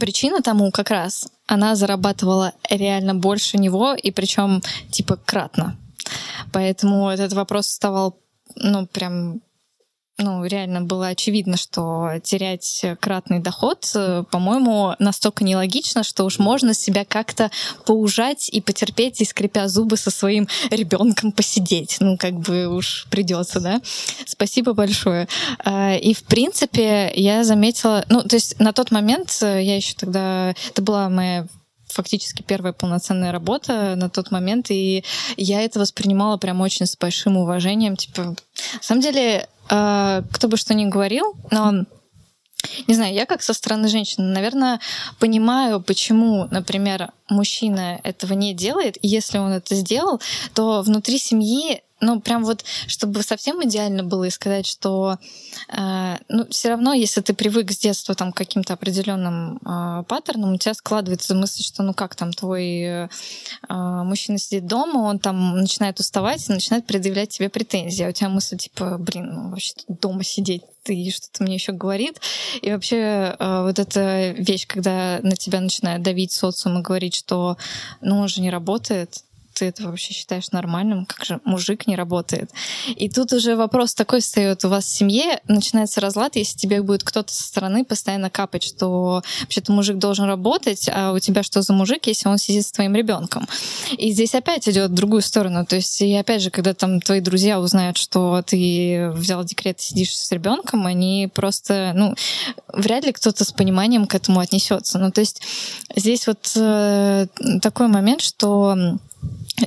Причина 0.01 0.40
тому 0.40 0.70
как 0.70 0.90
раз, 0.90 1.28
она 1.47 1.74
зарабатывала 1.74 2.52
реально 2.70 3.14
больше 3.14 3.59
него, 3.59 3.94
и 3.94 4.10
причем 4.10 4.62
типа 4.90 5.18
кратно. 5.24 5.76
Поэтому 6.52 7.09
этот 7.09 7.32
вопрос 7.32 7.66
вставал, 7.66 8.16
ну, 8.56 8.86
прям 8.86 9.40
ну, 10.16 10.44
реально 10.44 10.82
было 10.82 11.09
очевидно, 11.09 11.56
что 11.56 12.20
терять 12.22 12.85
кратный 13.01 13.40
доход, 13.40 13.90
э, 13.97 14.22
по-моему, 14.31 14.94
настолько 15.01 15.43
нелогично, 15.43 16.05
что 16.05 16.24
уж 16.24 16.39
можно 16.39 16.72
себя 16.72 17.05
как-то 17.05 17.51
поужать 17.85 18.48
и 18.48 18.60
потерпеть, 18.60 19.20
и 19.20 19.24
скрипя 19.24 19.66
зубы 19.66 19.97
со 19.97 20.12
своим 20.12 20.47
ребенком 20.70 21.32
посидеть. 21.32 21.97
Ну, 21.98 22.16
как 22.16 22.35
бы 22.35 22.68
уж 22.68 23.09
придется, 23.10 23.59
да. 23.59 23.81
Спасибо 24.24 24.72
большое. 24.72 25.26
А, 25.64 25.97
и, 25.97 26.14
в 26.14 26.22
принципе, 26.22 27.10
я 27.16 27.43
заметила... 27.43 28.05
Ну, 28.09 28.22
то 28.22 28.36
есть 28.36 28.60
на 28.60 28.72
тот 28.72 28.93
момент 28.93 29.36
э, 29.43 29.64
я 29.64 29.74
еще 29.76 29.94
тогда... 29.94 30.55
Это 30.70 30.81
была 30.81 31.09
моя 31.09 31.48
фактически 31.95 32.43
первая 32.43 32.73
полноценная 32.73 33.33
работа 33.33 33.95
на 33.97 34.11
тот 34.11 34.31
момент, 34.31 34.71
и 34.71 35.05
я 35.37 35.62
это 35.62 35.81
воспринимала 35.81 36.37
прям 36.37 36.61
очень 36.61 36.87
с 36.87 36.97
большим 36.97 37.37
уважением. 37.37 37.97
Типа, 37.97 38.23
на 38.23 38.83
самом 38.83 39.01
деле, 39.01 39.49
э, 39.71 40.23
кто 40.33 40.49
бы 40.49 40.57
что 40.57 40.75
ни 40.75 40.85
говорил, 40.85 41.35
но 41.51 41.85
не 42.87 42.95
знаю, 42.95 43.15
я 43.15 43.27
как 43.27 43.43
со 43.43 43.53
стороны 43.53 43.89
женщины, 43.89 44.27
наверное, 44.27 44.81
понимаю, 45.19 45.81
почему, 45.81 46.49
например, 46.51 47.11
мужчина 47.29 48.01
этого 48.03 48.33
не 48.33 48.55
делает, 48.55 48.97
и 49.03 49.09
если 49.09 49.39
он 49.39 49.53
это 49.53 49.75
сделал, 49.75 50.21
то 50.55 50.83
внутри 50.83 51.19
семьи 51.19 51.83
ну, 52.05 52.20
прям 52.20 52.44
вот, 52.44 52.64
чтобы 52.86 53.22
совсем 53.22 53.64
идеально 53.64 54.05
было 54.05 54.24
и 54.24 54.31
сказать, 54.31 54.66
что, 54.66 55.18
э, 55.68 56.16
ну, 56.28 56.47
все 56.51 56.70
равно, 56.70 56.93
если 56.93 57.20
ты 57.20 57.35
привык 57.35 57.72
с 57.72 57.78
детства 57.78 58.14
там 58.14 58.32
к 58.32 58.36
каким-то 58.36 58.74
определенным 58.74 59.56
э, 59.56 60.05
паттернам, 60.06 60.52
у 60.52 60.59
тебя 60.59 60.74
складывается 60.74 61.35
мысль, 61.35 61.62
что, 61.62 61.82
ну, 61.82 61.94
как 61.94 62.14
там 62.14 62.32
твой 62.32 62.82
э, 62.82 63.09
мужчина 63.68 64.39
сидит 64.39 64.66
дома, 64.66 64.98
он 64.98 65.18
там 65.18 65.56
начинает 65.56 65.98
уставать 66.01 66.48
и 66.48 66.52
начинает 66.52 66.86
предъявлять 66.86 67.31
тебе 67.31 67.48
претензии, 67.48 68.05
а 68.05 68.10
у 68.10 68.12
тебя 68.12 68.28
мысль 68.28 68.56
типа, 68.56 68.98
блин, 68.98 69.32
ну, 69.32 69.51
вообще 69.51 69.72
дома 69.89 70.22
сидеть 70.24 70.62
ты 70.85 71.10
что-то 71.10 71.43
мне 71.43 71.55
еще 71.55 71.72
говорит. 71.72 72.20
И 72.60 72.70
вообще 72.70 73.35
э, 73.39 73.62
вот 73.62 73.78
эта 73.78 74.31
вещь, 74.36 74.66
когда 74.66 75.18
на 75.22 75.35
тебя 75.35 75.60
начинает 75.60 76.02
давить 76.02 76.32
социум 76.32 76.78
и 76.78 76.82
говорить, 76.82 77.14
что 77.14 77.56
ну 78.01 78.18
он 78.18 78.28
же 78.28 78.40
не 78.43 78.51
работает, 78.51 79.23
ты 79.55 79.66
это 79.66 79.85
вообще 79.85 80.12
считаешь 80.12 80.51
нормальным? 80.51 81.06
Как 81.06 81.24
же 81.24 81.40
мужик 81.44 81.86
не 81.86 81.97
работает? 81.97 82.51
И 82.97 83.09
тут 83.09 83.32
уже 83.32 83.56
вопрос 83.56 83.94
такой 83.94 84.20
встает. 84.20 84.64
У 84.64 84.68
вас 84.68 84.85
в 84.85 84.89
семье 84.89 85.40
начинается 85.48 86.01
разлад, 86.01 86.36
если 86.36 86.59
тебе 86.59 86.82
будет 86.82 87.05
кто-то 87.05 87.32
со 87.32 87.44
стороны 87.44 87.85
постоянно 87.85 88.31
капать, 88.31 88.64
что 88.64 89.22
вообще-то 89.40 89.72
мужик 89.72 89.98
должен 89.98 90.26
работать, 90.26 90.89
а 90.93 91.12
у 91.12 91.18
тебя 91.18 91.43
что 91.43 91.62
за 91.62 91.72
мужик, 91.72 92.06
если 92.06 92.28
он 92.28 92.39
сидит 92.39 92.66
с 92.66 92.72
твоим 92.72 92.94
ребенком? 92.94 93.48
И 93.97 94.12
здесь 94.12 94.35
опять 94.35 94.68
идет 94.68 94.90
в 94.90 94.94
другую 94.94 95.22
сторону. 95.22 95.64
То 95.64 95.76
есть, 95.76 96.02
и 96.02 96.14
опять 96.14 96.43
же, 96.43 96.51
когда 96.51 96.74
там 96.74 97.01
твои 97.01 97.20
друзья 97.20 97.60
узнают, 97.60 97.97
что 97.97 98.43
ты 98.43 99.10
взял 99.14 99.44
декрет 99.44 99.78
и 99.78 99.82
сидишь 99.82 100.16
с 100.16 100.31
ребенком, 100.32 100.86
они 100.86 101.31
просто, 101.32 101.93
ну, 101.94 102.14
вряд 102.72 103.05
ли 103.05 103.12
кто-то 103.12 103.44
с 103.44 103.52
пониманием 103.52 104.06
к 104.06 104.14
этому 104.14 104.40
отнесется. 104.40 104.98
Ну, 104.98 105.10
то 105.12 105.20
есть 105.20 105.43
здесь 105.94 106.26
вот 106.26 106.52
э, 106.56 107.26
такой 107.62 107.89
момент, 107.89 108.20
что 108.20 108.98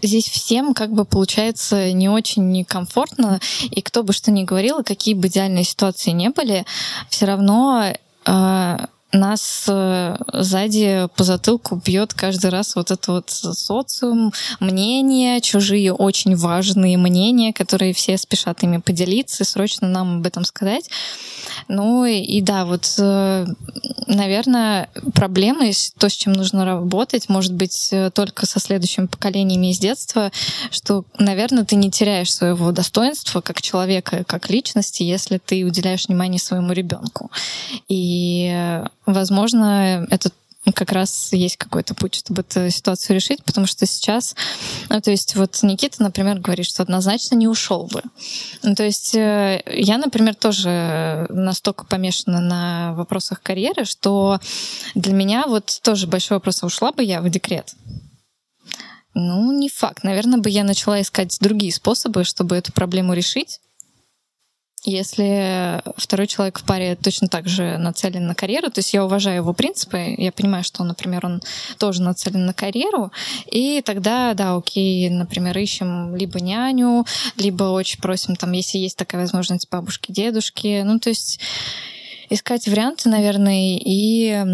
здесь 0.01 0.27
всем 0.27 0.73
как 0.73 0.91
бы 0.91 1.05
получается 1.05 1.91
не 1.93 2.09
очень 2.09 2.51
некомфортно, 2.51 3.39
и 3.63 3.81
кто 3.81 4.03
бы 4.03 4.13
что 4.13 4.31
ни 4.31 4.43
говорил, 4.43 4.84
какие 4.84 5.13
бы 5.13 5.27
идеальные 5.27 5.63
ситуации 5.63 6.11
не 6.11 6.29
были, 6.29 6.65
все 7.09 7.25
равно 7.25 7.93
э, 8.25 8.77
нас 9.13 9.65
э, 9.69 10.17
сзади 10.34 11.07
по 11.15 11.23
затылку 11.23 11.81
бьет 11.84 12.13
каждый 12.13 12.49
раз 12.49 12.75
вот 12.75 12.91
это 12.91 13.13
вот 13.13 13.29
социум, 13.29 14.34
мнения, 14.59 15.39
чужие 15.39 15.93
очень 15.93 16.35
важные 16.35 16.97
мнения, 16.97 17.53
которые 17.53 17.93
все 17.93 18.17
спешат 18.17 18.63
ими 18.63 18.77
поделиться 18.77 19.43
и 19.43 19.47
срочно 19.47 19.88
нам 19.88 20.17
об 20.17 20.27
этом 20.27 20.43
сказать. 20.43 20.89
Ну 21.67 22.05
и, 22.05 22.41
да, 22.41 22.65
вот, 22.65 22.95
э, 22.97 23.45
наверное, 24.07 24.89
проблема, 25.13 25.65
то, 25.97 26.09
с 26.09 26.13
чем 26.13 26.34
нужно 26.34 26.65
работать, 26.65 27.29
может 27.29 27.53
быть, 27.53 27.89
э, 27.91 28.11
только 28.11 28.45
со 28.45 28.59
следующими 28.59 29.05
поколениями 29.05 29.71
из 29.71 29.79
детства, 29.79 30.31
что, 30.71 31.05
наверное, 31.17 31.65
ты 31.65 31.75
не 31.75 31.91
теряешь 31.91 32.34
своего 32.34 32.71
достоинства 32.71 33.41
как 33.41 33.61
человека, 33.61 34.23
как 34.25 34.49
личности, 34.49 35.03
если 35.03 35.38
ты 35.38 35.65
уделяешь 35.65 36.07
внимание 36.07 36.39
своему 36.39 36.73
ребенку. 36.73 37.31
И, 37.88 38.84
возможно, 39.07 40.05
это 40.11 40.31
как 40.73 40.91
раз 40.91 41.29
есть 41.31 41.57
какой-то 41.57 41.95
путь, 41.95 42.15
чтобы 42.15 42.41
эту 42.41 42.69
ситуацию 42.69 43.15
решить, 43.15 43.43
потому 43.43 43.67
что 43.67 43.85
сейчас, 43.85 44.35
ну, 44.89 44.99
то 44.99 45.11
есть 45.11 45.35
вот 45.35 45.59
Никита, 45.63 46.03
например, 46.03 46.39
говорит, 46.39 46.65
что 46.65 46.84
однозначно 46.84 47.35
не 47.35 47.47
ушел 47.47 47.88
бы. 47.88 48.03
Ну, 48.63 48.75
то 48.75 48.84
есть 48.84 49.15
э, 49.15 49.63
я, 49.65 49.97
например, 49.97 50.35
тоже 50.35 51.25
настолько 51.29 51.85
помешана 51.85 52.41
на 52.41 52.93
вопросах 52.95 53.41
карьеры, 53.41 53.85
что 53.85 54.39
для 54.93 55.13
меня 55.13 55.45
вот 55.47 55.79
тоже 55.84 56.07
большой 56.07 56.38
вопрос, 56.38 56.63
а 56.63 56.65
ушла 56.65 56.91
бы 56.91 57.03
я 57.03 57.21
в 57.21 57.29
декрет? 57.29 57.73
Ну, 59.13 59.51
не 59.51 59.69
факт. 59.69 60.03
Наверное, 60.03 60.39
бы 60.39 60.49
я 60.49 60.63
начала 60.63 61.01
искать 61.01 61.38
другие 61.39 61.73
способы, 61.73 62.23
чтобы 62.23 62.55
эту 62.55 62.71
проблему 62.71 63.13
решить. 63.13 63.59
Если 64.84 65.82
второй 65.98 66.28
человек 66.28 66.60
в 66.60 66.64
паре 66.64 66.95
точно 66.95 67.28
так 67.28 67.48
же 67.48 67.78
нацелен 67.78 68.28
на 68.28 68.36
карьеру, 68.36 68.70
то 68.70 68.80
есть 68.80 68.94
я 68.94 69.04
уважаю 69.04 69.38
его 69.38 69.54
принципы, 69.54 70.16
я 70.18 70.32
понимаю, 70.32 70.64
что, 70.64 70.84
например, 70.84 71.26
он 71.26 71.41
тоже 71.78 72.02
нацелен 72.02 72.45
на 72.45 72.54
карьеру, 72.54 73.12
и 73.52 73.82
тогда, 73.82 74.34
да, 74.34 74.56
окей, 74.56 75.10
например, 75.10 75.58
ищем 75.58 76.16
либо 76.16 76.40
няню, 76.40 77.06
либо 77.38 77.64
очень 77.66 77.99
просим, 77.99 78.36
там, 78.36 78.52
если 78.52 78.78
есть 78.78 78.98
такая 78.98 79.22
возможность, 79.22 79.70
бабушки, 79.70 80.12
дедушки, 80.12 80.84
ну, 80.86 80.99
то 80.99 81.10
есть 81.10 81.40
искать 82.30 82.68
варианты, 82.68 83.10
наверное, 83.10 83.78
и, 83.80 84.45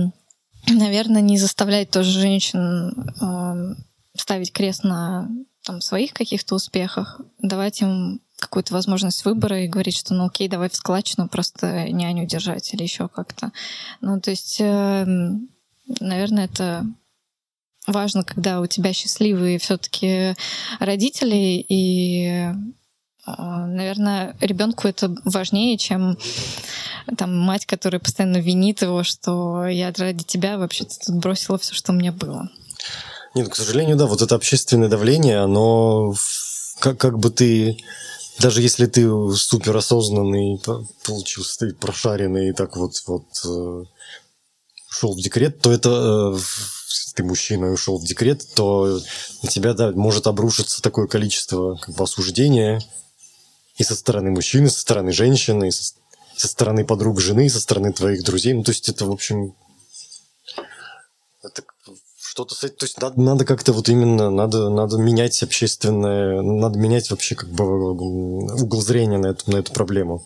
наверное, 0.68 1.22
не 1.22 1.38
заставлять 1.38 1.91
тоже 1.91 2.20
женщин 2.20 2.94
э, 3.22 3.76
ставить 4.16 4.54
крест 4.54 4.84
на 4.84 5.30
там, 5.64 5.82
своих 5.82 6.14
каких-то 6.14 6.56
успехах, 6.56 7.22
давать 7.40 7.82
им 7.82 8.22
какую-то 8.44 8.74
возможность 8.74 9.26
выбора 9.26 9.61
и 9.61 9.68
говорить, 9.68 9.98
что 9.98 10.14
ну 10.14 10.26
окей, 10.26 10.48
давай 10.48 10.70
в 10.70 10.76
складчину 10.76 11.28
просто 11.28 11.90
няню 11.90 12.26
держать 12.26 12.74
или 12.74 12.84
еще 12.84 13.07
как-то. 13.07 13.52
Ну, 14.02 14.20
то 14.20 14.32
есть, 14.32 14.57
э, 14.60 15.06
наверное, 15.99 16.45
это 16.45 16.86
важно, 17.88 18.24
когда 18.24 18.61
у 18.61 18.68
тебя 18.68 18.94
счастливые 18.94 19.60
все-таки 19.60 20.36
родители, 20.80 21.65
и, 21.68 22.26
э, 22.28 22.53
наверное, 23.26 24.36
ребенку 24.40 24.88
это 24.88 25.15
важнее, 25.26 25.78
чем 25.78 26.18
там 27.18 27.38
мать, 27.38 27.65
которая 27.65 27.99
постоянно 27.99 28.38
винит 28.38 28.82
его, 28.82 29.03
что 29.03 29.65
я 29.68 29.91
ради 29.98 30.24
тебя 30.24 30.57
вообще-то 30.57 30.95
тут 31.06 31.15
бросила 31.15 31.57
все, 31.57 31.74
что 31.74 31.91
у 31.91 31.95
меня 31.95 32.11
было. 32.11 32.49
Нет, 33.36 33.49
к 33.49 33.56
сожалению, 33.56 33.98
да, 33.98 34.06
вот 34.06 34.22
это 34.22 34.36
общественное 34.36 34.90
давление, 34.90 35.40
оно 35.40 36.14
как, 36.80 36.98
как 36.98 37.18
бы 37.18 37.30
ты 37.30 37.78
даже 38.39 38.61
если 38.61 38.85
ты 38.85 39.07
супер 39.35 39.76
осознанный, 39.76 40.61
получился 41.05 41.60
ты 41.60 41.73
прошаренный 41.73 42.49
и 42.49 42.53
так 42.53 42.76
вот, 42.77 43.01
вот 43.05 43.26
э, 43.45 43.84
ушел 44.89 45.14
в 45.14 45.22
декрет, 45.22 45.60
то 45.61 45.72
это 45.72 46.35
э, 46.35 46.39
ты 47.15 47.23
мужчина 47.23 47.65
и 47.65 47.69
ушел 47.69 47.97
в 47.97 48.05
декрет, 48.05 48.45
то 48.55 48.99
на 49.43 49.49
тебя 49.49 49.73
да, 49.73 49.91
может 49.91 50.27
обрушиться 50.27 50.81
такое 50.81 51.07
количество 51.07 51.76
как 51.76 51.95
бы, 51.95 52.03
осуждения 52.03 52.81
и 53.77 53.84
со 53.84 53.95
стороны 53.95 54.31
мужчины, 54.31 54.68
и 54.68 54.69
со 54.69 54.80
стороны 54.80 55.11
женщины, 55.11 55.68
и 55.68 55.72
со, 55.72 55.93
со 56.35 56.47
стороны 56.47 56.85
подруг 56.85 57.19
жены, 57.22 57.45
и 57.45 57.49
со 57.49 57.60
стороны 57.60 57.93
твоих 57.93 58.23
друзей. 58.23 58.53
Ну, 58.53 58.64
то 58.64 58.72
есть 58.72 58.89
это, 58.89 59.05
в 59.05 59.11
общем, 59.11 59.55
это 61.43 61.64
что-то 62.34 62.55
с 62.55 62.64
этим, 62.64 62.77
то 62.77 62.85
есть 62.85 62.99
надо, 62.99 63.22
надо 63.22 63.45
как-то 63.45 63.73
вот 63.73 63.89
именно, 63.89 64.31
надо, 64.31 64.69
надо 64.69 64.97
менять 64.97 65.43
общественное, 65.43 66.41
надо 66.41 66.80
менять 66.80 67.11
вообще 67.11 67.35
как 67.35 67.47
бы 67.49 67.91
угол 67.91 68.81
зрения 68.81 69.19
на 69.19 69.27
эту, 69.27 69.51
на 69.51 69.57
эту 69.57 69.72
проблему. 69.72 70.26